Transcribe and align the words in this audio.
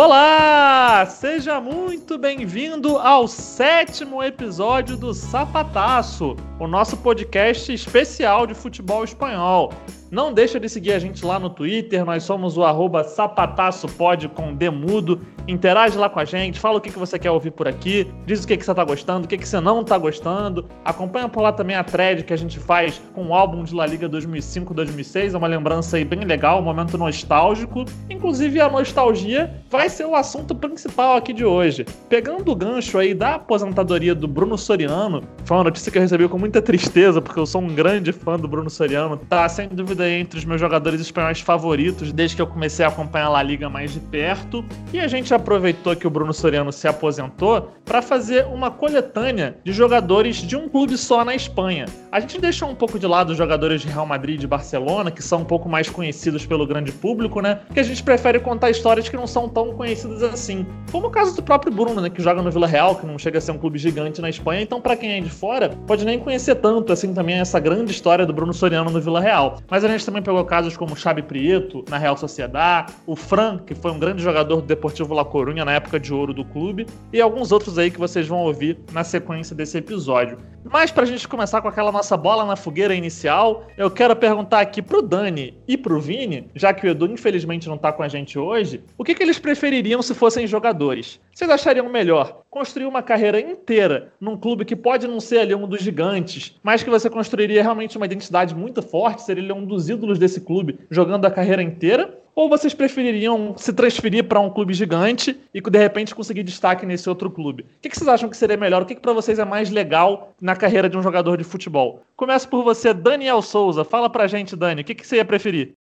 Olá! 0.00 1.04
Seja 1.06 1.60
muito 1.60 2.16
bem-vindo 2.16 2.98
ao 2.98 3.26
sétimo 3.26 4.22
episódio 4.22 4.96
do 4.96 5.12
Sapataço, 5.12 6.36
o 6.60 6.68
nosso 6.68 6.96
podcast 6.98 7.72
especial 7.72 8.46
de 8.46 8.54
futebol 8.54 9.02
espanhol. 9.02 9.72
Não 10.10 10.32
deixa 10.32 10.58
de 10.58 10.70
seguir 10.70 10.92
a 10.92 10.98
gente 10.98 11.24
lá 11.24 11.38
no 11.38 11.50
Twitter, 11.50 12.02
nós 12.02 12.22
somos 12.22 12.56
o 12.56 12.64
arroba 12.64 13.04
sapataçopod 13.04 14.28
com 14.28 14.54
demudo. 14.54 15.20
Interage 15.46 15.98
lá 15.98 16.08
com 16.08 16.18
a 16.18 16.24
gente, 16.24 16.58
fala 16.58 16.78
o 16.78 16.80
que, 16.80 16.90
que 16.90 16.98
você 16.98 17.18
quer 17.18 17.30
ouvir 17.30 17.50
por 17.50 17.68
aqui, 17.68 18.06
diz 18.26 18.44
o 18.44 18.46
que, 18.46 18.56
que 18.56 18.64
você 18.64 18.74
tá 18.74 18.84
gostando, 18.84 19.24
o 19.24 19.28
que, 19.28 19.36
que 19.36 19.48
você 19.48 19.60
não 19.60 19.84
tá 19.84 19.98
gostando. 19.98 20.66
Acompanha 20.84 21.28
por 21.28 21.42
lá 21.42 21.52
também 21.52 21.76
a 21.76 21.84
thread 21.84 22.24
que 22.24 22.32
a 22.32 22.36
gente 22.36 22.58
faz 22.58 23.00
com 23.14 23.28
o 23.28 23.34
álbum 23.34 23.64
de 23.64 23.74
La 23.74 23.86
Liga 23.86 24.08
2005-2006, 24.08 25.34
é 25.34 25.36
uma 25.36 25.46
lembrança 25.46 25.96
aí 25.96 26.04
bem 26.04 26.20
legal, 26.20 26.60
um 26.60 26.62
momento 26.62 26.96
nostálgico. 26.96 27.84
Inclusive 28.10 28.60
a 28.60 28.68
nostalgia 28.68 29.62
vai 29.70 29.88
ser 29.88 30.06
o 30.06 30.14
assunto 30.14 30.54
principal 30.54 31.16
aqui 31.16 31.32
de 31.32 31.44
hoje. 31.44 31.84
Pegando 32.08 32.50
o 32.50 32.56
gancho 32.56 32.98
aí 32.98 33.14
da 33.14 33.34
aposentadoria 33.34 34.14
do 34.14 34.28
Bruno 34.28 34.56
Soriano, 34.56 35.22
foi 35.44 35.56
uma 35.56 35.64
notícia 35.64 35.90
que 35.92 35.98
eu 35.98 36.02
recebi 36.02 36.28
com 36.28 36.38
muita 36.38 36.60
tristeza, 36.60 37.20
porque 37.20 37.38
eu 37.38 37.46
sou 37.46 37.60
um 37.60 37.74
grande 37.74 38.12
fã 38.12 38.38
do 38.38 38.48
Bruno 38.48 38.70
Soriano, 38.70 39.16
tá 39.16 39.48
sem 39.48 39.68
dúvida 39.68 39.97
entre 40.00 40.38
os 40.38 40.44
meus 40.44 40.60
jogadores 40.60 41.00
espanhóis 41.00 41.40
favoritos 41.40 42.12
desde 42.12 42.36
que 42.36 42.42
eu 42.42 42.46
comecei 42.46 42.84
a 42.84 42.88
acompanhar 42.88 43.34
a 43.34 43.42
Liga 43.42 43.68
mais 43.68 43.92
de 43.92 44.00
perto. 44.00 44.64
E 44.92 45.00
a 45.00 45.08
gente 45.08 45.32
aproveitou 45.32 45.94
que 45.96 46.06
o 46.06 46.10
Bruno 46.10 46.32
Soriano 46.32 46.72
se 46.72 46.86
aposentou 46.86 47.72
para 47.84 48.02
fazer 48.02 48.46
uma 48.46 48.70
coletânea 48.70 49.56
de 49.64 49.72
jogadores 49.72 50.36
de 50.36 50.56
um 50.56 50.68
clube 50.68 50.96
só 50.96 51.24
na 51.24 51.34
Espanha. 51.34 51.86
A 52.12 52.20
gente 52.20 52.40
deixou 52.40 52.68
um 52.68 52.74
pouco 52.74 52.98
de 52.98 53.06
lado 53.06 53.30
os 53.30 53.38
jogadores 53.38 53.82
de 53.82 53.88
Real 53.88 54.06
Madrid 54.06 54.42
e 54.42 54.46
Barcelona, 54.46 55.10
que 55.10 55.22
são 55.22 55.40
um 55.40 55.44
pouco 55.44 55.68
mais 55.68 55.88
conhecidos 55.88 56.44
pelo 56.46 56.66
grande 56.66 56.92
público, 56.92 57.40
né? 57.40 57.60
Que 57.72 57.80
a 57.80 57.82
gente 57.82 58.02
prefere 58.02 58.40
contar 58.40 58.70
histórias 58.70 59.08
que 59.08 59.16
não 59.16 59.26
são 59.26 59.48
tão 59.48 59.74
conhecidas 59.74 60.22
assim. 60.22 60.66
Como 60.90 61.06
o 61.06 61.10
caso 61.10 61.34
do 61.34 61.42
próprio 61.42 61.72
Bruno, 61.72 62.00
né? 62.00 62.10
Que 62.10 62.22
joga 62.22 62.42
no 62.42 62.50
Vila 62.50 62.66
Real, 62.66 62.96
que 62.96 63.06
não 63.06 63.18
chega 63.18 63.38
a 63.38 63.40
ser 63.40 63.52
um 63.52 63.58
clube 63.58 63.78
gigante 63.78 64.20
na 64.20 64.28
Espanha. 64.28 64.62
Então, 64.62 64.80
para 64.80 64.96
quem 64.96 65.12
é 65.12 65.20
de 65.20 65.30
fora, 65.30 65.70
pode 65.86 66.04
nem 66.04 66.18
conhecer 66.18 66.56
tanto 66.56 66.92
assim 66.92 67.12
também 67.14 67.36
essa 67.36 67.58
grande 67.58 67.90
história 67.90 68.26
do 68.26 68.32
Bruno 68.32 68.52
Soriano 68.52 68.90
no 68.90 69.00
Vila 69.00 69.20
Real. 69.20 69.58
Mas 69.70 69.84
a 69.84 69.87
gente 69.92 70.06
também 70.06 70.22
pegou 70.22 70.44
casos 70.44 70.76
como 70.76 70.92
o 70.92 70.96
Xabi 70.96 71.22
Prieto 71.22 71.84
na 71.88 71.98
Real 71.98 72.16
Sociedad, 72.16 72.90
o 73.06 73.14
Fran, 73.14 73.58
que 73.58 73.74
foi 73.74 73.90
um 73.90 73.98
grande 73.98 74.22
jogador 74.22 74.56
do 74.56 74.66
Deportivo 74.66 75.14
La 75.14 75.24
Coruña 75.24 75.64
na 75.64 75.72
época 75.72 75.98
de 76.00 76.12
ouro 76.12 76.34
do 76.34 76.44
clube, 76.44 76.86
e 77.12 77.20
alguns 77.20 77.52
outros 77.52 77.78
aí 77.78 77.90
que 77.90 77.98
vocês 77.98 78.26
vão 78.26 78.40
ouvir 78.40 78.78
na 78.92 79.04
sequência 79.04 79.54
desse 79.54 79.78
episódio. 79.78 80.38
Mas 80.64 80.90
pra 80.90 81.04
gente 81.04 81.26
começar 81.26 81.62
com 81.62 81.68
aquela 81.68 81.90
nossa 81.90 82.16
bola 82.16 82.44
na 82.44 82.56
fogueira 82.56 82.94
inicial, 82.94 83.66
eu 83.76 83.90
quero 83.90 84.14
perguntar 84.14 84.60
aqui 84.60 84.82
pro 84.82 85.00
Dani 85.00 85.54
e 85.66 85.76
pro 85.76 86.00
Vini, 86.00 86.50
já 86.54 86.74
que 86.74 86.86
o 86.86 86.90
Edu 86.90 87.06
infelizmente 87.06 87.68
não 87.68 87.78
tá 87.78 87.92
com 87.92 88.02
a 88.02 88.08
gente 88.08 88.38
hoje, 88.38 88.82
o 88.96 89.04
que, 89.04 89.14
que 89.14 89.22
eles 89.22 89.38
prefeririam 89.38 90.02
se 90.02 90.14
fossem 90.14 90.46
jogadores? 90.46 91.20
Vocês 91.32 91.50
achariam 91.50 91.88
melhor 91.88 92.42
construir 92.50 92.86
uma 92.86 93.02
carreira 93.02 93.40
inteira 93.40 94.12
num 94.20 94.36
clube 94.36 94.64
que 94.64 94.74
pode 94.74 95.06
não 95.06 95.20
ser 95.20 95.38
ali 95.38 95.54
um 95.54 95.68
dos 95.68 95.80
gigantes, 95.80 96.56
mas 96.62 96.82
que 96.82 96.90
você 96.90 97.08
construiria 97.08 97.62
realmente 97.62 97.96
uma 97.96 98.06
identidade 98.06 98.54
muito 98.54 98.82
forte, 98.82 99.22
seria 99.22 99.54
um 99.54 99.64
dos 99.64 99.77
ídolos 99.86 100.18
desse 100.18 100.40
clube 100.40 100.80
jogando 100.90 101.26
a 101.26 101.30
carreira 101.30 101.62
inteira? 101.62 102.18
Ou 102.34 102.48
vocês 102.48 102.72
prefeririam 102.72 103.54
se 103.56 103.72
transferir 103.72 104.24
para 104.24 104.38
um 104.38 104.48
clube 104.48 104.72
gigante 104.72 105.36
e 105.52 105.60
de 105.60 105.78
repente 105.78 106.14
conseguir 106.14 106.44
destaque 106.44 106.86
nesse 106.86 107.08
outro 107.08 107.28
clube? 107.30 107.62
O 107.64 107.66
que, 107.82 107.94
vocês 107.94 108.08
acham 108.08 108.28
que 108.28 108.36
seria 108.36 108.56
melhor? 108.56 108.82
O 108.82 108.86
que, 108.86 108.94
para 108.94 109.12
vocês 109.12 109.38
é 109.38 109.44
mais 109.44 109.70
legal 109.70 110.32
na 110.40 110.54
carreira 110.54 110.88
de 110.88 110.96
um 110.96 111.02
jogador 111.02 111.36
de 111.36 111.44
futebol? 111.44 112.02
Começa 112.16 112.46
por 112.46 112.62
você, 112.62 112.94
Daniel 112.94 113.42
Souza. 113.42 113.84
Fala 113.84 114.08
pra 114.08 114.28
gente, 114.28 114.54
Dani, 114.54 114.82
o 114.82 114.84
que, 114.84 114.94
que 114.94 115.06
você 115.06 115.16
ia 115.16 115.24
preferir? 115.24 115.74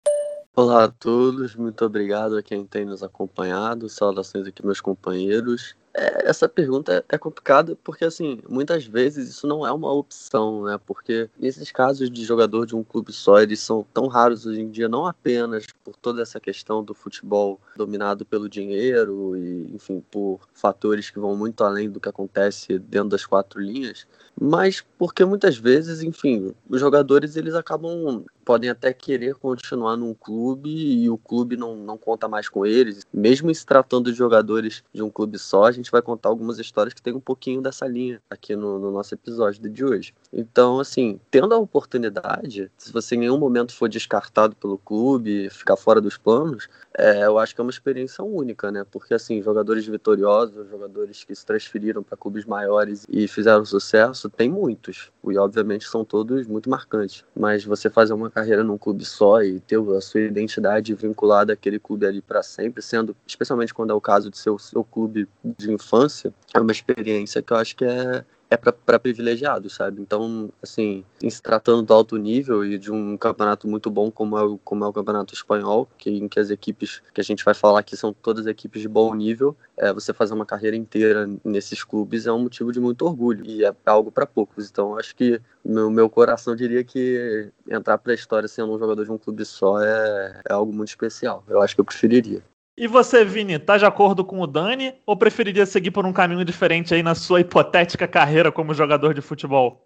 Olá 0.57 0.85
a 0.85 0.89
todos, 0.89 1.55
muito 1.55 1.85
obrigado 1.85 2.39
a 2.39 2.43
quem 2.43 2.65
tem 2.65 2.87
nos 2.87 3.03
acompanhado. 3.03 3.91
Saudações 3.91 4.47
aqui, 4.47 4.65
meus 4.65 4.81
companheiros. 4.81 5.77
É, 5.99 6.29
essa 6.29 6.47
pergunta 6.47 7.03
é 7.09 7.17
complicada 7.17 7.75
porque, 7.83 8.05
assim, 8.05 8.39
muitas 8.47 8.85
vezes 8.85 9.31
isso 9.31 9.47
não 9.47 9.67
é 9.67 9.73
uma 9.73 9.91
opção, 9.91 10.65
né? 10.65 10.79
Porque 10.85 11.31
esses 11.41 11.73
casos 11.73 12.11
de 12.11 12.23
jogador 12.23 12.67
de 12.67 12.77
um 12.77 12.85
clube 12.85 13.13
só, 13.15 13.41
eles 13.41 13.61
são 13.61 13.87
tão 13.95 14.07
raros 14.07 14.45
hoje 14.45 14.61
em 14.61 14.71
dia, 14.71 14.91
não 14.91 15.07
apenas 15.07 15.65
por 15.83 15.97
toda 15.97 16.21
essa 16.21 16.39
questão 16.39 16.85
do 16.85 16.93
futebol 16.93 17.59
dominado 17.77 18.27
pelo 18.27 18.47
dinheiro 18.47 19.35
e, 19.39 19.75
enfim, 19.75 20.05
por 20.11 20.41
fatores 20.53 21.09
que 21.09 21.19
vão 21.19 21.35
muito 21.35 21.65
além 21.65 21.89
do 21.89 21.99
que 21.99 22.11
acontece 22.11 22.79
dentro 22.79 23.09
das 23.09 23.25
quatro 23.25 23.59
linhas, 23.59 24.07
mas 24.39 24.85
porque 24.99 25.25
muitas 25.25 25.57
vezes, 25.57 26.03
enfim, 26.03 26.55
os 26.69 26.79
jogadores 26.79 27.37
eles 27.37 27.55
acabam 27.55 28.23
podem 28.47 28.71
até 28.71 28.93
querer 28.93 29.35
continuar 29.35 29.97
num 29.97 30.15
clube 30.15 30.71
e 30.71 31.11
o 31.11 31.19
clube 31.19 31.57
não, 31.57 31.75
não 31.75 31.99
conta 31.99 32.29
mais 32.29 32.49
com 32.49 32.65
eles. 32.65 33.05
Mesmo 33.13 33.53
se 33.53 33.67
tratando 33.67 34.13
de 34.13 34.17
jogadores 34.17 34.85
de 34.95 35.03
um 35.03 35.11
clube 35.11 35.37
só, 35.37 35.65
a 35.65 35.73
gente 35.73 35.91
vai 35.91 36.01
contar 36.01 36.29
algumas 36.29 36.61
histórias 36.61 36.95
que 36.95 37.03
tem 37.03 37.13
um 37.13 37.21
pouquinho 37.21 37.61
dessa 37.61 37.89
linha 37.89 38.23
aqui 38.31 38.55
no, 38.55 38.79
no 38.79 38.93
nosso 38.93 39.13
episódio 39.15 39.69
de 39.69 39.85
hoje. 39.85 40.15
Então, 40.33 40.79
assim, 40.79 41.19
tendo 41.29 41.53
a 41.53 41.59
oportunidade, 41.59 42.71
se 42.79 42.93
você 42.93 43.17
em 43.17 43.19
nenhum 43.19 43.37
momento 43.37 43.75
for 43.75 43.89
descartado 43.89 44.55
pelo 44.55 44.79
clube, 44.79 45.51
ficar 45.51 45.77
fora 45.77 46.01
dos 46.01 46.17
planos, 46.17 46.69
é, 46.97 47.25
eu 47.25 47.39
acho 47.39 47.53
que 47.53 47.61
é 47.61 47.65
uma 47.65 47.71
experiência 47.71 48.23
única, 48.23 48.71
né? 48.71 48.87
Porque, 48.89 49.13
assim, 49.13 49.43
jogadores 49.43 49.85
vitoriosos, 49.87 50.69
jogadores 50.71 51.25
que 51.25 51.35
se 51.35 51.45
transferiram 51.45 52.03
para 52.03 52.17
clubes 52.17 52.45
maiores 52.45 53.07
e 53.11 53.27
fizeram 53.27 53.65
sucesso, 53.65 54.31
tem 54.31 54.49
muitos. 54.49 55.11
E, 55.29 55.37
obviamente, 55.37 55.89
são 55.89 56.05
todos 56.05 56.47
muito 56.47 56.71
marcantes. 56.71 57.25
Mas 57.35 57.65
você 57.65 57.91
fazer 57.91 58.13
uma 58.13 58.31
carreira 58.37 58.63
num 58.63 58.77
clube 58.77 59.03
só 59.03 59.43
e 59.43 59.61
ter 59.61 59.79
a 59.79 60.01
sua 60.03 60.21
identidade 60.21 60.93
vinculada 60.93 61.55
àquele 61.55 61.79
clube 61.79 62.05
ali 62.05 62.21
para 62.21 62.43
sempre, 62.43 62.83
sendo, 62.83 63.17
especialmente 63.27 63.73
quando 63.73 63.93
é 63.93 63.95
o 63.95 64.01
caso 64.01 64.31
de 64.31 64.37
ser 64.37 64.51
o 64.51 64.59
seu 64.59 64.85
clube 64.85 65.27
de 65.43 65.73
infância, 65.73 66.35
é 66.53 66.61
uma 66.61 66.71
experiência 66.71 67.41
que 67.41 67.51
eu 67.51 67.57
acho 67.57 67.75
que 67.75 67.87
é, 67.87 68.23
é 68.49 68.57
para 68.57 68.99
privilegiados, 68.99 69.75
sabe? 69.75 70.01
Então, 70.01 70.51
assim, 70.63 71.05
em 71.23 71.29
se 71.29 71.43
tratando 71.43 71.83
do 71.83 71.93
alto 71.93 72.17
nível 72.17 72.65
e 72.65 72.79
de 72.79 72.93
um 72.93 73.17
campeonato 73.17 73.67
muito 73.67 73.91
bom 73.91 74.11
como 74.11 74.39
é 74.39 74.43
o, 74.43 74.59
como 74.59 74.85
é 74.85 74.89
o 74.89 74.93
campeonato 74.93 75.35
espanhol, 75.35 75.89
que, 75.99 76.11
em 76.11 76.29
que 76.29 76.39
as 76.39 76.51
equipes 76.51 77.03
que 77.13 77.21
a 77.21 77.25
gente 77.25 77.45
vai 77.45 77.55
falar 77.55 77.81
aqui 77.81 77.97
são 77.97 78.13
todas 78.13 78.47
equipes 78.47 78.83
de 78.83 78.89
bom 78.89 79.13
nível, 79.15 79.57
é, 79.77 79.93
você 79.93 80.13
fazer 80.13 80.35
uma 80.35 80.47
carreira 80.47 80.77
inteira 80.77 81.29
nesses 81.45 81.83
clubes 81.83 82.27
é 82.27 82.33
um 82.33 82.43
motivo 82.43 82.73
de 82.73 82.81
muito 82.81 83.05
orgulho 83.05 83.45
e 83.45 83.65
é 83.65 83.75
algo 83.85 84.13
para 84.13 84.27
poucos. 84.27 84.71
Então, 84.71 84.97
acho 84.97 85.15
que 85.17 85.41
meu, 85.65 85.91
meu 85.91 86.09
coração 86.09 86.55
diria 86.55 86.85
que 86.85 87.51
entrar 87.69 87.99
para 87.99 88.13
a 88.13 88.15
história 88.15 88.49
sendo 88.49 88.73
um 88.73 88.79
jogador 88.79 89.05
de 89.05 89.11
um 89.11 89.19
clube 89.19 89.45
só 89.45 89.81
é, 89.81 90.41
é 90.49 90.53
algo 90.53 90.73
muito 90.73 90.89
especial. 90.89 91.43
Eu 91.49 91.61
acho 91.61 91.75
que 91.75 91.81
eu 91.81 91.85
preferiria. 91.85 92.43
E 92.79 92.87
você, 92.87 93.25
Vini, 93.25 93.59
tá 93.59 93.79
de 93.79 93.87
acordo 93.87 94.23
com 94.23 94.39
o 94.39 94.47
Dani 94.47 94.93
ou 95.07 95.17
preferiria 95.17 95.65
seguir 95.65 95.91
por 95.91 96.05
um 96.05 96.13
caminho 96.13 96.45
diferente 96.45 96.93
aí 96.93 97.03
na 97.03 97.15
sua 97.15 97.41
hipotética 97.41 98.07
carreira 98.07 98.53
como 98.53 98.75
jogador 98.75 99.15
de 99.15 99.23
futebol? 99.23 99.83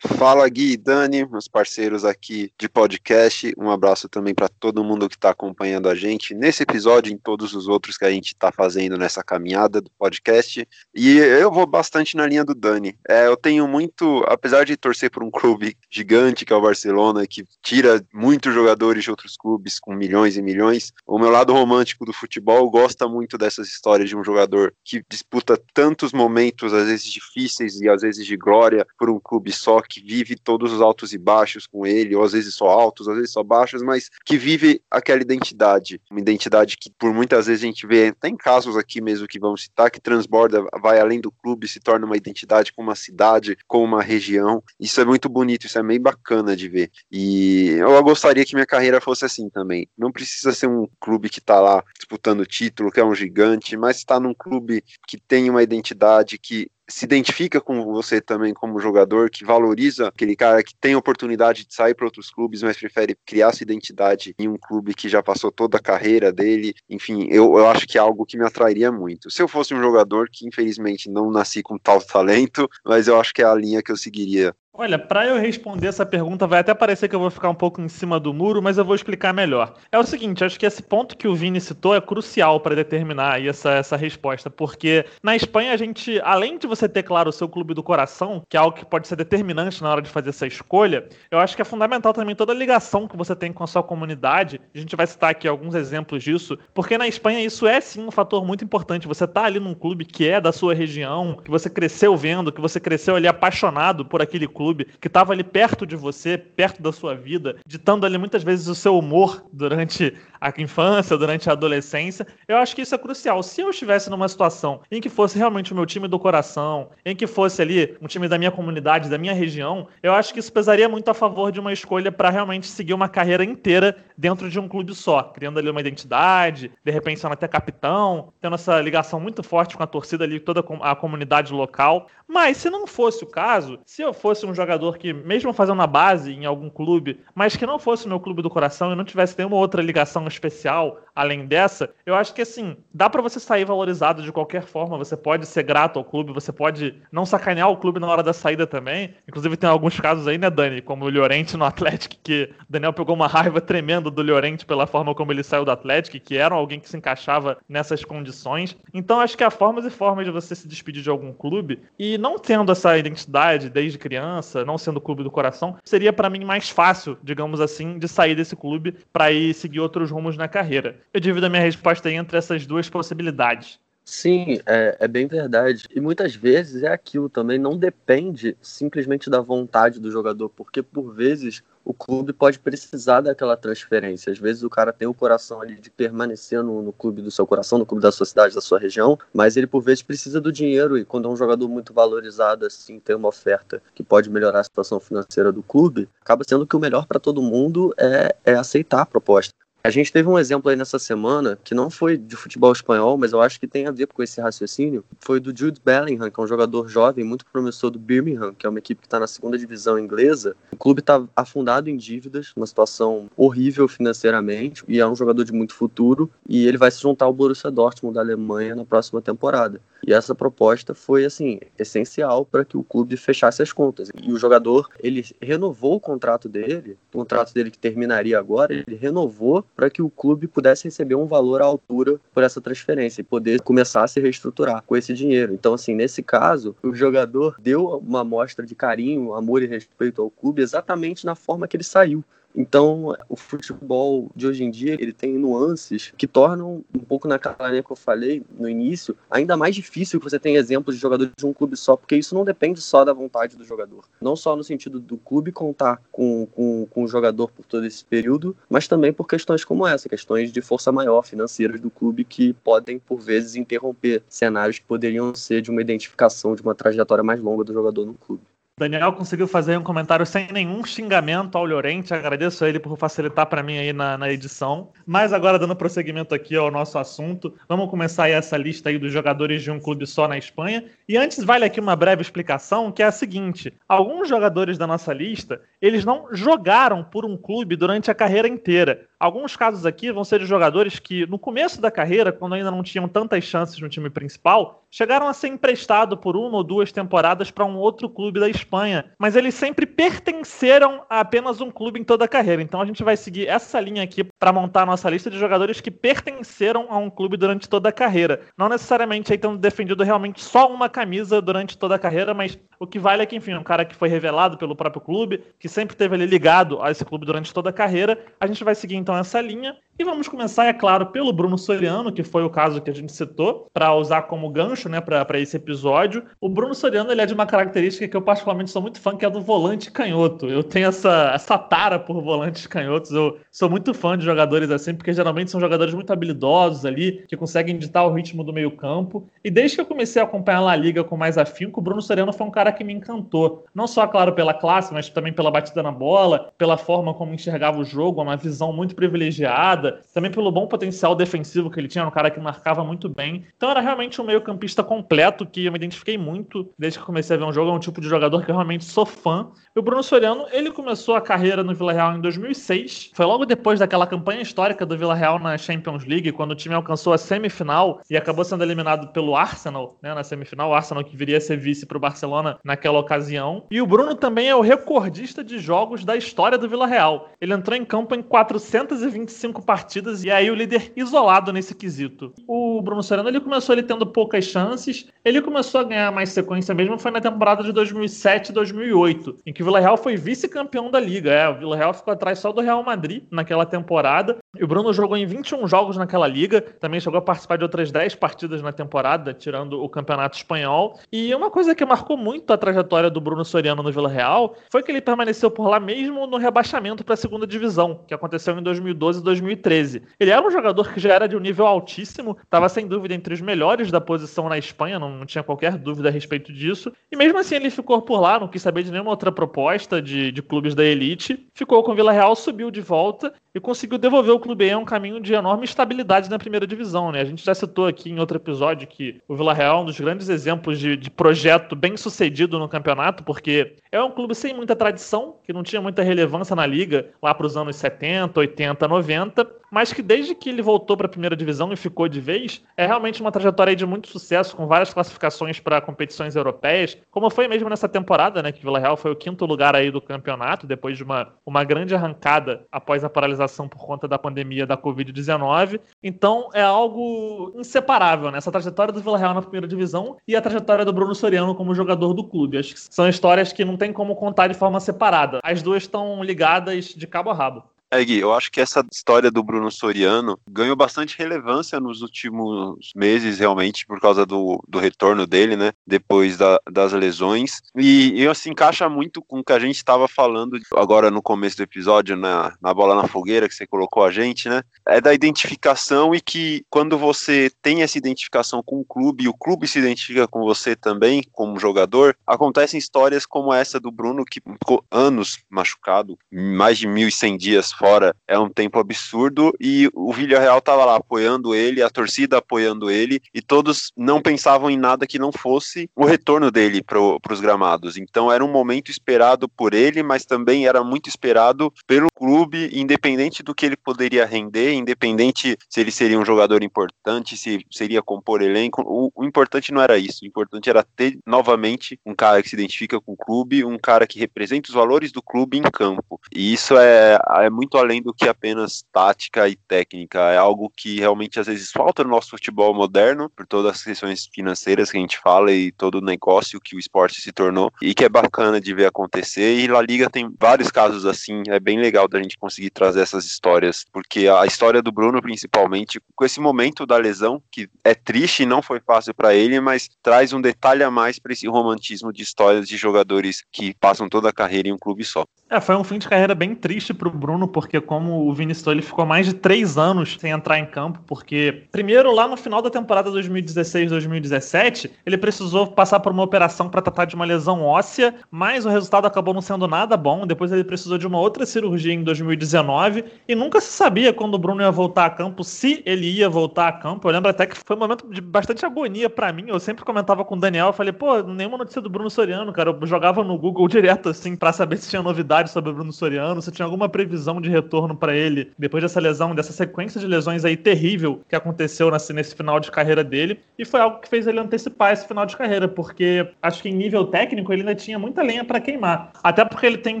Fala 0.00 0.48
Gui 0.48 0.72
e 0.72 0.76
Dani, 0.76 1.26
meus 1.26 1.48
parceiros 1.48 2.04
aqui 2.04 2.52
de 2.56 2.68
podcast. 2.68 3.52
Um 3.58 3.68
abraço 3.68 4.08
também 4.08 4.32
para 4.32 4.48
todo 4.48 4.84
mundo 4.84 5.08
que 5.08 5.16
está 5.16 5.30
acompanhando 5.30 5.88
a 5.88 5.94
gente 5.94 6.34
nesse 6.34 6.62
episódio 6.62 7.10
e 7.10 7.14
em 7.14 7.18
todos 7.18 7.52
os 7.52 7.66
outros 7.66 7.98
que 7.98 8.04
a 8.04 8.10
gente 8.10 8.28
está 8.28 8.52
fazendo 8.52 8.96
nessa 8.96 9.24
caminhada 9.24 9.80
do 9.80 9.90
podcast. 9.98 10.66
E 10.94 11.18
eu 11.18 11.50
vou 11.50 11.66
bastante 11.66 12.16
na 12.16 12.28
linha 12.28 12.44
do 12.44 12.54
Dani. 12.54 12.96
É, 13.08 13.26
eu 13.26 13.36
tenho 13.36 13.66
muito, 13.66 14.24
apesar 14.28 14.64
de 14.64 14.76
torcer 14.76 15.10
por 15.10 15.24
um 15.24 15.32
clube 15.32 15.76
gigante 15.90 16.44
que 16.44 16.52
é 16.52 16.56
o 16.56 16.62
Barcelona, 16.62 17.26
que 17.26 17.44
tira 17.60 18.00
muitos 18.14 18.54
jogadores 18.54 19.02
de 19.02 19.10
outros 19.10 19.36
clubes 19.36 19.80
com 19.80 19.92
milhões 19.92 20.36
e 20.36 20.42
milhões, 20.42 20.92
o 21.08 21.18
meu 21.18 21.30
lado 21.30 21.52
romântico 21.52 22.04
do 22.04 22.12
futebol 22.12 22.70
gosta 22.70 23.08
muito 23.08 23.36
dessas 23.36 23.66
histórias 23.66 24.08
de 24.08 24.16
um 24.16 24.22
jogador 24.22 24.72
que 24.84 25.02
disputa 25.10 25.60
tantos 25.74 26.12
momentos, 26.12 26.72
às 26.72 26.86
vezes 26.86 27.04
difíceis 27.04 27.80
e 27.80 27.88
às 27.88 28.02
vezes 28.02 28.24
de 28.24 28.36
glória, 28.36 28.86
por 28.96 29.10
um 29.10 29.18
clube 29.18 29.50
só 29.50 29.82
que 29.88 30.00
vive 30.00 30.36
todos 30.36 30.72
os 30.72 30.80
altos 30.80 31.12
e 31.12 31.18
baixos 31.18 31.66
com 31.66 31.86
ele, 31.86 32.14
ou 32.14 32.22
às 32.22 32.32
vezes 32.32 32.54
só 32.54 32.66
altos, 32.66 33.08
às 33.08 33.16
vezes 33.16 33.32
só 33.32 33.42
baixos, 33.42 33.82
mas 33.82 34.08
que 34.24 34.36
vive 34.36 34.80
aquela 34.90 35.22
identidade, 35.22 36.00
uma 36.10 36.20
identidade 36.20 36.76
que 36.76 36.90
por 36.98 37.12
muitas 37.12 37.46
vezes 37.46 37.62
a 37.62 37.66
gente 37.66 37.86
vê, 37.86 38.12
tem 38.12 38.36
casos 38.36 38.76
aqui 38.76 39.00
mesmo 39.00 39.26
que 39.26 39.38
vamos 39.38 39.62
citar, 39.62 39.90
que 39.90 40.00
transborda, 40.00 40.64
vai 40.80 41.00
além 41.00 41.20
do 41.20 41.30
clube, 41.30 41.68
se 41.68 41.80
torna 41.80 42.06
uma 42.06 42.16
identidade 42.16 42.72
com 42.72 42.82
uma 42.82 42.94
cidade, 42.94 43.56
com 43.66 43.82
uma 43.82 44.02
região. 44.02 44.62
Isso 44.78 45.00
é 45.00 45.04
muito 45.04 45.28
bonito, 45.28 45.66
isso 45.66 45.78
é 45.78 45.82
meio 45.82 46.00
bacana 46.00 46.56
de 46.56 46.68
ver. 46.68 46.90
E 47.10 47.70
eu 47.78 48.02
gostaria 48.02 48.44
que 48.44 48.54
minha 48.54 48.66
carreira 48.66 49.00
fosse 49.00 49.24
assim 49.24 49.48
também. 49.48 49.88
Não 49.96 50.12
precisa 50.12 50.52
ser 50.52 50.68
um 50.68 50.86
clube 51.00 51.28
que 51.28 51.38
está 51.38 51.60
lá 51.60 51.82
disputando 51.96 52.46
título, 52.46 52.90
que 52.90 53.00
é 53.00 53.04
um 53.04 53.14
gigante, 53.14 53.76
mas 53.76 53.96
está 53.96 54.20
num 54.20 54.34
clube 54.34 54.82
que 55.06 55.18
tem 55.18 55.48
uma 55.50 55.62
identidade 55.62 56.38
que 56.38 56.70
se 56.88 57.04
identifica 57.04 57.60
com 57.60 57.84
você 57.84 58.20
também 58.20 58.54
como 58.54 58.80
jogador, 58.80 59.30
que 59.30 59.44
valoriza 59.44 60.08
aquele 60.08 60.34
cara 60.34 60.62
que 60.62 60.74
tem 60.74 60.96
oportunidade 60.96 61.66
de 61.66 61.74
sair 61.74 61.94
para 61.94 62.06
outros 62.06 62.30
clubes, 62.30 62.62
mas 62.62 62.78
prefere 62.78 63.16
criar 63.26 63.52
sua 63.52 63.64
identidade 63.64 64.34
em 64.38 64.48
um 64.48 64.56
clube 64.56 64.94
que 64.94 65.08
já 65.08 65.22
passou 65.22 65.52
toda 65.52 65.76
a 65.76 65.82
carreira 65.82 66.32
dele. 66.32 66.74
Enfim, 66.88 67.28
eu, 67.30 67.58
eu 67.58 67.66
acho 67.68 67.86
que 67.86 67.98
é 67.98 68.00
algo 68.00 68.24
que 68.24 68.38
me 68.38 68.46
atrairia 68.46 68.90
muito. 68.90 69.30
Se 69.30 69.42
eu 69.42 69.48
fosse 69.48 69.74
um 69.74 69.80
jogador 69.80 70.28
que 70.32 70.46
infelizmente 70.46 71.10
não 71.10 71.30
nasci 71.30 71.62
com 71.62 71.78
tal 71.78 72.00
talento, 72.00 72.68
mas 72.84 73.06
eu 73.08 73.20
acho 73.20 73.34
que 73.34 73.42
é 73.42 73.44
a 73.44 73.54
linha 73.54 73.82
que 73.82 73.92
eu 73.92 73.96
seguiria 73.96 74.54
Olha, 74.80 74.96
para 74.96 75.26
eu 75.26 75.36
responder 75.40 75.88
essa 75.88 76.06
pergunta, 76.06 76.46
vai 76.46 76.60
até 76.60 76.72
parecer 76.72 77.08
que 77.08 77.16
eu 77.16 77.18
vou 77.18 77.32
ficar 77.32 77.50
um 77.50 77.54
pouco 77.54 77.80
em 77.80 77.88
cima 77.88 78.20
do 78.20 78.32
muro, 78.32 78.62
mas 78.62 78.78
eu 78.78 78.84
vou 78.84 78.94
explicar 78.94 79.34
melhor. 79.34 79.74
É 79.90 79.98
o 79.98 80.04
seguinte, 80.04 80.44
acho 80.44 80.56
que 80.56 80.64
esse 80.64 80.80
ponto 80.80 81.16
que 81.16 81.26
o 81.26 81.34
Vini 81.34 81.60
citou 81.60 81.96
é 81.96 82.00
crucial 82.00 82.60
para 82.60 82.76
determinar 82.76 83.44
essa, 83.44 83.72
essa 83.72 83.96
resposta, 83.96 84.48
porque 84.48 85.04
na 85.20 85.34
Espanha 85.34 85.72
a 85.72 85.76
gente, 85.76 86.20
além 86.20 86.56
de 86.56 86.68
você 86.68 86.88
ter, 86.88 87.02
claro, 87.02 87.30
o 87.30 87.32
seu 87.32 87.48
clube 87.48 87.74
do 87.74 87.82
coração, 87.82 88.40
que 88.48 88.56
é 88.56 88.60
algo 88.60 88.76
que 88.76 88.84
pode 88.84 89.08
ser 89.08 89.16
determinante 89.16 89.82
na 89.82 89.90
hora 89.90 90.00
de 90.00 90.08
fazer 90.08 90.28
essa 90.28 90.46
escolha, 90.46 91.08
eu 91.28 91.40
acho 91.40 91.56
que 91.56 91.62
é 91.62 91.64
fundamental 91.64 92.12
também 92.12 92.36
toda 92.36 92.52
a 92.52 92.54
ligação 92.54 93.08
que 93.08 93.16
você 93.16 93.34
tem 93.34 93.52
com 93.52 93.64
a 93.64 93.66
sua 93.66 93.82
comunidade. 93.82 94.60
A 94.72 94.78
gente 94.78 94.94
vai 94.94 95.08
citar 95.08 95.30
aqui 95.30 95.48
alguns 95.48 95.74
exemplos 95.74 96.22
disso, 96.22 96.56
porque 96.72 96.96
na 96.96 97.08
Espanha 97.08 97.44
isso 97.44 97.66
é 97.66 97.80
sim 97.80 98.06
um 98.06 98.12
fator 98.12 98.46
muito 98.46 98.62
importante. 98.62 99.08
Você 99.08 99.26
tá 99.26 99.42
ali 99.42 99.58
num 99.58 99.74
clube 99.74 100.04
que 100.04 100.28
é 100.28 100.40
da 100.40 100.52
sua 100.52 100.72
região, 100.72 101.36
que 101.44 101.50
você 101.50 101.68
cresceu 101.68 102.16
vendo, 102.16 102.52
que 102.52 102.60
você 102.60 102.78
cresceu 102.78 103.16
ali 103.16 103.26
apaixonado 103.26 104.04
por 104.04 104.22
aquele 104.22 104.46
clube 104.46 104.67
clube, 104.68 104.86
que 105.00 105.08
estava 105.08 105.32
ali 105.32 105.42
perto 105.42 105.86
de 105.86 105.96
você, 105.96 106.36
perto 106.36 106.82
da 106.82 106.92
sua 106.92 107.14
vida, 107.14 107.56
ditando 107.66 108.04
ali 108.04 108.18
muitas 108.18 108.42
vezes 108.42 108.68
o 108.68 108.74
seu 108.74 108.98
humor 108.98 109.42
durante 109.50 110.14
a 110.40 110.52
infância, 110.58 111.16
durante 111.16 111.48
a 111.48 111.52
adolescência. 111.52 112.26
Eu 112.46 112.58
acho 112.58 112.76
que 112.76 112.82
isso 112.82 112.94
é 112.94 112.98
crucial. 112.98 113.42
Se 113.42 113.62
eu 113.62 113.70
estivesse 113.70 114.10
numa 114.10 114.28
situação 114.28 114.80
em 114.90 115.00
que 115.00 115.08
fosse 115.08 115.38
realmente 115.38 115.72
o 115.72 115.74
meu 115.74 115.86
time 115.86 116.06
do 116.06 116.18
coração, 116.18 116.90
em 117.04 117.16
que 117.16 117.26
fosse 117.26 117.62
ali 117.62 117.96
um 118.00 118.06
time 118.06 118.28
da 118.28 118.36
minha 118.36 118.50
comunidade, 118.50 119.08
da 119.08 119.16
minha 119.16 119.32
região, 119.32 119.88
eu 120.02 120.12
acho 120.12 120.32
que 120.32 120.40
isso 120.40 120.52
pesaria 120.52 120.88
muito 120.88 121.10
a 121.10 121.14
favor 121.14 121.50
de 121.50 121.58
uma 121.58 121.72
escolha 121.72 122.12
para 122.12 122.30
realmente 122.30 122.66
seguir 122.66 122.92
uma 122.92 123.08
carreira 123.08 123.42
inteira 123.42 123.96
dentro 124.16 124.50
de 124.50 124.60
um 124.60 124.68
clube 124.68 124.94
só, 124.94 125.22
criando 125.22 125.58
ali 125.58 125.70
uma 125.70 125.80
identidade, 125.80 126.70
de 126.84 126.90
repente 126.90 127.20
sendo 127.20 127.32
até 127.32 127.48
capitão, 127.48 128.32
tendo 128.40 128.54
essa 128.54 128.80
ligação 128.80 129.18
muito 129.18 129.42
forte 129.42 129.76
com 129.76 129.82
a 129.82 129.86
torcida 129.86 130.24
ali, 130.24 130.38
toda 130.38 130.60
a 130.82 130.94
comunidade 130.94 131.52
local. 131.52 132.06
Mas 132.26 132.58
se 132.58 132.68
não 132.68 132.86
fosse 132.86 133.24
o 133.24 133.26
caso, 133.26 133.78
se 133.86 134.02
eu 134.02 134.12
fosse 134.12 134.44
um 134.44 134.54
jogador 134.58 134.98
que, 134.98 135.12
mesmo 135.12 135.52
fazendo 135.52 135.80
a 135.80 135.86
base 135.86 136.32
em 136.32 136.44
algum 136.44 136.68
clube, 136.68 137.20
mas 137.34 137.56
que 137.56 137.66
não 137.66 137.78
fosse 137.78 138.06
o 138.06 138.08
meu 138.08 138.20
clube 138.20 138.42
do 138.42 138.50
coração 138.50 138.92
e 138.92 138.96
não 138.96 139.04
tivesse 139.04 139.36
nenhuma 139.38 139.56
outra 139.56 139.82
ligação 139.82 140.26
especial 140.26 141.00
além 141.18 141.46
dessa, 141.46 141.90
eu 142.06 142.14
acho 142.14 142.32
que 142.32 142.42
assim, 142.42 142.76
dá 142.94 143.10
para 143.10 143.20
você 143.20 143.40
sair 143.40 143.64
valorizado 143.64 144.22
de 144.22 144.30
qualquer 144.30 144.62
forma, 144.62 144.96
você 144.96 145.16
pode 145.16 145.46
ser 145.46 145.64
grato 145.64 145.98
ao 145.98 146.04
clube, 146.04 146.32
você 146.32 146.52
pode 146.52 146.94
não 147.10 147.26
sacanear 147.26 147.68
o 147.68 147.76
clube 147.76 147.98
na 147.98 148.06
hora 148.06 148.22
da 148.22 148.32
saída 148.32 148.68
também. 148.68 149.14
Inclusive 149.26 149.56
tem 149.56 149.68
alguns 149.68 149.98
casos 149.98 150.28
aí, 150.28 150.38
né, 150.38 150.48
Dani, 150.48 150.80
como 150.80 151.04
o 151.04 151.10
Llorente 151.10 151.56
no 151.56 151.64
Atlético, 151.64 152.14
que 152.22 152.50
Daniel 152.68 152.92
pegou 152.92 153.16
uma 153.16 153.26
raiva 153.26 153.60
tremenda 153.60 154.10
do 154.12 154.22
Llorente 154.22 154.64
pela 154.64 154.86
forma 154.86 155.12
como 155.12 155.32
ele 155.32 155.42
saiu 155.42 155.64
do 155.64 155.72
Atlético, 155.72 156.20
que 156.20 156.36
era 156.36 156.54
alguém 156.54 156.78
que 156.78 156.88
se 156.88 156.96
encaixava 156.96 157.58
nessas 157.68 158.04
condições. 158.04 158.76
Então 158.94 159.20
acho 159.20 159.36
que 159.36 159.42
há 159.42 159.50
formas 159.50 159.84
e 159.84 159.90
formas 159.90 160.24
de 160.24 160.30
você 160.30 160.54
se 160.54 160.68
despedir 160.68 161.02
de 161.02 161.10
algum 161.10 161.32
clube 161.32 161.80
e 161.98 162.16
não 162.16 162.38
tendo 162.38 162.70
essa 162.70 162.96
identidade 162.96 163.68
desde 163.68 163.98
criança, 163.98 164.37
não 164.64 164.78
sendo 164.78 164.96
o 164.98 165.00
clube 165.00 165.22
do 165.22 165.30
coração, 165.30 165.76
seria 165.84 166.12
para 166.12 166.30
mim 166.30 166.44
mais 166.44 166.68
fácil, 166.68 167.18
digamos 167.22 167.60
assim, 167.60 167.98
de 167.98 168.08
sair 168.08 168.34
desse 168.34 168.56
clube 168.56 168.94
para 169.12 169.30
ir 169.30 169.54
seguir 169.54 169.80
outros 169.80 170.10
rumos 170.10 170.36
na 170.36 170.48
carreira. 170.48 171.00
Eu 171.12 171.20
divido 171.20 171.46
a 171.46 171.50
minha 171.50 171.62
resposta 171.62 172.10
entre 172.10 172.38
essas 172.38 172.66
duas 172.66 172.88
possibilidades. 172.88 173.78
Sim, 174.10 174.58
é, 174.64 174.96
é, 175.00 175.06
bem 175.06 175.26
verdade. 175.26 175.84
E 175.94 176.00
muitas 176.00 176.34
vezes 176.34 176.82
é 176.82 176.88
aquilo 176.88 177.28
também, 177.28 177.58
não 177.58 177.76
depende 177.76 178.56
simplesmente 178.62 179.28
da 179.28 179.38
vontade 179.38 180.00
do 180.00 180.10
jogador, 180.10 180.48
porque 180.48 180.82
por 180.82 181.12
vezes 181.12 181.62
o 181.84 181.92
clube 181.92 182.32
pode 182.32 182.58
precisar 182.58 183.20
daquela 183.20 183.54
transferência. 183.54 184.32
Às 184.32 184.38
vezes 184.38 184.62
o 184.62 184.70
cara 184.70 184.94
tem 184.94 185.06
o 185.06 185.12
coração 185.12 185.60
ali 185.60 185.78
de 185.78 185.90
permanecer 185.90 186.62
no, 186.62 186.80
no, 186.80 186.90
clube 186.90 187.20
do 187.20 187.30
seu 187.30 187.46
coração, 187.46 187.78
no 187.78 187.84
clube 187.84 188.02
da 188.02 188.10
sua 188.10 188.24
cidade, 188.24 188.54
da 188.54 188.62
sua 188.62 188.78
região, 188.78 189.18
mas 189.32 189.58
ele 189.58 189.66
por 189.66 189.82
vezes 189.82 190.02
precisa 190.02 190.40
do 190.40 190.50
dinheiro 190.50 190.96
e 190.96 191.04
quando 191.04 191.28
é 191.28 191.30
um 191.30 191.36
jogador 191.36 191.68
muito 191.68 191.92
valorizado 191.92 192.64
assim, 192.64 192.98
tem 192.98 193.14
uma 193.14 193.28
oferta 193.28 193.82
que 193.94 194.02
pode 194.02 194.30
melhorar 194.30 194.60
a 194.60 194.64
situação 194.64 194.98
financeira 194.98 195.52
do 195.52 195.62
clube, 195.62 196.08
acaba 196.22 196.44
sendo 196.48 196.66
que 196.66 196.76
o 196.76 196.80
melhor 196.80 197.06
para 197.06 197.20
todo 197.20 197.42
mundo 197.42 197.94
é, 197.98 198.34
é 198.42 198.54
aceitar 198.54 199.02
a 199.02 199.06
proposta. 199.06 199.52
A 199.88 199.90
gente 199.90 200.12
teve 200.12 200.28
um 200.28 200.38
exemplo 200.38 200.68
aí 200.68 200.76
nessa 200.76 200.98
semana, 200.98 201.58
que 201.64 201.74
não 201.74 201.88
foi 201.88 202.18
de 202.18 202.36
futebol 202.36 202.70
espanhol, 202.70 203.16
mas 203.16 203.32
eu 203.32 203.40
acho 203.40 203.58
que 203.58 203.66
tem 203.66 203.86
a 203.86 203.90
ver 203.90 204.06
com 204.06 204.22
esse 204.22 204.38
raciocínio. 204.38 205.02
Foi 205.18 205.40
do 205.40 205.48
Jude 205.58 205.80
Bellingham, 205.82 206.30
que 206.30 206.38
é 206.38 206.42
um 206.42 206.46
jogador 206.46 206.90
jovem, 206.90 207.24
muito 207.24 207.46
promissor 207.46 207.90
do 207.90 207.98
Birmingham, 207.98 208.52
que 208.52 208.66
é 208.66 208.68
uma 208.68 208.80
equipe 208.80 209.00
que 209.00 209.06
está 209.06 209.18
na 209.18 209.26
segunda 209.26 209.56
divisão 209.56 209.98
inglesa. 209.98 210.54
O 210.72 210.76
clube 210.76 211.00
está 211.00 211.24
afundado 211.34 211.88
em 211.88 211.96
dívidas, 211.96 212.52
uma 212.54 212.66
situação 212.66 213.30
horrível 213.34 213.88
financeiramente, 213.88 214.84
e 214.86 215.00
é 215.00 215.08
um 215.08 215.16
jogador 215.16 215.42
de 215.42 215.54
muito 215.54 215.72
futuro. 215.72 216.30
E 216.46 216.66
ele 216.66 216.76
vai 216.76 216.90
se 216.90 217.00
juntar 217.00 217.24
ao 217.24 217.32
Borussia 217.32 217.70
Dortmund 217.70 218.16
da 218.16 218.20
Alemanha 218.20 218.76
na 218.76 218.84
próxima 218.84 219.22
temporada. 219.22 219.80
E 220.06 220.12
essa 220.12 220.34
proposta 220.34 220.94
foi 220.94 221.24
assim 221.24 221.60
essencial 221.78 222.44
para 222.44 222.64
que 222.64 222.76
o 222.76 222.84
clube 222.84 223.16
fechasse 223.16 223.62
as 223.62 223.72
contas. 223.72 224.10
E 224.22 224.32
o 224.32 224.38
jogador, 224.38 224.88
ele 225.00 225.24
renovou 225.40 225.96
o 225.96 226.00
contrato 226.00 226.48
dele, 226.48 226.96
o 227.12 227.18
contrato 227.18 227.52
dele 227.52 227.70
que 227.70 227.78
terminaria 227.78 228.38
agora, 228.38 228.72
ele 228.72 228.96
renovou 228.96 229.64
para 229.78 229.88
que 229.88 230.02
o 230.02 230.10
clube 230.10 230.48
pudesse 230.48 230.86
receber 230.86 231.14
um 231.14 231.26
valor 231.26 231.62
à 231.62 231.64
altura 231.64 232.18
por 232.34 232.42
essa 232.42 232.60
transferência 232.60 233.20
e 233.20 233.24
poder 233.24 233.60
começar 233.60 234.02
a 234.02 234.08
se 234.08 234.18
reestruturar 234.18 234.82
com 234.84 234.96
esse 234.96 235.14
dinheiro. 235.14 235.54
Então, 235.54 235.72
assim, 235.72 235.94
nesse 235.94 236.20
caso, 236.20 236.74
o 236.82 236.92
jogador 236.92 237.54
deu 237.60 237.86
uma 237.98 238.22
amostra 238.22 238.66
de 238.66 238.74
carinho, 238.74 239.34
amor 239.34 239.62
e 239.62 239.66
respeito 239.66 240.20
ao 240.20 240.30
clube 240.30 240.62
exatamente 240.62 241.24
na 241.24 241.36
forma 241.36 241.68
que 241.68 241.76
ele 241.76 241.84
saiu. 241.84 242.24
Então, 242.54 243.16
o 243.28 243.36
futebol 243.36 244.30
de 244.34 244.46
hoje 244.46 244.64
em 244.64 244.70
dia, 244.70 244.94
ele 244.94 245.12
tem 245.12 245.38
nuances 245.38 246.12
que 246.16 246.26
tornam 246.26 246.84
um 246.94 246.98
pouco 246.98 247.28
naquela 247.28 247.68
linha 247.70 247.82
que 247.82 247.92
eu 247.92 247.96
falei 247.96 248.42
no 248.58 248.68
início, 248.68 249.16
ainda 249.30 249.56
mais 249.56 249.74
difícil 249.74 250.18
que 250.18 250.28
você 250.28 250.38
tenha 250.38 250.58
exemplos 250.58 250.96
de 250.96 251.00
jogadores 251.00 251.32
de 251.36 251.46
um 251.46 251.52
clube 251.52 251.76
só, 251.76 251.96
porque 251.96 252.16
isso 252.16 252.34
não 252.34 252.44
depende 252.44 252.80
só 252.80 253.04
da 253.04 253.12
vontade 253.12 253.56
do 253.56 253.64
jogador. 253.64 254.04
Não 254.20 254.34
só 254.34 254.56
no 254.56 254.64
sentido 254.64 254.98
do 254.98 255.16
clube 255.16 255.52
contar 255.52 256.02
com, 256.10 256.46
com, 256.46 256.86
com 256.90 257.04
o 257.04 257.08
jogador 257.08 257.48
por 257.48 257.64
todo 257.64 257.86
esse 257.86 258.04
período, 258.04 258.56
mas 258.68 258.88
também 258.88 259.12
por 259.12 259.26
questões 259.26 259.64
como 259.64 259.86
essa, 259.86 260.08
questões 260.08 260.50
de 260.50 260.60
força 260.60 260.90
maior 260.90 261.22
financeiras 261.22 261.80
do 261.80 261.90
clube 261.90 262.24
que 262.24 262.52
podem, 262.52 262.98
por 262.98 263.20
vezes, 263.20 263.54
interromper 263.54 264.22
cenários 264.28 264.78
que 264.78 264.84
poderiam 264.84 265.34
ser 265.34 265.62
de 265.62 265.70
uma 265.70 265.80
identificação 265.80 266.54
de 266.54 266.62
uma 266.62 266.74
trajetória 266.74 267.22
mais 267.22 267.40
longa 267.40 267.64
do 267.64 267.72
jogador 267.72 268.04
no 268.04 268.14
clube. 268.14 268.42
Daniel 268.78 269.12
conseguiu 269.12 269.48
fazer 269.48 269.76
um 269.76 269.82
comentário 269.82 270.24
sem 270.24 270.52
nenhum 270.52 270.84
xingamento 270.84 271.58
ao 271.58 271.66
Llorente. 271.66 272.14
Agradeço 272.14 272.64
a 272.64 272.68
ele 272.68 272.78
por 272.78 272.96
facilitar 272.96 273.46
para 273.46 273.60
mim 273.60 273.76
aí 273.76 273.92
na, 273.92 274.16
na, 274.16 274.30
edição. 274.30 274.92
Mas 275.04 275.32
agora, 275.32 275.58
dando 275.58 275.74
prosseguimento 275.74 276.32
aqui 276.32 276.54
ao 276.54 276.70
nosso 276.70 276.96
assunto, 276.96 277.52
vamos 277.68 277.90
começar 277.90 278.24
aí 278.24 278.32
essa 278.32 278.56
lista 278.56 278.88
aí 278.88 278.96
dos 278.96 279.12
jogadores 279.12 279.62
de 279.62 279.70
um 279.70 279.80
clube 279.80 280.06
só 280.06 280.28
na 280.28 280.38
Espanha. 280.38 280.84
E 281.08 281.16
antes, 281.16 281.42
vale 281.42 281.64
aqui 281.64 281.80
uma 281.80 281.96
breve 281.96 282.22
explicação, 282.22 282.92
que 282.92 283.02
é 283.02 283.06
a 283.06 283.12
seguinte. 283.12 283.74
Alguns 283.88 284.28
jogadores 284.28 284.78
da 284.78 284.86
nossa 284.86 285.12
lista, 285.12 285.60
eles 285.80 286.04
não 286.04 286.26
jogaram 286.32 287.04
por 287.04 287.24
um 287.24 287.36
clube 287.36 287.76
durante 287.76 288.10
a 288.10 288.14
carreira 288.14 288.48
inteira. 288.48 289.06
Alguns 289.18 289.56
casos 289.56 289.84
aqui 289.84 290.12
vão 290.12 290.22
ser 290.22 290.38
de 290.38 290.46
jogadores 290.46 290.98
que, 290.98 291.26
no 291.26 291.38
começo 291.38 291.80
da 291.80 291.90
carreira, 291.90 292.30
quando 292.30 292.54
ainda 292.54 292.70
não 292.70 292.84
tinham 292.84 293.08
tantas 293.08 293.42
chances 293.42 293.80
no 293.80 293.88
time 293.88 294.08
principal, 294.08 294.84
chegaram 294.90 295.26
a 295.26 295.32
ser 295.32 295.48
emprestados 295.48 296.18
por 296.20 296.36
uma 296.36 296.58
ou 296.58 296.64
duas 296.64 296.92
temporadas 296.92 297.50
para 297.50 297.64
um 297.64 297.76
outro 297.76 298.08
clube 298.08 298.38
da 298.38 298.48
Espanha. 298.48 299.12
Mas 299.18 299.34
eles 299.34 299.54
sempre 299.54 299.86
pertenceram 299.86 301.02
a 301.10 301.20
apenas 301.20 301.60
um 301.60 301.70
clube 301.70 302.00
em 302.00 302.04
toda 302.04 302.24
a 302.24 302.28
carreira. 302.28 302.62
Então 302.62 302.80
a 302.80 302.86
gente 302.86 303.02
vai 303.02 303.16
seguir 303.16 303.48
essa 303.48 303.80
linha 303.80 304.02
aqui 304.02 304.24
para 304.38 304.52
montar 304.52 304.82
a 304.82 304.86
nossa 304.86 305.10
lista 305.10 305.28
de 305.28 305.38
jogadores 305.38 305.80
que 305.80 305.90
pertenceram 305.90 306.86
a 306.88 306.96
um 306.96 307.10
clube 307.10 307.36
durante 307.36 307.68
toda 307.68 307.88
a 307.88 307.92
carreira. 307.92 308.40
Não 308.56 308.68
necessariamente 308.68 309.32
aí 309.32 309.38
tendo 309.38 309.58
defendido 309.58 310.04
realmente 310.04 310.42
só 310.42 310.72
uma 310.72 310.88
camisa 310.88 311.42
durante 311.42 311.76
toda 311.76 311.96
a 311.96 311.98
carreira, 311.98 312.32
mas 312.32 312.58
o 312.80 312.86
que 312.86 312.98
vale 312.98 313.22
é 313.22 313.26
que, 313.26 313.36
enfim, 313.36 313.54
um 313.54 313.62
cara 313.64 313.84
que 313.84 313.96
foi 313.96 314.08
revelado 314.08 314.56
pelo 314.56 314.76
próprio 314.76 315.02
clube, 315.02 315.42
que 315.58 315.67
sempre 315.68 315.94
esteve 315.94 316.14
ali 316.14 316.26
ligado 316.26 316.82
a 316.82 316.90
esse 316.90 317.04
clube 317.04 317.26
durante 317.26 317.52
toda 317.52 317.70
a 317.70 317.72
carreira. 317.72 318.18
A 318.40 318.46
gente 318.46 318.64
vai 318.64 318.74
seguir 318.74 318.96
então 318.96 319.16
essa 319.16 319.40
linha. 319.40 319.76
E 320.00 320.04
vamos 320.04 320.28
começar, 320.28 320.66
é 320.66 320.72
claro, 320.72 321.06
pelo 321.06 321.32
Bruno 321.32 321.58
Soriano, 321.58 322.12
que 322.12 322.22
foi 322.22 322.44
o 322.44 322.50
caso 322.50 322.80
que 322.80 322.88
a 322.88 322.94
gente 322.94 323.10
citou, 323.10 323.68
para 323.74 323.92
usar 323.92 324.22
como 324.22 324.48
gancho 324.48 324.88
né, 324.88 325.00
para 325.00 325.40
esse 325.40 325.56
episódio. 325.56 326.22
O 326.40 326.48
Bruno 326.48 326.72
Soriano 326.72 327.10
ele 327.10 327.20
é 327.20 327.26
de 327.26 327.34
uma 327.34 327.46
característica 327.46 328.06
que 328.06 328.16
eu 328.16 328.22
particularmente 328.22 328.70
sou 328.70 328.80
muito 328.80 329.00
fã, 329.00 329.16
que 329.16 329.26
é 329.26 329.30
do 329.30 329.40
volante 329.40 329.90
canhoto. 329.90 330.46
Eu 330.46 330.62
tenho 330.62 330.86
essa, 330.86 331.32
essa 331.34 331.58
tara 331.58 331.98
por 331.98 332.22
volantes 332.22 332.64
canhotos. 332.68 333.10
Eu 333.10 333.38
sou 333.50 333.68
muito 333.68 333.92
fã 333.92 334.16
de 334.16 334.24
jogadores 334.24 334.70
assim, 334.70 334.94
porque 334.94 335.12
geralmente 335.12 335.50
são 335.50 335.60
jogadores 335.60 335.92
muito 335.92 336.12
habilidosos 336.12 336.86
ali, 336.86 337.24
que 337.26 337.36
conseguem 337.36 337.76
ditar 337.76 338.06
o 338.06 338.14
ritmo 338.14 338.44
do 338.44 338.52
meio 338.52 338.70
campo. 338.70 339.28
E 339.42 339.50
desde 339.50 339.78
que 339.78 339.80
eu 339.80 339.86
comecei 339.86 340.22
a 340.22 340.24
acompanhar 340.24 340.64
a 340.64 340.76
Liga 340.76 341.02
com 341.02 341.16
mais 341.16 341.36
afinco, 341.36 341.80
o 341.80 341.82
Bruno 341.82 342.00
Soriano 342.00 342.32
foi 342.32 342.46
um 342.46 342.52
cara 342.52 342.70
que 342.70 342.84
me 342.84 342.92
encantou. 342.92 343.66
Não 343.74 343.88
só, 343.88 344.06
claro, 344.06 344.32
pela 344.32 344.54
classe, 344.54 344.94
mas 344.94 345.10
também 345.10 345.32
pela 345.32 345.50
batida 345.50 345.82
na 345.82 345.90
bola, 345.90 346.52
pela 346.56 346.76
forma 346.76 347.12
como 347.12 347.34
enxergava 347.34 347.80
o 347.80 347.84
jogo, 347.84 348.22
uma 348.22 348.36
visão 348.36 348.72
muito 348.72 348.94
privilegiada 348.94 349.87
temporada, 349.88 350.02
também 350.12 350.30
pelo 350.30 350.50
bom 350.52 350.66
potencial 350.66 351.14
defensivo 351.14 351.70
que 351.70 351.80
ele 351.80 351.88
tinha, 351.88 352.06
um 352.06 352.10
cara 352.10 352.30
que 352.30 352.40
marcava 352.40 352.84
muito 352.84 353.08
bem. 353.08 353.44
Então 353.56 353.70
era 353.70 353.80
realmente 353.80 354.20
um 354.20 354.24
meio-campista 354.24 354.82
completo 354.82 355.46
que 355.46 355.64
eu 355.64 355.72
me 355.72 355.78
identifiquei 355.78 356.18
muito 356.18 356.70
desde 356.78 356.98
que 356.98 357.04
comecei 357.04 357.36
a 357.36 357.38
ver 357.38 357.44
um 357.44 357.52
jogo. 357.52 357.70
É 357.70 357.74
um 357.74 357.78
tipo 357.78 358.00
de 358.00 358.08
jogador 358.08 358.44
que 358.44 358.50
eu 358.50 358.54
realmente 358.54 358.84
sou 358.84 359.06
fã. 359.06 359.50
E 359.74 359.78
o 359.78 359.82
Bruno 359.82 360.02
Soriano, 360.02 360.46
ele 360.50 360.70
começou 360.70 361.14
a 361.14 361.20
carreira 361.20 361.62
no 361.62 361.74
Vila 361.74 361.92
Real 361.92 362.14
em 362.14 362.20
2006. 362.20 363.12
Foi 363.14 363.26
logo 363.26 363.44
depois 363.44 363.78
daquela 363.78 364.06
campanha 364.06 364.42
histórica 364.42 364.84
do 364.84 364.96
Vila 364.96 365.14
Real 365.14 365.38
na 365.38 365.56
Champions 365.56 366.04
League, 366.04 366.32
quando 366.32 366.52
o 366.52 366.56
time 366.56 366.74
alcançou 366.74 367.12
a 367.12 367.18
semifinal 367.18 368.00
e 368.10 368.16
acabou 368.16 368.44
sendo 368.44 368.64
eliminado 368.64 369.12
pelo 369.12 369.36
Arsenal, 369.36 369.98
né, 370.02 370.14
na 370.14 370.24
semifinal. 370.24 370.70
O 370.70 370.74
Arsenal 370.74 371.04
que 371.04 371.16
viria 371.16 371.38
a 371.38 371.40
ser 371.40 371.56
vice 371.56 371.86
para 371.86 371.96
o 371.96 372.00
Barcelona 372.00 372.58
naquela 372.64 372.98
ocasião. 372.98 373.66
E 373.70 373.80
o 373.80 373.86
Bruno 373.86 374.14
também 374.14 374.48
é 374.48 374.56
o 374.56 374.60
recordista 374.60 375.44
de 375.44 375.58
jogos 375.58 376.04
da 376.04 376.16
história 376.16 376.58
do 376.58 376.68
Vila 376.68 376.86
Real. 376.86 377.30
Ele 377.40 377.54
entrou 377.54 377.76
em 377.76 377.84
campo 377.84 378.14
em 378.14 378.22
425 378.22 379.64
partidas 379.64 379.77
e 380.24 380.30
é 380.30 380.34
aí 380.34 380.50
o 380.50 380.54
líder 380.54 380.92
isolado 380.96 381.52
nesse 381.52 381.74
quesito. 381.74 382.32
O 382.46 382.80
Bruno 382.82 383.02
Soriano 383.02 383.28
ele 383.28 383.40
começou 383.40 383.74
ele 383.74 383.82
tendo 383.82 384.06
poucas 384.06 384.44
chances, 384.44 385.08
ele 385.24 385.40
começou 385.40 385.80
a 385.80 385.84
ganhar 385.84 386.12
mais 386.12 386.30
sequência 386.30 386.74
mesmo 386.74 386.98
foi 386.98 387.10
na 387.10 387.20
temporada 387.20 387.62
de 387.62 387.72
2007 387.72 388.52
2008, 388.52 389.38
em 389.46 389.52
que 389.52 389.62
o 389.62 389.64
Vila 389.64 389.80
Real 389.80 389.96
foi 389.96 390.16
vice-campeão 390.16 390.90
da 390.90 391.00
liga. 391.00 391.30
É, 391.30 391.48
o 391.48 391.58
Vila 391.58 391.76
Real 391.76 391.94
ficou 391.94 392.12
atrás 392.12 392.38
só 392.38 392.52
do 392.52 392.60
Real 392.60 392.82
Madrid 392.82 393.24
naquela 393.30 393.66
temporada. 393.66 394.38
E 394.56 394.64
o 394.64 394.66
Bruno 394.66 394.94
jogou 394.94 395.14
em 395.14 395.26
21 395.26 395.68
jogos 395.68 395.98
naquela 395.98 396.26
liga, 396.26 396.62
também 396.62 397.00
chegou 397.00 397.18
a 397.18 397.22
participar 397.22 397.58
de 397.58 397.64
outras 397.64 397.92
10 397.92 398.14
partidas 398.14 398.62
na 398.62 398.72
temporada, 398.72 399.34
tirando 399.34 399.82
o 399.82 399.88
Campeonato 399.90 400.38
Espanhol. 400.38 400.98
E 401.12 401.34
uma 401.34 401.50
coisa 401.50 401.74
que 401.74 401.84
marcou 401.84 402.16
muito 402.16 402.50
a 402.50 402.56
trajetória 402.56 403.10
do 403.10 403.20
Bruno 403.20 403.44
Soriano 403.44 403.82
no 403.82 403.92
Vila 403.92 404.08
Real 404.08 404.56
foi 404.72 404.82
que 404.82 404.90
ele 404.90 405.02
permaneceu 405.02 405.50
por 405.50 405.68
lá 405.68 405.78
mesmo 405.78 406.26
no 406.26 406.38
rebaixamento 406.38 407.04
para 407.04 407.12
a 407.12 407.16
segunda 407.16 407.46
divisão, 407.46 408.02
que 408.06 408.14
aconteceu 408.14 408.58
em 408.58 408.62
2012 408.62 409.20
e 409.20 409.22
2013. 409.22 410.02
Ele 410.18 410.30
era 410.30 410.44
um 410.46 410.50
jogador 410.50 410.94
que 410.94 410.98
já 410.98 411.12
era 411.12 411.28
de 411.28 411.36
um 411.36 411.40
nível 411.40 411.66
altíssimo, 411.66 412.38
estava 412.42 412.70
sem 412.70 412.86
dúvida 412.86 413.14
entre 413.14 413.34
os 413.34 413.42
melhores 413.42 413.90
da 413.90 414.00
posição 414.00 414.48
na 414.48 414.56
Espanha, 414.56 414.98
não, 414.98 415.26
tinha 415.26 415.44
qualquer 415.44 415.76
dúvida 415.76 416.08
a 416.08 416.12
respeito 416.12 416.54
disso. 416.54 416.90
E 417.12 417.16
mesmo 417.16 417.38
assim 417.38 417.56
ele 417.56 417.68
ficou 417.68 418.00
por 418.00 418.18
lá, 418.18 418.40
não 418.40 418.48
quis 418.48 418.62
saber 418.62 418.82
de 418.82 418.90
nenhuma 418.90 419.10
outra 419.10 419.30
proposta 419.30 420.00
de, 420.00 420.32
de 420.32 420.40
clubes 420.40 420.74
da 420.74 420.84
elite, 420.84 421.46
ficou 421.52 421.82
com 421.82 421.92
o 421.92 421.94
Vila 421.94 422.12
Real, 422.12 422.34
subiu 422.34 422.70
de 422.70 422.80
volta 422.80 423.34
e 423.58 423.60
conseguiu 423.60 423.98
devolver 423.98 424.32
o 424.32 424.38
clube 424.38 424.70
a 424.70 424.78
um 424.78 424.84
caminho 424.84 425.20
de 425.20 425.34
enorme 425.34 425.64
estabilidade 425.64 426.30
na 426.30 426.38
primeira 426.38 426.66
divisão. 426.66 427.10
Né? 427.10 427.20
A 427.20 427.24
gente 427.24 427.44
já 427.44 427.54
citou 427.54 427.86
aqui 427.86 428.08
em 428.10 428.18
outro 428.18 428.38
episódio 428.38 428.86
que 428.86 429.20
o 429.26 429.36
Vila 429.36 429.52
Real 429.52 429.78
é 429.78 429.82
um 429.82 429.84
dos 429.84 429.98
grandes 429.98 430.28
exemplos 430.28 430.78
de, 430.78 430.96
de 430.96 431.10
projeto 431.10 431.74
bem 431.74 431.96
sucedido 431.96 432.58
no 432.58 432.68
campeonato, 432.68 433.24
porque 433.24 433.74
é 433.90 434.00
um 434.00 434.10
clube 434.10 434.34
sem 434.34 434.54
muita 434.54 434.76
tradição, 434.76 435.36
que 435.44 435.52
não 435.52 435.62
tinha 435.62 435.82
muita 435.82 436.02
relevância 436.02 436.54
na 436.54 436.64
liga 436.64 437.10
lá 437.20 437.34
para 437.34 437.46
os 437.46 437.56
anos 437.56 437.76
70, 437.76 438.38
80, 438.38 438.86
90, 438.86 439.50
mas 439.70 439.92
que 439.92 440.02
desde 440.02 440.34
que 440.34 440.48
ele 440.48 440.62
voltou 440.62 440.96
para 440.96 441.06
a 441.06 441.10
primeira 441.10 441.36
divisão 441.36 441.72
e 441.72 441.76
ficou 441.76 442.08
de 442.08 442.20
vez, 442.20 442.62
é 442.76 442.86
realmente 442.86 443.20
uma 443.20 443.32
trajetória 443.32 443.74
de 443.74 443.86
muito 443.86 444.08
sucesso, 444.08 444.56
com 444.56 444.66
várias 444.66 444.92
classificações 444.92 445.60
para 445.60 445.80
competições 445.80 446.36
europeias, 446.36 446.96
como 447.10 447.30
foi 447.30 447.48
mesmo 447.48 447.68
nessa 447.68 447.88
temporada, 447.88 448.42
né, 448.42 448.52
que 448.52 448.62
Vila 448.62 448.78
Real 448.78 448.96
foi 448.96 449.10
o 449.10 449.16
quinto 449.16 449.44
lugar 449.44 449.74
aí 449.74 449.90
do 449.90 450.00
campeonato, 450.00 450.66
depois 450.66 450.96
de 450.96 451.04
uma, 451.04 451.32
uma 451.44 451.64
grande 451.64 451.94
arrancada 451.94 452.66
após 452.70 453.04
a 453.04 453.10
paralisação 453.10 453.68
por 453.68 453.84
conta 453.84 454.08
da 454.08 454.18
pandemia 454.18 454.66
da 454.66 454.76
Covid-19. 454.76 455.80
Então 456.02 456.50
é 456.52 456.62
algo 456.62 457.52
inseparável, 457.56 458.30
né, 458.30 458.38
essa 458.38 458.52
trajetória 458.52 458.92
do 458.92 459.00
Vila 459.00 459.18
Real 459.18 459.34
na 459.34 459.42
primeira 459.42 459.66
divisão 459.66 460.16
e 460.26 460.34
a 460.34 460.40
trajetória 460.40 460.84
do 460.84 460.92
Bruno 460.92 461.14
Soriano 461.14 461.54
como 461.54 461.74
jogador 461.74 462.14
do 462.14 462.24
clube. 462.24 462.58
Acho 462.58 462.74
que 462.74 462.80
são 462.80 463.08
histórias 463.08 463.52
que 463.52 463.64
não 463.64 463.76
tem 463.76 463.92
como 463.92 464.16
contar 464.16 464.48
de 464.48 464.54
forma 464.54 464.80
separada. 464.80 465.40
As 465.42 465.62
duas 465.62 465.82
estão 465.82 466.22
ligadas 466.22 466.86
de 466.86 467.06
cabo 467.06 467.30
a 467.30 467.34
rabo. 467.34 467.64
É, 467.90 468.04
Gui, 468.04 468.18
eu 468.18 468.34
acho 468.34 468.50
que 468.50 468.60
essa 468.60 468.84
história 468.92 469.30
do 469.30 469.42
Bruno 469.42 469.70
Soriano 469.70 470.38
ganhou 470.48 470.76
bastante 470.76 471.16
relevância 471.18 471.80
nos 471.80 472.02
últimos 472.02 472.90
meses, 472.94 473.38
realmente, 473.38 473.86
por 473.86 473.98
causa 473.98 474.26
do, 474.26 474.62
do 474.68 474.78
retorno 474.78 475.26
dele, 475.26 475.56
né? 475.56 475.72
Depois 475.86 476.36
da, 476.36 476.60
das 476.70 476.92
lesões. 476.92 477.62
E, 477.74 478.22
e 478.22 478.34
se 478.34 478.50
encaixa 478.50 478.88
muito 478.90 479.22
com 479.22 479.40
o 479.40 479.44
que 479.44 479.54
a 479.54 479.58
gente 479.58 479.76
estava 479.76 480.06
falando 480.06 480.58
agora 480.76 481.10
no 481.10 481.22
começo 481.22 481.56
do 481.56 481.62
episódio, 481.62 482.14
na, 482.14 482.54
na 482.60 482.74
bola 482.74 482.94
na 482.94 483.08
fogueira, 483.08 483.48
que 483.48 483.54
você 483.54 483.66
colocou 483.66 484.04
a 484.04 484.10
gente, 484.10 484.50
né? 484.50 484.62
É 484.86 485.00
da 485.00 485.14
identificação 485.14 486.14
e 486.14 486.20
que 486.20 486.64
quando 486.68 486.98
você 486.98 487.50
tem 487.62 487.82
essa 487.82 487.96
identificação 487.96 488.62
com 488.62 488.80
o 488.80 488.84
clube 488.84 489.24
e 489.24 489.28
o 489.28 489.34
clube 489.34 489.66
se 489.66 489.78
identifica 489.78 490.28
com 490.28 490.40
você 490.40 490.76
também, 490.76 491.24
como 491.32 491.58
jogador, 491.58 492.14
acontecem 492.26 492.76
histórias 492.76 493.24
como 493.24 493.52
essa 493.52 493.80
do 493.80 493.90
Bruno, 493.90 494.26
que 494.26 494.40
ficou 494.40 494.84
anos 494.90 495.38
machucado, 495.48 496.18
mais 496.30 496.76
de 496.76 496.86
1.100 496.86 497.38
dias 497.38 497.77
fora 497.78 498.14
é 498.26 498.38
um 498.38 498.48
tempo 498.48 498.78
absurdo 498.78 499.52
e 499.60 499.88
o 499.94 500.12
Villarreal 500.12 500.58
estava 500.58 500.84
lá 500.84 500.96
apoiando 500.96 501.54
ele, 501.54 501.82
a 501.82 501.88
torcida 501.88 502.38
apoiando 502.38 502.90
ele 502.90 503.20
e 503.32 503.40
todos 503.40 503.92
não 503.96 504.20
pensavam 504.20 504.70
em 504.70 504.76
nada 504.76 505.06
que 505.06 505.18
não 505.18 505.30
fosse 505.30 505.88
o 505.94 506.04
retorno 506.04 506.50
dele 506.50 506.82
para 506.82 506.98
os 506.98 507.40
gramados. 507.40 507.96
Então 507.96 508.30
era 508.32 508.44
um 508.44 508.50
momento 508.50 508.90
esperado 508.90 509.48
por 509.48 509.74
ele, 509.74 510.02
mas 510.02 510.24
também 510.24 510.66
era 510.66 510.82
muito 510.82 511.08
esperado 511.08 511.72
pelo 511.86 512.08
clube, 512.12 512.70
independente 512.72 513.42
do 513.42 513.54
que 513.54 513.66
ele 513.66 513.76
poderia 513.76 514.26
render, 514.26 514.72
independente 514.74 515.56
se 515.68 515.80
ele 515.80 515.90
seria 515.90 516.18
um 516.18 516.24
jogador 516.24 516.62
importante, 516.62 517.36
se 517.36 517.64
seria 517.70 518.02
compor 518.02 518.42
elenco. 518.42 518.82
O, 518.84 519.10
o 519.14 519.24
importante 519.24 519.72
não 519.72 519.80
era 519.80 519.96
isso. 519.98 520.24
O 520.24 520.26
importante 520.26 520.68
era 520.68 520.82
ter 520.82 521.18
novamente 521.26 521.98
um 522.04 522.14
cara 522.14 522.42
que 522.42 522.48
se 522.48 522.56
identifica 522.56 523.00
com 523.00 523.12
o 523.12 523.16
clube, 523.16 523.64
um 523.64 523.78
cara 523.78 524.06
que 524.06 524.18
representa 524.18 524.68
os 524.68 524.74
valores 524.74 525.12
do 525.12 525.22
clube 525.22 525.58
em 525.58 525.62
campo. 525.62 526.20
E 526.34 526.52
isso 526.52 526.76
é, 526.76 527.18
é 527.38 527.50
muito 527.50 527.67
muito 527.68 527.76
além 527.76 528.02
do 528.02 528.14
que 528.14 528.26
apenas 528.26 528.82
tática 528.90 529.46
e 529.46 529.54
técnica. 529.54 530.18
É 530.30 530.38
algo 530.38 530.72
que 530.74 530.98
realmente 530.98 531.38
às 531.38 531.46
vezes 531.46 531.70
falta 531.70 532.02
no 532.02 532.10
nosso 532.10 532.30
futebol 532.30 532.74
moderno, 532.74 533.28
por 533.28 533.46
todas 533.46 533.76
as 533.76 533.84
questões 533.84 534.26
financeiras 534.32 534.90
que 534.90 534.96
a 534.96 535.00
gente 535.00 535.18
fala 535.18 535.52
e 535.52 535.70
todo 535.70 535.96
o 535.96 536.00
negócio 536.00 536.60
que 536.60 536.74
o 536.74 536.78
esporte 536.78 537.20
se 537.20 537.30
tornou, 537.30 537.70
e 537.82 537.94
que 537.94 538.04
é 538.04 538.08
bacana 538.08 538.58
de 538.58 538.72
ver 538.74 538.86
acontecer. 538.86 539.58
E 539.58 539.68
La 539.68 539.82
Liga 539.82 540.08
tem 540.08 540.34
vários 540.40 540.70
casos 540.70 541.04
assim, 541.04 541.42
é 541.48 541.60
bem 541.60 541.78
legal 541.78 542.08
da 542.08 542.22
gente 542.22 542.38
conseguir 542.38 542.70
trazer 542.70 543.02
essas 543.02 543.26
histórias, 543.26 543.84
porque 543.92 544.28
a 544.28 544.46
história 544.46 544.80
do 544.80 544.90
Bruno, 544.90 545.20
principalmente, 545.20 546.00
com 546.16 546.24
esse 546.24 546.40
momento 546.40 546.86
da 546.86 546.96
lesão, 546.96 547.42
que 547.52 547.68
é 547.84 547.94
triste 547.94 548.44
e 548.44 548.46
não 548.46 548.62
foi 548.62 548.80
fácil 548.80 549.14
para 549.14 549.34
ele, 549.34 549.60
mas 549.60 549.90
traz 550.02 550.32
um 550.32 550.40
detalhe 550.40 550.82
a 550.82 550.90
mais 550.90 551.18
para 551.18 551.32
esse 551.32 551.46
romantismo 551.46 552.12
de 552.12 552.22
histórias 552.22 552.66
de 552.66 552.76
jogadores 552.78 553.44
que 553.52 553.74
passam 553.74 554.08
toda 554.08 554.30
a 554.30 554.32
carreira 554.32 554.68
em 554.68 554.72
um 554.72 554.78
clube 554.78 555.04
só. 555.04 555.26
É, 555.50 555.60
foi 555.60 555.76
um 555.76 555.84
fim 555.84 555.98
de 555.98 556.06
carreira 556.06 556.34
bem 556.34 556.54
triste 556.54 556.92
para 556.92 557.08
o 557.08 557.10
Bruno, 557.10 557.48
porque 557.58 557.80
como 557.80 558.28
o 558.28 558.32
Vinicius 558.32 558.68
ele 558.68 558.82
ficou 558.82 559.04
mais 559.04 559.26
de 559.26 559.34
três 559.34 559.76
anos 559.76 560.16
sem 560.20 560.30
entrar 560.30 560.60
em 560.60 560.64
campo, 560.64 561.00
porque 561.08 561.64
primeiro 561.72 562.14
lá 562.14 562.28
no 562.28 562.36
final 562.36 562.62
da 562.62 562.70
temporada 562.70 563.10
2016-2017 563.10 564.88
ele 565.04 565.18
precisou 565.18 565.66
passar 565.66 565.98
por 565.98 566.12
uma 566.12 566.22
operação 566.22 566.68
para 566.68 566.80
tratar 566.80 567.06
de 567.06 567.16
uma 567.16 567.24
lesão 567.24 567.64
óssea, 567.64 568.14
mas 568.30 568.64
o 568.64 568.68
resultado 568.68 569.08
acabou 569.08 569.34
não 569.34 569.40
sendo 569.40 569.66
nada 569.66 569.96
bom. 569.96 570.24
Depois 570.24 570.52
ele 570.52 570.62
precisou 570.62 570.96
de 570.98 571.04
uma 571.04 571.18
outra 571.18 571.44
cirurgia 571.44 571.92
em 571.92 572.04
2019 572.04 573.04
e 573.26 573.34
nunca 573.34 573.60
se 573.60 573.72
sabia 573.72 574.12
quando 574.12 574.34
o 574.34 574.38
Bruno 574.38 574.62
ia 574.62 574.70
voltar 574.70 575.06
a 575.06 575.10
campo, 575.10 575.42
se 575.42 575.82
ele 575.84 576.08
ia 576.08 576.28
voltar 576.28 576.68
a 576.68 576.72
campo. 576.72 577.08
Eu 577.08 577.12
lembro 577.12 577.28
até 577.28 577.44
que 577.44 577.56
foi 577.56 577.74
um 577.74 577.80
momento 577.80 578.08
de 578.08 578.20
bastante 578.20 578.64
agonia 578.64 579.10
para 579.10 579.32
mim. 579.32 579.46
Eu 579.48 579.58
sempre 579.58 579.84
comentava 579.84 580.24
com 580.24 580.36
o 580.36 580.38
Daniel, 580.38 580.68
eu 580.68 580.72
falei, 580.72 580.92
pô, 580.92 581.24
nenhuma 581.24 581.58
notícia 581.58 581.82
do 581.82 581.90
Bruno 581.90 582.08
Soriano, 582.08 582.52
cara. 582.52 582.70
Eu 582.70 582.86
jogava 582.86 583.24
no 583.24 583.36
Google 583.36 583.66
direto 583.68 584.10
assim 584.10 584.36
para 584.36 584.52
saber 584.52 584.76
se 584.76 584.88
tinha 584.88 585.02
novidade 585.02 585.50
sobre 585.50 585.72
o 585.72 585.74
Bruno 585.74 585.92
Soriano, 585.92 586.40
se 586.40 586.52
tinha 586.52 586.64
alguma 586.64 586.88
previsão 586.88 587.40
de 587.40 587.47
retorno 587.50 587.78
retorno 587.78 587.94
para 587.94 588.16
ele 588.16 588.50
depois 588.58 588.82
dessa 588.82 589.00
lesão, 589.00 589.34
dessa 589.34 589.52
sequência 589.52 590.00
de 590.00 590.06
lesões 590.06 590.44
aí 590.44 590.56
terrível 590.56 591.20
que 591.28 591.36
aconteceu 591.36 591.90
nesse, 591.90 592.12
nesse 592.12 592.34
final 592.34 592.58
de 592.58 592.70
carreira 592.70 593.04
dele. 593.04 593.40
E 593.58 593.64
foi 593.64 593.80
algo 593.80 594.00
que 594.00 594.08
fez 594.08 594.26
ele 594.26 594.40
antecipar 594.40 594.92
esse 594.92 595.06
final 595.06 595.26
de 595.26 595.36
carreira, 595.36 595.68
porque 595.68 596.28
acho 596.42 596.62
que 596.62 596.68
em 596.68 596.74
nível 596.74 597.06
técnico 597.06 597.52
ele 597.52 597.62
ainda 597.62 597.74
tinha 597.74 597.98
muita 597.98 598.22
lenha 598.22 598.44
para 598.44 598.60
queimar. 598.60 599.12
Até 599.22 599.44
porque 599.44 599.66
ele 599.66 599.78
tem 599.78 600.00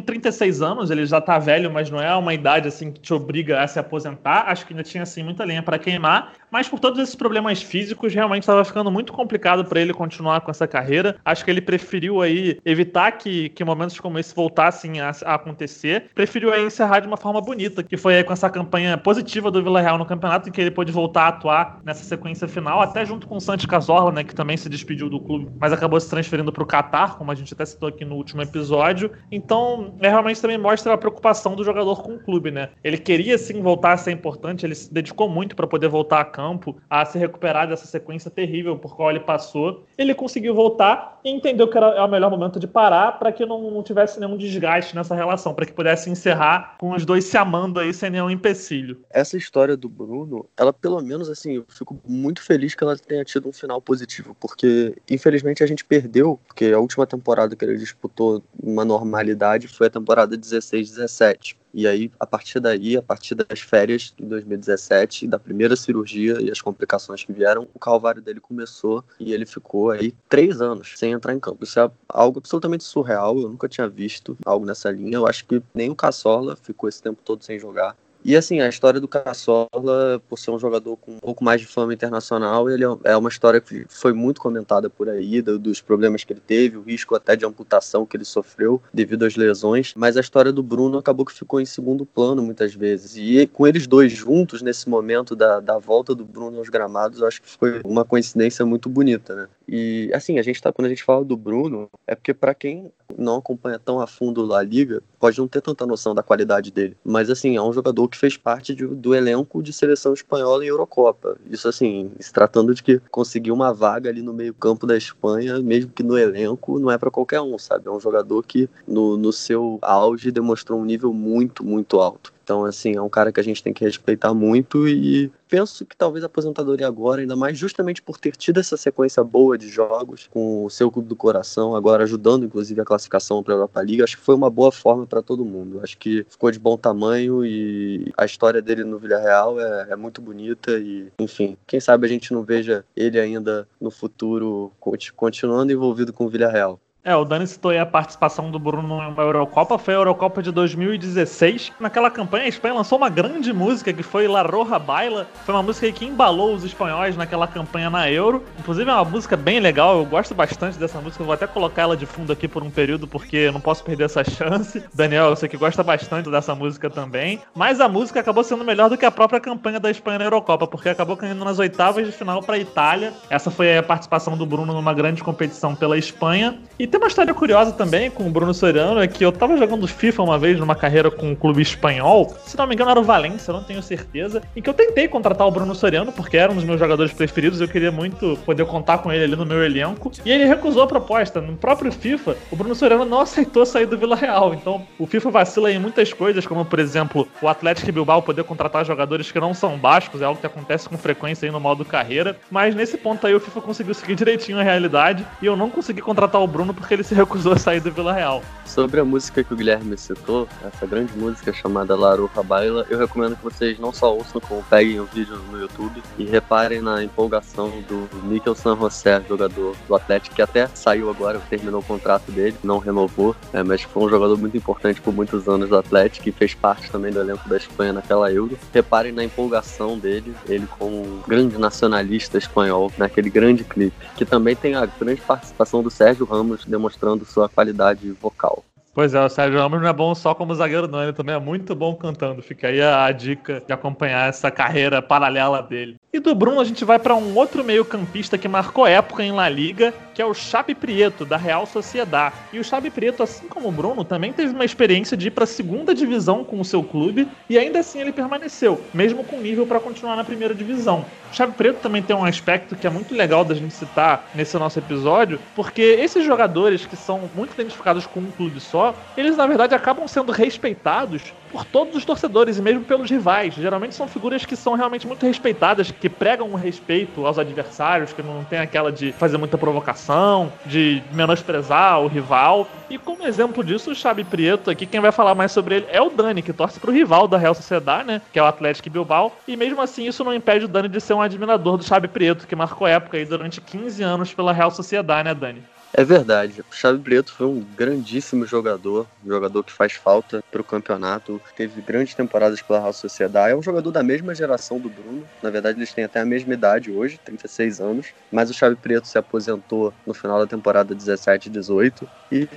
36 0.00 0.62
anos, 0.62 0.90
ele 0.90 1.06
já 1.06 1.20
tá 1.20 1.38
velho, 1.38 1.70
mas 1.70 1.90
não 1.90 2.00
é 2.00 2.14
uma 2.16 2.34
idade 2.34 2.68
assim 2.68 2.90
que 2.90 3.00
te 3.00 3.12
obriga 3.12 3.60
a 3.60 3.66
se 3.66 3.78
aposentar. 3.78 4.44
Acho 4.48 4.66
que 4.66 4.72
ainda 4.72 4.82
tinha 4.82 5.02
assim 5.02 5.22
muita 5.22 5.44
lenha 5.44 5.62
para 5.62 5.78
queimar, 5.78 6.32
mas 6.50 6.68
por 6.68 6.80
todos 6.80 6.98
esses 6.98 7.14
problemas 7.14 7.62
físicos, 7.62 8.14
realmente 8.14 8.42
estava 8.42 8.64
ficando 8.64 8.90
muito 8.90 9.12
complicado 9.12 9.64
para 9.64 9.80
ele 9.80 9.92
continuar 9.92 10.40
com 10.40 10.50
essa 10.50 10.66
carreira. 10.66 11.16
Acho 11.24 11.44
que 11.44 11.50
ele 11.50 11.60
preferiu 11.60 12.22
aí 12.22 12.58
evitar 12.64 13.12
que, 13.12 13.48
que 13.50 13.64
momentos 13.64 13.98
como 14.00 14.18
esse 14.18 14.34
voltassem 14.34 15.00
a, 15.00 15.12
a 15.24 15.34
acontecer. 15.34 16.10
Preferiu 16.14 16.52
aí 16.52 16.64
encerrar 16.64 17.00
de 17.00 17.06
uma 17.06 17.16
forma 17.16 17.40
bonita, 17.40 17.82
que 17.82 17.96
foi 17.96 18.16
aí 18.16 18.24
com 18.24 18.32
essa 18.32 18.48
campanha 18.48 18.96
positiva 18.96 19.50
do 19.50 19.62
Vila 19.62 19.80
Real 19.80 19.98
no 19.98 20.06
campeonato, 20.06 20.48
em 20.48 20.52
que 20.52 20.60
ele 20.60 20.70
pôde 20.70 20.92
voltar 20.92 21.22
a 21.22 21.28
atuar 21.28 21.80
nessa 21.84 22.04
sequência 22.04 22.48
final, 22.48 22.80
até 22.80 23.04
junto 23.04 23.26
com 23.26 23.36
o 23.36 23.40
Santi 23.40 23.66
Cazorla, 23.66 24.12
né, 24.12 24.24
que 24.24 24.34
também 24.34 24.56
se 24.56 24.68
despediu 24.68 25.08
do 25.08 25.20
clube, 25.20 25.50
mas 25.58 25.72
acabou 25.72 26.00
se 26.00 26.08
transferindo 26.08 26.52
para 26.52 26.62
o 26.62 26.66
Qatar, 26.66 27.16
como 27.16 27.30
a 27.30 27.34
gente 27.34 27.52
até 27.52 27.64
citou 27.64 27.88
aqui 27.88 28.04
no 28.04 28.14
último 28.14 28.42
episódio. 28.42 29.10
Então, 29.30 29.94
é, 30.00 30.08
realmente 30.08 30.40
também 30.40 30.58
mostra 30.58 30.94
a 30.94 30.98
preocupação 30.98 31.54
do 31.54 31.64
jogador 31.64 32.02
com 32.02 32.14
o 32.14 32.18
clube, 32.18 32.50
né? 32.50 32.70
Ele 32.82 32.98
queria 32.98 33.36
sim 33.38 33.60
voltar 33.60 33.92
a 33.92 33.96
ser 33.96 34.12
importante, 34.12 34.64
ele 34.64 34.74
se 34.74 34.92
dedicou 34.92 35.28
muito 35.28 35.54
para 35.54 35.66
poder 35.66 35.88
voltar 35.88 36.20
a 36.20 36.24
campo, 36.38 36.80
a 36.88 37.04
se 37.04 37.18
recuperar 37.18 37.66
dessa 37.66 37.84
sequência 37.84 38.30
terrível 38.30 38.78
por 38.78 38.94
qual 38.94 39.10
ele 39.10 39.18
passou. 39.18 39.84
Ele 39.98 40.14
conseguiu 40.14 40.54
voltar 40.54 41.18
e 41.24 41.30
entendeu 41.30 41.66
que 41.66 41.76
era 41.76 42.04
o 42.04 42.08
melhor 42.08 42.30
momento 42.30 42.60
de 42.60 42.66
parar 42.68 43.18
para 43.18 43.32
que 43.32 43.44
não, 43.44 43.72
não 43.72 43.82
tivesse 43.82 44.20
nenhum 44.20 44.36
desgaste 44.36 44.94
nessa 44.94 45.16
relação, 45.16 45.52
para 45.52 45.66
que 45.66 45.72
pudesse 45.72 46.08
encerrar 46.08 46.76
com 46.78 46.92
os 46.92 47.04
dois 47.04 47.24
se 47.24 47.36
amando 47.36 47.80
aí 47.80 47.92
sem 47.92 48.08
nenhum 48.08 48.30
empecilho. 48.30 49.00
Essa 49.10 49.36
história 49.36 49.76
do 49.76 49.88
Bruno, 49.88 50.48
ela 50.56 50.72
pelo 50.72 51.02
menos 51.02 51.28
assim, 51.28 51.54
eu 51.54 51.64
fico 51.68 52.00
muito 52.06 52.40
feliz 52.40 52.72
que 52.72 52.84
ela 52.84 52.96
tenha 52.96 53.24
tido 53.24 53.48
um 53.48 53.52
final 53.52 53.82
positivo, 53.82 54.36
porque 54.38 54.94
infelizmente 55.10 55.64
a 55.64 55.66
gente 55.66 55.84
perdeu, 55.84 56.38
porque 56.46 56.66
a 56.66 56.78
última 56.78 57.04
temporada 57.04 57.56
que 57.56 57.64
ele 57.64 57.76
disputou 57.76 58.44
uma 58.62 58.84
normalidade 58.84 59.66
foi 59.66 59.88
a 59.88 59.90
temporada 59.90 60.38
16-17. 60.38 61.56
E 61.72 61.86
aí, 61.86 62.10
a 62.18 62.26
partir 62.26 62.60
daí, 62.60 62.96
a 62.96 63.02
partir 63.02 63.34
das 63.34 63.60
férias 63.60 64.14
de 64.16 64.24
2017, 64.24 65.26
da 65.26 65.38
primeira 65.38 65.76
cirurgia 65.76 66.40
e 66.40 66.50
as 66.50 66.60
complicações 66.60 67.24
que 67.24 67.32
vieram, 67.32 67.68
o 67.74 67.78
calvário 67.78 68.22
dele 68.22 68.40
começou 68.40 69.04
e 69.20 69.32
ele 69.32 69.44
ficou 69.44 69.90
aí 69.90 70.12
três 70.28 70.60
anos 70.60 70.94
sem 70.96 71.12
entrar 71.12 71.34
em 71.34 71.40
campo. 71.40 71.64
Isso 71.64 71.78
é 71.78 71.90
algo 72.08 72.38
absolutamente 72.38 72.84
surreal, 72.84 73.38
eu 73.38 73.48
nunca 73.48 73.68
tinha 73.68 73.88
visto 73.88 74.36
algo 74.44 74.64
nessa 74.64 74.90
linha. 74.90 75.16
Eu 75.16 75.26
acho 75.26 75.44
que 75.44 75.62
nem 75.74 75.90
o 75.90 75.94
Cassola 75.94 76.56
ficou 76.56 76.88
esse 76.88 77.02
tempo 77.02 77.20
todo 77.24 77.44
sem 77.44 77.58
jogar. 77.58 77.96
E 78.24 78.36
assim, 78.36 78.60
a 78.60 78.68
história 78.68 79.00
do 79.00 79.08
Cassola, 79.08 80.20
por 80.28 80.38
ser 80.38 80.50
um 80.50 80.58
jogador 80.58 80.96
com 80.96 81.12
um 81.12 81.18
pouco 81.18 81.42
mais 81.44 81.60
de 81.60 81.66
fama 81.66 81.94
internacional, 81.94 82.68
ele 82.68 82.84
é, 82.84 82.88
é 83.04 83.16
uma 83.16 83.28
história 83.28 83.60
que 83.60 83.86
foi 83.88 84.12
muito 84.12 84.40
comentada 84.40 84.90
por 84.90 85.08
aí, 85.08 85.40
dos 85.40 85.80
problemas 85.80 86.24
que 86.24 86.32
ele 86.32 86.42
teve, 86.44 86.76
o 86.76 86.82
risco 86.82 87.14
até 87.14 87.36
de 87.36 87.46
amputação 87.46 88.04
que 88.04 88.16
ele 88.16 88.24
sofreu 88.24 88.82
devido 88.92 89.24
às 89.24 89.36
lesões. 89.36 89.94
Mas 89.96 90.16
a 90.16 90.20
história 90.20 90.52
do 90.52 90.62
Bruno 90.62 90.98
acabou 90.98 91.24
que 91.24 91.32
ficou 91.32 91.60
em 91.60 91.66
segundo 91.66 92.04
plano 92.04 92.42
muitas 92.42 92.74
vezes. 92.74 93.16
E 93.16 93.46
com 93.46 93.66
eles 93.66 93.86
dois 93.86 94.12
juntos, 94.12 94.62
nesse 94.62 94.88
momento 94.88 95.36
da, 95.36 95.60
da 95.60 95.78
volta 95.78 96.14
do 96.14 96.24
Bruno 96.24 96.58
aos 96.58 96.68
gramados, 96.68 97.22
acho 97.22 97.40
que 97.40 97.48
foi 97.48 97.80
uma 97.84 98.04
coincidência 98.04 98.66
muito 98.66 98.88
bonita, 98.88 99.34
né? 99.34 99.48
E 99.68 100.10
assim, 100.14 100.38
a 100.38 100.42
gente 100.42 100.62
tá, 100.62 100.72
quando 100.72 100.86
a 100.86 100.88
gente 100.88 101.04
fala 101.04 101.24
do 101.24 101.36
Bruno, 101.36 101.90
é 102.06 102.14
porque 102.14 102.32
para 102.32 102.54
quem 102.54 102.90
não 103.16 103.36
acompanha 103.36 103.78
tão 103.78 104.00
a 104.00 104.06
fundo 104.06 104.54
a 104.54 104.62
liga, 104.62 105.02
pode 105.18 105.38
não 105.38 105.46
ter 105.46 105.60
tanta 105.60 105.86
noção 105.86 106.14
da 106.14 106.22
qualidade 106.22 106.70
dele. 106.70 106.96
Mas 107.04 107.28
assim, 107.28 107.56
é 107.56 107.62
um 107.62 107.72
jogador 107.72 108.08
que 108.08 108.16
fez 108.16 108.36
parte 108.36 108.74
de, 108.74 108.86
do 108.86 109.14
elenco 109.14 109.62
de 109.62 109.72
seleção 109.72 110.14
espanhola 110.14 110.64
em 110.64 110.68
Eurocopa. 110.68 111.36
Isso 111.50 111.68
assim, 111.68 112.10
se 112.18 112.32
tratando 112.32 112.74
de 112.74 112.82
que 112.82 112.98
conseguir 113.10 113.52
uma 113.52 113.72
vaga 113.74 114.08
ali 114.08 114.22
no 114.22 114.32
meio-campo 114.32 114.86
da 114.86 114.96
Espanha, 114.96 115.58
mesmo 115.60 115.92
que 115.92 116.02
no 116.02 116.16
elenco, 116.16 116.78
não 116.78 116.90
é 116.90 116.96
para 116.96 117.10
qualquer 117.10 117.40
um, 117.40 117.58
sabe? 117.58 117.88
É 117.88 117.90
um 117.90 118.00
jogador 118.00 118.42
que 118.44 118.70
no, 118.86 119.16
no 119.16 119.32
seu 119.32 119.78
auge 119.82 120.30
demonstrou 120.30 120.80
um 120.80 120.84
nível 120.84 121.12
muito, 121.12 121.62
muito 121.64 122.00
alto. 122.00 122.32
Então, 122.48 122.64
assim, 122.64 122.96
é 122.96 123.02
um 123.02 123.10
cara 123.10 123.30
que 123.30 123.38
a 123.38 123.44
gente 123.44 123.62
tem 123.62 123.74
que 123.74 123.84
respeitar 123.84 124.32
muito 124.32 124.88
e 124.88 125.30
penso 125.46 125.84
que 125.84 125.94
talvez 125.94 126.24
a 126.24 126.28
aposentadoria 126.28 126.86
agora, 126.86 127.20
ainda 127.20 127.36
mais 127.36 127.58
justamente 127.58 128.00
por 128.00 128.16
ter 128.16 128.34
tido 128.34 128.58
essa 128.58 128.74
sequência 128.74 129.22
boa 129.22 129.58
de 129.58 129.68
jogos 129.68 130.30
com 130.32 130.64
o 130.64 130.70
seu 130.70 130.90
clube 130.90 131.10
do 131.10 131.14
coração, 131.14 131.76
agora 131.76 132.04
ajudando 132.04 132.46
inclusive 132.46 132.80
a 132.80 132.86
classificação 132.86 133.42
para 133.42 133.52
a 133.52 133.56
Europa 133.56 133.80
League, 133.80 134.02
acho 134.02 134.16
que 134.16 134.22
foi 134.22 134.34
uma 134.34 134.48
boa 134.48 134.72
forma 134.72 135.06
para 135.06 135.20
todo 135.20 135.44
mundo. 135.44 135.80
Acho 135.82 135.98
que 135.98 136.24
ficou 136.26 136.50
de 136.50 136.58
bom 136.58 136.78
tamanho 136.78 137.44
e 137.44 138.10
a 138.16 138.24
história 138.24 138.62
dele 138.62 138.82
no 138.82 138.98
Villarreal 138.98 139.60
é, 139.60 139.88
é 139.90 139.96
muito 139.96 140.22
bonita 140.22 140.70
e, 140.78 141.12
enfim, 141.18 141.54
quem 141.66 141.80
sabe 141.80 142.06
a 142.06 142.08
gente 142.08 142.32
não 142.32 142.44
veja 142.44 142.82
ele 142.96 143.20
ainda 143.20 143.68
no 143.78 143.90
futuro 143.90 144.72
continuando 145.14 145.70
envolvido 145.70 146.14
com 146.14 146.24
o 146.24 146.30
Villarreal. 146.30 146.80
É, 147.04 147.14
o 147.14 147.24
Dani 147.24 147.46
citou 147.46 147.70
aí 147.70 147.78
a 147.78 147.86
participação 147.86 148.50
do 148.50 148.58
Bruno 148.58 148.82
numa 148.86 149.22
Eurocopa, 149.22 149.78
foi 149.78 149.94
a 149.94 149.98
Eurocopa 149.98 150.42
de 150.42 150.50
2016. 150.50 151.72
Naquela 151.78 152.10
campanha, 152.10 152.44
a 152.44 152.48
Espanha 152.48 152.74
lançou 152.74 152.98
uma 152.98 153.08
grande 153.08 153.52
música 153.52 153.92
que 153.92 154.02
foi 154.02 154.26
La 154.26 154.42
Roja 154.42 154.78
Baila. 154.80 155.26
Foi 155.46 155.54
uma 155.54 155.62
música 155.62 155.90
que 155.92 156.04
embalou 156.04 156.54
os 156.54 156.64
espanhóis 156.64 157.16
naquela 157.16 157.46
campanha 157.46 157.88
na 157.88 158.10
Euro. 158.10 158.44
Inclusive 158.58 158.90
é 158.90 158.92
uma 158.92 159.04
música 159.04 159.36
bem 159.36 159.60
legal, 159.60 159.96
eu 159.96 160.04
gosto 160.04 160.34
bastante 160.34 160.76
dessa 160.76 161.00
música. 161.00 161.22
Eu 161.22 161.26
vou 161.26 161.34
até 161.34 161.46
colocar 161.46 161.82
ela 161.82 161.96
de 161.96 162.04
fundo 162.04 162.32
aqui 162.32 162.48
por 162.48 162.64
um 162.64 162.70
período, 162.70 163.06
porque 163.06 163.50
não 163.52 163.60
posso 163.60 163.84
perder 163.84 164.04
essa 164.04 164.24
chance. 164.24 164.82
Daniel, 164.92 165.26
eu 165.26 165.36
sei 165.36 165.48
que 165.48 165.56
gosta 165.56 165.84
bastante 165.84 166.28
dessa 166.28 166.54
música 166.54 166.90
também. 166.90 167.40
Mas 167.54 167.80
a 167.80 167.88
música 167.88 168.18
acabou 168.18 168.42
sendo 168.42 168.64
melhor 168.64 168.90
do 168.90 168.98
que 168.98 169.06
a 169.06 169.10
própria 169.10 169.40
campanha 169.40 169.78
da 169.78 169.90
Espanha 169.90 170.18
na 170.18 170.24
Eurocopa, 170.24 170.66
porque 170.66 170.88
acabou 170.88 171.16
caindo 171.16 171.44
nas 171.44 171.60
oitavas 171.60 172.04
de 172.04 172.12
final 172.12 172.42
para 172.42 172.56
a 172.56 172.58
Itália. 172.58 173.14
Essa 173.30 173.52
foi 173.52 173.78
a 173.78 173.82
participação 173.82 174.36
do 174.36 174.44
Bruno 174.44 174.74
numa 174.74 174.92
grande 174.92 175.22
competição 175.22 175.76
pela 175.76 175.96
Espanha. 175.96 176.58
E 176.78 176.88
uma 176.98 177.08
história 177.08 177.32
curiosa 177.32 177.72
também 177.72 178.10
com 178.10 178.26
o 178.26 178.30
Bruno 178.30 178.52
Soriano, 178.52 179.00
é 179.00 179.06
que 179.06 179.24
eu 179.24 179.32
tava 179.32 179.56
jogando 179.56 179.86
FIFA 179.86 180.22
uma 180.22 180.38
vez 180.38 180.58
numa 180.58 180.74
carreira 180.74 181.10
com 181.10 181.30
um 181.30 181.34
clube 181.34 181.62
espanhol, 181.62 182.34
se 182.44 182.56
não 182.56 182.66
me 182.66 182.74
engano 182.74 182.90
era 182.90 183.00
o 183.00 183.04
Valência, 183.04 183.52
não 183.52 183.62
tenho 183.62 183.82
certeza, 183.82 184.42
em 184.56 184.60
que 184.60 184.68
eu 184.68 184.74
tentei 184.74 185.08
contratar 185.08 185.46
o 185.46 185.50
Bruno 185.50 185.74
Soriano, 185.74 186.12
porque 186.12 186.36
era 186.36 186.52
um 186.52 186.54
dos 186.54 186.64
meus 186.64 186.78
jogadores 186.78 187.12
preferidos, 187.12 187.60
eu 187.60 187.68
queria 187.68 187.92
muito 187.92 188.38
poder 188.44 188.66
contar 188.66 188.98
com 188.98 189.12
ele 189.12 189.24
ali 189.24 189.36
no 189.36 189.46
meu 189.46 189.64
elenco, 189.64 190.10
e 190.24 190.30
ele 190.30 190.44
recusou 190.44 190.82
a 190.82 190.86
proposta. 190.86 191.40
No 191.40 191.56
próprio 191.56 191.90
FIFA, 191.92 192.36
o 192.50 192.56
Bruno 192.56 192.74
Soriano 192.74 193.04
não 193.04 193.20
aceitou 193.20 193.64
sair 193.64 193.86
do 193.86 193.96
Vila 193.96 194.16
Real, 194.16 194.54
então 194.54 194.86
o 194.98 195.06
FIFA 195.06 195.30
vacila 195.30 195.70
em 195.72 195.78
muitas 195.78 196.12
coisas, 196.12 196.46
como 196.46 196.64
por 196.64 196.78
exemplo, 196.78 197.28
o 197.40 197.48
Atlético 197.48 197.92
Bilbao 197.92 198.22
poder 198.22 198.44
contratar 198.44 198.84
jogadores 198.84 199.30
que 199.30 199.40
não 199.40 199.54
são 199.54 199.78
bascos, 199.78 200.20
é 200.20 200.24
algo 200.24 200.40
que 200.40 200.46
acontece 200.46 200.88
com 200.88 200.98
frequência 200.98 201.46
aí 201.46 201.52
no 201.52 201.60
modo 201.60 201.84
carreira, 201.84 202.36
mas 202.50 202.74
nesse 202.74 202.96
ponto 202.96 203.26
aí 203.26 203.34
o 203.34 203.40
FIFA 203.40 203.60
conseguiu 203.60 203.94
seguir 203.94 204.14
direitinho 204.14 204.58
a 204.58 204.62
realidade, 204.62 205.24
e 205.40 205.46
eu 205.46 205.56
não 205.56 205.70
consegui 205.70 206.00
contratar 206.00 206.40
o 206.40 206.46
Bruno 206.46 206.74
porque 206.78 206.94
ele 206.94 207.02
se 207.02 207.14
recusou 207.14 207.52
a 207.52 207.58
sair 207.58 207.80
do 207.80 207.90
Vila 207.90 208.12
Real. 208.12 208.42
Sobre 208.64 209.00
a 209.00 209.04
música 209.04 209.42
que 209.42 209.52
o 209.52 209.56
Guilherme 209.56 209.96
citou, 209.96 210.46
essa 210.62 210.86
grande 210.86 211.12
música 211.16 211.52
chamada 211.52 211.96
Laruja 211.96 212.42
Baila, 212.42 212.86
eu 212.90 212.98
recomendo 212.98 213.36
que 213.36 213.42
vocês 213.42 213.78
não 213.78 213.92
só 213.92 214.14
ouçam, 214.14 214.40
como 214.40 214.62
peguem 214.64 215.00
o 215.00 215.04
vídeo 215.06 215.38
no 215.50 215.58
YouTube 215.58 216.02
e 216.18 216.24
reparem 216.24 216.80
na 216.80 217.02
empolgação 217.02 217.70
do 217.88 218.08
Mikel 218.24 218.54
San 218.54 218.76
José, 218.76 219.22
jogador 219.26 219.74
do 219.86 219.94
Atlético, 219.94 220.36
que 220.36 220.42
até 220.42 220.66
saiu 220.68 221.08
agora, 221.08 221.40
terminou 221.48 221.80
o 221.80 221.84
contrato 221.84 222.30
dele, 222.30 222.56
não 222.62 222.78
renovou, 222.78 223.34
é, 223.52 223.62
mas 223.62 223.82
foi 223.82 224.04
um 224.04 224.10
jogador 224.10 224.36
muito 224.36 224.56
importante 224.56 225.00
por 225.00 225.14
muitos 225.14 225.48
anos 225.48 225.68
do 225.68 225.76
Atlético 225.76 226.28
e 226.28 226.32
fez 226.32 226.54
parte 226.54 226.90
também 226.90 227.10
do 227.10 227.20
elenco 227.20 227.48
da 227.48 227.56
Espanha 227.56 227.94
naquela 227.94 228.30
Euro. 228.30 228.58
Reparem 228.72 229.12
na 229.12 229.24
empolgação 229.24 229.98
dele, 229.98 230.34
ele 230.46 230.66
como 230.78 231.02
um 231.02 231.22
grande 231.26 231.56
nacionalista 231.58 232.36
espanhol, 232.36 232.92
naquele 232.98 233.30
grande 233.30 233.64
clipe, 233.64 233.96
que 234.14 234.24
também 234.24 234.54
tem 234.54 234.74
a 234.74 234.84
grande 234.84 235.20
participação 235.22 235.82
do 235.82 235.90
Sérgio 235.90 236.26
Ramos 236.26 236.66
demonstrando 236.68 237.24
sua 237.24 237.48
qualidade 237.48 238.10
vocal. 238.12 238.64
Pois 238.98 239.14
é, 239.14 239.24
o 239.24 239.28
Sérgio 239.28 239.60
Ramos 239.60 239.80
não 239.80 239.88
é 239.88 239.92
bom 239.92 240.12
só 240.12 240.34
como 240.34 240.52
zagueiro, 240.52 240.88
não. 240.88 241.00
Ele 241.00 241.12
também 241.12 241.32
é 241.32 241.38
muito 241.38 241.72
bom 241.72 241.94
cantando. 241.94 242.42
Fica 242.42 242.66
aí 242.66 242.82
a, 242.82 243.04
a 243.04 243.12
dica 243.12 243.62
de 243.64 243.72
acompanhar 243.72 244.28
essa 244.28 244.50
carreira 244.50 245.00
paralela 245.00 245.62
dele. 245.62 245.94
E 246.12 246.18
do 246.18 246.34
Bruno 246.34 246.60
a 246.60 246.64
gente 246.64 246.84
vai 246.84 246.98
para 246.98 247.14
um 247.14 247.36
outro 247.36 247.62
meio-campista 247.62 248.36
que 248.36 248.48
marcou 248.48 248.84
época 248.84 249.22
em 249.22 249.30
La 249.30 249.48
Liga, 249.48 249.94
que 250.18 250.22
é 250.22 250.26
o 250.26 250.34
Xabi 250.34 250.74
Prieto, 250.74 251.24
da 251.24 251.36
Real 251.36 251.64
Sociedad. 251.64 252.32
E 252.52 252.58
o 252.58 252.64
Xabi 252.64 252.90
Prieto, 252.90 253.22
assim 253.22 253.46
como 253.46 253.68
o 253.68 253.70
Bruno, 253.70 254.02
também 254.02 254.32
teve 254.32 254.52
uma 254.52 254.64
experiência 254.64 255.16
de 255.16 255.28
ir 255.28 255.30
para 255.30 255.44
a 255.44 255.46
segunda 255.46 255.94
divisão 255.94 256.42
com 256.42 256.60
o 256.60 256.64
seu 256.64 256.82
clube 256.82 257.28
e 257.48 257.56
ainda 257.56 257.78
assim 257.78 258.00
ele 258.00 258.10
permaneceu, 258.10 258.80
mesmo 258.92 259.22
com 259.22 259.38
nível 259.38 259.64
para 259.64 259.78
continuar 259.78 260.16
na 260.16 260.24
primeira 260.24 260.52
divisão. 260.52 261.04
O 261.30 261.36
Xabi 261.36 261.52
Prieto 261.52 261.78
também 261.80 262.02
tem 262.02 262.16
um 262.16 262.24
aspecto 262.24 262.74
que 262.74 262.84
é 262.84 262.90
muito 262.90 263.14
legal 263.14 263.44
da 263.44 263.54
gente 263.54 263.72
citar 263.72 264.28
nesse 264.34 264.58
nosso 264.58 264.80
episódio, 264.80 265.38
porque 265.54 265.82
esses 265.82 266.24
jogadores 266.24 266.84
que 266.84 266.96
são 266.96 267.30
muito 267.32 267.52
identificados 267.52 268.04
com 268.04 268.18
um 268.18 268.32
clube 268.32 268.58
só, 268.58 268.96
eles 269.16 269.36
na 269.36 269.46
verdade 269.46 269.72
acabam 269.72 270.08
sendo 270.08 270.32
respeitados 270.32 271.32
por 271.50 271.64
todos 271.64 271.94
os 271.96 272.04
torcedores 272.04 272.58
e 272.58 272.62
mesmo 272.62 272.84
pelos 272.84 273.10
rivais. 273.10 273.54
Geralmente 273.54 273.94
são 273.94 274.08
figuras 274.08 274.44
que 274.44 274.56
são 274.56 274.74
realmente 274.74 275.06
muito 275.06 275.26
respeitadas, 275.26 275.90
que 275.90 276.08
pregam 276.08 276.54
respeito 276.54 277.26
aos 277.26 277.38
adversários, 277.38 278.12
que 278.12 278.22
não 278.22 278.44
tem 278.44 278.58
aquela 278.58 278.92
de 278.92 279.12
fazer 279.12 279.36
muita 279.38 279.58
provocação, 279.58 280.52
de 280.66 281.02
menosprezar 281.12 282.00
o 282.00 282.06
rival. 282.06 282.68
E 282.90 282.98
como 282.98 283.26
exemplo 283.26 283.62
disso, 283.62 283.90
o 283.90 283.94
Xabi 283.94 284.24
Prieto 284.24 284.70
aqui, 284.70 284.86
quem 284.86 285.00
vai 285.00 285.12
falar 285.12 285.34
mais 285.34 285.52
sobre 285.52 285.76
ele 285.76 285.86
é 285.90 286.00
o 286.00 286.10
Dani, 286.10 286.42
que 286.42 286.52
torce 286.52 286.80
pro 286.80 286.92
rival 286.92 287.28
da 287.28 287.38
Real 287.38 287.54
Sociedade, 287.54 288.06
né, 288.06 288.22
que 288.32 288.38
é 288.38 288.42
o 288.42 288.46
Atlético 288.46 288.90
Bilbao. 288.90 289.32
E 289.46 289.56
mesmo 289.56 289.80
assim, 289.80 290.06
isso 290.06 290.24
não 290.24 290.34
impede 290.34 290.64
o 290.64 290.68
Dani 290.68 290.88
de 290.88 291.00
ser 291.00 291.14
um 291.14 291.22
admirador 291.22 291.76
do 291.76 291.84
Xabi 291.84 292.08
Prieto, 292.08 292.46
que 292.46 292.56
marcou 292.56 292.86
época 292.86 293.16
aí 293.16 293.24
durante 293.24 293.60
15 293.60 294.02
anos 294.02 294.34
pela 294.34 294.52
Real 294.52 294.70
Sociedade, 294.70 295.24
né, 295.24 295.34
Dani? 295.34 295.62
É 295.98 296.04
verdade. 296.04 296.60
O 296.60 296.72
Xavi 296.72 297.02
Preto 297.02 297.32
foi 297.34 297.44
um 297.48 297.60
grandíssimo 297.60 298.46
jogador, 298.46 299.10
um 299.24 299.28
jogador 299.28 299.64
que 299.64 299.72
faz 299.72 299.94
falta 299.94 300.38
para 300.48 300.60
o 300.60 300.64
campeonato. 300.64 301.42
Teve 301.56 301.82
grandes 301.82 302.14
temporadas 302.14 302.62
pela 302.62 302.78
Real 302.78 302.92
Sociedade. 302.92 303.52
É 303.52 303.56
um 303.56 303.62
jogador 303.62 303.90
da 303.90 304.00
mesma 304.00 304.32
geração 304.32 304.78
do 304.80 304.88
Bruno. 304.88 305.28
Na 305.42 305.50
verdade, 305.50 305.76
eles 305.80 305.92
têm 305.92 306.04
até 306.04 306.20
a 306.20 306.24
mesma 306.24 306.54
idade 306.54 306.92
hoje, 306.92 307.18
36 307.18 307.80
anos. 307.80 308.14
Mas 308.30 308.48
o 308.48 308.54
Xavi 308.54 308.76
Preto 308.76 309.08
se 309.08 309.18
aposentou 309.18 309.92
no 310.06 310.14
final 310.14 310.38
da 310.38 310.46
temporada 310.46 310.94
17 310.94 311.48
e 311.48 311.50
18 311.50 312.08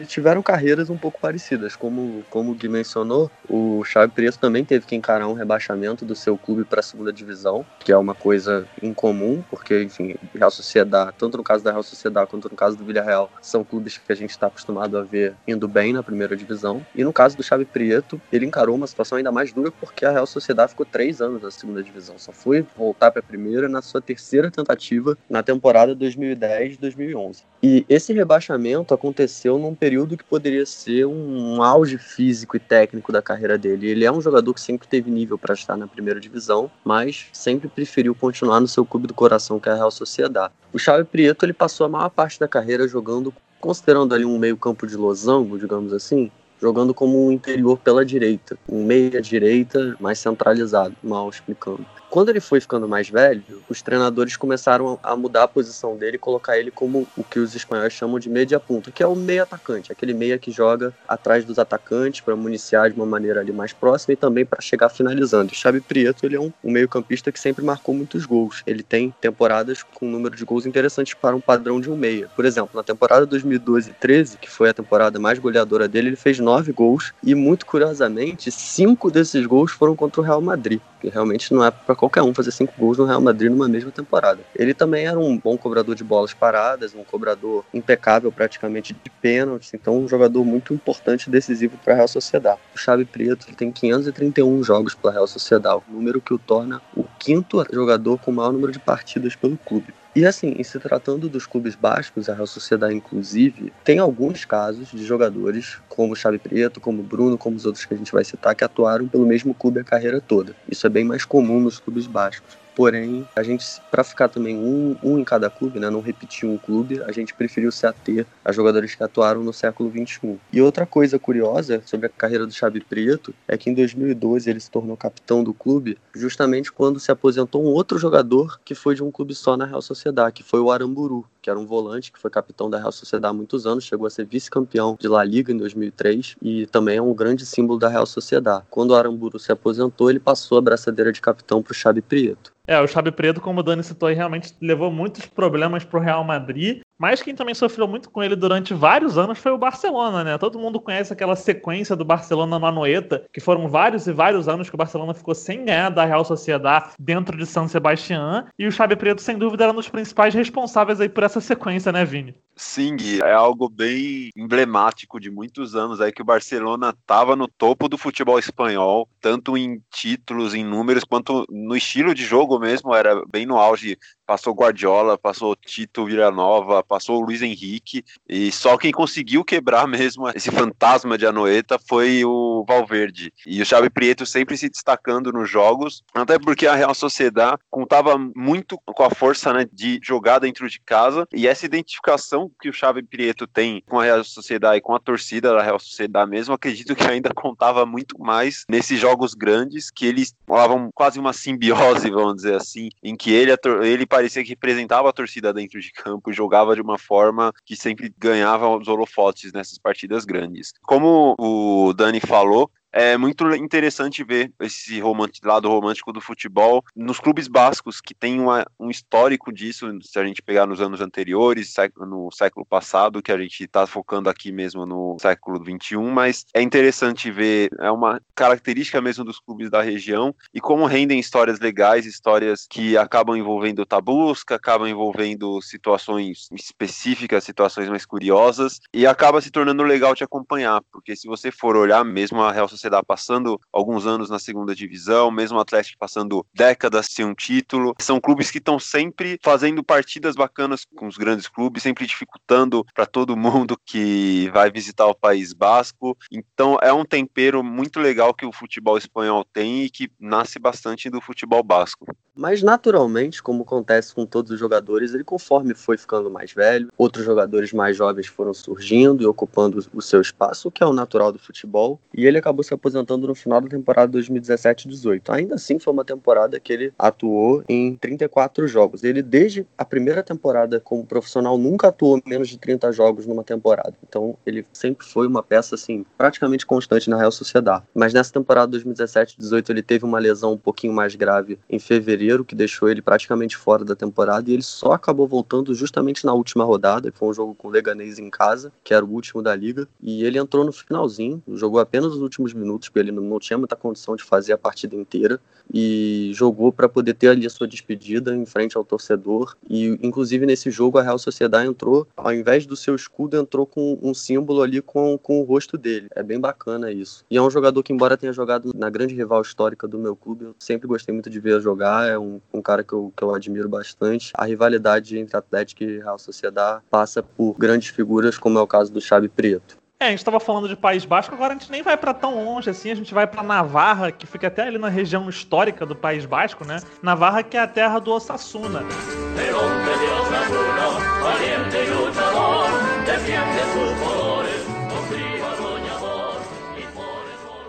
tiveram 0.05 0.43
carreiras 0.43 0.89
um 0.89 0.97
pouco 0.97 1.19
parecidas. 1.19 1.75
Como, 1.75 2.25
como 2.29 2.51
o 2.51 2.55
Gui 2.55 2.67
mencionou, 2.69 3.31
o 3.47 3.83
Xavi 3.85 4.11
Preto 4.11 4.37
também 4.37 4.65
teve 4.65 4.85
que 4.85 4.95
encarar 4.95 5.27
um 5.27 5.33
rebaixamento 5.33 6.05
do 6.05 6.15
seu 6.15 6.37
clube 6.37 6.65
para 6.65 6.81
a 6.81 6.83
segunda 6.83 7.11
divisão, 7.13 7.65
que 7.79 7.91
é 7.91 7.97
uma 7.97 8.13
coisa 8.15 8.69
incomum, 8.81 9.43
porque, 9.49 9.81
enfim, 9.81 10.15
Real 10.35 10.51
Sociedade, 10.51 11.13
tanto 11.17 11.37
no 11.37 11.43
caso 11.43 11.63
da 11.63 11.71
Real 11.71 11.83
Sociedade 11.83 12.29
quanto 12.29 12.49
no 12.49 12.55
caso 12.55 12.77
do 12.77 12.85
Villarreal, 12.85 13.30
são 13.41 13.63
clubes 13.63 13.97
que 13.97 14.11
a 14.11 14.15
gente 14.15 14.31
está 14.31 14.47
acostumado 14.47 14.97
a 14.97 15.03
ver 15.03 15.35
indo 15.47 15.67
bem 15.67 15.93
na 15.93 16.03
primeira 16.03 16.35
divisão. 16.35 16.85
E 16.95 17.03
no 17.03 17.13
caso 17.13 17.37
do 17.37 17.43
Xavi 17.43 17.65
Prieto, 17.65 18.21
ele 18.31 18.45
encarou 18.45 18.75
uma 18.75 18.87
situação 18.87 19.17
ainda 19.17 19.31
mais 19.31 19.51
dura 19.51 19.71
porque 19.71 20.05
a 20.05 20.11
Real 20.11 20.27
Sociedade 20.27 20.71
ficou 20.71 20.85
três 20.85 21.21
anos 21.21 21.41
na 21.41 21.51
segunda 21.51 21.83
divisão. 21.83 22.17
Só 22.17 22.31
foi 22.31 22.65
voltar 22.75 23.11
para 23.11 23.19
a 23.19 23.23
primeira 23.23 23.67
na 23.67 23.81
sua 23.81 24.01
terceira 24.01 24.51
tentativa 24.51 25.17
na 25.29 25.43
temporada 25.43 25.95
2010-2011. 25.95 27.43
E 27.63 27.85
esse 27.87 28.11
rebaixamento 28.11 28.93
aconteceu 28.93 29.59
num 29.59 29.75
período 29.75 30.17
que 30.17 30.23
poderia 30.23 30.65
ser 30.65 31.05
um 31.05 31.61
auge 31.61 31.97
físico 31.97 32.57
e 32.57 32.59
técnico 32.59 33.11
da 33.11 33.21
carreira 33.21 33.57
dele. 33.57 33.87
Ele 33.87 34.03
é 34.03 34.11
um 34.11 34.19
jogador 34.21 34.53
que 34.53 34.61
sempre 34.61 34.87
teve 34.87 35.11
nível 35.11 35.37
para 35.37 35.53
estar 35.53 35.77
na 35.77 35.87
primeira 35.87 36.19
divisão, 36.19 36.71
mas 36.83 37.27
sempre 37.31 37.67
preferiu 37.67 38.15
continuar 38.15 38.59
no 38.59 38.67
seu 38.67 38.83
clube 38.83 39.05
do 39.05 39.13
coração, 39.13 39.59
que 39.59 39.69
é 39.69 39.71
a 39.73 39.75
Real 39.75 39.91
Sociedade. 39.91 40.53
O 40.73 40.79
Xavi 40.79 41.03
Prieto 41.03 41.45
ele 41.45 41.53
passou 41.53 41.85
a 41.85 41.89
maior 41.89 42.09
parte 42.09 42.39
da 42.39 42.47
carreira 42.47 42.87
jogando, 42.87 43.20
considerando 43.59 44.15
ali 44.15 44.25
um 44.25 44.39
meio 44.39 44.57
campo 44.57 44.87
de 44.87 44.95
losango, 44.95 45.59
digamos 45.59 45.93
assim, 45.93 46.31
jogando 46.59 46.93
como 46.93 47.27
um 47.27 47.31
interior 47.31 47.77
pela 47.77 48.05
direita, 48.05 48.57
um 48.67 48.83
meia 48.83 49.21
direita 49.21 49.95
mais 49.99 50.19
centralizado, 50.19 50.95
mal 51.03 51.29
explicando. 51.29 51.85
Quando 52.11 52.27
ele 52.27 52.41
foi 52.41 52.59
ficando 52.59 52.89
mais 52.89 53.09
velho, 53.09 53.41
os 53.69 53.81
treinadores 53.81 54.35
começaram 54.35 54.99
a 55.01 55.15
mudar 55.15 55.43
a 55.43 55.47
posição 55.47 55.95
dele 55.95 56.17
e 56.17 56.19
colocar 56.19 56.57
ele 56.57 56.69
como 56.69 57.07
o 57.15 57.23
que 57.23 57.39
os 57.39 57.55
espanhóis 57.55 57.93
chamam 57.93 58.19
de 58.19 58.29
meia 58.29 58.59
ponta, 58.59 58.91
que 58.91 59.01
é 59.01 59.07
o 59.07 59.15
meia 59.15 59.43
atacante, 59.43 59.93
aquele 59.93 60.13
meia 60.13 60.37
que 60.37 60.51
joga 60.51 60.93
atrás 61.07 61.45
dos 61.45 61.57
atacantes 61.57 62.19
para 62.19 62.35
municiar 62.35 62.89
de 62.89 62.97
uma 62.97 63.05
maneira 63.05 63.39
ali 63.39 63.53
mais 63.53 63.71
próxima 63.71 64.11
e 64.11 64.17
também 64.17 64.45
para 64.45 64.59
chegar 64.59 64.89
finalizando. 64.89 65.53
O 65.53 65.55
Xabi 65.55 65.79
Prieto, 65.79 66.25
ele 66.25 66.35
é 66.35 66.39
um, 66.41 66.51
um 66.61 66.69
meio-campista 66.69 67.31
que 67.31 67.39
sempre 67.39 67.63
marcou 67.63 67.95
muitos 67.95 68.25
gols. 68.25 68.61
Ele 68.67 68.83
tem 68.83 69.15
temporadas 69.21 69.81
com 69.81 70.05
um 70.05 70.11
número 70.11 70.35
de 70.35 70.43
gols 70.43 70.65
interessantes 70.65 71.13
para 71.13 71.33
um 71.33 71.39
padrão 71.39 71.79
de 71.79 71.89
um 71.89 71.95
meia. 71.95 72.27
Por 72.35 72.43
exemplo, 72.43 72.71
na 72.73 72.83
temporada 72.83 73.25
2012-13, 73.25 74.37
que 74.37 74.49
foi 74.49 74.67
a 74.67 74.73
temporada 74.73 75.17
mais 75.17 75.39
goleadora 75.39 75.87
dele, 75.87 76.09
ele 76.09 76.17
fez 76.17 76.39
nove 76.39 76.73
gols 76.73 77.13
e 77.23 77.33
muito 77.33 77.65
curiosamente, 77.65 78.51
cinco 78.51 79.09
desses 79.09 79.45
gols 79.45 79.71
foram 79.71 79.95
contra 79.95 80.19
o 80.19 80.23
Real 80.25 80.41
Madrid 80.41 80.81
que 81.01 81.09
realmente 81.09 81.53
não 81.53 81.65
é 81.65 81.71
para 81.71 81.95
qualquer 81.95 82.21
um 82.21 82.33
fazer 82.33 82.51
cinco 82.51 82.73
gols 82.77 82.97
no 82.97 83.05
Real 83.05 83.19
Madrid 83.19 83.49
numa 83.49 83.67
mesma 83.67 83.91
temporada. 83.91 84.39
Ele 84.55 84.73
também 84.73 85.07
era 85.07 85.19
um 85.19 85.37
bom 85.37 85.57
cobrador 85.57 85.95
de 85.95 86.03
bolas 86.03 86.33
paradas, 86.33 86.93
um 86.93 87.03
cobrador 87.03 87.65
impecável 87.73 88.31
praticamente 88.31 88.93
de 88.93 89.09
pênaltis, 89.09 89.73
então 89.73 89.97
um 89.97 90.07
jogador 90.07 90.45
muito 90.45 90.73
importante 90.73 91.27
e 91.27 91.31
decisivo 91.31 91.77
para 91.83 91.93
a 91.93 91.95
Real 91.97 92.07
Sociedade. 92.07 92.59
O 92.75 92.77
Xavi 92.77 93.05
Preto 93.05 93.47
tem 93.55 93.71
531 93.71 94.63
jogos 94.63 94.93
pela 94.93 95.11
Real 95.11 95.27
Sociedade, 95.27 95.81
número 95.89 96.21
que 96.21 96.33
o 96.33 96.37
torna 96.37 96.81
o 96.95 97.03
quinto 97.19 97.65
jogador 97.71 98.19
com 98.19 98.31
o 98.31 98.33
maior 98.33 98.53
número 98.53 98.71
de 98.71 98.79
partidas 98.79 99.35
pelo 99.35 99.57
clube. 99.57 99.93
E 100.13 100.25
assim, 100.25 100.55
em 100.57 100.63
se 100.63 100.77
tratando 100.77 101.29
dos 101.29 101.45
clubes 101.45 101.73
bascos, 101.73 102.27
a 102.27 102.33
Real 102.33 102.45
Sociedade 102.45 102.93
inclusive, 102.93 103.71
tem 103.81 103.97
alguns 103.97 104.43
casos 104.43 104.89
de 104.89 105.05
jogadores, 105.05 105.77
como 105.87 106.15
Xavi 106.17 106.37
Preto, 106.37 106.81
como 106.81 107.01
Bruno, 107.01 107.37
como 107.37 107.55
os 107.55 107.65
outros 107.65 107.85
que 107.85 107.93
a 107.93 107.97
gente 107.97 108.11
vai 108.11 108.25
citar, 108.25 108.53
que 108.53 108.63
atuaram 108.63 109.07
pelo 109.07 109.25
mesmo 109.25 109.53
clube 109.53 109.79
a 109.79 109.85
carreira 109.85 110.19
toda. 110.19 110.53
Isso 110.69 110.85
é 110.85 110.89
bem 110.89 111.05
mais 111.05 111.23
comum 111.23 111.61
nos 111.61 111.79
clubes 111.79 112.07
bascos. 112.07 112.57
Porém, 112.81 113.27
a 113.35 113.43
gente, 113.43 113.63
para 113.91 114.03
ficar 114.03 114.27
também 114.27 114.57
um, 114.57 114.97
um 115.03 115.19
em 115.19 115.23
cada 115.23 115.51
clube, 115.51 115.79
né, 115.79 115.87
não 115.87 116.01
repetir 116.01 116.49
um 116.49 116.57
clube, 116.57 116.99
a 117.03 117.11
gente 117.11 117.31
preferiu 117.31 117.71
se 117.71 117.85
ater 117.85 118.25
a 118.43 118.51
jogadores 118.51 118.95
que 118.95 119.03
atuaram 119.03 119.43
no 119.43 119.53
século 119.53 119.91
XXI. 119.91 120.39
E 120.51 120.59
outra 120.59 120.83
coisa 120.83 121.19
curiosa 121.19 121.83
sobre 121.85 122.07
a 122.07 122.09
carreira 122.09 122.43
do 122.43 122.51
Xavi 122.51 122.81
Preto 122.81 123.35
é 123.47 123.55
que 123.55 123.69
em 123.69 123.75
2012 123.75 124.49
ele 124.49 124.59
se 124.59 124.71
tornou 124.71 124.97
capitão 124.97 125.43
do 125.43 125.53
clube 125.53 125.95
justamente 126.11 126.71
quando 126.71 126.99
se 126.99 127.11
aposentou 127.11 127.63
um 127.63 127.67
outro 127.67 127.99
jogador 127.99 128.59
que 128.65 128.73
foi 128.73 128.95
de 128.95 129.03
um 129.03 129.11
clube 129.11 129.35
só 129.35 129.55
na 129.55 129.65
Real 129.65 129.83
Sociedade, 129.83 130.33
que 130.33 130.43
foi 130.43 130.59
o 130.59 130.71
Aramburu, 130.71 131.23
que 131.39 131.51
era 131.51 131.59
um 131.59 131.67
volante 131.67 132.11
que 132.11 132.19
foi 132.19 132.31
capitão 132.31 132.67
da 132.67 132.79
Real 132.79 132.91
Sociedade 132.91 133.29
há 133.29 133.33
muitos 133.33 133.67
anos, 133.67 133.83
chegou 133.83 134.07
a 134.07 134.09
ser 134.09 134.25
vice-campeão 134.25 134.97
de 134.99 135.07
La 135.07 135.23
Liga 135.23 135.51
em 135.51 135.57
2003 135.57 136.35
e 136.41 136.65
também 136.65 136.97
é 136.97 137.01
um 137.01 137.13
grande 137.13 137.45
símbolo 137.45 137.77
da 137.77 137.89
Real 137.89 138.07
Sociedade. 138.07 138.65
Quando 138.71 138.89
o 138.89 138.95
Aramburu 138.95 139.37
se 139.37 139.51
aposentou, 139.51 140.09
ele 140.09 140.19
passou 140.19 140.57
a 140.57 140.61
braçadeira 140.61 141.11
de 141.11 141.21
capitão 141.21 141.61
para 141.61 141.71
o 141.71 141.75
Xavi 141.75 142.01
Prieto. 142.01 142.51
É, 142.71 142.79
o 142.79 142.87
Xabi 142.87 143.11
Preto, 143.11 143.41
como 143.41 143.59
o 143.59 143.63
Dani 143.63 143.83
citou 143.83 144.07
realmente 144.07 144.55
levou 144.61 144.89
muitos 144.89 145.25
problemas 145.25 145.83
pro 145.83 145.99
Real 145.99 146.23
Madrid. 146.23 146.79
Mas 147.01 147.19
quem 147.19 147.33
também 147.33 147.55
sofreu 147.55 147.87
muito 147.87 148.11
com 148.11 148.21
ele 148.21 148.35
durante 148.35 148.75
vários 148.75 149.17
anos 149.17 149.39
foi 149.39 149.51
o 149.51 149.57
Barcelona, 149.57 150.23
né? 150.23 150.37
Todo 150.37 150.59
mundo 150.59 150.79
conhece 150.79 151.11
aquela 151.11 151.35
sequência 151.35 151.95
do 151.95 152.05
Barcelona 152.05 152.59
no 152.59 152.65
Anoeta, 152.67 153.25
que 153.33 153.39
foram 153.39 153.67
vários 153.67 154.05
e 154.05 154.13
vários 154.13 154.47
anos 154.47 154.69
que 154.69 154.75
o 154.75 154.77
Barcelona 154.77 155.11
ficou 155.15 155.33
sem 155.33 155.65
ganhar 155.65 155.89
da 155.89 156.05
Real 156.05 156.23
Sociedade 156.23 156.91
dentro 156.99 157.35
de 157.35 157.47
San 157.47 157.67
Sebastián. 157.67 158.45
E 158.55 158.67
o 158.67 158.71
Xabi 158.71 158.95
Preto, 158.95 159.19
sem 159.19 159.35
dúvida, 159.35 159.63
era 159.63 159.73
um 159.73 159.77
dos 159.77 159.89
principais 159.89 160.35
responsáveis 160.35 161.01
aí 161.01 161.09
por 161.09 161.23
essa 161.23 161.41
sequência, 161.41 161.91
né, 161.91 162.05
Vini? 162.05 162.35
Sim, 162.55 162.95
é 163.23 163.33
algo 163.33 163.67
bem 163.67 164.29
emblemático 164.37 165.19
de 165.19 165.31
muitos 165.31 165.75
anos 165.75 165.99
aí 165.99 166.11
que 166.11 166.21
o 166.21 166.25
Barcelona 166.25 166.93
estava 166.95 167.35
no 167.35 167.47
topo 167.47 167.89
do 167.89 167.97
futebol 167.97 168.37
espanhol, 168.37 169.09
tanto 169.19 169.57
em 169.57 169.81
títulos, 169.89 170.53
em 170.53 170.63
números, 170.63 171.03
quanto 171.03 171.47
no 171.49 171.75
estilo 171.75 172.13
de 172.13 172.23
jogo 172.23 172.59
mesmo, 172.59 172.93
era 172.93 173.23
bem 173.31 173.47
no 173.47 173.57
auge 173.57 173.97
passou 174.31 174.53
Guardiola, 174.53 175.17
passou 175.17 175.53
Tito 175.57 176.05
Villanova, 176.05 176.81
passou 176.81 177.19
Luiz 177.19 177.41
Henrique, 177.41 178.01
e 178.29 178.49
só 178.49 178.77
quem 178.77 178.89
conseguiu 178.89 179.43
quebrar 179.43 179.85
mesmo 179.85 180.29
esse 180.29 180.49
fantasma 180.49 181.17
de 181.17 181.25
Anoeta 181.25 181.77
foi 181.77 182.23
o 182.23 182.63
Valverde. 182.65 183.33
E 183.45 183.61
o 183.61 183.65
Xavi 183.65 183.89
Prieto 183.89 184.25
sempre 184.25 184.55
se 184.55 184.69
destacando 184.69 185.33
nos 185.33 185.49
jogos, 185.49 186.01
até 186.15 186.39
porque 186.39 186.65
a 186.65 186.75
Real 186.75 186.95
Sociedade 186.95 187.57
contava 187.69 188.17
muito 188.33 188.79
com 188.85 189.03
a 189.03 189.09
força 189.09 189.51
né, 189.51 189.67
de 189.69 189.99
jogar 190.01 190.39
dentro 190.39 190.69
de 190.69 190.79
casa, 190.79 191.27
e 191.33 191.45
essa 191.45 191.65
identificação 191.65 192.49
que 192.61 192.69
o 192.69 192.73
Xavi 192.73 193.03
Prieto 193.03 193.45
tem 193.45 193.83
com 193.85 193.99
a 193.99 194.05
Real 194.05 194.23
Sociedade 194.23 194.77
e 194.77 194.81
com 194.81 194.95
a 194.95 194.99
torcida 194.99 195.53
da 195.53 195.61
Real 195.61 195.79
Sociedade 195.79 196.31
mesmo, 196.31 196.53
acredito 196.53 196.95
que 196.95 197.03
ainda 197.03 197.33
contava 197.33 197.85
muito 197.85 198.17
mais 198.17 198.63
nesses 198.69 198.97
jogos 198.97 199.33
grandes, 199.33 199.91
que 199.91 200.05
eles 200.05 200.33
falavam 200.47 200.89
quase 200.95 201.19
uma 201.19 201.33
simbiose, 201.33 202.09
vamos 202.09 202.37
dizer 202.37 202.55
assim, 202.55 202.87
em 203.03 203.13
que 203.13 203.33
ele, 203.33 203.51
ele 203.83 204.05
parecia 204.21 204.43
que 204.43 204.49
representava 204.51 205.09
a 205.09 205.13
torcida 205.13 205.51
dentro 205.51 205.81
de 205.81 205.91
campo 205.91 206.31
jogava 206.31 206.75
de 206.75 206.81
uma 206.81 206.99
forma 206.99 207.51
que 207.65 207.75
sempre 207.75 208.13
ganhava 208.19 208.69
os 208.69 208.87
holofotes 208.87 209.51
nessas 209.51 209.79
partidas 209.79 210.25
grandes. 210.25 210.73
Como 210.83 211.35
o 211.39 211.91
Dani 211.93 212.19
falou, 212.19 212.69
é 212.91 213.17
muito 213.17 213.49
interessante 213.55 214.23
ver 214.23 214.51
esse 214.59 214.99
romântico, 214.99 215.47
lado 215.47 215.69
romântico 215.69 216.11
do 216.11 216.19
futebol 216.19 216.83
nos 216.95 217.19
clubes 217.19 217.47
bascos, 217.47 218.01
que 218.01 218.13
tem 218.13 218.39
uma, 218.39 218.65
um 218.79 218.89
histórico 218.89 219.51
disso, 219.51 219.87
se 220.01 220.19
a 220.19 220.25
gente 220.25 220.41
pegar 220.41 220.65
nos 220.65 220.81
anos 220.81 221.01
anteriores, 221.01 221.73
no 221.97 222.29
século 222.31 222.65
passado, 222.65 223.21
que 223.21 223.31
a 223.31 223.37
gente 223.37 223.63
está 223.63 223.87
focando 223.87 224.29
aqui 224.29 224.51
mesmo 224.51 224.85
no 224.85 225.17
século 225.21 225.63
XXI, 225.63 225.97
mas 225.97 226.45
é 226.53 226.61
interessante 226.61 227.31
ver, 227.31 227.69
é 227.79 227.91
uma 227.91 228.21
característica 228.35 228.99
mesmo 229.01 229.23
dos 229.23 229.39
clubes 229.39 229.69
da 229.69 229.81
região 229.81 230.35
e 230.53 230.59
como 230.59 230.85
rendem 230.85 231.19
histórias 231.19 231.59
legais, 231.59 232.05
histórias 232.05 232.67
que 232.69 232.97
acabam 232.97 233.35
envolvendo 233.35 233.85
tabus, 233.85 234.43
que 234.43 234.53
acabam 234.53 234.87
envolvendo 234.87 235.61
situações 235.61 236.49
específicas, 236.53 237.43
situações 237.43 237.89
mais 237.89 238.05
curiosas, 238.05 238.79
e 238.93 239.05
acaba 239.05 239.41
se 239.41 239.51
tornando 239.51 239.83
legal 239.83 240.15
te 240.15 240.23
acompanhar, 240.23 240.81
porque 240.91 241.15
se 241.15 241.27
você 241.27 241.51
for 241.51 241.75
olhar 241.75 242.03
mesmo 242.03 242.41
a 242.41 242.51
Real 242.51 242.67
Sociedade 242.81 243.05
passando 243.05 243.61
alguns 243.71 244.07
anos 244.07 244.29
na 244.29 244.39
segunda 244.39 244.73
divisão, 244.73 245.29
mesmo 245.29 245.57
o 245.57 245.61
Atlético 245.61 245.99
passando 245.99 246.43
décadas 246.53 247.05
sem 247.11 247.23
um 247.23 247.35
título. 247.35 247.93
São 247.99 248.19
clubes 248.19 248.49
que 248.49 248.57
estão 248.57 248.79
sempre 248.79 249.39
fazendo 249.43 249.83
partidas 249.83 250.35
bacanas 250.35 250.85
com 250.95 251.07
os 251.07 251.15
grandes 251.15 251.47
clubes, 251.47 251.83
sempre 251.83 252.07
dificultando 252.07 252.83
para 252.93 253.05
todo 253.05 253.37
mundo 253.37 253.77
que 253.85 254.49
vai 254.51 254.71
visitar 254.71 255.05
o 255.05 255.15
País 255.15 255.53
Basco. 255.53 256.17
Então 256.31 256.77
é 256.81 256.91
um 256.91 257.05
tempero 257.05 257.63
muito 257.63 257.99
legal 257.99 258.33
que 258.33 258.45
o 258.45 258.51
futebol 258.51 258.97
espanhol 258.97 259.45
tem 259.45 259.83
e 259.83 259.89
que 259.89 260.11
nasce 260.19 260.57
bastante 260.57 261.09
do 261.09 261.21
futebol 261.21 261.63
basco. 261.63 262.07
Mas 262.35 262.63
naturalmente, 262.63 263.43
como 263.43 263.63
acontece 263.63 264.15
com 264.15 264.25
todos 264.25 264.51
os 264.51 264.59
jogadores, 264.59 265.13
ele 265.13 265.23
conforme 265.23 265.75
foi 265.75 265.97
ficando 265.97 266.29
mais 266.29 266.53
velho, 266.53 266.89
outros 266.97 267.25
jogadores 267.25 267.73
mais 267.73 267.95
jovens 267.97 268.27
foram 268.27 268.53
surgindo 268.53 269.21
e 269.21 269.25
ocupando 269.25 269.85
o 269.93 270.01
seu 270.01 270.21
espaço, 270.21 270.67
o 270.67 270.71
que 270.71 270.81
é 270.81 270.85
o 270.87 270.93
natural 270.93 271.31
do 271.31 271.39
futebol, 271.39 271.99
e 272.13 272.25
ele 272.25 272.37
acabou 272.37 272.63
se 272.63 272.70
aposentando 272.75 273.27
no 273.27 273.35
final 273.35 273.61
da 273.61 273.67
temporada 273.67 274.17
2017-18. 274.17 275.21
Ainda 275.29 275.55
assim, 275.55 275.79
foi 275.79 275.93
uma 275.93 276.05
temporada 276.05 276.59
que 276.59 276.71
ele 276.71 276.93
atuou 276.97 277.63
em 277.67 277.95
34 277.95 278.67
jogos. 278.67 279.03
Ele, 279.03 279.21
desde 279.21 279.65
a 279.77 279.85
primeira 279.85 280.23
temporada 280.23 280.79
como 280.79 281.05
profissional, 281.05 281.57
nunca 281.57 281.87
atuou 281.87 282.21
menos 282.25 282.49
de 282.49 282.57
30 282.57 282.91
jogos 282.91 283.25
numa 283.25 283.43
temporada. 283.43 283.93
Então, 284.07 284.37
ele 284.45 284.65
sempre 284.73 285.05
foi 285.05 285.27
uma 285.27 285.43
peça, 285.43 285.75
assim, 285.75 286.05
praticamente 286.17 286.65
constante 286.65 287.09
na 287.09 287.17
Real 287.17 287.31
Sociedade. 287.31 287.83
Mas 287.93 288.13
nessa 288.13 288.31
temporada 288.31 288.77
2017-18, 288.77 289.69
ele 289.69 289.81
teve 289.81 290.05
uma 290.05 290.19
lesão 290.19 290.53
um 290.53 290.57
pouquinho 290.57 290.93
mais 290.93 291.15
grave 291.15 291.59
em 291.69 291.79
fevereiro, 291.79 292.45
que 292.45 292.55
deixou 292.55 292.89
ele 292.89 293.01
praticamente 293.01 293.57
fora 293.57 293.83
da 293.83 293.95
temporada, 293.95 294.49
e 294.49 294.53
ele 294.53 294.63
só 294.63 294.93
acabou 294.93 295.27
voltando 295.27 295.73
justamente 295.73 296.25
na 296.25 296.33
última 296.33 296.63
rodada, 296.63 297.11
que 297.11 297.17
foi 297.17 297.29
um 297.29 297.33
jogo 297.33 297.55
com 297.55 297.67
o 297.67 297.71
Leganês 297.71 298.19
em 298.19 298.29
casa, 298.29 298.71
que 298.83 298.93
era 298.93 299.05
o 299.05 299.09
último 299.09 299.41
da 299.41 299.55
liga, 299.55 299.87
e 300.01 300.23
ele 300.23 300.37
entrou 300.37 300.63
no 300.63 300.71
finalzinho, 300.71 301.41
jogou 301.53 301.79
apenas 301.79 302.13
os 302.13 302.21
últimos 302.21 302.53
minutos, 302.61 302.89
porque 302.89 302.99
ele 302.99 303.11
não 303.11 303.39
tinha 303.39 303.57
muita 303.57 303.75
condição 303.75 304.15
de 304.15 304.23
fazer 304.23 304.53
a 304.53 304.57
partida 304.57 304.95
inteira 304.95 305.39
e 305.73 306.31
jogou 306.33 306.71
para 306.71 306.89
poder 306.89 307.13
ter 307.13 307.29
ali 307.29 307.45
a 307.45 307.49
sua 307.49 307.67
despedida 307.67 308.35
em 308.35 308.45
frente 308.45 308.77
ao 308.77 308.83
torcedor. 308.83 309.55
E 309.69 309.97
inclusive 310.01 310.45
nesse 310.45 310.69
jogo 310.69 310.97
a 310.97 311.03
Real 311.03 311.17
Sociedade 311.17 311.67
entrou, 311.67 312.07
ao 312.15 312.33
invés 312.33 312.65
do 312.65 312.75
seu 312.75 312.95
escudo, 312.95 313.37
entrou 313.37 313.65
com 313.65 313.97
um 314.01 314.13
símbolo 314.13 314.61
ali 314.61 314.81
com, 314.81 315.17
com 315.17 315.39
o 315.39 315.43
rosto 315.43 315.77
dele. 315.77 316.07
É 316.15 316.23
bem 316.23 316.39
bacana 316.39 316.91
isso. 316.91 317.23
E 317.29 317.37
é 317.37 317.41
um 317.41 317.49
jogador 317.49 317.81
que, 317.83 317.93
embora 317.93 318.17
tenha 318.17 318.33
jogado 318.33 318.71
na 318.75 318.89
grande 318.89 319.15
rival 319.15 319.41
histórica 319.41 319.87
do 319.87 319.97
meu 319.97 320.15
clube, 320.15 320.45
eu 320.45 320.55
sempre 320.59 320.87
gostei 320.87 321.13
muito 321.13 321.29
de 321.29 321.39
ver 321.39 321.61
jogar. 321.61 322.07
É 322.07 322.17
um, 322.17 322.41
um 322.53 322.61
cara 322.61 322.83
que 322.83 322.93
eu, 322.93 323.13
que 323.15 323.23
eu 323.23 323.33
admiro 323.33 323.69
bastante. 323.69 324.31
A 324.35 324.45
rivalidade 324.45 325.17
entre 325.17 325.37
Atlético 325.37 325.83
e 325.83 325.97
Real 325.97 326.19
Sociedade 326.19 326.83
passa 326.89 327.23
por 327.23 327.53
grandes 327.57 327.89
figuras, 327.89 328.37
como 328.37 328.57
é 328.59 328.61
o 328.61 328.67
caso 328.67 328.91
do 328.91 329.01
Xabi 329.01 329.29
Preto. 329.29 329.80
É, 330.01 330.05
a 330.05 330.09
gente 330.09 330.17
estava 330.17 330.39
falando 330.39 330.67
de 330.67 330.75
País 330.75 331.05
Basco, 331.05 331.35
agora 331.35 331.53
a 331.53 331.55
gente 331.55 331.69
nem 331.69 331.83
vai 331.83 331.95
para 331.95 332.11
tão 332.11 332.43
longe 332.43 332.67
assim, 332.67 332.89
a 332.89 332.95
gente 332.95 333.13
vai 333.13 333.27
para 333.27 333.43
Navarra, 333.43 334.11
que 334.11 334.25
fica 334.25 334.47
até 334.47 334.63
ali 334.63 334.79
na 334.79 334.89
região 334.89 335.29
histórica 335.29 335.85
do 335.85 335.95
País 335.95 336.25
Basco, 336.25 336.65
né? 336.65 336.79
Navarra 337.03 337.43
que 337.43 337.55
é 337.55 337.59
a 337.59 337.67
terra 337.67 337.99
do 337.99 338.11
Osasuna. 338.11 338.83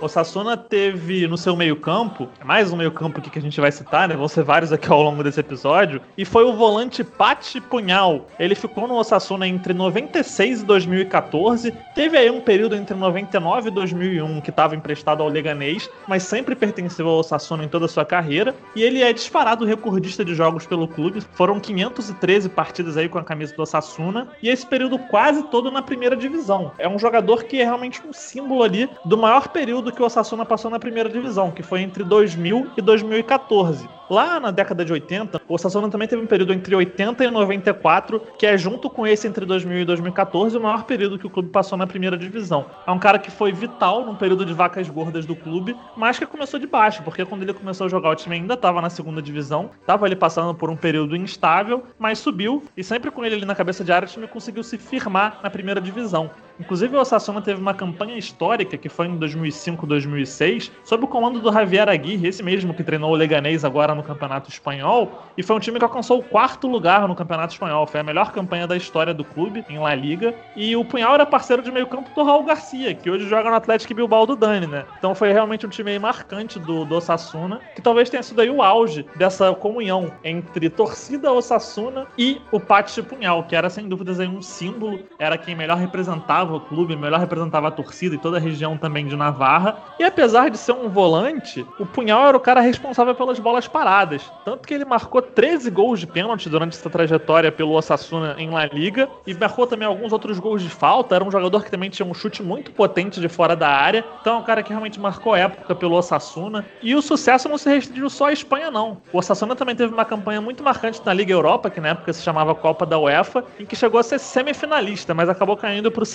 O 0.03 0.09
Sassuna 0.09 0.57
teve 0.57 1.29
no 1.29 1.39
seu 1.39 1.55
meio-campo, 1.55 2.29
mais 2.45 2.73
um 2.73 2.77
meio-campo 2.77 3.21
que 3.21 3.39
a 3.39 3.41
gente 3.41 3.61
vai 3.61 3.71
citar, 3.71 4.09
né? 4.09 4.17
Vão 4.17 4.27
ser 4.27 4.43
vários 4.43 4.73
aqui 4.73 4.91
ao 4.91 5.01
longo 5.01 5.23
desse 5.23 5.39
episódio, 5.39 6.03
e 6.19 6.25
foi 6.25 6.43
o 6.43 6.55
volante 6.55 7.05
Pati 7.05 7.61
Punhal. 7.61 8.27
Ele 8.37 8.57
ficou 8.57 8.89
no 8.89 8.97
Osasuna 8.97 9.47
entre 9.47 9.73
96 9.73 10.63
e 10.63 10.65
2014, 10.65 11.73
teve 11.95 12.19
aí 12.19 12.29
um 12.29 12.41
período 12.41 12.75
entre 12.75 12.97
99 12.97 13.69
e 13.69 13.71
2001 13.71 14.41
que 14.41 14.51
estava 14.51 14.75
emprestado 14.75 15.23
ao 15.23 15.29
Leganês, 15.29 15.89
mas 16.09 16.25
sempre 16.25 16.57
pertenceu 16.57 17.07
ao 17.07 17.19
Osasuna 17.19 17.63
em 17.63 17.69
toda 17.69 17.85
a 17.85 17.89
sua 17.89 18.05
carreira, 18.05 18.57
e 18.75 18.83
ele 18.83 19.03
é 19.03 19.13
disparado 19.13 19.65
recordista 19.65 20.25
de 20.25 20.35
jogos 20.35 20.67
pelo 20.67 20.89
clube. 20.89 21.21
Foram 21.35 21.61
513 21.61 22.49
partidas 22.49 22.97
aí 22.97 23.09
com 23.09 23.19
a 23.19 23.25
camisa 23.25 23.55
do 23.55 23.63
Osasuna, 23.63 24.27
e 24.43 24.49
esse 24.49 24.67
período 24.67 24.99
quase 24.99 25.45
todo 25.45 25.71
na 25.71 25.81
primeira 25.81 26.17
divisão. 26.17 26.73
É 26.77 26.89
um 26.89 26.99
jogador 26.99 27.45
que 27.45 27.61
é 27.61 27.65
realmente 27.65 28.03
um 28.05 28.13
símbolo 28.13 28.65
ali 28.65 28.91
do 29.05 29.17
maior 29.17 29.47
período 29.47 29.92
que 29.93 30.03
o 30.03 30.05
Osasuna 30.07 30.45
passou 30.45 30.71
na 30.71 30.79
primeira 30.79 31.09
divisão, 31.09 31.51
que 31.51 31.63
foi 31.63 31.81
entre 31.81 32.03
2000 32.03 32.73
e 32.77 32.83
2014. 32.83 33.89
Lá 34.13 34.39
na 34.39 34.51
década 34.51 34.85
de 34.85 34.93
80, 34.93 35.41
o 35.49 35.55
Osasuna 35.55 35.89
também 35.89 36.07
teve 36.07 36.21
um 36.21 36.27
período 36.27 36.53
entre 36.53 36.75
80 36.75 37.25
e 37.25 37.31
94, 37.31 38.21
que 38.39 38.45
é 38.45 38.59
junto 38.59 38.91
com 38.91 39.07
esse 39.07 39.27
entre 39.27 39.47
2000 39.47 39.81
e 39.81 39.85
2014 39.87 40.55
o 40.57 40.61
maior 40.61 40.85
período 40.85 41.19
que 41.19 41.27
o 41.27 41.31
clube 41.31 41.49
passou 41.49 41.79
na 41.79 41.87
primeira 41.87 42.15
divisão. 42.17 42.67
É 42.87 42.91
um 42.91 42.99
cara 42.99 43.19
que 43.19 43.31
foi 43.31 43.53
vital 43.53 44.05
num 44.05 44.15
período 44.15 44.45
de 44.45 44.53
vacas 44.53 44.87
gordas 44.91 45.25
do 45.25 45.35
clube, 45.35 45.75
mas 45.97 46.19
que 46.19 46.27
começou 46.27 46.61
de 46.61 46.67
baixo, 46.67 47.03
porque 47.03 47.25
quando 47.25 47.43
ele 47.43 47.55
começou 47.55 47.87
a 47.87 47.89
jogar 47.89 48.11
o 48.11 48.15
time 48.15 48.37
ainda 48.37 48.53
estava 48.53 48.83
na 48.83 48.91
segunda 48.91 49.23
divisão, 49.23 49.71
estava 49.81 50.05
ali 50.05 50.15
passando 50.15 50.55
por 50.55 50.69
um 50.69 50.77
período 50.77 51.17
instável, 51.17 51.83
mas 51.99 52.19
subiu 52.19 52.63
e 52.77 52.85
sempre 52.85 53.11
com 53.11 53.25
ele 53.25 53.37
ali 53.37 53.47
na 53.47 53.55
cabeça 53.55 53.83
de 53.83 53.93
área 53.93 54.07
o 54.07 54.11
time 54.11 54.27
conseguiu 54.27 54.63
se 54.63 54.77
firmar 54.77 55.41
na 55.43 55.49
primeira 55.49 55.81
divisão. 55.81 56.31
Inclusive 56.59 56.97
o 56.97 57.01
Osasuna 57.01 57.41
teve 57.41 57.61
uma 57.61 57.75
campanha 57.75 58.17
histórica 58.17 58.77
que 58.77 58.89
foi 58.89 59.07
em 59.07 59.17
2005, 59.17 59.87
2006, 59.87 60.71
sob 60.85 61.05
o 61.05 61.09
comando 61.09 61.41
do 61.41 61.53
Javier 61.53 61.89
Aguirre, 61.89 62.29
esse 62.29 62.43
mesmo 62.43 62.75
que 62.75 62.85
treinou 62.85 63.11
o 63.11 63.15
Leganês 63.15 63.65
agora 63.65 63.95
no 63.95 64.03
Campeonato 64.03 64.51
Espanhol, 64.51 65.23
e 65.37 65.43
foi 65.43 65.57
um 65.57 65.61
time 65.61 65.79
que 65.79 65.85
alcançou 65.85 66.19
o 66.19 66.23
quarto 66.23 66.69
lugar 66.69 67.09
no 67.09 67.15
Campeonato 67.15 67.55
Espanhol. 67.55 67.87
Foi 67.87 68.01
a 68.01 68.05
melhor 68.05 68.33
campanha 68.33 68.67
da 68.67 68.77
história 68.77 69.15
do 69.15 69.25
clube 69.25 69.65
em 69.69 69.79
La 69.79 69.95
Liga. 69.95 70.35
E 70.55 70.77
o 70.77 70.85
Punhal 70.85 71.15
era 71.15 71.27
parceiro 71.27 71.63
de 71.63 71.71
meio-campo 71.71 72.11
do 72.15 72.23
Raul 72.23 72.45
Garcia, 72.45 72.95
que 72.95 73.11
hoje 73.11 73.29
joga 73.29 73.51
no 73.51 73.57
Atlético 73.57 73.95
Bilbao 73.95 74.27
do 74.27 74.37
Dani, 74.37 74.67
né? 74.67 74.85
Então 74.99 75.15
foi 75.15 75.33
realmente 75.33 75.67
um 75.67 75.69
time 75.69 75.99
marcante 75.99 76.59
do, 76.59 76.85
do 76.85 76.97
Osasuna, 76.97 77.61
que 77.75 77.83
talvez 77.83 78.11
tenha 78.11 78.23
sido 78.23 78.41
aí 78.41 78.51
o 78.51 78.63
auge 78.63 79.07
dessa 79.17 79.53
comunhão 79.55 80.13
entre 80.23 80.69
torcida 80.69 81.33
Osasuna 81.33 82.07
e 82.17 82.41
o 82.51 82.61
Pátio 82.61 83.05
Punhal, 83.05 83.45
que 83.45 83.57
era 83.57 83.71
sem 83.71 83.89
dúvidas 83.89 84.21
aí 84.21 84.29
um 84.29 84.43
símbolo, 84.43 85.01
era 85.19 85.39
quem 85.39 85.55
melhor 85.55 85.79
representava 85.79 86.42
o 86.43 86.61
clube, 86.61 86.97
melhor 86.97 87.21
representava 87.21 87.69
a 87.69 87.71
torcida 87.71 88.15
e 88.15 88.19
toda 88.19 88.37
a 88.37 88.41
região 88.41 88.77
também 88.77 89.07
de 89.07 89.17
Navarra. 89.17 89.77
E 89.99 90.05
apesar 90.05 90.51
de 90.51 90.59
ser 90.59 90.73
um 90.73 90.89
volante, 90.89 91.67
o 91.79 91.87
Punhal 91.87 92.27
era 92.27 92.37
o 92.37 92.41
cara 92.41 92.61
responsável 92.61 93.15
pelas 93.15 93.39
bolas 93.39 93.69
paradas. 93.69 94.31
Tanto 94.45 94.67
que 94.67 94.75
ele 94.75 94.85
marcou 94.85 95.23
13 95.23 95.71
gols 95.71 96.01
de 96.01 96.07
pênalti 96.07 96.49
durante 96.49 96.77
essa 96.77 96.91
trajetória 96.91 97.53
pelo 97.53 97.73
Osasuna 97.73 98.35
em 98.39 98.51
La 98.51 98.67
Liga 98.67 99.09
e 99.27 99.35
marcou 99.35 99.67
também 99.67 99.87
alguns 99.87 100.13
outros 100.13 100.39
gols 100.39 100.63
de 100.63 100.69
falta. 100.69 101.15
Era 101.15 101.25
um 101.25 101.31
jogador 101.31 101.63
que 101.65 101.71
também 101.71 101.91
tinha 101.91 102.07
um 102.07 102.15
chute 102.15 102.43
muito 102.43 102.71
potente 102.73 103.21
de 103.21 103.29
fora 103.29 103.55
da 103.55 103.69
área. 103.69 104.05
Então 104.21 104.37
é 104.37 104.39
um 104.39 104.43
cara 104.43 104.63
que 104.63 104.71
realmente 104.71 104.99
marcou 104.99 105.37
época 105.37 105.75
pelo 105.75 105.97
Osasuna. 105.97 106.65
E 106.83 106.95
o 106.95 107.03
sucesso 107.03 107.49
não 107.49 107.59
se 107.59 107.69
restringiu 107.69 108.11
só 108.11 108.27
à 108.27 108.33
Espanha, 108.33 108.71
não. 108.71 109.01
O 109.13 109.19
Osasuna 109.19 109.55
também 109.55 109.77
teve 109.77 109.93
uma 109.93 110.05
campanha 110.05 110.41
muito 110.41 110.63
marcante 110.63 111.01
na 111.05 111.13
Liga 111.13 111.33
Europa, 111.33 111.71
que 111.71 111.81
na 111.81 111.89
época 111.89 112.13
se 112.13 112.23
chamava 112.23 112.55
Copa 112.55 112.87
da 112.87 112.99
UEFA, 112.99 113.45
em 113.59 113.67
que 113.67 113.77
chegou 113.77 114.01
a 114.01 114.03
ser 114.03 114.19
semifinalista, 114.19 115.15
mas 115.15 115.29
acabou 115.29 115.57
caindo 115.57 115.91
para 115.91 116.03
o 116.03 116.07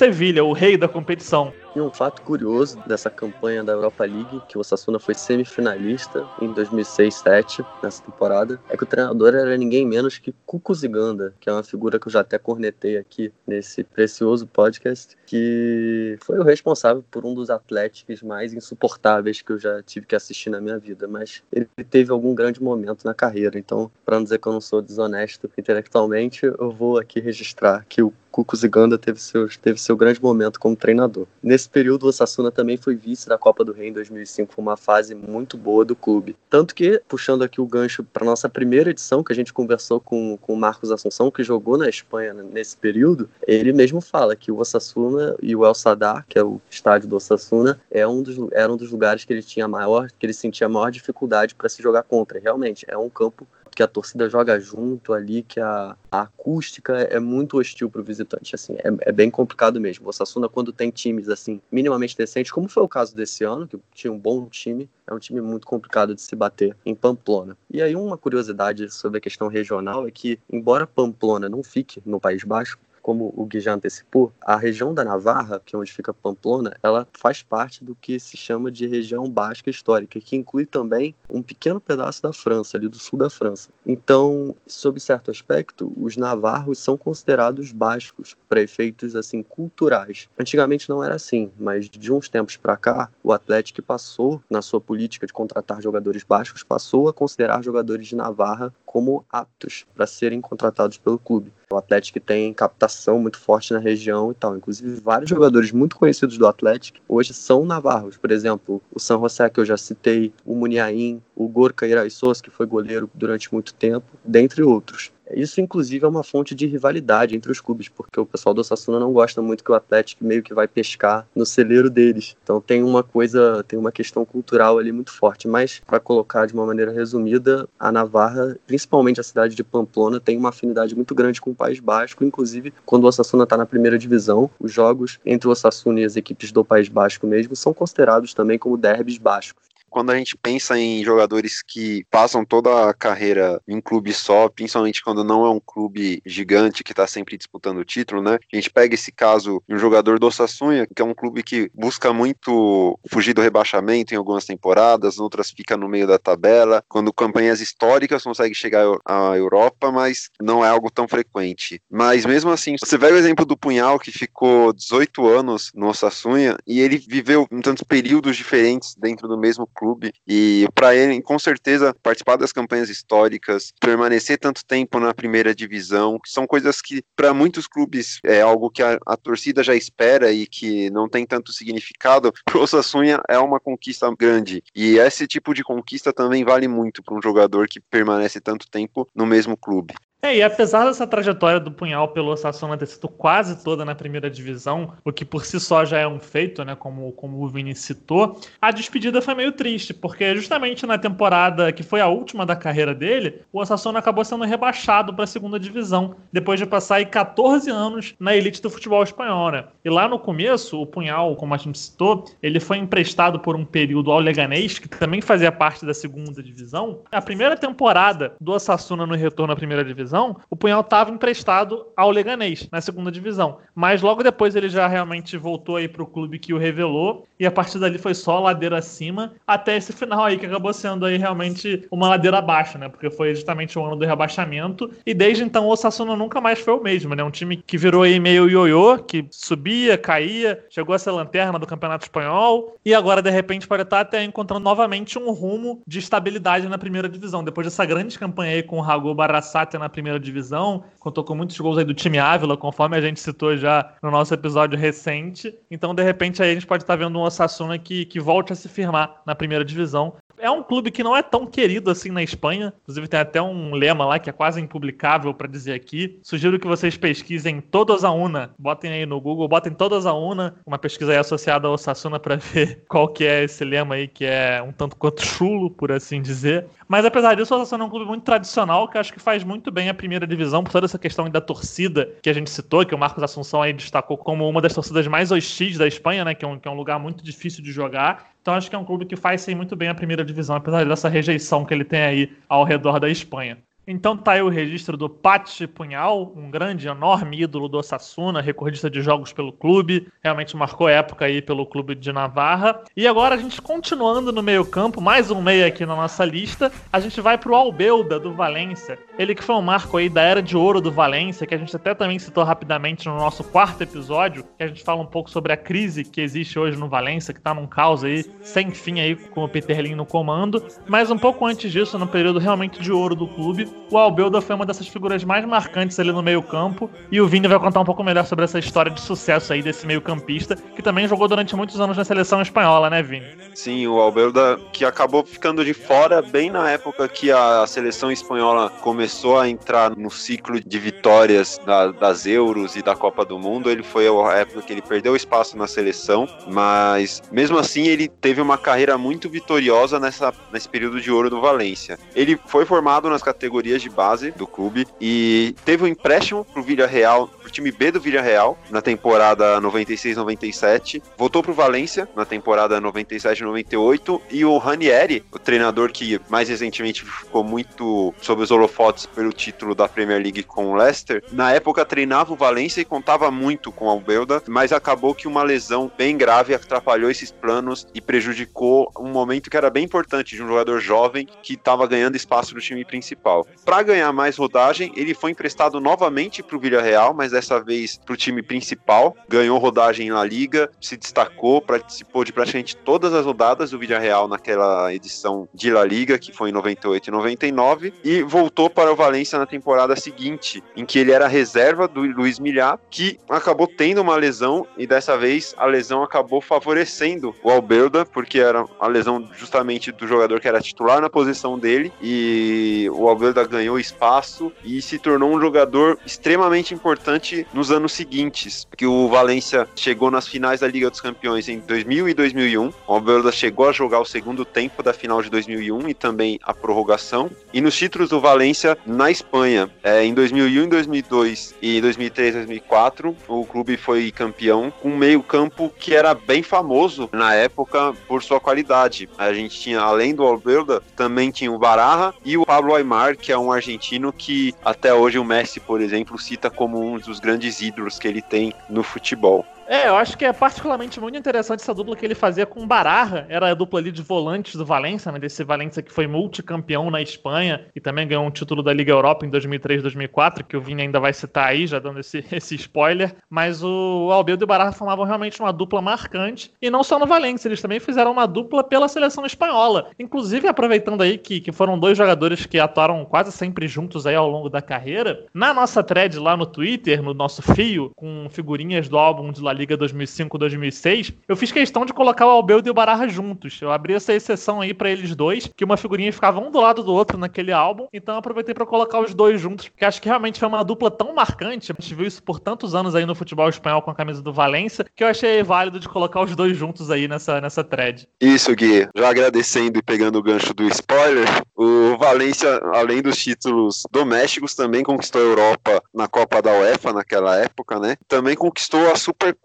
O 0.43 0.53
rei 0.53 0.77
da 0.77 0.88
competição. 0.88 1.53
E 1.78 1.80
um 1.80 1.92
fato 1.92 2.24
curioso 2.24 2.80
dessa 2.88 3.08
campanha 3.08 3.63
da 3.63 3.74
Europa 3.74 4.04
League, 4.04 4.42
que 4.50 4.58
o 4.58 4.62
Osasuna 4.62 4.98
foi 4.98 5.13
semifinalista 5.13 6.28
em 6.42 6.52
2006-7 6.52 7.63
nessa 7.84 8.02
temporada, 8.02 8.60
é 8.68 8.76
que 8.76 8.82
o 8.82 8.88
treinador 8.88 9.36
era 9.36 9.56
ninguém 9.56 9.86
menos 9.86 10.18
que 10.18 10.34
Cuco 10.44 10.74
Ziganda, 10.74 11.36
que 11.40 11.48
é 11.48 11.54
uma 11.54 11.62
figura 11.62 12.00
que 12.00 12.08
eu 12.08 12.12
já 12.12 12.22
até 12.22 12.40
cornetei 12.40 12.98
aqui 12.98 13.32
nesse 13.46 13.84
precioso 13.84 14.48
podcast, 14.48 15.16
que 15.28 16.18
foi 16.22 16.40
o 16.40 16.44
responsável 16.44 17.06
por 17.12 17.24
um 17.24 17.36
dos 17.36 17.52
atléticos 17.52 18.24
mais 18.24 18.56
insuportáveis 18.56 19.44
que 19.44 19.52
eu 19.52 19.60
já 19.60 19.84
tive 19.84 20.08
que 20.08 20.16
assistir 20.16 20.50
na 20.50 20.60
minha 20.60 20.80
vida, 20.80 21.08
mas 21.08 21.44
ele 21.54 21.70
teve 21.92 22.12
algum 22.12 22.34
grande 22.34 22.60
momento 22.60 23.06
na 23.06 23.13
carreira, 23.13 23.60
então, 23.60 23.92
para 24.04 24.16
não 24.16 24.24
dizer 24.24 24.40
que 24.40 24.48
eu 24.48 24.54
não 24.54 24.62
sou 24.62 24.82
desonesto 24.82 25.48
intelectualmente, 25.56 26.44
eu 26.44 26.72
vou 26.72 26.98
aqui 26.98 27.20
registrar 27.20 27.86
que 27.88 28.02
o 28.02 28.12
Cuco 28.38 28.56
Ziganda 28.56 29.00
teve 29.00 29.20
seu, 29.20 29.50
teve 29.50 29.82
seu 29.82 29.98
grande 29.98 30.22
momento 30.22 30.60
como 30.60 30.76
treinador. 30.76 31.26
Nesse 31.42 31.66
período, 31.69 32.03
o 32.03 32.10
Osasuna 32.10 32.51
também 32.51 32.77
foi 32.77 32.95
vice 32.95 33.27
da 33.27 33.38
Copa 33.38 33.63
do 33.63 33.71
Rei 33.71 33.89
em 33.89 33.93
2005, 33.93 34.53
foi 34.53 34.62
uma 34.62 34.77
fase 34.77 35.15
muito 35.15 35.58
boa 35.58 35.84
do 35.84 35.95
clube. 35.95 36.36
Tanto 36.49 36.73
que, 36.73 37.01
puxando 37.08 37.43
aqui 37.43 37.60
o 37.62 37.65
gancho 37.65 38.03
para 38.03 38.25
nossa 38.25 38.49
primeira 38.49 38.89
edição, 38.89 39.23
que 39.23 39.32
a 39.32 39.36
gente 39.36 39.53
conversou 39.53 39.99
com, 39.99 40.38
com 40.38 40.53
o 40.53 40.58
Marcos 40.58 40.91
Assunção, 40.91 41.32
que 41.32 41.43
jogou 41.43 41.77
na 41.77 41.89
Espanha 41.89 42.34
nesse 42.34 42.77
período, 42.77 43.30
ele 43.45 43.73
mesmo 43.73 44.01
fala 44.01 44.36
que 44.36 44.51
o 44.51 44.60
Osasuna 44.60 45.36
e 45.41 45.56
o 45.56 45.65
El 45.65 45.73
Sadar, 45.73 46.25
que 46.27 46.38
é 46.38 46.43
o 46.43 46.62
estádio 46.69 47.08
do 47.08 47.15
Osasuna, 47.15 47.80
é 47.89 48.08
um 48.08 48.21
dos, 48.21 48.38
era 48.51 48.71
um 48.71 48.77
dos 48.77 48.91
lugares 48.91 49.25
que 49.25 49.34
ele 49.34 49.43
tinha 49.43 49.67
maior, 49.67 50.10
que 50.17 50.25
ele 50.25 50.34
sentia 50.34 50.69
maior 50.69 50.89
dificuldade 50.89 51.56
para 51.56 51.69
se 51.69 51.82
jogar 51.82 52.03
contra. 52.03 52.39
Realmente, 52.39 52.86
é 52.88 52.97
um 52.97 53.10
campo 53.10 53.47
que 53.78 53.84
a 53.84 53.88
torcida 53.88 54.28
joga 54.28 54.60
junto 54.60 55.13
ali, 55.13 55.44
que 55.44 55.60
a, 55.60 55.96
a 56.12 56.22
acústica 56.22 56.94
é 56.98 57.20
muito 57.20 57.60
hostil 57.60 57.92
para 57.92 58.02
o 58.02 58.04
visitante. 58.04 58.56
Assim, 58.56 58.74
é, 58.80 58.90
é, 59.02 59.12
bem 59.12 59.30
complicado 59.30 59.80
mesmo. 59.80 60.10
O 60.10 60.12
Sassuna, 60.12 60.50
quando 60.50 60.74
tem 60.74 60.90
times 60.90 61.30
assim 61.30 61.62
minimamente 61.72 62.18
decentes, 62.18 62.52
como 62.52 62.68
foi 62.68 62.82
o 62.82 62.88
caso 62.88 63.16
desse 63.16 63.44
ano, 63.44 63.68
que 63.68 63.80
tinha 63.94 64.12
um 64.12 64.18
bom 64.18 64.48
time, 64.48 64.90
é 65.06 65.13
um 65.13 65.20
time 65.20 65.42
muito 65.42 65.68
complicado 65.68 66.16
de 66.16 66.22
se 66.24 66.36
bater 66.36 66.76
em 66.84 66.96
Pamplona. 66.96 67.56
E 67.70 67.80
aí 67.80 67.96
uma 67.96 68.18
curiosidade 68.18 68.92
sobre 68.92 69.20
a 69.20 69.22
questão 69.22 69.48
regional 69.48 70.08
é 70.08 70.12
que, 70.12 70.40
embora 70.52 70.88
Pamplona 70.88 71.48
não 71.48 71.62
fique 71.62 72.02
no 72.04 72.20
País 72.20 72.44
Basco, 72.44 72.82
como 73.08 73.34
o 73.38 73.46
Gui 73.46 73.62
já 73.62 73.74
antecipou, 73.74 74.34
a 74.41 74.58
região 74.58 74.93
da 74.93 75.02
Navarra, 75.02 75.62
que 75.65 75.74
é 75.74 75.80
onde 75.80 75.93
fica 75.93 76.13
Pamplona, 76.13 76.76
ela 76.84 77.08
faz 77.13 77.41
parte 77.41 77.82
do 77.82 77.96
que 77.96 78.20
se 78.20 78.36
chama 78.36 78.70
de 78.70 78.86
região 78.86 79.30
basca 79.30 79.70
histórica, 79.70 80.20
que 80.20 80.36
inclui 80.36 80.65
também 80.65 81.15
um 81.32 81.41
pequeno 81.41 81.80
pedaço 81.80 82.22
da 82.22 82.34
França, 82.34 82.76
ali 82.76 82.89
do 82.89 83.00
sul 83.00 83.17
da 83.17 83.30
França. 83.30 83.70
Então, 83.86 84.54
sob 84.67 85.00
certo 85.00 85.32
aspecto, 85.32 85.89
os 85.96 86.17
navarros 86.17 86.80
são 86.80 86.98
considerados 86.98 87.72
bascos 87.72 88.36
para 88.50 88.62
efeitos 88.62 89.15
assim 89.15 89.41
culturais. 89.41 90.28
Antigamente 90.38 90.89
não 90.89 91.02
era 91.02 91.15
assim, 91.15 91.50
mas 91.58 91.89
de 91.89 92.12
uns 92.12 92.28
tempos 92.28 92.58
para 92.58 92.76
cá, 92.76 93.10
o 93.24 93.32
Atlético 93.32 93.82
passou 93.82 94.41
na 94.50 94.62
sua 94.62 94.82
política 94.82 95.26
de 95.26 95.32
contratar 95.32 95.82
jogadores 95.82 96.26
bascos, 96.26 96.62
passou 96.62 97.08
a 97.08 97.13
considerar 97.13 97.63
jogadores 97.63 98.08
de 98.08 98.17
Navarra 98.17 98.74
como 98.86 99.24
aptos 99.32 99.86
para 99.96 100.06
serem 100.06 100.41
contratados 100.41 100.98
pelo 100.98 101.17
clube. 101.17 101.54
O 101.69 101.75
Atlético 101.75 102.19
tem 102.19 102.53
captação 102.53 103.19
muito 103.19 103.38
forte 103.38 103.73
na 103.73 103.80
região 103.80 104.32
e 104.32 104.36
tal. 104.36 104.56
Inclusive, 104.56 105.01
vários 105.01 105.30
jogadores 105.30 105.71
muito 105.71 105.97
conhecidos 105.97 106.38
do 106.38 106.47
Atlético 106.47 106.99
hoje 107.10 107.34
são 107.34 107.65
navarros. 107.65 108.15
Por 108.15 108.32
exemplo, 108.32 108.82
o 108.93 108.99
San 108.99 109.19
José, 109.19 109.49
que 109.49 109.60
eu 109.60 109.65
já 109.65 109.75
citei, 109.75 110.34
o 110.45 110.56
Muniain, 110.56 111.21
o 111.36 111.47
Gorka 111.47 111.86
Iraisos, 111.86 112.39
que 112.39 112.49
foi 112.49 112.65
goleiro 112.65 113.10
durante 113.13 113.51
muito 113.53 113.73
tempo, 113.73 114.06
dentre 114.23 114.63
outros. 114.63 115.12
Isso, 115.34 115.60
inclusive, 115.60 116.06
é 116.06 116.08
uma 116.08 116.24
fonte 116.24 116.56
de 116.56 116.66
rivalidade 116.66 117.36
entre 117.36 117.52
os 117.52 117.60
clubes, 117.60 117.90
porque 117.90 118.20
o 118.20 118.26
pessoal 118.26 118.54
do 118.54 118.62
Osasuna 118.62 119.00
não 119.00 119.12
gosta 119.12 119.42
muito 119.42 119.63
que 119.63 119.72
o 119.72 119.76
Atlético 119.76 120.24
meio 120.24 120.42
que 120.42 120.54
vai 120.54 120.68
pescar 120.68 121.28
no 121.36 121.46
celeiro 121.46 121.90
deles. 121.90 122.36
Então 122.44 122.62
tem 122.62 122.84
uma 122.84 123.04
coisa, 123.04 123.63
tem 123.68 123.78
uma 123.78 123.92
questão 123.92 124.24
cultural 124.26 124.78
ali 124.78 124.92
muito 124.92 125.12
forte. 125.12 125.48
Mas, 125.48 125.82
para 125.86 126.00
colocar 126.00 126.46
de 126.46 126.54
uma 126.54 126.66
maneira 126.66 126.92
resumida, 126.92 127.68
a 127.80 127.92
Navarra, 127.92 128.58
principalmente 128.66 129.20
a 129.20 129.24
cidade 129.24 129.56
de 129.56 129.63
Pamplona, 129.63 130.20
tem 130.20 130.38
uma 130.38 130.50
afinidade 130.50 130.96
muito 130.96 131.13
grande 131.13 131.42
com 131.42 131.52
o 131.52 131.56
País 131.56 131.80
Basco. 131.80 132.24
Inclusive, 132.24 132.74
quando 132.86 133.04
o 133.04 133.08
Osasuna 133.08 133.44
está 133.44 133.58
na 133.58 133.66
primeira 133.66 133.98
divisão, 133.98 134.50
os 134.60 134.72
jogos 134.72 135.20
entre 135.26 135.48
o 135.48 135.52
Osasuna 135.52 136.02
e 136.02 136.06
as 136.06 136.16
equipes 136.16 136.52
do 136.52 136.63
País 136.63 136.88
Basco 136.88 137.28
mesmo 137.28 137.56
são 137.56 137.74
considerados 137.74 138.34
também 138.34 138.58
como 138.58 138.78
derbys 138.78 139.18
bascos 139.18 139.68
quando 139.89 140.12
a 140.12 140.17
gente 140.17 140.38
pensa 140.38 140.78
em 140.80 141.04
jogadores 141.04 141.62
que 141.62 142.06
passam 142.10 142.45
toda 142.45 142.89
a 142.89 142.93
carreira 142.93 143.62
em 143.67 143.78
um 143.78 143.82
clube 143.82 144.13
só, 144.13 144.50
principalmente 144.50 145.04
quando 145.04 145.23
não 145.23 145.45
é 145.45 145.50
um 145.50 145.60
clube 145.60 146.21
gigante 146.26 146.84
que 146.84 146.91
está 146.91 147.08
sempre 147.08 147.38
disputando 147.38 147.78
o 147.78 147.86
título, 147.86 148.21
né? 148.21 148.38
A 148.52 148.56
gente 148.56 148.69
pega 148.69 148.95
esse 148.95 149.12
caso 149.12 149.62
de 149.67 149.76
um 149.76 149.80
jogador 149.80 150.19
do 150.19 150.32
Sassunha, 150.32 150.88
que 150.95 151.02
é 151.02 151.06
um 151.06 151.13
clube 151.13 151.43
que 151.43 151.69
busca 151.73 152.13
muito 152.13 153.00
fugir 153.10 153.34
do 153.34 153.41
rebaixamento 153.41 154.13
em 154.13 154.17
algumas 154.17 154.45
temporadas, 154.45 155.19
outras 155.19 155.52
fica 155.52 155.78
no 155.78 155.88
meio 155.88 156.08
da 156.08 156.17
tabela. 156.17 156.84
Quando 156.88 157.13
campanhas 157.13 157.62
históricas 157.62 158.23
consegue 158.23 158.54
chegar 158.54 158.86
à 159.06 159.36
Europa, 159.36 159.91
mas 159.91 160.30
não 160.41 160.63
é 160.63 160.69
algo 160.69 160.91
tão 160.91 161.08
frequente. 161.08 161.82
Mas 161.89 162.26
mesmo 162.26 162.52
assim, 162.52 162.76
você 162.80 162.97
vê 162.97 163.08
o 163.08 163.17
exemplo 163.17 163.45
do 163.45 163.58
Punhal, 163.58 164.00
que 164.00 164.12
ficou 164.12 164.73
18 164.73 165.28
anos 165.28 165.71
no 165.73 165.93
Sassunha, 165.93 166.58
e 166.65 166.80
ele 166.80 166.97
viveu 166.97 167.47
em 167.52 167.62
tantos 167.62 167.84
períodos 167.84 168.36
diferentes 168.36 168.95
dentro 168.97 169.28
do 169.28 169.38
mesmo 169.38 169.67
clube. 169.78 170.12
E 170.28 170.68
para 170.74 170.96
ele, 170.96 171.22
com 171.22 171.38
certeza, 171.38 171.96
participar 172.02 172.36
das 172.36 172.52
campanhas 172.52 172.90
históricas, 172.90 173.72
permanecer 173.80 174.40
tanto 174.40 174.66
tempo 174.66 175.00
na 175.00 175.13
primeira 175.13 175.54
divisão, 175.54 176.18
são 176.26 176.48
coisas 176.48 176.82
que 176.82 177.04
para 177.16 177.34
muitos 177.34 177.68
clubes 177.68 178.20
é 178.24 178.42
algo 178.42 178.72
que 178.72 178.82
a, 178.82 178.98
a, 179.06 179.16
torcida 179.16 179.63
já 179.63 179.76
espera 179.76 180.32
e 180.32 180.48
que 180.48 180.90
não 180.90 181.08
tem 181.08 181.26
tanto 181.26 181.54
significado. 181.54 182.34
Para 182.46 182.60
o 182.60 182.68
Sassunha 182.68 183.22
é 183.30 183.38
uma 183.38 183.60
conquista 183.60 184.08
grande. 184.18 184.63
E 184.76 184.98
esse 184.98 185.28
tipo 185.28 185.54
de 185.54 185.63
conquista 185.63 186.12
também 186.12 186.44
vale 186.44 186.68
muito 186.68 187.04
para 187.04 187.16
um 187.16 187.22
jogador 187.22 187.68
que 187.68 187.80
permanece 187.80 188.40
tanto 188.40 188.70
tempo 188.70 189.08
no 189.13 189.26
mesmo 189.26 189.56
clube. 189.58 189.94
É, 190.19 190.36
e 190.36 190.41
apesar 190.41 190.86
dessa 190.86 191.06
trajetória 191.06 191.60
do 191.60 191.71
Punhal 191.71 192.08
pelo 192.08 192.32
Osasuna 192.32 192.75
ter 192.75 192.88
sido 192.88 193.08
quase 193.08 193.63
toda 193.63 193.86
na 193.86 193.93
primeira 193.93 194.32
divisão, 194.32 194.93
o 195.06 195.13
que 195.13 195.23
por 195.23 195.45
si 195.45 195.60
só 195.60 195.86
já 195.86 195.99
é 195.99 196.08
um 196.08 196.19
feito, 196.19 196.65
né, 196.65 196.75
como, 196.75 197.12
como 197.12 197.39
o 197.39 197.47
Vini 197.47 197.75
citou, 197.75 198.39
a 198.60 198.71
despedida 198.71 199.21
foi 199.21 199.36
meio 199.36 199.51
triste, 199.51 199.93
porque 199.93 200.36
justamente 200.36 200.88
na 200.88 200.97
temporada 200.97 201.71
que 201.71 201.84
foi 201.84 202.01
a 202.01 202.08
última 202.08 202.47
da 202.47 202.56
carreira 202.56 202.95
dele, 202.95 203.41
o 203.53 203.60
Osasuna 203.60 203.99
acabou 203.99 204.25
sendo 204.25 204.43
rebaixado 204.43 205.13
para 205.13 205.23
a 205.23 205.27
segunda 205.27 205.60
divisão, 205.60 206.15
depois 206.34 206.60
de 206.60 206.65
passar 206.65 206.95
aí 206.95 207.06
14 207.06 207.69
anos 207.69 208.15
na 208.19 208.36
elite 208.36 208.60
do 208.60 208.71
futebol 208.71 209.03
espanhol, 209.03 209.51
né? 209.51 209.65
E 209.86 209.89
lá 209.89 210.08
no 210.08 210.17
começo, 210.17 210.82
o 210.82 210.88
Punhal, 210.88 211.36
como 211.36 211.53
a 211.53 211.58
gente 211.58 211.77
citou, 211.77 212.25
ele 212.41 212.60
foi 212.60 212.77
emprestado 212.77 213.39
por 213.39 213.56
um 213.56 213.63
período 213.63 214.12
ao 214.12 214.19
Leganês, 214.19 214.80
que 214.80 214.89
também 214.89 215.21
fazia 215.21 215.51
parte 215.51 215.86
da 215.86 215.93
segunda 215.93 216.41
divisão. 216.41 217.01
A 217.12 217.21
primeira 217.21 217.56
temporada 217.56 218.34
do 218.41 218.51
Osasuna 218.51 219.06
no 219.06 219.13
retorno 219.13 219.53
à 219.53 219.56
primeira 219.56 219.86
divisão 219.86 220.07
divisão, 220.08 220.38
o 220.50 220.56
Punhal 220.56 220.82
estava 220.82 221.12
emprestado 221.12 221.86
ao 221.96 222.10
Leganês, 222.10 222.67
na 222.72 222.82
segunda 222.82 223.12
divisão. 223.12 223.58
Mas 223.76 224.02
logo 224.02 224.24
depois 224.24 224.56
ele 224.56 224.70
já 224.70 224.88
realmente 224.88 225.38
voltou 225.38 225.76
aí 225.76 225.88
para 225.88 226.02
o 226.02 226.08
clube 226.08 226.39
que 226.39 226.54
o 226.54 226.58
revelou, 226.58 227.28
e 227.39 227.45
a 227.45 227.52
partir 227.52 227.80
dali 227.80 227.97
foi 227.97 228.13
só 228.13 228.39
ladeira 228.39 228.78
acima, 228.78 229.34
até 229.45 229.78
esse 229.78 229.93
final 229.93 230.23
aí, 230.23 230.38
que 230.38 230.45
acabou 230.45 230.73
sendo 230.73 231.06
aí 231.06 231.17
realmente 231.17 231.86
uma 231.91 232.10
ladeira 232.10 232.38
abaixo, 232.38 232.78
né? 232.78 232.89
Porque 232.89 233.10
foi 233.10 233.34
justamente 233.36 233.78
o 233.78 233.86
ano 233.86 233.95
do 233.95 234.06
rebaixamento, 234.06 234.89
e 235.06 235.13
desde 235.13 235.43
então 235.43 235.65
o 235.65 235.69
Osasuna 235.69 236.15
nunca 236.15 236.41
mais 236.41 236.60
foi 236.60 236.73
o 236.73 236.82
mesmo, 236.82 237.15
né? 237.15 237.23
Um 237.23 237.32
time 237.32 237.58
que 237.58 237.78
virou 237.78 238.04
aí 238.04 238.19
meio 238.19 238.50
ioiô, 238.50 238.97
que 239.00 239.26
subia, 239.32 239.97
caía, 239.97 240.65
chegou 240.69 240.95
a 240.95 241.00
ser 241.00 241.12
lanterna 241.12 241.60
do 241.60 241.67
Campeonato 241.67 242.06
Espanhol, 242.06 242.76
e 242.86 242.93
agora 242.93 243.21
de 243.21 243.30
repente 243.30 243.67
pode 243.67 243.84
estar 243.84 244.02
até 244.02 244.23
encontrando 244.23 244.63
novamente 244.63 245.17
um 245.19 245.32
rumo 245.32 245.82
de 245.86 246.00
estabilidade 246.00 246.67
na 246.67 246.78
primeira 246.78 247.10
divisão, 247.10 247.43
depois 247.43 247.67
dessa 247.67 247.86
grande 247.86 248.17
campanha 248.17 248.56
aí 248.56 248.63
com 248.63 248.78
o 248.78 248.82
Rago 248.82 249.13
Barasate 249.13 249.78
na 249.78 249.89
primeira 249.89 250.19
divisão, 250.19 250.84
contou 251.00 251.23
com 251.23 251.36
muitos 251.36 251.58
gols 251.60 251.78
aí 251.78 251.86
do 251.86 251.93
time 251.93 252.17
Ávila, 252.17 252.58
conforme 252.58 252.97
a 252.97 253.02
gente 253.02 253.19
citou 253.19 253.56
já 253.56 253.93
no 254.02 254.12
nosso 254.12 254.34
episódio 254.34 254.78
recente. 254.78 255.54
Então, 255.69 255.93
de 255.93 256.04
repente, 256.04 256.41
aí 256.41 256.52
a 256.52 256.54
gente 256.54 256.67
pode 256.67 256.84
estar 256.84 256.95
vendo 256.95 257.17
um 257.19 257.27
Osasuna 257.28 257.78
que, 257.78 258.06
que 258.06 258.20
volte 258.20 258.54
a 258.54 258.56
se 258.56 258.68
firmar 258.68 259.22
na 259.26 259.36
primeira 259.36 259.63
divisão. 259.63 260.16
É 260.39 260.52
um 260.52 260.62
clube 260.62 260.91
que 260.91 261.04
não 261.04 261.15
é 261.15 261.23
tão 261.23 261.45
querido 261.45 261.89
assim 261.89 262.12
na 262.12 262.21
Espanha. 262.21 262.73
Inclusive, 262.84 263.08
tem 263.08 263.19
até 263.19 263.41
um 263.41 263.73
lema 263.73 264.06
lá 264.06 264.19
que 264.19 264.30
é 264.30 264.34
quase 264.34 264.62
impublicável 264.62 265.34
para 265.34 265.47
dizer 265.47 265.73
aqui. 265.73 266.19
Sugiro 266.21 266.60
que 266.60 266.67
vocês 266.67 266.95
pesquisem 266.95 267.60
todas 267.60 268.04
a 268.04 268.12
una. 268.12 268.52
Botem 268.58 268.91
aí 268.91 269.06
no 269.06 269.19
Google, 269.19 269.47
botem 269.47 269.73
todas 269.73 270.06
a 270.06 270.13
una. 270.13 270.56
Uma 270.65 270.78
pesquisa 270.78 271.12
aí 271.12 271.17
associada 271.17 271.67
ao 271.67 271.73
Osasuna 271.73 272.19
para 272.19 272.36
ver 272.38 272.84
qual 272.88 273.08
que 273.08 273.26
é 273.26 273.43
esse 273.45 273.65
lema 273.65 273.95
aí, 273.95 274.08
que 274.08 274.26
é 274.26 274.62
um 274.62 274.71
tanto 274.71 274.95
quanto 274.95 275.26
chulo, 275.26 275.71
por 275.71 275.91
assim 275.91 276.21
dizer. 276.21 276.67
Mas 276.88 277.04
apesar 277.04 277.36
disso, 277.36 277.54
o 277.54 277.58
Osasuna 277.58 277.84
é 277.84 277.88
um 277.88 277.89
clube 277.89 278.06
muito 278.06 278.23
tradicional 278.23 278.88
que 278.88 278.97
acho 278.97 279.12
que 279.12 279.19
faz 279.19 279.43
muito 279.43 279.71
bem 279.71 279.89
a 279.89 279.93
primeira 279.93 280.28
divisão 280.28 280.63
por 280.63 280.71
toda 280.71 280.86
essa 280.86 281.00
questão 281.00 281.30
da 281.30 281.41
torcida 281.41 282.10
que 282.21 282.30
a 282.30 282.34
gente 282.34 282.50
citou, 282.50 282.86
que 282.86 282.93
o 282.93 282.97
Marcos 282.97 283.23
Assunção 283.23 283.62
aí 283.62 283.73
destacou 283.73 284.17
como 284.17 284.47
uma 284.47 284.62
das 284.62 284.73
torcidas 284.73 285.08
mais 285.08 285.32
hostis 285.32 285.78
da 285.78 285.88
Espanha, 285.88 286.23
né? 286.23 286.36
Que 286.36 286.45
é 286.45 286.47
um, 286.47 286.60
que 286.60 286.67
é 286.67 286.71
um 286.71 286.76
lugar 286.76 287.00
muito 287.00 287.23
difícil 287.23 287.63
de 287.63 287.71
jogar. 287.71 288.37
Então 288.48 288.56
acho 288.56 288.70
que 288.70 288.76
é 288.78 288.80
um 288.80 288.86
clube 288.86 289.06
que 289.06 289.18
faz 289.18 289.42
sim 289.42 289.56
muito 289.56 289.76
bem 289.76 289.90
a 289.90 289.94
primeira 289.94 290.24
divisão, 290.24 290.56
apesar 290.56 290.86
dessa 290.86 291.10
rejeição 291.10 291.66
que 291.66 291.74
ele 291.74 291.84
tem 291.84 292.02
aí 292.02 292.38
ao 292.48 292.64
redor 292.64 292.98
da 292.98 293.10
Espanha. 293.10 293.62
Então 293.89 294.17
tá 294.17 294.34
aí 294.34 294.41
o 294.41 294.50
registro 294.50 294.97
do 294.97 295.10
Pati 295.10 295.65
Punhal, 295.65 296.34
um 296.36 296.52
grande, 296.52 296.89
enorme 296.89 297.41
ídolo 297.41 297.69
do 297.69 297.78
Osasuna, 297.78 298.41
recordista 298.41 298.89
de 298.89 299.02
jogos 299.02 299.32
pelo 299.32 299.54
clube, 299.54 300.10
realmente 300.21 300.58
marcou 300.58 300.89
época 300.89 301.23
aí 301.23 301.41
pelo 301.41 301.65
clube 301.65 301.95
de 301.95 302.12
Navarra. 302.12 302.82
E 302.97 303.08
agora 303.08 303.36
a 303.36 303.38
gente 303.38 303.62
continuando 303.62 304.34
no 304.34 304.43
meio 304.43 304.65
campo, 304.65 305.00
mais 305.00 305.32
um 305.32 305.41
meio 305.41 305.65
aqui 305.65 305.86
na 305.86 305.95
nossa 305.95 306.26
lista, 306.26 306.69
a 306.91 307.00
gente 307.00 307.21
vai 307.21 307.38
pro 307.38 307.56
Albelda 307.56 308.19
do 308.19 308.34
Valência, 308.34 309.00
ele 309.17 309.34
que 309.34 309.43
foi 309.43 309.56
um 309.56 309.62
marco 309.62 309.95
aí 309.95 310.10
da 310.10 310.21
era 310.21 310.41
de 310.41 310.58
ouro 310.58 310.82
do 310.82 310.91
Valência, 310.91 311.47
que 311.47 311.56
a 311.56 311.58
gente 311.58 311.73
até 311.73 311.95
também 311.95 312.19
citou 312.19 312.43
rapidamente 312.43 313.08
no 313.08 313.15
nosso 313.15 313.41
quarto 313.41 313.82
episódio, 313.84 314.43
que 314.58 314.63
a 314.63 314.67
gente 314.67 314.84
fala 314.84 315.02
um 315.02 315.06
pouco 315.06 315.30
sobre 315.30 315.54
a 315.54 315.58
crise 315.58 316.04
que 316.04 316.19
existe 316.19 316.60
hoje 316.60 316.78
no 316.78 316.89
Valência, 316.89 317.34
que 317.34 317.39
tá 317.39 317.54
num 317.54 317.65
caos 317.65 318.04
aí 318.04 318.26
sem 318.41 318.69
fim 318.71 319.00
aí 319.00 319.15
com 319.15 319.45
o 319.45 319.47
Peter 319.47 319.80
Lin 319.80 319.95
no 319.95 320.06
comando, 320.06 320.62
mas 320.86 321.10
um 321.10 321.17
pouco 321.17 321.45
antes 321.45 321.71
disso, 321.71 321.97
no 321.97 322.06
período 322.06 322.38
realmente 322.38 322.82
de 322.82 322.91
ouro 322.91 323.15
do 323.15 323.28
clube, 323.28 323.77
o 323.90 323.98
Albelda 323.98 324.42
foi 324.42 324.56
uma 324.56 324.66
dessas 324.66 324.88
figuras 324.88 325.24
mais 325.24 325.46
marcantes 325.46 326.00
ali 326.00 326.12
no 326.12 326.22
meio-campo. 326.22 326.90
E 327.12 327.22
o 327.22 327.28
Vini 327.28 327.48
vai 327.48 327.60
contar 327.60 327.80
um 327.80 327.86
pouco 327.86 328.04
melhor 328.04 328.26
sobre 328.26 328.46
essa 328.46 328.60
história 328.60 328.92
de 328.92 329.00
sucesso 329.00 329.54
aí 329.54 329.62
desse 329.62 329.86
meio-campista, 329.86 330.56
que 330.56 330.82
também 330.82 331.08
jogou 331.08 331.28
durante 331.28 331.56
muitos 331.56 331.80
anos 331.80 331.98
na 331.98 332.04
seleção 332.04 332.42
espanhola, 332.42 332.90
né, 332.90 333.02
Vini? 333.02 333.26
Sim, 333.56 333.88
o 333.88 334.00
Albelda 334.00 334.60
que 334.74 334.84
acabou 334.84 335.26
ficando 335.26 335.63
de 335.63 335.74
fora 335.74 336.22
bem 336.22 336.50
na 336.50 336.70
época 336.70 337.08
que 337.08 337.32
a 337.32 337.66
seleção 337.66 338.12
espanhola 338.12 338.70
começou 338.82 339.40
a 339.40 339.48
entrar 339.48 339.96
no 339.96 340.12
ciclo 340.12 340.60
de 340.60 340.80
vitórias 340.80 341.60
da, 341.66 341.92
das 341.92 342.26
Euros 342.26 342.76
e 342.76 342.82
da 342.82 342.96
Copa 342.96 343.24
do 343.24 343.40
Mundo. 343.40 343.72
Ele 343.72 343.84
foi 343.84 344.08
a 344.08 344.34
época 344.34 344.62
que 344.62 344.74
ele 344.74 344.82
perdeu 344.82 345.16
espaço 345.16 345.58
na 345.58 345.68
seleção, 345.68 346.28
mas 346.48 347.22
mesmo 347.32 347.58
assim 347.58 347.88
ele 347.88 348.08
teve 348.08 348.42
uma 348.42 348.58
carreira 348.58 348.98
muito 348.98 349.30
vitoriosa 349.30 350.00
nessa, 350.00 350.34
nesse 350.52 350.68
período 350.68 351.00
de 351.00 351.12
ouro 351.12 351.30
do 351.30 351.40
Valência. 351.40 351.98
Ele 352.16 352.38
foi 352.48 352.66
formado 352.66 353.10
nas 353.10 353.24
categorias 353.24 353.66
categorias 353.67 353.82
de 353.82 353.89
base 353.89 354.32
do 354.32 354.47
clube. 354.47 354.88
E 354.99 355.56
teve 355.65 355.84
um 355.84 355.88
empréstimo 355.88 356.45
pro 356.45 356.63
Villarreal, 356.63 357.30
time 357.58 357.72
B 357.72 357.91
do 357.91 358.00
Villarreal 358.00 358.58
na 358.70 358.82
temporada 358.82 359.60
96-97, 359.60 361.02
voltou 361.17 361.41
pro 361.41 361.54
Valência 361.54 362.08
na 362.15 362.24
temporada 362.24 362.80
97-98 362.80 364.22
e 364.30 364.46
o 364.46 364.58
Ranieri, 364.58 365.24
o 365.32 365.39
treinador 365.39 365.91
que 365.91 366.22
mais 366.30 366.50
recentemente 366.50 367.04
ficou 367.04 367.43
muito 367.43 368.13
sob 368.22 368.43
os 368.43 368.52
holofotes 368.52 369.08
pelo 369.08 369.34
título 369.34 369.74
da 369.74 369.88
Premier 369.88 370.22
League 370.22 370.43
com 370.43 370.67
o 370.67 370.76
Leicester, 370.76 371.24
na 371.32 371.52
época 371.52 371.84
treinava 371.84 372.32
o 372.32 372.36
Valência 372.36 372.82
e 372.82 372.86
contava 372.86 373.32
muito 373.32 373.72
com 373.72 373.86
o 373.86 373.89
Albelda, 373.89 374.43
mas 374.48 374.72
acabou 374.72 375.15
que 375.15 375.28
uma 375.28 375.41
lesão 375.41 375.91
bem 375.98 376.15
grave 376.15 376.54
atrapalhou 376.54 377.10
esses 377.10 377.32
planos 377.32 377.88
e 377.93 378.00
prejudicou 378.00 378.91
um 379.00 379.10
momento 379.10 379.50
que 379.50 379.58
era 379.58 379.70
bem 379.70 379.86
importante 379.86 380.36
de 380.36 380.43
um 380.43 380.48
jogador 380.48 380.80
jovem 380.80 381.28
que 381.41 381.54
estava 381.54 381.88
ganhando 381.88 382.15
espaço 382.15 382.54
no 382.54 382.62
time 382.62 382.86
principal. 382.86 383.48
Para 383.65 383.82
ganhar 383.82 384.12
mais 384.13 384.38
rodagem, 384.38 384.91
ele 384.96 385.15
foi 385.15 385.32
emprestado 385.32 385.80
novamente 385.80 386.43
para 386.43 386.56
o 386.56 386.60
Villarreal, 386.60 387.13
mas 387.13 387.32
dessa 387.32 387.47
vez 387.60 387.98
para 387.98 388.14
o 388.14 388.18
time 388.18 388.44
principal. 388.44 389.16
Ganhou 389.30 389.58
rodagem 389.58 390.10
na 390.10 390.24
liga, 390.24 390.70
se 390.82 390.98
destacou, 390.98 391.62
participou 391.62 392.24
de 392.24 392.34
praticamente 392.34 392.76
todas 392.76 393.14
as 393.14 393.26
rodadas 393.26 393.72
do 393.72 393.80
Villarreal 393.80 394.28
naquela 394.28 394.94
edição 394.94 395.48
de 395.54 395.72
La 395.72 395.86
Liga, 395.86 396.20
que 396.20 396.34
foi 396.34 396.50
em 396.50 396.54
98 396.54 397.08
e 397.08 397.12
99, 397.12 397.94
e 398.04 398.22
voltou 398.22 398.70
para 398.70 398.92
o 398.92 398.96
Valência 398.96 399.40
na 399.40 399.46
temporada 399.46 399.96
seguinte, 399.96 400.64
em 400.76 400.86
que 400.86 401.00
ele 401.00 401.12
era 401.12 401.28
reserva 401.28 401.88
do 401.88 402.02
Luiz 402.02 402.40
Milhar, 402.40 402.80
que 402.90 403.18
acabou 403.30 403.68
tendo 403.68 404.02
uma 404.02 404.16
lesão 404.16 404.68
e 404.78 404.86
dessa 404.86 405.18
vez 405.18 405.54
a 405.58 405.66
lesão 405.66 406.04
acabou 406.04 406.42
favorecendo 406.42 407.34
o 407.44 407.50
Albelda, 407.50 408.06
porque 408.06 408.40
era 408.40 408.66
a 408.80 408.88
lesão 408.88 409.28
justamente 409.34 409.92
do 409.92 410.08
jogador 410.08 410.40
que 410.40 410.48
era 410.48 410.62
titular 410.62 411.00
na 411.02 411.10
posição 411.10 411.58
dele 411.58 411.92
e 412.02 412.90
o 412.94 413.08
Albelda 413.08 413.46
ganhou 413.46 413.80
espaço 413.80 414.52
e 414.64 414.82
se 414.82 414.98
tornou 414.98 415.36
um 415.36 415.40
jogador 415.40 415.98
extremamente 416.06 416.74
importante 416.74 417.37
nos 417.54 417.71
anos 417.71 417.91
seguintes, 417.91 418.67
que 418.76 418.86
o 418.86 419.08
Valência 419.08 419.67
chegou 419.76 420.12
nas 420.12 420.28
finais 420.28 420.60
da 420.60 420.67
Liga 420.67 420.89
dos 420.89 421.02
Campeões 421.02 421.47
em 421.47 421.60
2000 421.60 422.10
e 422.10 422.13
2001. 422.13 422.67
O 422.67 422.73
Albelda 422.93 423.32
chegou 423.32 423.69
a 423.69 423.71
jogar 423.71 424.00
o 424.00 424.06
segundo 424.06 424.45
tempo 424.45 424.84
da 424.84 424.93
final 424.93 425.21
de 425.21 425.30
2001 425.30 425.89
e 425.89 425.93
também 425.93 426.39
a 426.43 426.54
prorrogação. 426.54 427.30
E 427.54 427.62
nos 427.62 427.76
títulos 427.76 428.10
do 428.10 428.19
Valência 428.19 428.78
na 428.86 429.10
Espanha, 429.10 429.69
é, 429.84 430.04
em 430.04 430.13
2001, 430.13 430.69
2002 430.69 431.56
e 431.62 431.82
2003, 431.82 432.36
2004, 432.36 433.15
o 433.28 433.45
clube 433.45 433.78
foi 433.78 434.12
campeão 434.12 434.71
com 434.82 434.89
um 434.89 434.97
meio-campo 434.97 435.71
que 435.78 435.95
era 435.95 436.13
bem 436.13 436.43
famoso 436.43 437.10
na 437.12 437.34
época 437.34 437.93
por 438.08 438.23
sua 438.23 438.39
qualidade. 438.39 439.10
A 439.17 439.34
gente 439.34 439.60
tinha, 439.60 439.80
além 439.80 440.13
do 440.13 440.23
Albelda, 440.23 440.82
também 440.95 441.32
tinha 441.32 441.52
o 441.52 441.58
Baraja 441.58 442.13
e 442.26 442.38
o 442.38 442.45
Pablo 442.45 442.76
Aymar, 442.76 443.17
que 443.17 443.32
é 443.32 443.38
um 443.38 443.52
argentino 443.52 444.12
que 444.12 444.54
até 444.63 444.93
hoje 444.93 445.19
o 445.19 445.23
Messi, 445.23 445.60
por 445.60 445.80
exemplo, 445.80 446.17
cita 446.17 446.50
como 446.50 446.82
um 446.82 446.97
dos 446.97 447.16
grandes 447.19 447.62
ídolos 447.62 447.97
que 447.97 448.08
ele 448.08 448.21
tem 448.21 448.53
no 448.69 448.84
futebol. 448.84 449.45
É, 449.67 449.89
eu 449.89 449.97
acho 449.97 450.17
que 450.17 450.23
é 450.23 450.32
particularmente 450.32 450.97
muito 450.97 451.17
interessante 451.17 451.60
essa 451.60 451.73
dupla 451.73 451.93
que 451.93 452.06
ele 452.06 452.15
fazia 452.15 452.45
com 452.45 452.65
Bararra. 452.65 453.26
Era 453.28 453.51
a 453.51 453.53
dupla 453.53 453.80
ali 453.80 453.91
de 453.91 454.01
volantes 454.01 454.55
do 454.55 454.65
Valência, 454.65 455.11
né? 455.11 455.20
Desse 455.20 455.43
Valência 455.43 455.84
que 455.84 455.91
foi 455.91 456.07
multicampeão 456.07 456.89
na 456.89 457.01
Espanha 457.01 457.65
e 457.76 457.82
também 457.82 458.07
ganhou 458.07 458.26
um 458.26 458.32
título 458.32 458.63
da 458.63 458.72
Liga 458.72 458.93
Europa 458.93 459.26
em 459.26 459.30
2003, 459.30 459.82
2004, 459.82 460.45
que 460.45 460.55
o 460.55 460.61
Vini 460.61 460.84
ainda 460.84 461.01
vai 461.01 461.11
citar 461.11 461.49
aí, 461.49 461.68
já 461.68 461.80
dando 461.80 461.99
esse, 461.99 462.24
esse 462.32 462.55
spoiler. 462.55 463.13
Mas 463.30 463.61
o 463.61 464.09
Albedo 464.09 464.43
e 464.43 464.45
o 464.45 464.47
Bararra 464.47 464.72
formavam 464.72 465.03
realmente 465.03 465.41
uma 465.41 465.51
dupla 465.51 465.82
marcante. 465.82 466.49
E 466.61 466.70
não 466.70 466.82
só 466.82 466.97
no 466.97 467.05
Valência, 467.05 467.49
eles 467.49 467.61
também 467.61 467.82
fizeram 467.82 468.13
uma 468.13 468.26
dupla 468.26 468.63
pela 468.63 468.88
seleção 468.88 469.26
espanhola. 469.26 469.89
Inclusive, 469.99 470.47
aproveitando 470.47 471.01
aí 471.01 471.18
que, 471.18 471.41
que 471.41 471.51
foram 471.51 471.78
dois 471.78 471.97
jogadores 471.97 472.45
que 472.45 472.57
atuaram 472.57 473.03
quase 473.03 473.34
sempre 473.34 473.68
juntos 473.68 474.07
aí 474.07 474.15
ao 474.15 474.30
longo 474.30 474.49
da 474.49 474.61
carreira, 474.61 475.26
na 475.34 475.53
nossa 475.53 475.84
thread 475.84 476.18
lá 476.18 476.38
no 476.38 476.45
Twitter, 476.45 477.03
no 477.03 477.13
nosso 477.13 477.41
fio, 477.41 477.91
com 477.97 478.28
figurinhas 478.30 478.88
do 478.88 478.97
álbum 478.97 479.30
de 479.30 479.41
La 479.41 479.57
Liga 479.58 479.78
2005-2006, 479.78 481.14
eu 481.28 481.36
fiz 481.36 481.51
questão 481.51 481.86
de 481.86 481.93
colocar 481.93 482.26
o 482.26 482.30
Albeldo 482.30 482.68
e 482.68 482.72
o 482.72 482.74
Barra 482.74 483.08
juntos. 483.08 483.60
Eu 483.62 483.72
abri 483.72 483.93
essa 483.93 484.14
exceção 484.14 484.62
aí 484.62 484.74
para 484.74 484.89
eles 484.89 485.16
dois, 485.16 485.49
que 485.55 485.66
uma 485.66 485.78
figurinha 485.78 486.14
ficava 486.14 486.39
um 486.39 486.51
do 486.51 486.60
lado 486.60 486.84
do 486.84 486.93
outro 486.93 487.18
naquele 487.18 487.51
álbum, 487.51 487.88
então 487.91 488.16
eu 488.16 488.20
aproveitei 488.20 488.53
para 488.53 488.66
colocar 488.66 488.99
os 488.99 489.14
dois 489.14 489.41
juntos, 489.41 489.68
porque 489.68 489.86
acho 489.86 490.01
que 490.01 490.08
realmente 490.08 490.39
foi 490.39 490.47
uma 490.47 490.64
dupla 490.64 490.89
tão 490.89 491.14
marcante, 491.14 491.72
a 491.72 491.76
gente 491.80 491.95
viu 491.95 492.08
isso 492.08 492.24
por 492.24 492.39
tantos 492.39 492.76
anos 492.76 492.95
aí 492.95 493.05
no 493.05 493.16
futebol 493.16 493.49
espanhol 493.49 493.82
com 493.82 493.91
a 493.91 493.95
camisa 493.95 494.22
do 494.22 494.32
Valência, 494.32 494.86
que 494.95 495.03
eu 495.03 495.08
achei 495.08 495.41
válido 495.43 495.80
de 495.80 495.89
colocar 495.89 496.22
os 496.22 496.36
dois 496.36 496.55
juntos 496.55 496.91
aí 496.91 497.08
nessa, 497.08 497.41
nessa 497.41 497.64
thread. 497.64 498.08
Isso, 498.22 498.55
Gui. 498.55 498.88
Já 498.95 499.10
agradecendo 499.10 499.80
e 499.80 499.82
pegando 499.82 500.20
o 500.20 500.24
gancho 500.24 500.53
do 500.53 500.64
spoiler, 500.68 501.28
o 501.55 501.97
Valência, 501.97 502.60
além 502.74 503.01
dos 503.01 503.18
títulos 503.18 503.84
domésticos, 503.91 504.55
também 504.55 504.84
conquistou 504.84 505.22
a 505.22 505.26
Europa 505.26 505.84
na 505.93 506.08
Copa 506.08 506.41
da 506.41 506.51
UEFA 506.51 506.93
naquela 506.93 507.36
época, 507.38 507.80
né? 507.80 507.95
Também 508.08 508.36
conquistou 508.36 508.91
a 508.91 508.95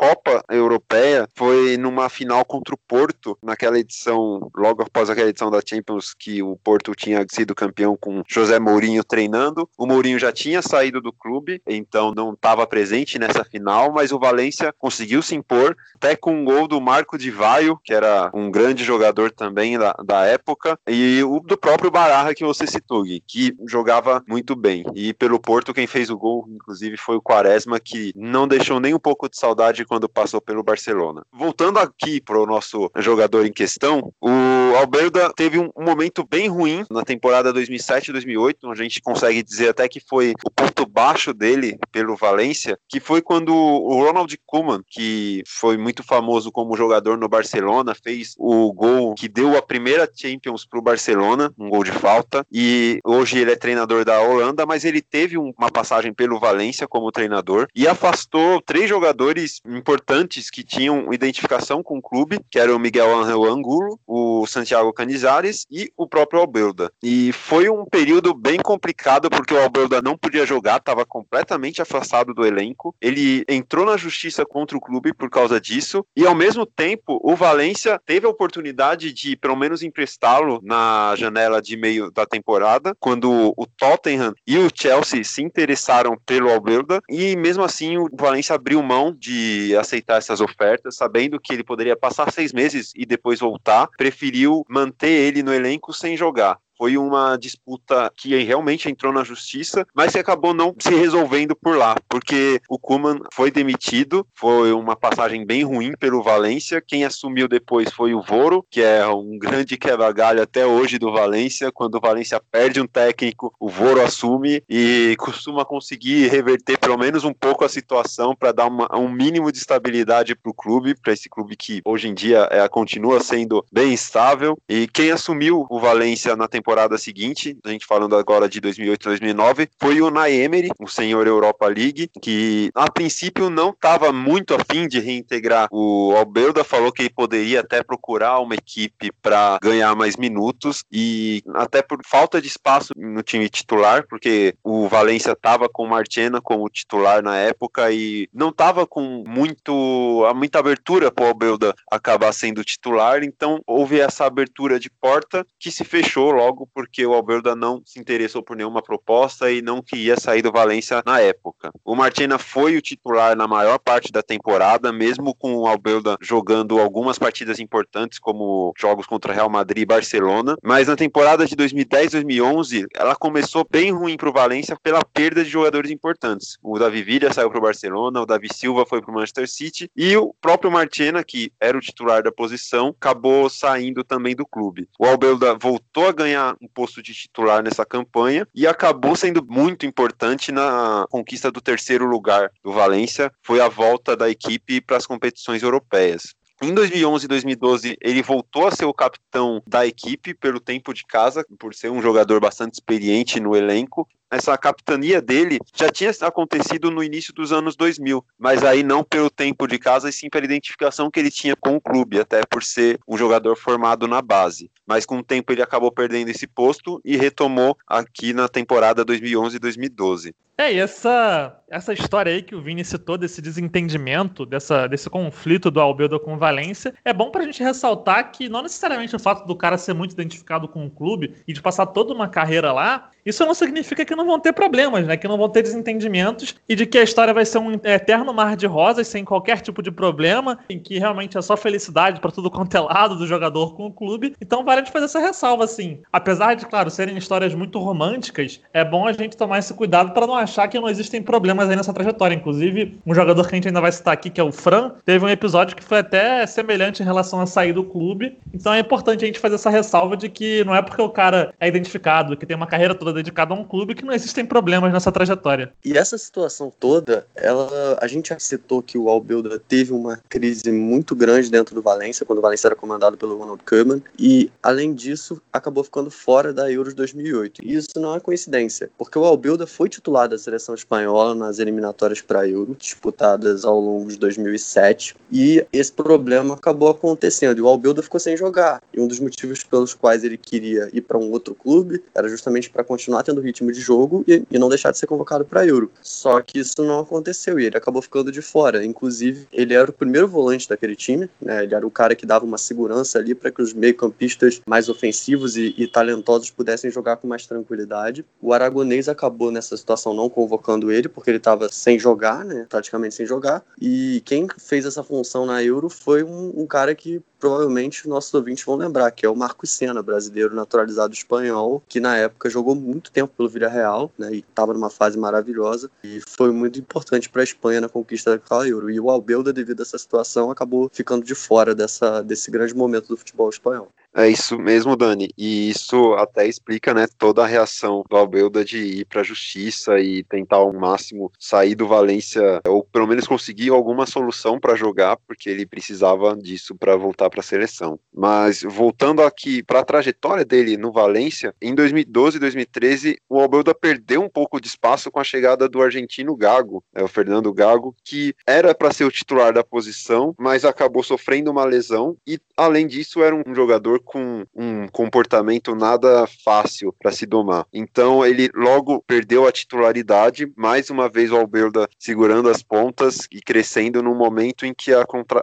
Supercopa 0.02 0.44
Europeia, 0.50 1.28
foi 1.36 1.76
numa 1.76 2.08
final 2.08 2.44
contra 2.44 2.74
o 2.74 2.78
Porto, 2.88 3.38
naquela 3.40 3.78
edição, 3.78 4.50
logo 4.56 4.82
após 4.82 5.08
aquela 5.08 5.28
edição 5.28 5.48
da 5.48 5.60
Champions, 5.64 6.12
que 6.12 6.42
o 6.42 6.56
Porto 6.56 6.92
tinha 6.92 7.24
sido 7.30 7.54
campeão 7.54 7.96
com 7.96 8.22
José 8.28 8.58
Mourinho 8.58 9.04
treinando. 9.04 9.68
O 9.78 9.86
Mourinho 9.86 10.18
já 10.18 10.32
tinha 10.32 10.60
saído 10.60 11.00
do 11.00 11.12
clube, 11.12 11.62
então 11.64 12.12
não 12.12 12.32
estava 12.32 12.66
presente 12.66 13.16
nessa 13.16 13.44
final, 13.44 13.92
mas 13.92 14.10
o 14.10 14.18
Valência 14.18 14.74
conseguiu 14.76 15.22
se 15.22 15.36
impor, 15.36 15.76
até 15.94 16.16
com 16.16 16.34
um 16.34 16.44
gol 16.44 16.66
do 16.66 16.80
Marco 16.80 17.16
Di 17.16 17.30
Vaio, 17.30 17.78
que 17.84 17.94
era 17.94 18.28
um 18.34 18.50
grande 18.50 18.82
jogador 18.82 19.30
também 19.30 19.78
da, 19.78 19.92
da 20.04 20.26
época, 20.26 20.76
e 20.88 21.22
o 21.22 21.38
do 21.38 21.56
próprio 21.56 21.92
Barra 21.92 22.34
que 22.34 22.44
você 22.44 22.66
citou, 22.66 23.04
Gui, 23.04 23.22
que 23.24 23.54
jogava 23.68 24.20
muito 24.28 24.56
bem. 24.56 24.84
E 24.96 25.14
pelo 25.14 25.38
Porto, 25.38 25.72
quem 25.72 25.86
fez 25.86 26.10
o 26.10 26.18
gol, 26.18 26.48
inclusive, 26.50 26.96
foi 26.96 27.14
o 27.14 27.22
Quaresma, 27.22 27.78
que 27.78 28.12
não 28.16 28.48
deixou 28.48 28.80
nem 28.80 28.94
um 28.94 28.98
pouco 28.98 29.28
de 29.28 29.38
saudade 29.38 29.84
quando 29.92 30.08
passou 30.08 30.40
pelo 30.40 30.62
Barcelona. 30.62 31.22
Voltando 31.30 31.78
aqui 31.78 32.18
para 32.18 32.40
o 32.40 32.46
nosso 32.46 32.90
jogador 32.96 33.44
em 33.44 33.52
questão, 33.52 34.10
o 34.22 34.74
Alberda 34.78 35.30
teve 35.36 35.58
um 35.58 35.70
momento 35.76 36.26
bem 36.26 36.48
ruim 36.48 36.82
na 36.90 37.02
temporada 37.02 37.52
2007-2008, 37.52 38.72
a 38.72 38.74
gente 38.74 39.02
consegue 39.02 39.42
dizer 39.42 39.68
até 39.68 39.86
que 39.86 40.00
foi 40.00 40.32
o 40.46 40.50
ponto 40.50 40.86
baixo 40.86 41.34
dele 41.34 41.78
pelo 41.90 42.16
Valência, 42.16 42.78
que 42.88 43.00
foi 43.00 43.20
quando 43.20 43.54
o 43.54 44.02
Ronald 44.02 44.34
Koeman, 44.46 44.80
que 44.88 45.42
foi 45.46 45.76
muito 45.76 46.02
famoso 46.02 46.50
como 46.50 46.74
jogador 46.74 47.18
no 47.18 47.28
Barcelona, 47.28 47.94
fez 47.94 48.32
o 48.38 48.72
gol 48.72 49.14
que 49.14 49.28
deu 49.28 49.58
a 49.58 49.60
primeira 49.60 50.10
Champions 50.10 50.64
para 50.64 50.78
o 50.78 50.82
Barcelona, 50.82 51.52
um 51.58 51.68
gol 51.68 51.84
de 51.84 51.92
falta, 51.92 52.46
e 52.50 52.98
hoje 53.04 53.38
ele 53.38 53.52
é 53.52 53.56
treinador 53.56 54.06
da 54.06 54.22
Holanda, 54.22 54.64
mas 54.64 54.86
ele 54.86 55.02
teve 55.02 55.36
uma 55.36 55.70
passagem 55.70 56.14
pelo 56.14 56.40
Valência 56.40 56.88
como 56.88 57.12
treinador 57.12 57.68
e 57.74 57.86
afastou 57.86 58.62
três 58.62 58.88
jogadores 58.88 59.60
importantes 59.82 60.48
que 60.48 60.62
tinham 60.62 61.12
identificação 61.12 61.82
com 61.82 61.98
o 61.98 62.02
clube, 62.02 62.38
que 62.48 62.58
era 62.58 62.74
o 62.74 62.78
Miguel 62.78 63.12
Angel 63.18 63.44
Angulo, 63.44 63.98
o 64.06 64.46
Santiago 64.46 64.92
Canizares 64.92 65.66
e 65.68 65.92
o 65.96 66.06
próprio 66.06 66.40
Albelda. 66.40 66.92
E 67.02 67.32
foi 67.32 67.68
um 67.68 67.84
período 67.84 68.32
bem 68.32 68.58
complicado 68.58 69.28
porque 69.28 69.52
o 69.52 69.60
Albelda 69.60 70.00
não 70.00 70.16
podia 70.16 70.46
jogar, 70.46 70.76
estava 70.76 71.04
completamente 71.04 71.82
afastado 71.82 72.32
do 72.32 72.46
elenco. 72.46 72.94
Ele 73.00 73.44
entrou 73.48 73.84
na 73.84 73.96
justiça 73.96 74.46
contra 74.46 74.76
o 74.76 74.80
clube 74.80 75.12
por 75.12 75.28
causa 75.28 75.60
disso 75.60 76.06
e 76.16 76.24
ao 76.24 76.34
mesmo 76.34 76.64
tempo 76.64 77.18
o 77.22 77.34
Valência 77.34 78.00
teve 78.06 78.24
a 78.24 78.30
oportunidade 78.30 79.12
de 79.12 79.36
pelo 79.36 79.56
menos 79.56 79.82
emprestá-lo 79.82 80.60
na 80.62 81.14
janela 81.16 81.60
de 81.60 81.76
meio 81.76 82.10
da 82.12 82.24
temporada, 82.24 82.94
quando 83.00 83.52
o 83.56 83.66
Tottenham 83.66 84.32
e 84.46 84.58
o 84.58 84.70
Chelsea 84.72 85.24
se 85.24 85.42
interessaram 85.42 86.16
pelo 86.24 86.50
Albelda 86.50 87.00
e 87.08 87.34
mesmo 87.36 87.64
assim 87.64 87.96
o 87.98 88.08
Valência 88.12 88.54
abriu 88.54 88.82
mão 88.82 89.14
de 89.18 89.61
aceitar 89.76 90.18
essas 90.18 90.40
ofertas, 90.40 90.96
sabendo 90.96 91.40
que 91.40 91.52
ele 91.52 91.64
poderia 91.64 91.96
passar 91.96 92.32
seis 92.32 92.52
meses 92.52 92.92
e 92.96 93.06
depois 93.06 93.40
voltar, 93.40 93.88
preferiu 93.96 94.64
manter 94.68 95.10
ele 95.10 95.42
no 95.42 95.52
elenco 95.52 95.92
sem 95.92 96.16
jogar 96.16 96.58
foi 96.82 96.98
uma 96.98 97.36
disputa 97.36 98.10
que 98.16 98.42
realmente 98.42 98.90
entrou 98.90 99.12
na 99.12 99.22
justiça, 99.22 99.86
mas 99.94 100.10
que 100.10 100.18
acabou 100.18 100.52
não 100.52 100.74
se 100.76 100.92
resolvendo 100.92 101.54
por 101.54 101.76
lá, 101.76 101.94
porque 102.08 102.60
o 102.68 102.76
Kuman 102.76 103.20
foi 103.32 103.52
demitido, 103.52 104.26
foi 104.34 104.72
uma 104.72 104.96
passagem 104.96 105.46
bem 105.46 105.62
ruim 105.62 105.92
pelo 105.92 106.24
Valência. 106.24 106.82
Quem 106.84 107.04
assumiu 107.04 107.46
depois 107.46 107.92
foi 107.92 108.14
o 108.14 108.20
Voro, 108.20 108.66
que 108.68 108.82
é 108.82 109.06
um 109.06 109.38
grande 109.38 109.76
quebra-galho 109.76 110.42
até 110.42 110.66
hoje 110.66 110.98
do 110.98 111.12
Valência. 111.12 111.70
Quando 111.70 111.94
o 111.94 112.00
Valência 112.00 112.42
perde 112.50 112.80
um 112.80 112.86
técnico, 112.88 113.54
o 113.60 113.68
Voro 113.68 114.02
assume 114.02 114.60
e 114.68 115.14
costuma 115.20 115.64
conseguir 115.64 116.26
reverter 116.30 116.78
pelo 116.78 116.98
menos 116.98 117.22
um 117.22 117.32
pouco 117.32 117.64
a 117.64 117.68
situação 117.68 118.34
para 118.34 118.50
dar 118.50 118.66
uma, 118.66 118.88
um 118.98 119.08
mínimo 119.08 119.52
de 119.52 119.58
estabilidade 119.58 120.34
para 120.34 120.50
o 120.50 120.54
clube, 120.54 120.96
para 121.00 121.12
esse 121.12 121.28
clube 121.28 121.54
que 121.56 121.80
hoje 121.84 122.08
em 122.08 122.14
dia 122.14 122.48
é, 122.50 122.68
continua 122.68 123.20
sendo 123.20 123.64
bem 123.72 123.94
estável. 123.94 124.58
E 124.68 124.88
quem 124.88 125.12
assumiu 125.12 125.64
o 125.70 125.78
Valência 125.78 126.34
na 126.34 126.48
temporada 126.48 126.71
temporada 126.72 126.96
seguinte, 126.96 127.56
a 127.64 127.68
gente 127.68 127.84
falando 127.84 128.16
agora 128.16 128.48
de 128.48 128.58
2008 128.58 129.04
2009, 129.04 129.68
foi 129.78 130.00
o 130.00 130.10
Naemery, 130.10 130.70
o 130.80 130.88
senhor 130.88 131.26
Europa 131.26 131.66
League, 131.66 132.10
que 132.20 132.70
a 132.74 132.90
princípio 132.90 133.50
não 133.50 133.70
estava 133.70 134.10
muito 134.10 134.54
afim 134.54 134.88
de 134.88 134.98
reintegrar 134.98 135.68
o 135.70 136.14
Albelda, 136.16 136.64
falou 136.64 136.90
que 136.90 137.02
ele 137.02 137.10
poderia 137.10 137.60
até 137.60 137.82
procurar 137.82 138.40
uma 138.40 138.54
equipe 138.54 139.12
para 139.20 139.58
ganhar 139.62 139.94
mais 139.94 140.16
minutos 140.16 140.82
e 140.90 141.42
até 141.54 141.82
por 141.82 142.00
falta 142.06 142.40
de 142.40 142.48
espaço 142.48 142.94
no 142.96 143.22
time 143.22 143.50
titular, 143.50 144.06
porque 144.08 144.54
o 144.64 144.88
Valência 144.88 145.32
estava 145.32 145.68
com 145.68 145.84
o 145.84 145.88
Marchena 145.90 146.40
como 146.40 146.70
titular 146.70 147.22
na 147.22 147.36
época 147.36 147.92
e 147.92 148.28
não 148.32 148.48
estava 148.48 148.86
com 148.86 149.24
muito 149.28 150.26
muita 150.34 150.58
abertura 150.58 151.10
para 151.10 151.24
o 151.24 151.28
Albelda 151.28 151.74
acabar 151.90 152.32
sendo 152.32 152.64
titular, 152.64 153.22
então 153.22 153.60
houve 153.66 154.00
essa 154.00 154.24
abertura 154.24 154.80
de 154.80 154.88
porta 154.88 155.46
que 155.58 155.70
se 155.70 155.84
fechou 155.84 156.30
logo 156.30 156.61
porque 156.66 157.04
o 157.06 157.14
Alberda 157.14 157.54
não 157.54 157.82
se 157.84 157.98
interessou 157.98 158.42
por 158.42 158.56
nenhuma 158.56 158.82
proposta 158.82 159.50
e 159.50 159.62
não 159.62 159.82
queria 159.82 160.18
sair 160.18 160.42
do 160.42 160.52
Valência 160.52 161.02
na 161.04 161.20
época. 161.20 161.70
O 161.84 161.94
Martina 161.94 162.38
foi 162.38 162.76
o 162.76 162.82
titular 162.82 163.36
na 163.36 163.46
maior 163.46 163.78
parte 163.78 164.12
da 164.12 164.22
temporada, 164.22 164.92
mesmo 164.92 165.34
com 165.34 165.56
o 165.56 165.66
Alberda 165.66 166.16
jogando 166.20 166.78
algumas 166.78 167.18
partidas 167.18 167.58
importantes, 167.58 168.18
como 168.18 168.72
jogos 168.78 169.06
contra 169.06 169.32
Real 169.32 169.50
Madrid 169.50 169.82
e 169.82 169.86
Barcelona, 169.86 170.56
mas 170.62 170.88
na 170.88 170.96
temporada 170.96 171.46
de 171.46 171.56
2010-2011 171.56 172.86
ela 172.94 173.14
começou 173.14 173.66
bem 173.68 173.92
ruim 173.92 174.16
para 174.16 174.28
o 174.28 174.32
Valência 174.32 174.76
pela 174.82 175.04
perda 175.04 175.44
de 175.44 175.50
jogadores 175.50 175.90
importantes. 175.90 176.58
O 176.62 176.78
Davi 176.78 177.02
Villa 177.02 177.32
saiu 177.32 177.50
para 177.50 177.58
o 177.58 177.62
Barcelona, 177.62 178.20
o 178.20 178.26
Davi 178.26 178.48
Silva 178.52 178.86
foi 178.86 179.00
para 179.00 179.10
o 179.10 179.14
Manchester 179.14 179.48
City 179.48 179.90
e 179.96 180.16
o 180.16 180.34
próprio 180.40 180.70
Martina, 180.70 181.22
que 181.22 181.52
era 181.60 181.76
o 181.76 181.80
titular 181.80 182.22
da 182.22 182.32
posição, 182.32 182.88
acabou 182.88 183.48
saindo 183.48 184.02
também 184.04 184.34
do 184.34 184.46
clube. 184.46 184.88
O 184.98 185.06
Albelda 185.06 185.54
voltou 185.54 186.08
a 186.08 186.12
ganhar 186.12 186.41
um 186.60 186.68
posto 186.68 187.02
de 187.02 187.14
titular 187.14 187.62
nessa 187.62 187.84
campanha 187.84 188.46
e 188.54 188.66
acabou 188.66 189.14
sendo 189.14 189.44
muito 189.44 189.86
importante 189.86 190.50
na 190.50 191.06
conquista 191.10 191.50
do 191.50 191.60
terceiro 191.60 192.06
lugar 192.06 192.50
do 192.62 192.72
Valência. 192.72 193.32
Foi 193.42 193.60
a 193.60 193.68
volta 193.68 194.16
da 194.16 194.28
equipe 194.28 194.80
para 194.80 194.96
as 194.96 195.06
competições 195.06 195.62
europeias. 195.62 196.34
Em 196.62 196.72
2011 196.72 197.24
e 197.24 197.28
2012, 197.28 197.96
ele 198.00 198.22
voltou 198.22 198.68
a 198.68 198.70
ser 198.70 198.84
o 198.84 198.94
capitão 198.94 199.60
da 199.66 199.84
equipe 199.84 200.32
pelo 200.32 200.60
tempo 200.60 200.94
de 200.94 201.04
casa, 201.04 201.44
por 201.58 201.74
ser 201.74 201.90
um 201.90 202.00
jogador 202.00 202.38
bastante 202.38 202.74
experiente 202.74 203.40
no 203.40 203.56
elenco 203.56 204.06
essa 204.32 204.56
capitania 204.56 205.20
dele 205.20 205.58
já 205.76 205.90
tinha 205.90 206.10
acontecido 206.22 206.90
no 206.90 207.04
início 207.04 207.34
dos 207.34 207.52
anos 207.52 207.76
2000, 207.76 208.24
mas 208.38 208.64
aí 208.64 208.82
não 208.82 209.04
pelo 209.04 209.28
tempo 209.28 209.66
de 209.66 209.78
casa, 209.78 210.08
e 210.08 210.12
sim 210.12 210.30
pela 210.30 210.46
identificação 210.46 211.10
que 211.10 211.20
ele 211.20 211.30
tinha 211.30 211.54
com 211.54 211.76
o 211.76 211.80
clube, 211.80 212.18
até 212.18 212.40
por 212.46 212.62
ser 212.62 212.98
um 213.06 213.18
jogador 213.18 213.54
formado 213.56 214.08
na 214.08 214.22
base. 214.22 214.70
Mas 214.86 215.04
com 215.04 215.18
o 215.18 215.22
tempo 215.22 215.52
ele 215.52 215.62
acabou 215.62 215.92
perdendo 215.92 216.30
esse 216.30 216.46
posto 216.46 217.00
e 217.04 217.16
retomou 217.16 217.76
aqui 217.86 218.32
na 218.32 218.48
temporada 218.48 219.04
2011 219.04 219.56
e 219.56 219.58
2012. 219.58 220.34
É, 220.58 220.72
e 220.72 220.78
essa, 220.78 221.58
essa 221.68 221.92
história 221.94 222.30
aí 222.30 222.42
que 222.42 222.54
o 222.54 222.62
Vini 222.62 222.84
citou, 222.84 223.16
desse 223.16 223.40
desentendimento, 223.40 224.44
dessa, 224.44 224.86
desse 224.86 225.08
conflito 225.08 225.70
do 225.70 225.80
Albedo 225.80 226.20
com 226.20 226.34
o 226.34 226.38
Valência, 226.38 226.94
é 227.04 227.12
bom 227.12 227.30
pra 227.30 227.42
gente 227.42 227.62
ressaltar 227.62 228.30
que 228.30 228.48
não 228.48 228.62
necessariamente 228.62 229.16
o 229.16 229.18
fato 229.18 229.46
do 229.46 229.56
cara 229.56 229.78
ser 229.78 229.94
muito 229.94 230.12
identificado 230.12 230.68
com 230.68 230.86
o 230.86 230.90
clube 230.90 231.34
e 231.48 231.52
de 231.52 231.62
passar 231.62 231.86
toda 231.86 232.12
uma 232.12 232.28
carreira 232.28 232.70
lá, 232.70 233.10
isso 233.24 233.44
não 233.46 233.54
significa 233.54 234.04
que 234.04 234.14
não 234.14 234.21
vão 234.26 234.38
ter 234.38 234.52
problemas, 234.52 235.06
né? 235.06 235.16
Que 235.16 235.28
não 235.28 235.38
vão 235.38 235.48
ter 235.48 235.62
desentendimentos 235.62 236.54
e 236.68 236.74
de 236.74 236.86
que 236.86 236.98
a 236.98 237.02
história 237.02 237.34
vai 237.34 237.44
ser 237.44 237.58
um 237.58 237.72
eterno 237.72 238.32
mar 238.32 238.56
de 238.56 238.66
rosas 238.66 239.08
sem 239.08 239.24
qualquer 239.24 239.60
tipo 239.60 239.82
de 239.82 239.90
problema, 239.90 240.58
em 240.68 240.78
que 240.78 240.98
realmente 240.98 241.36
é 241.36 241.42
só 241.42 241.56
felicidade 241.56 242.20
para 242.20 242.30
tudo 242.30 242.50
quanto 242.50 242.76
é 242.76 242.80
lado 242.80 243.16
do 243.16 243.26
jogador 243.26 243.74
com 243.74 243.86
o 243.86 243.92
clube. 243.92 244.34
Então 244.40 244.64
vale 244.64 244.82
de 244.82 244.90
fazer 244.90 245.06
essa 245.06 245.20
ressalva, 245.20 245.64
assim. 245.64 246.00
Apesar 246.12 246.54
de, 246.54 246.66
claro, 246.66 246.90
serem 246.90 247.16
histórias 247.16 247.54
muito 247.54 247.78
românticas, 247.78 248.60
é 248.72 248.84
bom 248.84 249.06
a 249.06 249.12
gente 249.12 249.36
tomar 249.36 249.58
esse 249.58 249.74
cuidado 249.74 250.12
para 250.12 250.26
não 250.26 250.34
achar 250.34 250.68
que 250.68 250.78
não 250.78 250.88
existem 250.88 251.22
problemas 251.22 251.68
aí 251.68 251.76
nessa 251.76 251.92
trajetória. 251.92 252.34
Inclusive, 252.34 252.98
um 253.06 253.14
jogador 253.14 253.46
que 253.46 253.54
a 253.54 253.56
gente 253.56 253.68
ainda 253.68 253.80
vai 253.80 253.92
citar 253.92 254.14
aqui, 254.14 254.30
que 254.30 254.40
é 254.40 254.44
o 254.44 254.52
Fran, 254.52 254.92
teve 255.04 255.24
um 255.24 255.28
episódio 255.28 255.76
que 255.76 255.84
foi 255.84 255.98
até 255.98 256.46
semelhante 256.46 257.02
em 257.02 257.06
relação 257.06 257.40
a 257.40 257.46
sair 257.46 257.72
do 257.72 257.84
clube. 257.84 258.38
Então 258.52 258.72
é 258.72 258.80
importante 258.80 259.24
a 259.24 259.26
gente 259.26 259.38
fazer 259.38 259.56
essa 259.56 259.70
ressalva 259.70 260.16
de 260.16 260.28
que 260.28 260.64
não 260.64 260.74
é 260.74 260.82
porque 260.82 261.00
o 261.00 261.08
cara 261.08 261.52
é 261.60 261.68
identificado, 261.68 262.36
que 262.36 262.46
tem 262.46 262.56
uma 262.56 262.66
carreira 262.66 262.94
toda 262.94 263.12
dedicada 263.12 263.54
a 263.54 263.56
um 263.56 263.64
clube, 263.64 263.94
que 263.94 264.04
não 264.04 264.11
existem 264.14 264.44
problemas 264.44 264.92
nessa 264.92 265.12
trajetória. 265.12 265.72
E 265.84 265.96
essa 265.96 266.16
situação 266.18 266.72
toda, 266.78 267.26
ela, 267.34 267.98
a 268.00 268.06
gente 268.06 268.28
já 268.30 268.38
citou 268.38 268.82
que 268.82 268.98
o 268.98 269.08
Albelda 269.08 269.58
teve 269.58 269.92
uma 269.92 270.20
crise 270.28 270.70
muito 270.70 271.14
grande 271.14 271.50
dentro 271.50 271.74
do 271.74 271.82
Valência, 271.82 272.26
quando 272.26 272.38
o 272.38 272.42
Valência 272.42 272.68
era 272.68 272.76
comandado 272.76 273.16
pelo 273.16 273.36
Ronald 273.36 273.62
Koeman, 273.64 274.02
e 274.18 274.50
além 274.62 274.94
disso, 274.94 275.40
acabou 275.52 275.84
ficando 275.84 276.10
fora 276.10 276.52
da 276.52 276.70
Euro 276.70 276.90
de 276.90 276.96
2008. 276.96 277.62
E 277.64 277.74
isso 277.74 277.88
não 277.96 278.14
é 278.14 278.20
coincidência, 278.20 278.90
porque 278.96 279.18
o 279.18 279.24
Albelda 279.24 279.66
foi 279.66 279.88
titular 279.88 280.28
da 280.28 280.38
seleção 280.38 280.74
espanhola 280.74 281.34
nas 281.34 281.58
eliminatórias 281.58 282.20
para 282.20 282.48
Euro, 282.48 282.76
disputadas 282.78 283.64
ao 283.64 283.80
longo 283.80 284.08
de 284.08 284.18
2007, 284.18 285.16
e 285.30 285.64
esse 285.72 285.92
problema 285.92 286.54
acabou 286.54 286.88
acontecendo, 286.88 287.58
e 287.58 287.62
o 287.62 287.68
Albelda 287.68 288.02
ficou 288.02 288.20
sem 288.20 288.36
jogar. 288.36 288.82
E 288.92 289.00
um 289.00 289.06
dos 289.06 289.20
motivos 289.20 289.62
pelos 289.64 289.94
quais 289.94 290.24
ele 290.24 290.36
queria 290.36 290.88
ir 290.92 291.02
para 291.02 291.18
um 291.18 291.30
outro 291.30 291.54
clube 291.54 292.02
era 292.14 292.28
justamente 292.28 292.70
para 292.70 292.84
continuar 292.84 293.22
tendo 293.22 293.40
ritmo 293.40 293.72
de 293.72 293.80
jogo 293.80 294.01
e, 294.26 294.44
e 294.50 294.58
não 294.58 294.68
deixar 294.68 294.90
de 294.90 294.98
ser 294.98 295.06
convocado 295.06 295.44
para 295.44 295.66
Euro. 295.66 295.90
Só 296.00 296.40
que 296.40 296.58
isso 296.58 296.82
não 296.84 297.00
aconteceu 297.00 297.58
e 297.58 297.66
ele 297.66 297.76
acabou 297.76 298.02
ficando 298.02 298.30
de 298.30 298.42
fora. 298.42 298.84
Inclusive, 298.84 299.46
ele 299.52 299.74
era 299.74 299.90
o 299.90 299.92
primeiro 299.92 300.28
volante 300.28 300.68
daquele 300.68 300.96
time, 300.96 301.28
né? 301.40 301.64
Ele 301.64 301.74
era 301.74 301.86
o 301.86 301.90
cara 301.90 302.14
que 302.14 302.26
dava 302.26 302.44
uma 302.44 302.58
segurança 302.58 303.18
ali 303.18 303.34
para 303.34 303.50
que 303.50 303.62
os 303.62 303.72
meio-campistas 303.72 304.60
mais 304.66 304.88
ofensivos 304.88 305.56
e, 305.56 305.74
e, 305.76 305.86
talentosos 305.86 306.50
pudessem 306.50 306.90
jogar 306.90 307.16
com 307.16 307.26
mais 307.26 307.46
tranquilidade. 307.46 308.24
O 308.40 308.52
aragonês 308.52 309.08
acabou 309.08 309.50
nessa 309.50 309.76
situação 309.76 310.14
não 310.14 310.28
convocando 310.28 310.90
ele 310.90 311.08
porque 311.08 311.30
ele 311.30 311.38
estava 311.38 311.68
sem 311.68 311.98
jogar, 311.98 312.44
né? 312.44 312.66
Praticamente 312.68 313.14
sem 313.14 313.26
jogar. 313.26 313.62
E 313.80 314.22
quem 314.24 314.46
fez 314.58 314.84
essa 314.84 315.02
função 315.02 315.46
na 315.46 315.62
Euro 315.62 315.88
foi 315.88 316.22
um, 316.22 316.52
um 316.56 316.66
cara 316.66 316.94
que 316.94 317.22
provavelmente 317.42 318.08
nossos 318.08 318.32
ouvintes 318.32 318.64
vão 318.64 318.76
lembrar, 318.76 319.10
que 319.10 319.26
é 319.26 319.28
o 319.28 319.34
Marcos 319.34 319.72
Senna, 319.72 320.00
brasileiro 320.00 320.54
naturalizado 320.54 321.12
espanhol, 321.12 321.82
que 321.88 321.98
na 321.98 322.16
época 322.16 322.48
jogou 322.48 322.72
muito 322.72 323.10
tempo 323.10 323.34
pelo 323.36 323.48
Villarreal, 323.48 323.91
né, 324.18 324.34
e 324.34 324.38
estava 324.38 324.72
numa 324.72 324.90
fase 324.90 325.18
maravilhosa, 325.18 325.90
e 326.02 326.20
foi 326.26 326.50
muito 326.50 326.78
importante 326.78 327.28
para 327.28 327.42
a 327.42 327.44
Espanha 327.44 327.80
na 327.80 327.88
conquista 327.88 328.30
daquela 328.30 328.66
Euro. 328.68 328.90
E 328.90 328.98
o 328.98 329.10
Albelda, 329.10 329.52
devido 329.52 329.80
a 329.80 329.82
essa 329.82 329.98
situação, 329.98 330.50
acabou 330.50 330.90
ficando 330.92 331.24
de 331.24 331.34
fora 331.34 331.74
dessa, 331.74 332.22
desse 332.22 332.50
grande 332.50 332.74
momento 332.74 333.08
do 333.08 333.16
futebol 333.16 333.48
espanhol. 333.48 333.88
É 334.14 334.28
isso 334.28 334.58
mesmo, 334.58 334.94
Dani. 334.94 335.30
E 335.38 335.70
isso 335.70 336.12
até 336.14 336.46
explica, 336.46 336.92
né, 336.92 337.06
toda 337.16 337.42
a 337.42 337.46
reação 337.46 338.04
do 338.08 338.16
Albelda 338.16 338.62
de 338.62 338.78
ir 338.78 339.06
para 339.06 339.22
a 339.22 339.24
justiça 339.24 339.98
e 340.00 340.22
tentar 340.24 340.56
ao 340.56 340.72
máximo 340.72 341.32
sair 341.38 341.74
do 341.74 341.88
Valência 341.88 342.60
ou 342.66 342.84
pelo 342.84 343.06
menos 343.06 343.26
conseguir 343.26 343.70
alguma 343.70 344.04
solução 344.04 344.60
para 344.60 344.74
jogar, 344.74 345.16
porque 345.26 345.48
ele 345.48 345.64
precisava 345.64 346.36
disso 346.36 346.74
para 346.74 346.94
voltar 346.94 347.30
para 347.30 347.40
a 347.40 347.42
seleção. 347.42 347.98
Mas 348.14 348.62
voltando 348.62 349.22
aqui 349.22 349.62
para 349.62 349.80
a 349.80 349.84
trajetória 349.84 350.44
dele 350.44 350.76
no 350.76 350.92
Valência, 350.92 351.54
em 351.60 351.74
2012 351.74 352.36
e 352.36 352.40
2013, 352.40 353.18
o 353.30 353.40
Albelda 353.40 353.74
perdeu 353.74 354.20
um 354.20 354.28
pouco 354.28 354.60
de 354.60 354.68
espaço 354.68 355.10
com 355.10 355.20
a 355.20 355.24
chegada 355.24 355.66
do 355.66 355.80
argentino 355.80 356.36
Gago, 356.36 356.84
né, 356.94 357.02
o 357.02 357.08
Fernando 357.08 357.52
Gago, 357.52 357.96
que 358.04 358.34
era 358.46 358.74
para 358.74 358.92
ser 358.92 359.04
o 359.04 359.10
titular 359.10 359.54
da 359.54 359.64
posição, 359.64 360.34
mas 360.38 360.66
acabou 360.66 361.02
sofrendo 361.02 361.50
uma 361.50 361.64
lesão 361.64 362.14
e 362.26 362.38
além 362.62 362.86
disso 362.86 363.22
era 363.22 363.34
um 363.34 363.54
jogador 363.54 364.00
com 364.00 364.44
um 364.54 364.86
comportamento 364.88 365.74
nada 365.74 366.26
fácil 366.44 366.94
para 366.98 367.12
se 367.12 367.26
domar. 367.26 367.66
Então 367.72 368.24
ele 368.24 368.50
logo 368.54 369.02
perdeu 369.06 369.46
a 369.46 369.52
titularidade, 369.52 370.50
mais 370.56 370.90
uma 370.90 371.08
vez 371.08 371.30
o 371.30 371.36
Alberda 371.36 371.88
segurando 371.98 372.48
as 372.48 372.62
pontas 372.62 373.26
e 373.30 373.40
crescendo 373.40 374.02
no 374.02 374.14
momento 374.14 374.64
em 374.64 374.72
que 374.72 374.92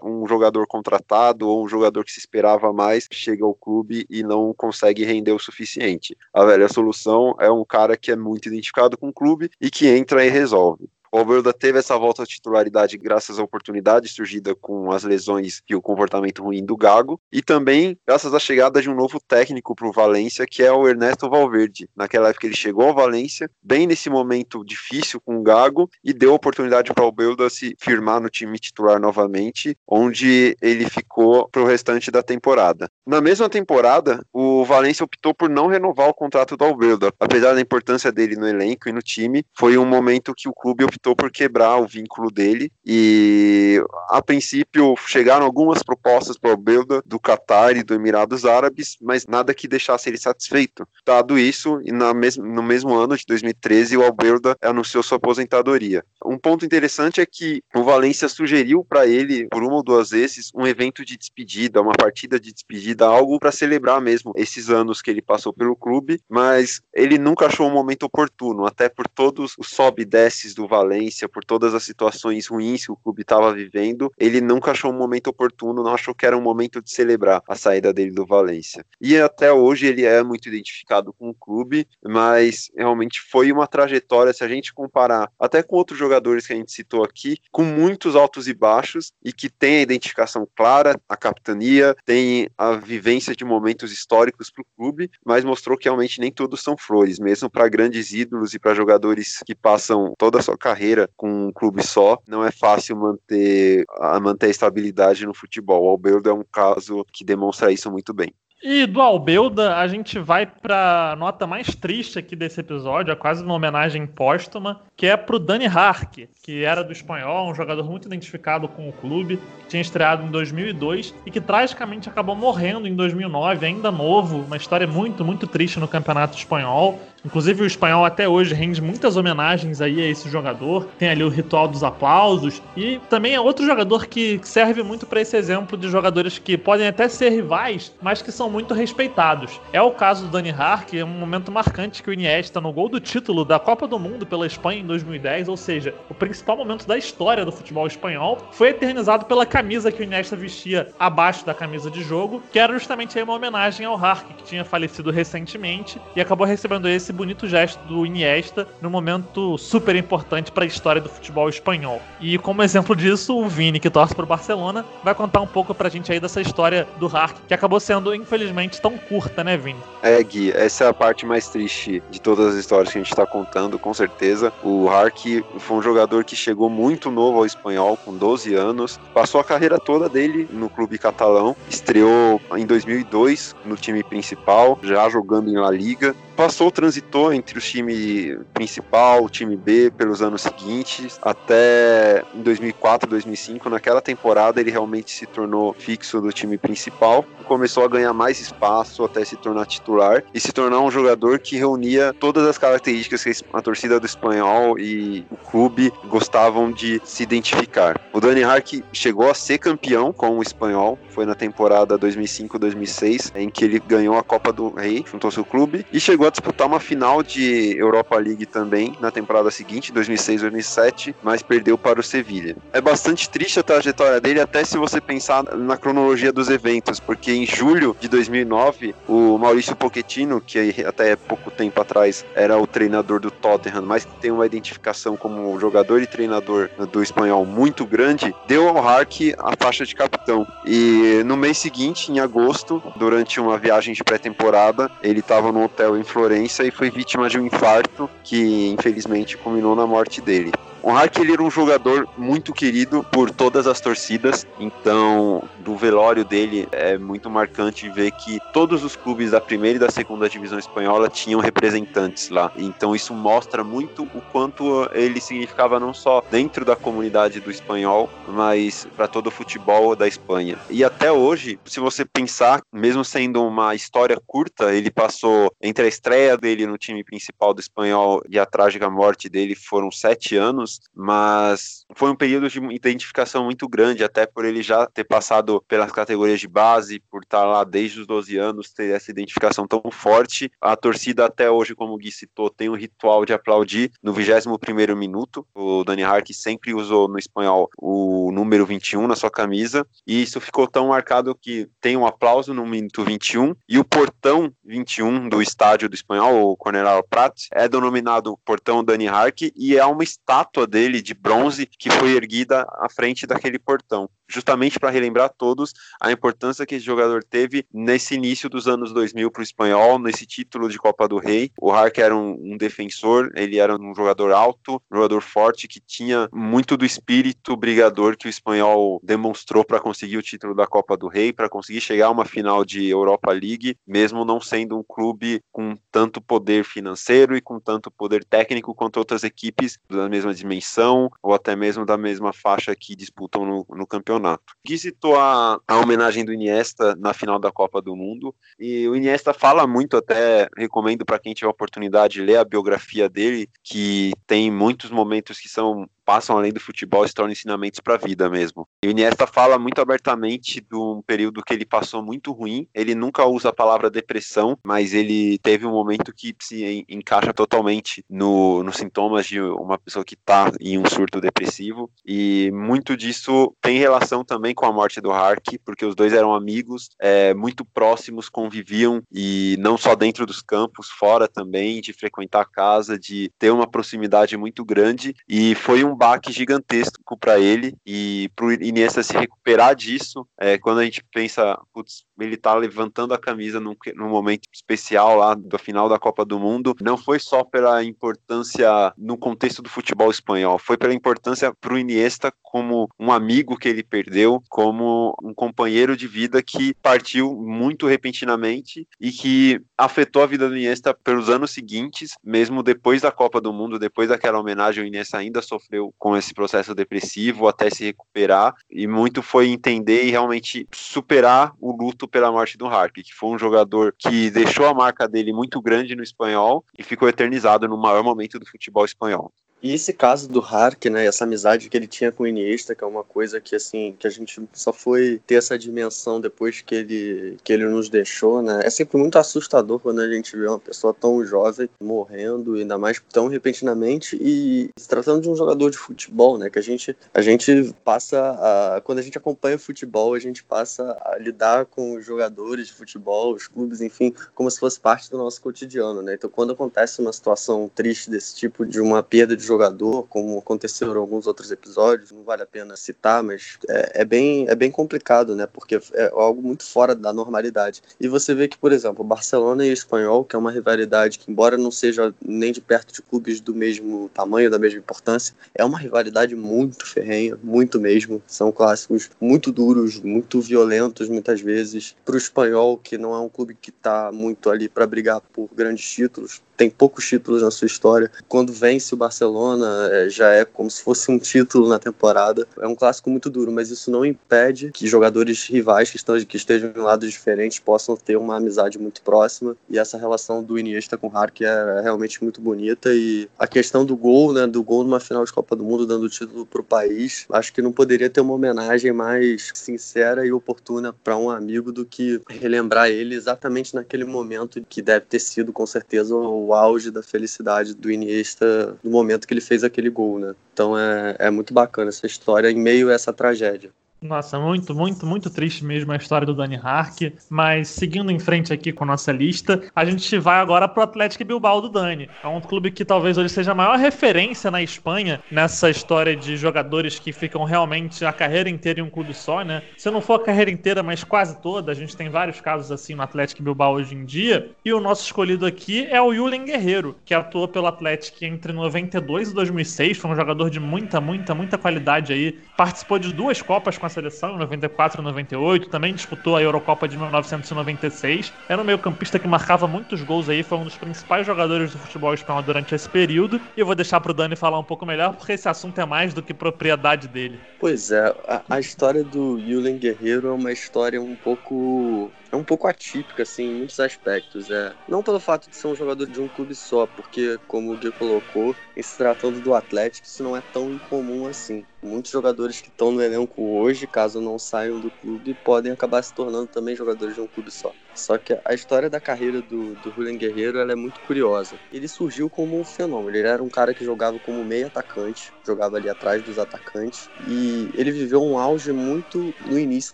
um 0.04 0.28
jogador 0.28 0.66
contratado 0.68 1.48
ou 1.48 1.64
um 1.64 1.68
jogador 1.68 2.04
que 2.04 2.12
se 2.12 2.20
esperava 2.20 2.72
mais 2.72 3.08
chega 3.12 3.46
ao 3.46 3.54
clube 3.54 4.06
e 4.10 4.24
não 4.24 4.54
consegue 4.56 5.04
render 5.04 5.32
o 5.32 5.40
suficiente. 5.40 6.16
A 6.34 6.46
velha 6.46 6.68
solução 6.68 7.36
é 7.40 7.52
um 7.52 7.66
cara 7.66 7.98
que 7.98 8.12
é 8.12 8.16
muito 8.16 8.48
identificado 8.48 8.98
com 8.98 9.10
o 9.10 9.14
clube 9.14 9.50
e 9.60 9.70
que 9.70 9.88
entra 9.88 10.26
e 10.26 10.30
resolve. 10.30 10.90
O 11.12 11.18
Alberda 11.18 11.52
teve 11.52 11.80
essa 11.80 11.98
volta 11.98 12.22
à 12.22 12.26
titularidade 12.26 12.96
graças 12.96 13.40
à 13.40 13.44
oportunidade 13.44 14.08
surgida 14.08 14.54
com 14.54 14.92
as 14.92 15.04
lesões 15.04 15.60
e 15.68 15.76
o 15.76 15.82
comportamento 15.82 16.44
ruim 16.44 16.64
do 16.64 16.78
Gago, 16.78 17.20
e 17.32 17.42
também 17.42 17.98
graças 18.08 18.32
à 18.32 18.40
chegada 18.40 18.80
de 18.80 18.90
um 18.92 18.96
novo 18.96 19.20
técnico 19.20 19.74
para 19.74 19.88
o 19.88 19.92
Valência, 19.92 20.46
que 20.46 20.62
é 20.62 20.72
o 20.72 20.88
Ernesto 20.88 21.28
Valverde. 21.28 21.90
Naquela 21.96 22.30
época 22.30 22.46
ele 22.46 22.56
chegou 22.56 22.86
ao 22.86 22.94
Valência, 22.94 23.50
bem 23.62 23.88
nesse 23.88 24.08
momento 24.08 24.64
difícil 24.64 25.20
com 25.20 25.38
o 25.38 25.42
Gago, 25.42 25.90
e 26.04 26.14
deu 26.14 26.32
oportunidade 26.32 26.94
para 26.94 27.04
o 27.04 27.08
Alberda 27.08 27.50
se 27.50 27.76
firmar 27.80 28.22
no 28.22 28.30
time 28.30 28.60
titular 28.60 29.00
novamente, 29.00 29.76
onde 29.88 30.56
ele 30.62 30.88
ficou 30.88 31.50
para 31.50 31.64
o 31.64 31.66
restante 31.66 32.12
da 32.12 32.22
temporada. 32.22 32.88
Na 33.06 33.20
mesma 33.20 33.50
temporada, 33.50 34.24
o 34.32 34.64
Valência 34.64 35.04
optou 35.04 35.34
por 35.34 35.50
não 35.50 35.66
renovar 35.66 36.08
o 36.08 36.14
contrato 36.14 36.56
do 36.56 36.66
Alberda, 36.66 37.12
apesar 37.20 37.56
da 37.56 37.62
importância 37.62 38.12
dele 38.12 38.36
no 38.36 38.48
elenco 38.48 38.88
e 38.88 38.92
no 38.92 39.02
time, 39.02 39.44
foi 39.58 39.76
um 39.76 39.86
momento 39.86 40.36
que 40.38 40.48
o 40.48 40.54
clube 40.54 40.84
optou 40.84 40.99
optou 41.00 41.16
por 41.16 41.32
quebrar 41.32 41.78
o 41.78 41.88
vínculo 41.88 42.30
dele 42.30 42.72
e 42.86 43.82
a 44.10 44.22
princípio 44.22 44.96
chegaram 45.08 45.46
algumas 45.46 45.82
propostas 45.82 46.38
para 46.38 46.54
o 46.54 46.58
Belda 46.58 47.02
do 47.06 47.20
Qatar 47.20 47.78
e 47.78 47.84
do 47.84 47.94
Emirados 47.94 48.46
Árabes, 48.46 48.98
mas 49.02 49.26
nada 49.26 49.54
que 49.54 49.68
deixasse 49.68 50.10
ele 50.10 50.18
satisfeito. 50.18 50.86
Dado 51.06 51.40
isso, 51.40 51.80
e 51.84 51.92
na 51.92 52.14
mes 52.14 52.36
no 52.38 52.62
mesmo 52.62 52.94
ano 52.94 53.16
de 53.16 53.24
2013, 53.26 53.98
o 53.98 54.04
Albelda 54.04 54.58
anunciou 54.62 55.02
sua 55.02 55.18
aposentadoria. 55.18 56.04
Um 56.26 56.38
ponto 56.38 56.66
interessante 56.66 57.22
é 57.22 57.26
que 57.26 57.62
o 57.74 57.84
Valência 57.84 58.28
sugeriu 58.28 58.84
para 58.84 59.08
ele, 59.08 59.48
por 59.48 59.64
uma 59.64 59.76
ou 59.76 59.84
duas 59.84 60.10
vezes, 60.10 60.52
um 60.54 60.68
evento 60.68 61.06
de 61.06 61.18
despedida, 61.18 61.82
uma 61.82 61.94
partida 61.94 62.40
de 62.40 62.52
despedida, 62.52 63.06
algo 63.06 63.40
para 63.40 63.52
celebrar 63.52 64.02
mesmo 64.02 64.34
esses 64.36 64.70
anos 64.70 65.02
que 65.02 65.10
ele 65.10 65.22
passou 65.22 65.54
pelo 65.54 65.76
clube, 65.76 66.20
mas 66.28 66.82
ele 66.94 67.18
nunca 67.18 67.46
achou 67.46 67.68
um 67.68 67.74
momento 67.74 68.04
oportuno, 68.04 68.66
até 68.66 68.90
por 68.90 69.08
todos 69.08 69.54
os 69.58 69.70
sobe 69.70 70.02
e 70.02 70.06
desces 70.06 70.54
do 70.54 70.68
Valência 70.68 70.89
Valência, 70.90 71.30
por 71.30 71.46
todas 71.46 71.76
as 71.76 71.84
situações 71.84 72.48
ruins 72.48 72.86
que 72.86 72.92
o 72.92 72.96
clube 72.96 73.22
estava 73.22 73.54
vivendo, 73.54 74.12
ele 74.18 74.42
nunca 74.42 74.72
achou 74.72 74.92
um 74.92 74.98
momento 74.98 75.28
oportuno, 75.28 75.84
não 75.84 75.94
achou 75.94 76.16
que 76.16 76.26
era 76.26 76.36
um 76.36 76.42
momento 76.42 76.82
de 76.82 76.92
celebrar 76.92 77.44
a 77.48 77.56
saída 77.56 77.94
dele 77.94 78.12
do 78.12 78.26
Valência. 78.26 78.84
E 79.00 79.16
até 79.18 79.54
hoje 79.54 79.86
ele 79.86 80.04
é 80.04 80.24
muito 80.24 80.48
identificado 80.48 81.14
com 81.14 81.30
o 81.30 81.34
clube, 81.34 81.88
mas 82.04 82.72
realmente 82.76 83.22
foi 83.22 83.52
uma 83.52 83.68
trajetória, 83.68 84.34
se 84.34 84.44
a 84.44 84.48
gente 84.48 84.74
comparar 84.74 85.30
até 85.40 85.62
com 85.62 85.76
outros 85.76 86.00
jogadores 86.00 86.48
que 86.48 86.54
a 86.54 86.56
gente 86.56 86.72
citou 86.72 87.04
aqui, 87.04 87.38
com 87.52 87.64
muitos 87.64 88.16
altos 88.16 88.48
e 88.48 88.54
baixos 88.54 89.12
e 89.24 89.32
que 89.32 89.50
tem 89.50 89.78
a 89.78 89.82
identificação 89.82 90.48
clara, 90.56 91.00
a 91.08 91.16
capitania, 91.16 91.96
tem 92.04 92.50
a 92.58 92.74
vivência 92.74 93.36
de 93.36 93.46
momentos 93.46 93.92
históricos 93.92 94.50
para 94.50 94.64
o 94.64 94.66
clube, 94.76 95.12
mas 95.24 95.44
mostrou 95.44 95.78
que 95.78 95.86
realmente 95.86 96.20
nem 96.20 96.32
todos 96.32 96.64
são 96.64 96.76
flores, 96.76 97.20
mesmo 97.20 97.50
para 97.50 97.70
grandes 97.70 98.12
ídolos 98.12 98.54
e 98.54 98.60
para 98.60 98.74
jogadores 98.74 99.40
que 99.46 99.54
passam 99.54 100.14
toda 100.18 100.40
a 100.40 100.42
sua 100.42 100.58
carreira 100.58 100.79
carreira 100.80 101.10
com 101.18 101.48
um 101.48 101.52
clube 101.52 101.84
só, 101.84 102.18
não 102.26 102.44
é 102.44 102.52
fácil 102.52 102.96
manter 102.96 103.84
a 104.00 104.18
manter 104.20 104.48
a 104.48 104.50
estabilidade 104.50 105.26
no 105.26 105.34
futebol. 105.34 105.84
O 105.84 105.90
Alberto 105.90 106.30
é 106.30 106.34
um 106.34 106.44
caso 106.50 107.06
que 107.12 107.26
demonstra 107.26 107.72
isso 107.72 107.92
muito 107.92 108.14
bem. 108.14 108.34
E 108.62 108.86
do 108.86 109.00
Albelda, 109.00 109.78
a 109.78 109.88
gente 109.88 110.20
vai 110.20 110.46
para 110.46 111.16
nota 111.18 111.48
mais 111.48 111.74
triste 111.76 112.20
aqui 112.20 112.36
desse 112.36 112.60
episódio, 112.60 113.10
é 113.10 113.16
quase 113.16 113.42
uma 113.42 113.54
homenagem 113.54 114.06
póstuma, 114.06 114.82
que 114.98 115.08
é 115.08 115.16
pro 115.16 115.40
Dani 115.40 115.66
Hark, 115.66 116.28
que 116.44 116.66
era 116.66 116.84
do 116.84 116.92
espanhol, 116.92 117.50
um 117.50 117.56
jogador 117.56 117.90
muito 117.90 118.06
identificado 118.06 118.68
com 118.68 118.90
o 118.90 118.92
clube, 118.92 119.38
que 119.62 119.68
tinha 119.70 119.82
estreado 119.82 120.26
em 120.26 120.30
2002 120.30 121.16
e 121.26 121.32
que 121.32 121.40
tragicamente 121.40 122.10
acabou 122.10 122.36
morrendo 122.36 122.86
em 122.86 122.94
2009, 122.94 123.66
ainda 123.66 123.92
novo, 123.94 124.40
uma 124.40 124.58
história 124.58 124.86
muito, 124.86 125.24
muito 125.24 125.48
triste 125.48 125.80
no 125.80 125.88
campeonato 125.88 126.38
espanhol. 126.38 127.00
Inclusive 127.26 127.64
o 127.64 127.66
espanhol 127.66 128.06
até 128.06 128.28
hoje 128.28 128.54
rende 128.54 128.82
muitas 128.82 129.18
homenagens 129.18 129.82
aí 129.82 130.02
a 130.02 130.08
esse 130.08 130.30
jogador. 130.30 130.88
Tem 130.98 131.10
ali 131.10 131.24
o 131.24 131.30
ritual 131.30 131.68
dos 131.68 131.84
aplausos 131.84 132.62
e 132.76 133.00
também 133.10 133.36
é 133.36 133.42
outro 133.42 133.66
jogador 133.66 134.08
que 134.08 134.40
serve 134.44 134.84
muito 134.84 135.06
para 135.06 135.22
esse 135.22 135.36
exemplo 135.36 135.78
de 135.78 135.90
jogadores 135.90 136.40
que 136.40 136.58
podem 136.58 136.88
até 136.88 137.08
ser 137.08 137.30
rivais, 137.30 137.92
mas 138.02 138.22
que 138.22 138.32
são 138.32 138.50
muito 138.50 138.74
respeitados. 138.74 139.60
É 139.74 139.82
o 139.82 139.92
caso 139.92 140.26
do 140.26 140.32
Dani 140.32 140.52
Hark, 140.52 140.94
é 140.94 141.04
um 141.04 141.08
momento 141.08 141.52
marcante 141.52 142.02
que 142.02 142.10
o 142.10 142.14
Iniesta 142.14 142.62
no 142.62 142.72
gol 142.72 142.90
do 142.90 143.00
título 143.00 143.44
da 143.44 143.60
Copa 143.60 143.88
do 143.88 144.00
Mundo 144.00 144.26
pela 144.26 144.48
Espanha 144.48 144.82
em 144.82 144.86
2010, 144.86 145.50
ou 145.50 145.58
seja, 145.58 145.94
o 146.10 146.14
principal 146.14 146.58
momento 146.58 146.88
da 146.88 146.98
história 146.98 147.46
do 147.46 147.52
futebol 147.52 147.88
espanhol, 147.88 148.38
foi 148.52 148.70
eternizado 148.70 149.26
pela 149.26 149.46
camisa 149.46 149.92
que 149.92 150.02
o 150.02 150.04
Iniesta 150.04 150.36
vestia 150.36 150.90
abaixo 151.00 151.46
da 151.46 151.54
camisa 151.54 151.92
de 151.92 152.02
jogo, 152.02 152.42
que 152.52 152.60
era 152.60 152.74
justamente 152.74 153.20
uma 153.22 153.34
homenagem 153.34 153.86
ao 153.86 153.96
Hark, 153.96 154.34
que 154.34 154.44
tinha 154.44 154.64
falecido 154.64 155.12
recentemente 155.12 156.00
e 156.16 156.22
acabou 156.22 156.48
recebendo 156.48 156.88
esse 156.88 157.09
esse 157.10 157.14
bonito 157.14 157.48
gesto 157.48 157.80
do 157.88 158.06
Iniesta 158.06 158.68
num 158.80 158.90
momento 158.90 159.58
super 159.58 159.96
importante 159.96 160.52
para 160.52 160.64
a 160.64 160.68
história 160.68 161.02
do 161.02 161.10
futebol 161.10 161.50
espanhol. 161.50 162.00
E 162.22 162.38
como 162.38 162.62
exemplo 162.62 162.96
disso, 162.96 163.36
o 163.36 163.50
Vini, 163.50 163.80
que 163.80 163.90
torce 163.90 164.14
para 164.14 164.24
o 164.24 164.28
Barcelona, 164.28 164.86
vai 165.04 165.16
contar 165.16 165.42
um 165.42 165.48
pouco 165.48 165.74
para 165.74 165.88
a 165.88 165.92
gente 165.92 166.12
aí 166.12 166.20
dessa 166.20 166.40
história 166.40 166.88
do 167.00 167.08
Hark, 167.08 167.36
que 167.48 167.54
acabou 167.54 167.80
sendo, 167.80 168.14
infelizmente, 168.14 168.80
tão 168.80 168.96
curta, 168.96 169.44
né, 169.44 169.58
Vini? 169.58 169.80
É, 170.04 170.22
Gui, 170.22 170.52
essa 170.52 170.84
é 170.84 170.88
a 170.88 170.94
parte 170.94 171.26
mais 171.26 171.48
triste 171.48 172.04
de 172.12 172.22
todas 172.22 172.54
as 172.54 172.56
histórias 172.56 172.92
que 172.92 173.00
a 173.00 173.02
gente 173.02 173.12
está 173.12 173.26
contando, 173.26 173.80
com 173.80 173.94
certeza. 173.94 174.54
O 174.64 174.88
Hark 174.88 175.44
foi 175.58 175.78
um 175.78 175.82
jogador 175.82 176.24
que 176.24 176.36
chegou 176.36 176.70
muito 176.70 177.10
novo 177.10 177.40
ao 177.40 177.46
espanhol, 177.46 177.98
com 177.98 178.16
12 178.16 178.54
anos, 178.54 179.00
passou 179.16 179.42
a 179.42 179.44
carreira 179.44 179.80
toda 179.80 180.08
dele 180.08 180.48
no 180.52 180.70
clube 180.70 181.00
catalão, 181.00 181.56
estreou 181.68 182.40
em 182.56 182.68
2002 182.68 183.56
no 183.66 183.76
time 183.76 184.04
principal, 184.04 184.78
já 184.84 185.10
jogando 185.10 185.50
em 185.50 185.58
La 185.58 185.72
Liga, 185.72 186.16
passou, 186.40 186.72
transitou 187.00 187.34
entre 187.34 187.58
o 187.58 187.62
time 187.62 188.38
principal, 188.54 189.24
o 189.24 189.30
time 189.30 189.56
B, 189.56 189.92
pelos 189.92 190.22
anos 190.22 190.42
seguintes, 190.42 191.20
até 191.22 192.24
em 192.36 192.42
2004, 192.42 193.10
2005. 193.10 193.70
Naquela 193.70 194.02
temporada, 194.02 194.60
ele 194.60 194.72
realmente 194.72 195.12
se 195.12 195.26
tornou 195.26 195.74
fixo 195.74 196.22
do 196.22 196.32
time 196.32 196.58
principal, 196.58 197.26
começou 197.46 197.84
a 197.84 197.88
ganhar 197.88 198.14
mais 198.14 198.40
espaço 198.40 199.04
até 199.04 199.26
se 199.26 199.36
tornar 199.36 199.66
titular 199.66 200.24
e 200.34 200.40
se 200.40 200.52
tornar 200.52 200.80
um 200.82 200.92
jogador 200.92 201.40
que 201.40 201.58
reunia 201.58 202.14
todas 202.20 202.46
as 202.46 202.58
características 202.58 203.24
que 203.24 203.32
a 203.54 203.62
torcida 203.62 204.00
do 204.00 204.06
espanhol 204.06 204.78
e 204.78 205.26
o 205.32 205.36
clube 205.36 205.92
gostavam 206.08 206.72
de 206.72 207.02
se 207.04 207.24
identificar. 207.24 208.00
O 208.14 208.20
Dani 208.20 208.44
Hark 208.44 208.84
chegou 208.94 209.30
a 209.30 209.34
ser 209.34 209.58
campeão 209.58 210.14
com 210.14 210.38
o 210.38 210.42
espanhol, 210.42 210.98
foi 211.10 211.26
na 211.26 211.36
temporada 211.36 211.98
2005-2006, 211.98 213.32
em 213.36 213.50
que 213.50 213.66
ele 213.66 213.80
ganhou 213.80 214.18
a 214.18 214.24
Copa 214.24 214.52
do 214.54 214.70
Rei 214.70 215.04
junto 215.10 215.26
ao 215.26 215.32
seu 215.32 215.44
clube 215.44 215.86
e 215.92 216.00
chegou 216.00 216.28
a 216.28 216.30
disputar 216.30 216.68
uma 216.68 216.80
final 216.90 217.22
de 217.22 217.78
Europa 217.78 218.18
League 218.18 218.48
também 218.48 218.98
na 219.00 219.12
temporada 219.12 219.52
seguinte, 219.52 219.94
2006-2007, 219.94 221.14
mas 221.22 221.44
perdeu 221.44 221.78
para 221.78 222.00
o 222.00 222.04
Sevilha. 222.04 222.56
É 222.74 222.82
bastante 222.82 223.30
triste 223.30 223.60
a 223.60 223.64
trajetória 223.64 224.20
dele, 224.20 224.42
até 224.42 224.66
se 224.66 224.76
você 224.76 225.00
pensar 225.00 225.44
na 225.56 225.78
cronologia 225.78 226.34
dos 226.34 226.50
eventos, 226.50 227.00
porque 227.00 227.32
em 227.32 227.46
julho 227.46 227.96
de 228.00 228.08
2009, 228.08 228.96
o 229.08 229.38
Maurício 229.38 229.76
Pochettino, 229.76 230.42
que 230.42 230.84
até 230.84 231.16
pouco 231.16 231.52
tempo 231.52 231.80
atrás 231.80 232.26
era 232.34 232.58
o 232.58 232.66
treinador 232.66 233.20
do 233.20 233.30
Tottenham, 233.30 233.84
mas 233.84 234.04
que 234.04 234.16
tem 234.16 234.32
uma 234.32 234.48
identificação 234.48 235.16
como 235.16 235.60
jogador 235.60 236.02
e 236.02 236.08
treinador 236.08 236.72
do 236.92 237.04
espanhol 237.04 237.46
muito 237.46 237.86
grande, 237.86 238.34
deu 238.48 238.68
ao 238.68 238.80
Hark 238.80 239.36
a 239.38 239.56
faixa 239.56 239.86
de 239.86 239.94
capitão. 239.94 240.48
E 240.66 241.22
no 241.24 241.38
mês 241.38 241.60
seguinte, 241.60 242.12
em 242.12 242.20
agosto, 242.20 242.82
durante 242.96 243.40
uma 243.40 243.60
viagem 243.60 243.94
de 243.94 244.04
pré-temporada, 244.04 244.90
ele 245.04 245.20
estava 245.20 245.52
no 245.52 245.64
hotel 245.64 245.96
em 245.96 246.04
Florença 246.04 246.64
e 246.64 246.79
foi 246.80 246.90
vítima 246.90 247.28
de 247.28 247.38
um 247.38 247.46
infarto 247.46 248.10
que 248.24 248.70
infelizmente 248.70 249.36
culminou 249.36 249.76
na 249.76 249.86
morte 249.86 250.22
dele. 250.22 250.50
O 250.82 250.92
Hark 250.92 251.18
ele 251.18 251.34
era 251.34 251.44
um 251.44 251.52
jogador 251.52 252.08
muito 252.18 252.54
querido 252.54 253.06
por 253.12 253.32
todas 253.32 253.68
as 253.68 253.82
torcidas, 253.82 254.48
então 254.60 255.44
do 255.60 255.76
velório 255.76 256.24
dele 256.24 256.68
é 256.72 256.98
muito 256.98 257.30
marcante 257.30 257.90
ver 257.90 258.12
que 258.12 258.40
todos 258.54 258.84
os 258.84 258.96
clubes 258.96 259.32
da 259.32 259.42
primeira 259.42 259.76
e 259.76 259.80
da 259.80 259.90
segunda 259.90 260.30
divisão 260.30 260.58
espanhola 260.58 261.10
tinham 261.10 261.42
representantes 261.42 262.30
lá. 262.30 262.52
Então 262.56 262.96
isso 262.96 263.14
mostra 263.14 263.64
muito 263.64 264.04
o 264.04 264.22
quanto 264.32 264.90
ele 264.94 265.20
significava 265.20 265.80
não 265.80 265.94
só 265.94 266.24
dentro 266.32 266.64
da 266.64 266.76
comunidade 266.76 267.40
do 267.42 267.52
espanhol, 267.52 268.10
mas 268.28 268.88
para 268.96 269.08
todo 269.08 269.28
o 269.28 269.32
futebol 269.32 269.96
da 269.96 270.08
Espanha. 270.08 270.58
E 270.70 270.84
até 270.84 271.12
hoje, 271.12 271.60
se 271.66 271.80
você 271.80 272.06
pensar, 272.06 272.62
mesmo 272.72 273.04
sendo 273.04 273.44
uma 273.44 273.76
história 273.76 274.18
curta, 274.26 274.74
ele 274.74 274.90
passou 274.90 275.52
entre 275.62 275.86
a 275.86 275.90
estreia 275.90 276.38
dele 276.38 276.66
no 276.66 276.78
time 276.78 277.04
principal 277.04 277.54
do 277.54 277.60
espanhol 277.60 278.22
e 278.30 278.40
a 278.40 278.46
trágica 278.46 278.90
morte 278.90 279.28
dele 279.28 279.56
foram 279.56 279.92
sete 279.92 280.38
anos 280.38 280.69
anos, 280.70 280.80
mas 280.94 281.86
foi 281.96 282.12
um 282.12 282.16
período 282.16 282.48
de 282.48 282.60
identificação 282.74 283.44
muito 283.46 283.68
grande, 283.68 284.04
até 284.04 284.26
por 284.26 284.46
ele 284.46 284.62
já 284.62 284.86
ter 284.86 285.04
passado 285.04 285.64
pelas 285.68 285.92
categorias 285.92 286.40
de 286.40 286.48
base, 286.48 287.02
por 287.10 287.24
estar 287.24 287.46
lá 287.46 287.64
desde 287.64 288.02
os 288.02 288.08
12 288.08 288.38
anos, 288.38 288.72
ter 288.72 288.92
essa 288.92 289.10
identificação 289.10 289.68
tão 289.68 289.82
forte. 289.92 290.52
A 290.62 290.76
torcida 290.76 291.26
até 291.26 291.50
hoje, 291.50 291.74
como 291.74 291.94
o 291.94 291.98
Gui 291.98 292.12
citou, 292.12 292.50
tem 292.50 292.70
um 292.70 292.76
ritual 292.76 293.26
de 293.26 293.34
aplaudir 293.34 293.92
no 294.04 294.14
21º 294.14 294.96
minuto. 294.96 295.46
O 295.56 295.84
Dani 295.84 296.04
Hark 296.04 296.32
sempre 296.34 296.74
usou 296.74 297.08
no 297.08 297.18
espanhol 297.18 297.70
o 297.78 298.32
número 298.32 298.66
21 298.66 299.08
na 299.08 299.16
sua 299.16 299.32
camisa, 299.32 299.86
e 300.06 300.22
isso 300.22 300.40
ficou 300.40 300.68
tão 300.68 300.90
marcado 300.90 301.36
que 301.36 301.68
tem 301.82 301.98
um 301.98 302.06
aplauso 302.06 302.54
no 302.54 302.66
minuto 302.66 303.04
21 303.04 303.56
e 303.68 303.80
o 303.80 303.84
portão 303.84 304.52
21 304.66 305.30
do 305.30 305.42
estádio 305.42 305.90
do 305.90 305.96
espanhol, 305.96 306.52
o 306.52 306.58
Corneral 306.58 307.04
Prat, 307.04 307.48
é 307.54 307.68
denominado 307.68 308.38
Portão 308.46 308.84
Dani 308.84 309.08
Hark 309.08 309.52
e 309.56 309.78
é 309.78 309.86
uma 309.86 310.04
estátua 310.04 310.59
estátua 310.60 310.68
dele 310.68 311.02
de 311.02 311.14
bronze 311.14 311.66
que 311.66 311.90
foi 311.90 312.16
erguida 312.16 312.66
à 312.80 312.90
frente 312.90 313.26
daquele 313.26 313.60
portão, 313.60 314.10
justamente 314.30 314.80
para 314.80 314.90
relembrar 314.90 315.26
a 315.26 315.30
todos 315.30 315.74
a 316.00 316.12
importância 316.12 316.66
que 316.66 316.76
esse 316.76 316.86
jogador 316.86 317.24
teve 317.24 317.66
nesse 317.74 318.14
início 318.14 318.50
dos 318.50 318.68
anos 318.68 318.94
2000 318.94 319.32
para 319.32 319.40
o 319.40 319.44
espanhol, 319.44 320.00
nesse 320.00 320.26
título 320.26 320.70
de 320.70 320.78
Copa 320.78 321.08
do 321.08 321.18
Rei. 321.18 321.52
O 321.60 321.72
Hark 321.72 321.98
era 321.98 322.16
um, 322.16 322.38
um, 322.40 322.58
defensor, 322.58 323.32
ele 323.36 323.58
era 323.58 323.76
um 323.76 323.96
jogador 323.96 324.32
alto, 324.32 324.82
um 324.92 324.96
jogador 324.96 325.22
forte 325.22 325.68
que 325.68 325.80
tinha 325.80 326.30
muito 326.32 326.78
do 326.78 326.86
espírito 326.86 327.58
brigador 327.58 328.16
que 328.16 328.28
o 328.28 328.30
espanhol 328.30 329.00
demonstrou 329.04 329.66
para 329.66 329.80
conseguir 329.80 330.18
o 330.18 330.22
título 330.22 330.54
da 330.54 330.68
Copa 330.68 330.96
do 330.96 331.08
Rei, 331.08 331.34
para 331.34 331.50
conseguir 331.50 331.82
chegar 331.82 332.08
a 332.08 332.12
uma 332.12 332.26
final 332.26 332.64
de 332.64 332.88
Europa 332.88 333.32
League, 333.32 333.76
mesmo 333.88 334.24
não 334.24 334.40
sendo 334.40 334.78
um 334.78 334.84
clube 334.84 335.42
com 335.52 335.76
tanto 335.92 336.22
poder 336.22 336.64
financeiro 336.64 337.36
e 337.36 337.42
com 337.42 337.60
tanto 337.60 337.90
poder 337.90 338.24
técnico 338.24 338.76
quanto 338.76 338.98
outras 338.98 339.24
equipes 339.24 339.78
da 339.90 340.08
mesma 340.08 340.34
dimensão 340.34 341.10
ou 341.24 341.34
até 341.34 341.56
mesmo 341.56 341.86
da 341.86 341.98
mesma 341.98 342.32
faixa 342.32 342.76
que 342.76 342.96
disputam 342.96 343.46
no, 343.46 343.66
no 343.70 343.88
campeonato. 343.88 344.19
Gui 344.66 344.78
citou 344.78 345.16
a, 345.16 345.60
homenagem 345.68 346.26
do 346.26 346.34
Iniesta 346.34 346.96
na 346.96 347.14
final 347.14 347.40
da 347.40 347.52
Copa 347.52 347.82
do 347.82 347.96
Mundo. 347.96 348.36
E 348.60 348.88
o 348.88 348.96
Iniesta 348.96 349.34
fala 349.34 349.66
muito, 349.66 349.98
até 349.98 350.48
recomendo 350.58 351.06
para 351.06 351.20
quem 351.20 351.34
tiver 351.34 351.50
oportunidade 351.50 352.16
de 352.16 352.22
ler 352.22 352.38
a 352.38 352.46
biografia 352.46 353.10
dele, 353.10 353.50
que 353.64 354.12
tem 354.28 354.52
muitos 354.52 354.92
momentos 354.92 355.40
que 355.40 355.50
são 355.50 355.90
passam 356.10 356.40
além 356.40 356.52
do 356.52 356.60
futebol 356.60 357.06
e 357.06 357.08
se 357.08 357.14
tornam 357.14 357.32
ensinamentos 357.32 357.80
para 357.80 357.94
a 357.94 357.98
vida 357.98 358.28
mesmo. 358.32 358.68
E 358.84 358.88
o 358.88 358.90
Iniesta 358.90 359.28
fala 359.28 359.60
muito 359.60 359.80
abertamente 359.80 360.60
de 360.60 360.76
um 360.76 361.04
período 361.06 361.44
que 361.44 361.54
ele 361.54 361.68
passou 361.68 362.02
muito 362.02 362.32
ruim. 362.32 362.68
Ele 362.74 362.96
nunca 362.96 363.28
usa 363.28 363.50
a 363.50 363.54
palavra 363.54 363.92
depressão, 363.92 364.58
mas 364.66 364.96
ele 364.96 365.38
teve 365.38 365.68
um 365.68 365.72
momento 365.72 366.12
que 366.12 366.34
se 366.42 366.84
encaixa 366.90 367.32
totalmente 367.32 368.04
no, 368.10 368.64
nos 368.64 368.78
sintomas 368.78 369.28
de 369.28 369.40
uma 369.40 369.78
pessoa 369.78 370.04
que 370.04 370.16
está 370.16 370.52
em 370.60 370.80
um 370.80 370.86
surto 370.88 371.22
depressivo. 371.22 371.92
E 372.04 372.50
muito 372.56 372.98
disso 372.98 373.54
tem 373.62 373.78
relação 373.78 374.26
também 374.26 374.56
com 374.56 374.66
a 374.66 374.74
morte 374.74 375.00
do 375.00 375.12
Hark, 375.12 375.60
porque 375.64 375.86
os 375.86 375.94
dois 375.94 376.12
eram 376.12 376.34
amigos, 376.34 376.90
é, 377.00 377.36
muito 377.36 377.64
próximos, 377.64 378.30
conviviam 378.30 379.04
e 379.14 379.58
não 379.60 379.78
só 379.78 379.94
dentro 379.94 380.26
dos 380.26 380.42
campos, 380.42 380.90
fora 380.90 381.28
também, 381.28 381.82
de 381.82 381.94
frequentar 381.94 382.42
a 382.42 382.46
casa, 382.46 382.98
de 382.98 383.30
ter 383.38 383.52
uma 383.52 383.70
proximidade 383.70 384.36
muito 384.36 384.66
grande. 384.66 385.14
E 385.28 385.54
foi 385.54 385.84
um 385.84 385.99
baque 386.00 386.32
gigantesco 386.32 387.18
para 387.18 387.38
ele 387.38 387.76
e 387.86 388.32
para 388.34 388.46
o 388.46 388.54
Iniesta 388.54 389.04
se 389.04 389.12
recuperar 389.12 389.76
disso. 389.76 390.26
É, 390.40 390.58
quando 390.58 390.80
a 390.80 390.86
gente 390.86 391.04
pensa, 391.14 391.60
putz, 391.74 392.06
ele 392.24 392.38
tá 392.38 392.54
levantando 392.54 393.14
a 393.14 393.18
camisa 393.18 393.60
num, 393.60 393.76
num 393.96 394.10
momento 394.10 394.44
especial 394.54 395.16
lá 395.16 395.34
do 395.34 395.58
final 395.58 395.88
da 395.88 396.00
Copa 396.00 396.26
do 396.26 396.40
Mundo, 396.40 396.76
não 396.82 396.98
foi 396.98 397.20
só 397.20 397.44
pela 397.44 397.84
importância 397.84 398.70
no 398.98 399.18
contexto 399.18 399.62
do 399.62 399.70
futebol 399.70 400.12
espanhol, 400.12 400.58
foi 400.58 400.78
pela 400.78 400.94
importância 400.94 401.54
para 401.60 401.74
o 401.74 401.78
Iniesta 401.78 402.34
como 402.42 402.90
um 403.00 403.12
amigo 403.12 403.58
que 403.58 403.70
ele 403.70 403.84
perdeu, 403.84 404.42
como 404.50 405.16
um 405.24 405.34
companheiro 405.34 405.96
de 405.96 406.08
vida 406.08 406.42
que 406.42 406.74
partiu 406.82 407.36
muito 407.36 407.88
repentinamente 407.88 408.88
e 409.00 409.12
que 409.12 409.62
afetou 409.78 410.24
a 410.24 410.28
vida 410.28 410.50
do 410.50 410.58
Iniesta 410.58 410.94
pelos 410.94 411.30
anos 411.30 411.52
seguintes, 411.52 412.14
mesmo 412.24 412.64
depois 412.64 413.02
da 413.02 413.12
Copa 413.12 413.40
do 413.40 413.54
Mundo, 413.54 413.78
depois 413.78 414.10
daquela 414.10 414.40
homenagem, 414.40 414.84
o 414.84 414.88
Iniesta 414.88 415.18
ainda 415.18 415.42
sofreu 415.42 415.94
com 415.98 416.18
esse 416.18 416.34
processo 416.34 416.74
depressivo 416.74 417.48
até 417.48 417.70
se 417.70 417.86
recuperar. 417.86 418.56
E 418.70 418.88
muito 418.88 419.22
foi 419.22 419.50
entender 419.50 420.04
e 420.04 420.12
realmente 420.12 420.68
superar 420.74 421.54
o 421.60 421.72
luto 421.72 422.08
pela 422.10 422.32
morte 422.32 422.58
do 422.58 422.68
Hark, 422.68 422.94
que 422.94 423.14
foi 423.14 423.30
um 423.30 423.40
jogador 423.40 423.94
que 423.98 424.30
deixou 424.30 424.66
a 424.66 424.74
marca 424.74 425.08
dele 425.08 425.32
muito 425.32 425.62
grande 425.62 425.96
no 425.96 426.04
espanhol 426.04 426.66
e 426.78 426.84
ficou 426.84 427.08
eternizado 427.08 427.68
no 427.68 427.78
maior 427.78 428.04
momento 428.04 428.40
do 428.40 428.46
futebol 428.46 428.86
espanhol. 428.86 429.32
E 429.62 429.74
esse 429.74 429.92
caso 429.92 430.28
do 430.28 430.40
Hark, 430.40 430.90
né, 430.90 431.06
essa 431.06 431.26
amizade 431.26 431.70
que 431.70 431.76
ele 431.76 431.88
tinha 431.88 432.12
com 432.12 432.24
o 432.24 432.28
Iniesta, 432.28 432.74
que 432.74 432.84
é 432.84 432.88
uma 432.88 433.04
coisa 433.04 433.42
que 433.42 433.56
assim, 433.56 433.96
que 434.00 434.08
a 434.08 434.10
gente 434.10 434.42
só 434.54 434.72
foi 434.72 435.22
ter 435.28 435.36
essa 435.36 435.58
dimensão 435.58 436.22
depois 436.22 436.62
que 436.62 436.76
ele 436.76 437.38
que 437.44 437.52
ele 437.52 437.66
nos 437.66 437.90
deixou, 437.90 438.42
né? 438.42 438.62
É 438.64 438.70
sempre 438.70 438.98
muito 438.98 439.18
assustador 439.18 439.80
quando 439.80 440.00
a 440.00 440.12
gente 440.12 440.36
vê 440.38 440.48
uma 440.48 440.60
pessoa 440.60 440.94
tão 440.94 441.24
jovem 441.26 441.70
morrendo, 441.82 442.56
ainda 442.56 442.78
mais 442.78 443.02
tão 443.12 443.28
repentinamente 443.28 444.18
e 444.22 444.70
se 444.78 444.88
tratando 444.88 445.22
de 445.22 445.30
um 445.30 445.36
jogador 445.36 445.70
de 445.70 445.78
futebol, 445.78 446.38
né, 446.38 446.50
que 446.50 446.60
a 446.60 446.62
gente 446.62 446.96
a 447.14 447.22
gente 447.22 447.74
passa 447.84 448.20
a, 448.20 448.82
quando 448.82 449.00
a 449.00 449.02
gente 449.02 449.18
acompanha 449.18 449.58
o 449.58 449.60
futebol, 449.60 450.14
a 450.14 450.20
gente 450.20 450.44
passa 450.44 450.98
a 451.06 451.18
lidar 451.18 451.66
com 451.66 451.96
os 451.96 452.06
jogadores 452.06 452.68
de 452.68 452.74
futebol, 452.74 453.34
os 453.34 453.48
clubes, 453.48 453.82
enfim, 453.82 454.14
como 454.34 454.50
se 454.50 454.60
fosse 454.60 454.80
parte 454.80 455.10
do 455.12 455.18
nosso 455.18 455.42
cotidiano, 455.42 456.02
né? 456.02 456.14
Então, 456.14 456.30
quando 456.30 456.54
acontece 456.54 457.02
uma 457.02 457.12
situação 457.12 457.70
triste 457.74 458.10
desse 458.10 458.36
tipo 458.36 458.66
de 458.66 458.80
uma 458.80 459.04
perda 459.04 459.36
de 459.36 459.49
jogador, 459.50 460.06
como 460.08 460.38
aconteceu 460.38 460.94
em 460.94 460.98
alguns 460.98 461.26
outros 461.26 461.52
episódios, 461.52 462.12
não 462.12 462.24
vale 462.24 462.44
a 462.44 462.46
pena 462.46 462.78
citar, 462.78 463.24
mas 463.24 463.58
é, 463.68 464.02
é, 464.02 464.06
bem, 464.06 464.48
é 464.48 464.56
bem 464.56 464.70
complicado, 464.70 465.36
né? 465.36 465.48
Porque 465.48 465.80
é 465.94 466.12
algo 466.14 466.42
muito 466.42 466.64
fora 466.64 466.94
da 466.94 467.12
normalidade. 467.12 467.82
E 468.00 468.08
você 468.08 468.36
vê 468.36 468.48
que, 468.48 468.58
por 468.58 468.72
exemplo, 468.72 469.04
Barcelona 469.04 469.66
e 469.66 469.72
Espanhol, 469.72 470.24
que 470.24 470.36
é 470.36 470.40
uma 470.40 470.52
rivalidade 470.52 471.18
que, 471.18 471.32
embora 471.32 471.58
não 471.58 471.72
seja 471.72 472.14
nem 472.24 472.52
de 472.52 472.62
perto 472.62 472.94
de 472.94 473.02
clubes 473.02 473.42
do 473.42 473.56
mesmo 473.56 474.10
tamanho, 474.14 474.52
da 474.52 474.60
mesma 474.60 474.80
importância, 474.80 475.34
é 475.56 475.66
uma 475.66 475.80
rivalidade 475.80 476.36
muito 476.36 476.86
ferrenha, 476.86 477.38
muito 477.44 477.80
mesmo. 477.80 478.22
São 478.28 478.52
clássicos 478.52 479.10
muito 479.20 479.52
duros, 479.52 480.00
muito 480.00 480.40
violentos, 480.42 481.10
muitas 481.10 481.42
vezes. 481.42 481.96
Para 482.06 482.16
o 482.16 482.18
Espanhol, 482.18 482.78
que 482.78 482.98
não 482.98 483.16
é 483.16 483.20
um 483.20 483.30
clube 483.30 483.58
que 483.60 483.72
está 483.72 484.12
muito 484.12 484.50
ali 484.50 484.70
para 484.70 484.86
brigar 484.86 485.22
por 485.22 485.50
grandes 485.56 485.90
títulos, 485.90 486.42
tem 486.60 486.70
poucos 486.70 487.08
títulos 487.08 487.42
na 487.42 487.50
sua 487.50 487.68
história. 487.68 488.12
Quando 488.28 488.52
vence 488.52 488.94
o 488.94 488.98
Barcelona, 488.98 489.90
é, 489.94 490.10
já 490.10 490.28
é 490.34 490.44
como 490.44 490.70
se 490.70 490.84
fosse 490.84 491.10
um 491.10 491.18
título 491.18 491.70
na 491.70 491.80
temporada. 491.80 492.46
É 492.60 492.68
um 492.68 492.76
clássico 492.76 493.10
muito 493.10 493.30
duro, 493.30 493.50
mas 493.50 493.72
isso 493.72 493.90
não 493.90 494.06
impede 494.06 494.70
que 494.74 494.86
jogadores 494.86 495.48
rivais 495.48 495.90
que, 495.90 495.96
estão, 495.96 496.20
que 496.20 496.36
estejam 496.36 496.74
em 496.76 496.80
lados 496.82 497.10
diferentes 497.10 497.60
possam 497.60 497.96
ter 497.96 498.18
uma 498.18 498.36
amizade 498.36 498.78
muito 498.78 499.02
próxima. 499.02 499.56
E 499.70 499.80
essa 499.80 499.98
relação 499.98 500.44
do 500.44 500.60
Iniesta 500.60 500.98
com 500.98 501.08
o 501.08 501.18
Hark 501.18 501.40
é 501.42 501.80
realmente 501.82 502.22
muito 502.22 502.42
bonita. 502.42 502.94
E 502.94 503.30
a 503.40 503.48
questão 503.48 503.86
do 503.86 503.96
gol, 503.96 504.34
né, 504.34 504.46
do 504.46 504.62
gol 504.62 504.84
numa 504.84 505.00
final 505.00 505.24
de 505.24 505.32
Copa 505.32 505.56
do 505.56 505.64
Mundo, 505.64 505.88
dando 505.88 506.04
o 506.04 506.10
título 506.10 506.46
para 506.46 506.60
o 506.60 506.64
país, 506.64 507.26
acho 507.32 507.54
que 507.54 507.62
não 507.62 507.72
poderia 507.72 508.10
ter 508.10 508.20
uma 508.20 508.34
homenagem 508.34 508.92
mais 508.92 509.50
sincera 509.56 510.26
e 510.26 510.34
oportuna 510.34 510.92
para 510.92 511.16
um 511.16 511.30
amigo 511.30 511.72
do 511.72 511.86
que 511.86 512.22
relembrar 512.30 512.90
ele 512.90 513.16
exatamente 513.16 513.74
naquele 513.74 514.04
momento 514.04 514.62
que 514.68 514.82
deve 514.82 515.06
ter 515.06 515.20
sido, 515.20 515.54
com 515.54 515.66
certeza, 515.66 516.14
o 516.14 516.49
o 516.50 516.54
auge 516.54 516.90
da 516.90 517.04
felicidade 517.04 517.76
do 517.76 517.92
Iniesta 517.92 518.76
no 518.84 518.90
momento 518.90 519.28
que 519.28 519.34
ele 519.34 519.42
fez 519.42 519.64
aquele 519.64 519.90
gol, 519.90 520.18
né? 520.18 520.34
Então 520.52 520.78
é, 520.78 521.16
é 521.20 521.30
muito 521.30 521.54
bacana 521.54 521.90
essa 521.90 522.08
história 522.08 522.50
em 522.50 522.56
meio 522.56 522.90
a 522.90 522.94
essa 522.94 523.14
tragédia. 523.14 523.72
Nossa, 524.02 524.40
muito, 524.40 524.74
muito, 524.74 525.06
muito 525.06 525.30
triste 525.30 525.66
mesmo 525.66 525.92
a 525.92 525.98
história 525.98 526.26
do 526.26 526.34
Dani 526.34 526.56
Hark. 526.56 527.14
Mas 527.30 527.68
seguindo 527.68 528.10
em 528.10 528.18
frente 528.18 528.54
aqui 528.54 528.72
com 528.72 528.86
a 528.86 528.88
nossa 528.88 529.12
lista, 529.12 529.62
a 529.76 529.84
gente 529.84 530.18
vai 530.18 530.40
agora 530.40 530.70
pro 530.70 530.84
Atlético 530.84 531.26
Bilbao 531.26 531.60
do 531.60 531.68
Dani. 531.68 532.10
É 532.24 532.28
um 532.28 532.40
clube 532.40 532.72
que 532.72 532.86
talvez 532.86 533.18
hoje 533.18 533.28
seja 533.28 533.52
a 533.52 533.56
maior 533.56 533.78
referência 533.78 534.50
na 534.50 534.62
Espanha 534.62 535.22
nessa 535.30 535.70
história 535.70 536.16
de 536.16 536.38
jogadores 536.38 536.98
que 536.98 537.12
ficam 537.12 537.44
realmente 537.44 538.06
a 538.06 538.14
carreira 538.14 538.50
inteira 538.50 538.80
em 538.80 538.84
um 538.84 538.90
clube 538.90 539.14
só, 539.14 539.44
né? 539.44 539.64
Se 539.78 539.92
não 539.92 540.00
for 540.00 540.22
a 540.22 540.24
carreira 540.24 540.50
inteira, 540.50 540.82
mas 540.82 541.04
quase 541.04 541.42
toda, 541.42 541.70
a 541.72 541.76
gente 541.76 541.98
tem 541.98 542.10
vários 542.10 542.40
casos 542.40 542.72
assim 542.72 542.96
no 542.96 543.04
Atlético 543.04 543.44
Bilbao 543.44 543.74
hoje 543.74 543.96
em 543.96 544.06
dia. 544.06 544.52
E 544.64 544.72
o 544.72 544.80
nosso 544.80 545.04
escolhido 545.04 545.46
aqui 545.46 545.86
é 545.88 546.02
o 546.02 546.14
Julen 546.14 546.46
Guerreiro, 546.46 546.96
que 547.04 547.14
atuou 547.14 547.50
pelo 547.50 547.68
Atlético 547.68 548.24
entre 548.24 548.54
92 548.54 549.32
e 549.32 549.34
2006, 549.34 549.98
foi 549.98 550.12
um 550.12 550.16
jogador 550.16 550.50
de 550.50 550.60
muita, 550.60 551.02
muita, 551.02 551.36
muita 551.36 551.58
qualidade 551.58 552.14
aí. 552.14 552.40
Participou 552.56 552.98
de 552.98 553.14
duas 553.14 553.42
Copas 553.42 553.78
com 553.78 553.89
a 553.90 553.92
seleção, 553.92 554.38
94 554.38 555.02
e 555.02 555.04
98, 555.04 555.70
também 555.70 555.94
disputou 555.94 556.38
a 556.38 556.42
Eurocopa 556.42 556.88
de 556.88 556.96
1996. 556.96 558.32
Era 558.48 558.62
um 558.62 558.66
meio-campista 558.66 559.20
que 559.20 559.28
marcava 559.28 559.68
muitos 559.68 560.02
gols 560.04 560.30
aí, 560.30 560.44
foi 560.44 560.58
um 560.60 560.64
dos 560.64 560.78
principais 560.78 561.26
jogadores 561.26 561.72
do 561.72 561.80
futebol 561.80 562.14
espanhol 562.14 562.42
durante 562.44 562.74
esse 562.74 562.88
período. 562.88 563.42
E 563.58 563.60
eu 563.60 563.66
vou 563.66 563.76
deixar 563.76 564.00
pro 564.00 564.14
Dani 564.14 564.36
falar 564.36 564.60
um 564.60 564.64
pouco 564.64 564.86
melhor, 564.86 565.16
porque 565.16 565.34
esse 565.34 565.50
assunto 565.50 565.80
é 565.82 565.86
mais 565.86 566.14
do 566.14 566.22
que 566.22 566.34
propriedade 566.34 567.08
dele. 567.08 567.40
Pois 567.60 567.92
é, 567.92 568.16
a, 568.28 568.44
a 568.50 568.60
história 568.60 569.04
do 569.04 569.40
Julen 569.40 569.78
Guerreiro 569.78 570.28
é 570.28 570.32
uma 570.32 570.52
história 570.52 571.02
um 571.02 571.16
pouco 571.16 572.12
é 572.32 572.36
um 572.36 572.44
pouco 572.44 572.68
atípica, 572.68 573.24
assim, 573.24 573.44
em 573.46 573.56
muitos 573.58 573.80
aspectos. 573.80 574.50
É, 574.50 574.76
não 574.88 575.04
pelo 575.04 575.20
fato 575.20 575.50
de 575.50 575.56
ser 575.56 575.68
um 575.68 575.76
jogador 575.76 576.08
de 576.08 576.22
um 576.22 576.30
clube 576.30 576.56
só, 576.56 576.86
porque, 576.88 577.40
como 577.48 577.72
o 577.74 577.78
Gui 577.78 577.92
colocou, 577.92 578.58
em 578.76 578.84
se 578.84 578.98
tratando 578.98 579.42
do 579.42 579.54
Atlético, 579.54 580.08
isso 580.08 580.24
não 580.24 580.36
é 580.36 580.42
tão 580.42 580.72
incomum 580.72 581.26
assim. 581.28 581.68
Muitos 581.84 582.12
jogadores 582.12 582.62
que 582.62 582.70
estão 582.70 582.92
no 582.92 583.02
elenco 583.02 583.42
hoje, 583.42 583.88
caso 583.88 584.22
não 584.22 584.38
saiam 584.40 584.80
do 584.80 584.92
clube, 584.92 585.34
podem 585.36 585.72
acabar 585.72 586.04
se 586.04 586.14
tornando 586.14 586.48
também 586.48 586.76
jogadores 586.76 587.16
de 587.16 587.22
um 587.22 587.28
clube 587.28 587.52
só. 587.52 587.76
Só 588.00 588.18
que 588.18 588.38
a 588.44 588.54
história 588.54 588.90
da 588.90 589.00
carreira 589.00 589.42
do, 589.42 589.76
do 589.76 589.92
Julian 589.92 590.18
Guerreiro 590.18 590.58
ela 590.58 590.72
é 590.72 590.76
muito 590.76 591.00
curiosa. 591.02 591.58
Ele 591.72 591.88
surgiu 591.88 592.30
como 592.30 592.60
um 592.60 592.64
fenômeno. 592.64 593.16
Ele 593.16 593.28
era 593.28 593.44
um 593.44 593.50
cara 593.50 593.74
que 593.74 593.84
jogava 593.84 594.18
como 594.20 594.44
meio 594.44 594.68
atacante, 594.68 595.34
jogava 595.46 595.78
ali 595.78 595.90
atrás 595.90 596.24
dos 596.24 596.40
atacantes, 596.40 597.10
e 597.28 597.70
ele 597.74 597.92
viveu 597.92 598.22
um 598.24 598.38
auge 598.38 598.72
muito 598.72 599.34
no 599.46 599.60
início 599.60 599.94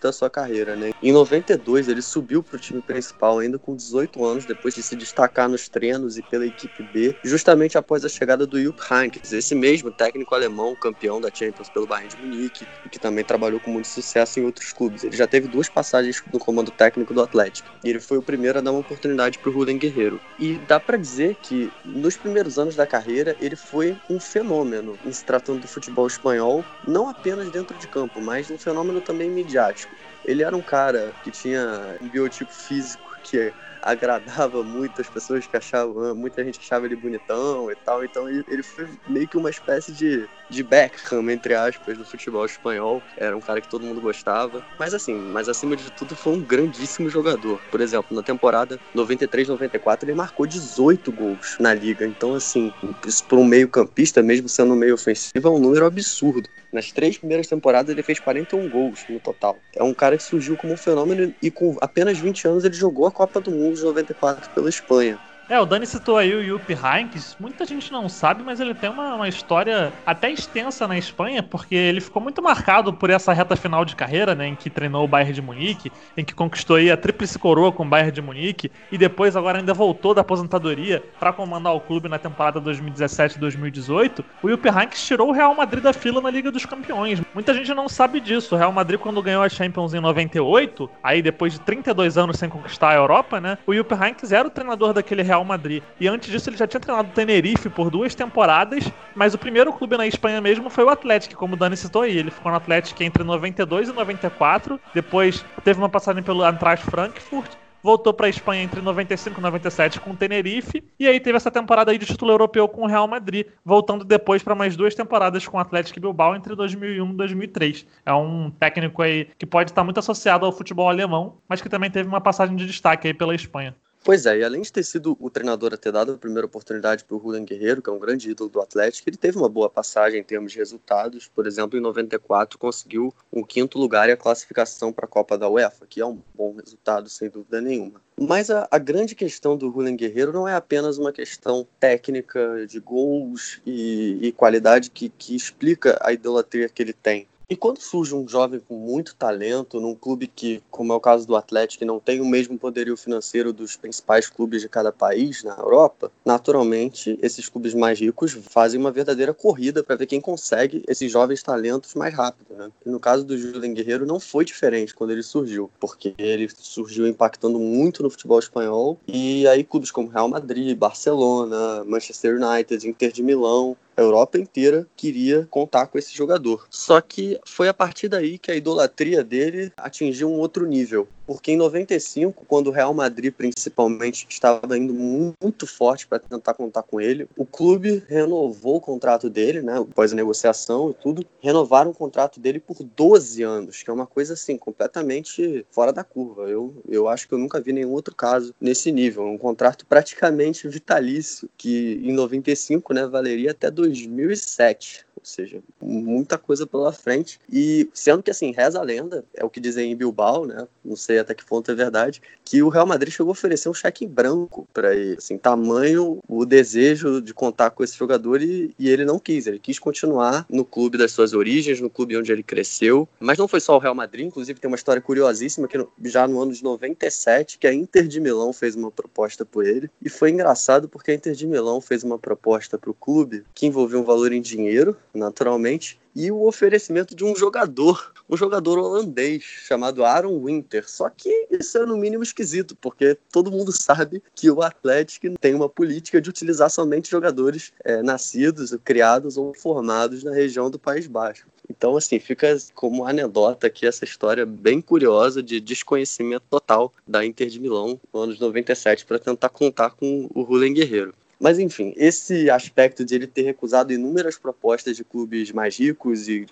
da 0.00 0.12
sua 0.12 0.30
carreira, 0.30 0.76
né? 0.76 0.90
Em 1.02 1.12
92, 1.12 1.88
ele 1.88 2.02
subiu 2.02 2.42
para 2.42 2.56
o 2.56 2.58
time 2.58 2.80
principal 2.80 3.38
ainda 3.38 3.58
com 3.58 3.74
18 3.74 4.24
anos, 4.24 4.46
depois 4.46 4.74
de 4.74 4.82
se 4.82 4.94
destacar 4.96 5.48
nos 5.48 5.68
treinos 5.68 6.16
e 6.16 6.22
pela 6.22 6.46
equipe 6.46 6.82
B, 6.82 7.16
justamente 7.24 7.76
após 7.76 8.04
a 8.04 8.08
chegada 8.08 8.46
do 8.46 8.60
Jupp 8.60 8.80
Heynckes, 8.90 9.32
esse 9.32 9.54
mesmo 9.54 9.90
técnico 9.90 10.34
alemão, 10.34 10.74
campeão 10.74 11.20
da 11.20 11.30
Champions 11.32 11.68
pelo 11.68 11.86
Bayern 11.86 12.08
de 12.08 12.16
Munique 12.16 12.66
e 12.84 12.88
que 12.88 12.98
também 12.98 13.24
trabalhou 13.24 13.60
com 13.60 13.70
muito 13.70 13.88
sucesso 13.88 14.38
em 14.38 14.44
outros 14.44 14.72
clubes. 14.72 15.04
Ele 15.04 15.16
já 15.16 15.26
teve 15.26 15.48
duas 15.48 15.68
passagens 15.68 16.22
no 16.32 16.38
comando 16.38 16.70
técnico 16.70 17.14
do 17.14 17.22
Atlético 17.22 17.70
e 17.84 17.95
ele 17.96 18.04
foi 18.04 18.18
o 18.18 18.22
primeiro 18.22 18.58
a 18.58 18.62
dar 18.62 18.70
uma 18.70 18.80
oportunidade 18.80 19.38
para 19.38 19.50
o 19.50 19.52
Ruden 19.52 19.78
Guerreiro. 19.78 20.20
E 20.38 20.54
dá 20.58 20.78
para 20.78 20.96
dizer 20.96 21.36
que 21.42 21.72
nos 21.84 22.16
primeiros 22.16 22.58
anos 22.58 22.76
da 22.76 22.86
carreira 22.86 23.36
ele 23.40 23.56
foi 23.56 23.96
um 24.08 24.20
fenômeno 24.20 24.98
em 25.04 25.12
se 25.12 25.24
tratando 25.24 25.60
do 25.60 25.68
futebol 25.68 26.06
espanhol, 26.06 26.64
não 26.86 27.08
apenas 27.08 27.50
dentro 27.50 27.76
de 27.76 27.88
campo, 27.88 28.20
mas 28.20 28.50
um 28.50 28.58
fenômeno 28.58 29.00
também 29.00 29.30
midiático. 29.30 29.94
Ele 30.24 30.42
era 30.42 30.56
um 30.56 30.62
cara 30.62 31.14
que 31.22 31.30
tinha 31.30 31.96
um 32.00 32.08
biotipo 32.08 32.52
físico 32.52 33.16
que 33.22 33.52
agradava 33.86 34.64
muito 34.64 35.00
as 35.00 35.08
pessoas 35.08 35.46
que 35.46 35.56
achavam, 35.56 36.14
muita 36.14 36.44
gente 36.44 36.58
achava 36.58 36.86
ele 36.86 36.96
bonitão 36.96 37.70
e 37.70 37.76
tal, 37.76 38.04
então 38.04 38.28
ele, 38.28 38.62
foi 38.62 38.88
meio 39.08 39.28
que 39.28 39.36
uma 39.36 39.48
espécie 39.48 39.92
de, 39.92 40.28
de 40.50 40.62
Beckham, 40.64 41.30
entre 41.30 41.54
aspas, 41.54 41.96
do 41.96 42.04
futebol 42.04 42.44
espanhol, 42.44 43.04
era 43.16 43.36
um 43.36 43.40
cara 43.40 43.60
que 43.60 43.68
todo 43.68 43.86
mundo 43.86 44.00
gostava, 44.00 44.66
mas 44.76 44.92
assim, 44.92 45.14
mas 45.14 45.48
acima 45.48 45.76
de 45.76 45.90
tudo 45.92 46.16
foi 46.16 46.32
um 46.32 46.42
grandíssimo 46.42 47.08
jogador, 47.08 47.62
por 47.70 47.80
exemplo, 47.80 48.16
na 48.16 48.22
temporada 48.22 48.80
93-94 48.94 50.02
ele 50.02 50.14
marcou 50.14 50.46
18 50.46 51.12
gols 51.12 51.56
na 51.60 51.72
liga, 51.72 52.04
então 52.04 52.34
assim, 52.34 52.72
isso 53.06 53.24
para 53.24 53.38
um 53.38 53.44
meio 53.44 53.68
campista, 53.68 54.20
mesmo 54.22 54.48
sendo 54.48 54.74
um 54.74 54.76
meio 54.76 54.94
ofensivo, 54.94 55.46
é 55.46 55.50
um 55.50 55.60
número 55.60 55.86
absurdo. 55.86 56.50
Nas 56.76 56.92
três 56.92 57.16
primeiras 57.16 57.46
temporadas 57.46 57.90
ele 57.90 58.02
fez 58.02 58.20
41 58.20 58.68
gols 58.68 59.06
no 59.08 59.18
total. 59.18 59.64
É 59.74 59.82
um 59.82 59.94
cara 59.94 60.14
que 60.14 60.22
surgiu 60.22 60.58
como 60.58 60.74
um 60.74 60.76
fenômeno 60.76 61.34
e 61.40 61.50
com 61.50 61.74
apenas 61.80 62.18
20 62.18 62.46
anos 62.46 62.64
ele 62.64 62.74
jogou 62.74 63.06
a 63.06 63.10
Copa 63.10 63.40
do 63.40 63.50
Mundo 63.50 63.76
de 63.76 63.82
94 63.82 64.50
pela 64.50 64.68
Espanha. 64.68 65.18
É, 65.48 65.60
o 65.60 65.64
Dani 65.64 65.86
citou 65.86 66.18
aí 66.18 66.34
o 66.34 66.44
Jupp 66.44 66.72
Heynckes. 66.72 67.36
Muita 67.38 67.64
gente 67.64 67.92
não 67.92 68.08
sabe, 68.08 68.42
mas 68.42 68.58
ele 68.58 68.74
tem 68.74 68.90
uma, 68.90 69.14
uma, 69.14 69.28
história 69.28 69.92
até 70.04 70.28
extensa 70.28 70.88
na 70.88 70.98
Espanha, 70.98 71.40
porque 71.40 71.76
ele 71.76 72.00
ficou 72.00 72.20
muito 72.20 72.42
marcado 72.42 72.92
por 72.92 73.10
essa 73.10 73.32
reta 73.32 73.54
final 73.54 73.84
de 73.84 73.94
carreira, 73.94 74.34
né, 74.34 74.48
em 74.48 74.56
que 74.56 74.68
treinou 74.68 75.04
o 75.04 75.08
Bayern 75.08 75.32
de 75.32 75.40
Munique, 75.40 75.92
em 76.16 76.24
que 76.24 76.34
conquistou 76.34 76.76
aí 76.76 76.90
a 76.90 76.96
tríplice 76.96 77.38
coroa 77.38 77.70
com 77.70 77.84
o 77.84 77.88
Bayern 77.88 78.10
de 78.10 78.20
Munique, 78.20 78.72
e 78.90 78.98
depois 78.98 79.36
agora 79.36 79.58
ainda 79.58 79.72
voltou 79.72 80.12
da 80.12 80.22
aposentadoria 80.22 81.00
para 81.20 81.32
comandar 81.32 81.76
o 81.76 81.80
clube 81.80 82.08
na 82.08 82.18
temporada 82.18 82.60
2017-2018. 82.60 84.24
O 84.42 84.48
Jupp 84.48 84.68
Heynckes 84.68 85.06
tirou 85.06 85.28
o 85.28 85.32
Real 85.32 85.54
Madrid 85.54 85.84
da 85.84 85.92
fila 85.92 86.20
na 86.20 86.30
Liga 86.30 86.50
dos 86.50 86.66
Campeões. 86.66 87.22
Muita 87.32 87.54
gente 87.54 87.72
não 87.72 87.88
sabe 87.88 88.18
disso. 88.18 88.56
O 88.56 88.58
Real 88.58 88.72
Madrid, 88.72 88.98
quando 88.98 89.22
ganhou 89.22 89.44
a 89.44 89.48
Champions 89.48 89.94
em 89.94 90.00
98, 90.00 90.90
aí 91.04 91.22
depois 91.22 91.52
de 91.52 91.60
32 91.60 92.18
anos 92.18 92.36
sem 92.36 92.48
conquistar 92.48 92.90
a 92.90 92.94
Europa, 92.94 93.40
né, 93.40 93.58
o 93.64 93.72
Jupp 93.72 93.94
Heynckes 93.94 94.32
era 94.32 94.48
o 94.48 94.50
treinador 94.50 94.92
daquele 94.92 95.22
Real 95.22 95.35
Real 95.36 95.44
Madrid. 95.44 95.82
E 96.00 96.08
antes 96.08 96.30
disso 96.30 96.48
ele 96.48 96.56
já 96.56 96.66
tinha 96.66 96.80
treinado 96.80 97.08
o 97.08 97.12
Tenerife 97.12 97.68
por 97.68 97.90
duas 97.90 98.14
temporadas, 98.14 98.90
mas 99.14 99.34
o 99.34 99.38
primeiro 99.38 99.72
clube 99.72 99.96
na 99.96 100.06
Espanha 100.06 100.40
mesmo 100.40 100.70
foi 100.70 100.84
o 100.84 100.88
Atlético, 100.88 101.36
como 101.36 101.54
o 101.54 101.58
Dani 101.58 101.76
citou 101.76 102.02
aí. 102.02 102.16
Ele 102.16 102.30
ficou 102.30 102.50
no 102.50 102.56
Atlético 102.56 103.02
entre 103.02 103.22
92 103.22 103.88
e 103.88 103.92
94, 103.92 104.80
depois 104.94 105.44
teve 105.62 105.78
uma 105.78 105.88
passagem 105.88 106.22
pelo 106.22 106.46
Eintracht 106.46 106.84
Frankfurt, 106.86 107.50
voltou 107.82 108.12
para 108.12 108.26
a 108.26 108.30
Espanha 108.30 108.62
entre 108.62 108.80
95 108.80 109.38
e 109.38 109.42
97 109.42 110.00
com 110.00 110.10
o 110.10 110.16
Tenerife, 110.16 110.82
e 110.98 111.06
aí 111.06 111.20
teve 111.20 111.36
essa 111.36 111.50
temporada 111.50 111.92
aí 111.92 111.98
de 111.98 112.06
título 112.06 112.32
europeu 112.32 112.66
com 112.66 112.82
o 112.82 112.86
Real 112.86 113.06
Madrid, 113.06 113.46
voltando 113.64 114.04
depois 114.04 114.42
para 114.42 114.54
mais 114.54 114.74
duas 114.74 114.94
temporadas 114.94 115.46
com 115.46 115.56
o 115.56 115.60
Atlético 115.60 116.00
Bilbao 116.00 116.34
entre 116.34 116.56
2001 116.56 117.10
e 117.10 117.14
2003. 117.14 117.86
É 118.04 118.12
um 118.12 118.50
técnico 118.50 119.02
aí 119.02 119.28
que 119.38 119.46
pode 119.46 119.70
estar 119.70 119.84
muito 119.84 120.00
associado 120.00 120.46
ao 120.46 120.52
futebol 120.52 120.88
alemão, 120.88 121.36
mas 121.48 121.60
que 121.60 121.68
também 121.68 121.90
teve 121.90 122.08
uma 122.08 122.20
passagem 122.20 122.56
de 122.56 122.66
destaque 122.66 123.06
aí 123.06 123.14
pela 123.14 123.34
Espanha. 123.34 123.74
Pois 124.06 124.24
é, 124.24 124.38
e 124.38 124.44
além 124.44 124.62
de 124.62 124.72
ter 124.72 124.84
sido 124.84 125.16
o 125.18 125.28
treinador 125.28 125.74
a 125.74 125.76
ter 125.76 125.90
dado 125.90 126.12
a 126.12 126.16
primeira 126.16 126.46
oportunidade 126.46 127.02
para 127.02 127.16
o 127.16 127.20
Julian 127.20 127.44
Guerreiro, 127.44 127.82
que 127.82 127.90
é 127.90 127.92
um 127.92 127.98
grande 127.98 128.30
ídolo 128.30 128.48
do 128.48 128.60
Atlético, 128.60 129.08
ele 129.08 129.16
teve 129.16 129.36
uma 129.36 129.48
boa 129.48 129.68
passagem 129.68 130.20
em 130.20 130.22
termos 130.22 130.52
de 130.52 130.58
resultados. 130.58 131.26
Por 131.26 131.44
exemplo, 131.44 131.76
em 131.76 131.82
94 131.82 132.56
conseguiu 132.56 133.12
um 133.32 133.42
quinto 133.42 133.80
lugar 133.80 134.08
e 134.08 134.12
a 134.12 134.16
classificação 134.16 134.92
para 134.92 135.06
a 135.06 135.08
Copa 135.08 135.36
da 135.36 135.48
UEFA, 135.48 135.86
que 135.88 136.00
é 136.00 136.06
um 136.06 136.20
bom 136.36 136.54
resultado, 136.54 137.08
sem 137.08 137.28
dúvida 137.28 137.60
nenhuma. 137.60 138.00
Mas 138.16 138.48
a, 138.48 138.68
a 138.70 138.78
grande 138.78 139.16
questão 139.16 139.56
do 139.56 139.72
Julian 139.72 139.96
Guerreiro 139.96 140.32
não 140.32 140.46
é 140.46 140.54
apenas 140.54 140.98
uma 140.98 141.12
questão 141.12 141.66
técnica 141.80 142.64
de 142.64 142.78
gols 142.78 143.60
e, 143.66 144.20
e 144.22 144.30
qualidade 144.30 144.88
que, 144.88 145.08
que 145.08 145.34
explica 145.34 145.98
a 146.00 146.12
idolatria 146.12 146.68
que 146.68 146.80
ele 146.80 146.92
tem. 146.92 147.26
E 147.48 147.54
quando 147.54 147.80
surge 147.80 148.12
um 148.12 148.26
jovem 148.26 148.58
com 148.58 148.74
muito 148.74 149.14
talento, 149.14 149.80
num 149.80 149.94
clube 149.94 150.26
que, 150.26 150.60
como 150.68 150.92
é 150.92 150.96
o 150.96 151.00
caso 151.00 151.24
do 151.28 151.36
Atlético, 151.36 151.84
não 151.84 152.00
tem 152.00 152.20
o 152.20 152.26
mesmo 152.26 152.58
poderio 152.58 152.96
financeiro 152.96 153.52
dos 153.52 153.76
principais 153.76 154.28
clubes 154.28 154.62
de 154.62 154.68
cada 154.68 154.90
país 154.90 155.44
na 155.44 155.54
Europa, 155.54 156.10
naturalmente 156.24 157.16
esses 157.22 157.48
clubes 157.48 157.72
mais 157.72 158.00
ricos 158.00 158.32
fazem 158.32 158.80
uma 158.80 158.90
verdadeira 158.90 159.32
corrida 159.32 159.84
para 159.84 159.94
ver 159.94 160.06
quem 160.06 160.20
consegue 160.20 160.82
esses 160.88 161.10
jovens 161.10 161.40
talentos 161.40 161.94
mais 161.94 162.12
rápido. 162.12 162.52
Né? 162.52 162.68
E 162.84 162.90
no 162.90 162.98
caso 162.98 163.24
do 163.24 163.38
Julian 163.38 163.74
Guerreiro 163.74 164.04
não 164.04 164.18
foi 164.18 164.44
diferente 164.44 164.92
quando 164.92 165.12
ele 165.12 165.22
surgiu, 165.22 165.70
porque 165.78 166.16
ele 166.18 166.48
surgiu 166.58 167.06
impactando 167.06 167.60
muito 167.60 168.02
no 168.02 168.10
futebol 168.10 168.40
espanhol 168.40 168.98
e 169.06 169.46
aí 169.46 169.62
clubes 169.62 169.92
como 169.92 170.08
Real 170.08 170.28
Madrid, 170.28 170.76
Barcelona, 170.76 171.84
Manchester 171.84 172.42
United, 172.42 172.88
Inter 172.88 173.12
de 173.12 173.22
Milão 173.22 173.76
a 173.96 174.00
Europa 174.00 174.38
inteira 174.38 174.86
queria 174.96 175.46
contar 175.50 175.86
com 175.86 175.98
esse 175.98 176.14
jogador. 176.14 176.66
Só 176.70 177.00
que 177.00 177.38
foi 177.44 177.68
a 177.68 177.74
partir 177.74 178.08
daí 178.08 178.38
que 178.38 178.50
a 178.50 178.56
idolatria 178.56 179.24
dele 179.24 179.72
atingiu 179.76 180.28
um 180.28 180.38
outro 180.38 180.66
nível 180.66 181.08
porque 181.26 181.52
em 181.52 181.56
95, 181.56 182.44
quando 182.46 182.68
o 182.68 182.70
Real 182.70 182.94
Madrid 182.94 183.32
principalmente 183.32 184.26
estava 184.28 184.78
indo 184.78 184.94
muito 184.94 185.66
forte 185.66 186.06
para 186.06 186.18
tentar 186.18 186.54
contar 186.54 186.82
com 186.82 187.00
ele, 187.00 187.28
o 187.36 187.44
clube 187.44 188.02
renovou 188.08 188.76
o 188.76 188.80
contrato 188.80 189.28
dele, 189.28 189.60
né, 189.60 189.78
após 189.78 190.12
a 190.12 190.16
negociação 190.16 190.90
e 190.90 190.94
tudo, 190.94 191.26
renovaram 191.40 191.90
o 191.90 191.94
contrato 191.94 192.38
dele 192.38 192.60
por 192.60 192.76
12 192.82 193.42
anos, 193.42 193.82
que 193.82 193.90
é 193.90 193.92
uma 193.92 194.06
coisa 194.06 194.34
assim 194.34 194.56
completamente 194.56 195.66
fora 195.70 195.92
da 195.92 196.04
curva. 196.04 196.42
Eu, 196.42 196.74
eu 196.88 197.08
acho 197.08 197.26
que 197.26 197.34
eu 197.34 197.38
nunca 197.38 197.60
vi 197.60 197.72
nenhum 197.72 197.92
outro 197.92 198.14
caso 198.14 198.54
nesse 198.60 198.92
nível, 198.92 199.24
um 199.24 199.38
contrato 199.38 199.84
praticamente 199.86 200.68
vitalício 200.68 201.48
que 201.56 202.00
em 202.02 202.12
95, 202.12 202.94
né, 202.94 203.06
valeria 203.06 203.50
até 203.50 203.70
2007 203.70 205.06
seja, 205.26 205.60
muita 205.80 206.38
coisa 206.38 206.66
pela 206.66 206.92
frente. 206.92 207.40
E 207.50 207.88
sendo 207.92 208.22
que, 208.22 208.30
assim, 208.30 208.52
reza 208.52 208.78
a 208.78 208.82
lenda, 208.82 209.24
é 209.34 209.44
o 209.44 209.50
que 209.50 209.60
dizem 209.60 209.90
em 209.90 209.96
Bilbao, 209.96 210.46
né? 210.46 210.66
Não 210.84 210.96
sei 210.96 211.15
até 211.18 211.34
que 211.34 211.44
ponto 211.44 211.70
é 211.70 211.74
verdade, 211.74 212.20
que 212.44 212.62
o 212.62 212.68
Real 212.68 212.86
Madrid 212.86 213.12
chegou 213.12 213.30
a 213.30 213.32
oferecer 213.32 213.68
um 213.68 213.74
cheque 213.74 214.04
em 214.04 214.08
branco 214.08 214.66
para 214.72 214.94
ele. 214.94 215.16
Assim, 215.18 215.38
tamanho 215.38 216.20
o 216.28 216.44
desejo 216.44 217.20
de 217.20 217.34
contar 217.34 217.70
com 217.70 217.82
esse 217.82 217.96
jogador 217.96 218.42
e, 218.42 218.74
e 218.78 218.88
ele 218.88 219.04
não 219.04 219.18
quis. 219.18 219.46
Ele 219.46 219.58
quis 219.58 219.78
continuar 219.78 220.46
no 220.48 220.64
clube 220.64 220.98
das 220.98 221.12
suas 221.12 221.32
origens, 221.32 221.80
no 221.80 221.90
clube 221.90 222.16
onde 222.16 222.32
ele 222.32 222.42
cresceu. 222.42 223.08
Mas 223.18 223.38
não 223.38 223.48
foi 223.48 223.60
só 223.60 223.76
o 223.76 223.78
Real 223.78 223.94
Madrid, 223.94 224.26
inclusive 224.26 224.60
tem 224.60 224.68
uma 224.68 224.76
história 224.76 225.02
curiosíssima 225.02 225.68
que 225.68 225.84
já 226.04 226.26
no 226.26 226.40
ano 226.40 226.52
de 226.52 226.62
97, 226.62 227.58
que 227.58 227.66
a 227.66 227.72
Inter 227.72 228.06
de 228.06 228.20
Milão 228.20 228.52
fez 228.52 228.74
uma 228.74 228.90
proposta 228.90 229.44
por 229.44 229.66
ele. 229.66 229.90
E 230.02 230.08
foi 230.08 230.30
engraçado 230.30 230.88
porque 230.88 231.10
a 231.10 231.14
Inter 231.14 231.34
de 231.34 231.46
Milão 231.46 231.80
fez 231.80 232.02
uma 232.02 232.18
proposta 232.18 232.78
para 232.78 232.90
o 232.90 232.94
clube 232.94 233.44
que 233.54 233.66
envolveu 233.66 234.00
um 234.00 234.04
valor 234.04 234.32
em 234.32 234.40
dinheiro, 234.40 234.96
naturalmente, 235.14 235.98
e 236.16 236.30
o 236.30 236.46
oferecimento 236.46 237.14
de 237.14 237.22
um 237.22 237.36
jogador, 237.36 238.10
um 238.28 238.38
jogador 238.38 238.78
holandês 238.78 239.42
chamado 239.42 240.02
Aaron 240.02 240.42
Winter. 240.42 240.88
Só 240.88 241.10
que 241.10 241.28
isso 241.50 241.76
é 241.76 241.84
no 241.84 241.98
mínimo 241.98 242.22
esquisito, 242.22 242.74
porque 242.80 243.18
todo 243.30 243.50
mundo 243.50 243.70
sabe 243.70 244.22
que 244.34 244.50
o 244.50 244.62
Atlético 244.62 245.38
tem 245.38 245.54
uma 245.54 245.68
política 245.68 246.18
de 246.18 246.30
utilizar 246.30 246.70
somente 246.70 247.10
jogadores 247.10 247.70
é, 247.84 248.02
nascidos, 248.02 248.74
criados 248.82 249.36
ou 249.36 249.52
formados 249.52 250.24
na 250.24 250.32
região 250.32 250.70
do 250.70 250.78
País 250.78 251.06
Baixo. 251.06 251.46
Então, 251.68 251.96
assim, 251.96 252.18
fica 252.18 252.56
como 252.74 253.04
anedota 253.04 253.66
aqui 253.66 253.86
essa 253.86 254.04
história 254.04 254.46
bem 254.46 254.80
curiosa 254.80 255.42
de 255.42 255.60
desconhecimento 255.60 256.44
total 256.48 256.92
da 257.06 257.26
Inter 257.26 257.48
de 257.48 257.60
Milão 257.60 258.00
no 258.14 258.20
ano 258.20 258.34
de 258.34 258.40
97 258.40 259.04
para 259.04 259.18
tentar 259.18 259.50
contar 259.50 259.90
com 259.90 260.30
o 260.32 260.42
Rulen 260.42 260.72
Guerreiro. 260.72 261.12
Mas 261.38 261.58
enfim, 261.58 261.92
esse 261.96 262.48
aspecto 262.50 263.04
de 263.04 263.14
ele 263.14 263.26
ter 263.26 263.42
recusado 263.42 263.92
inúmeras 263.92 264.38
propostas 264.38 264.96
de 264.96 265.04
clubes 265.04 265.52
mais 265.52 265.78
ricos 265.78 266.28
e 266.28 266.46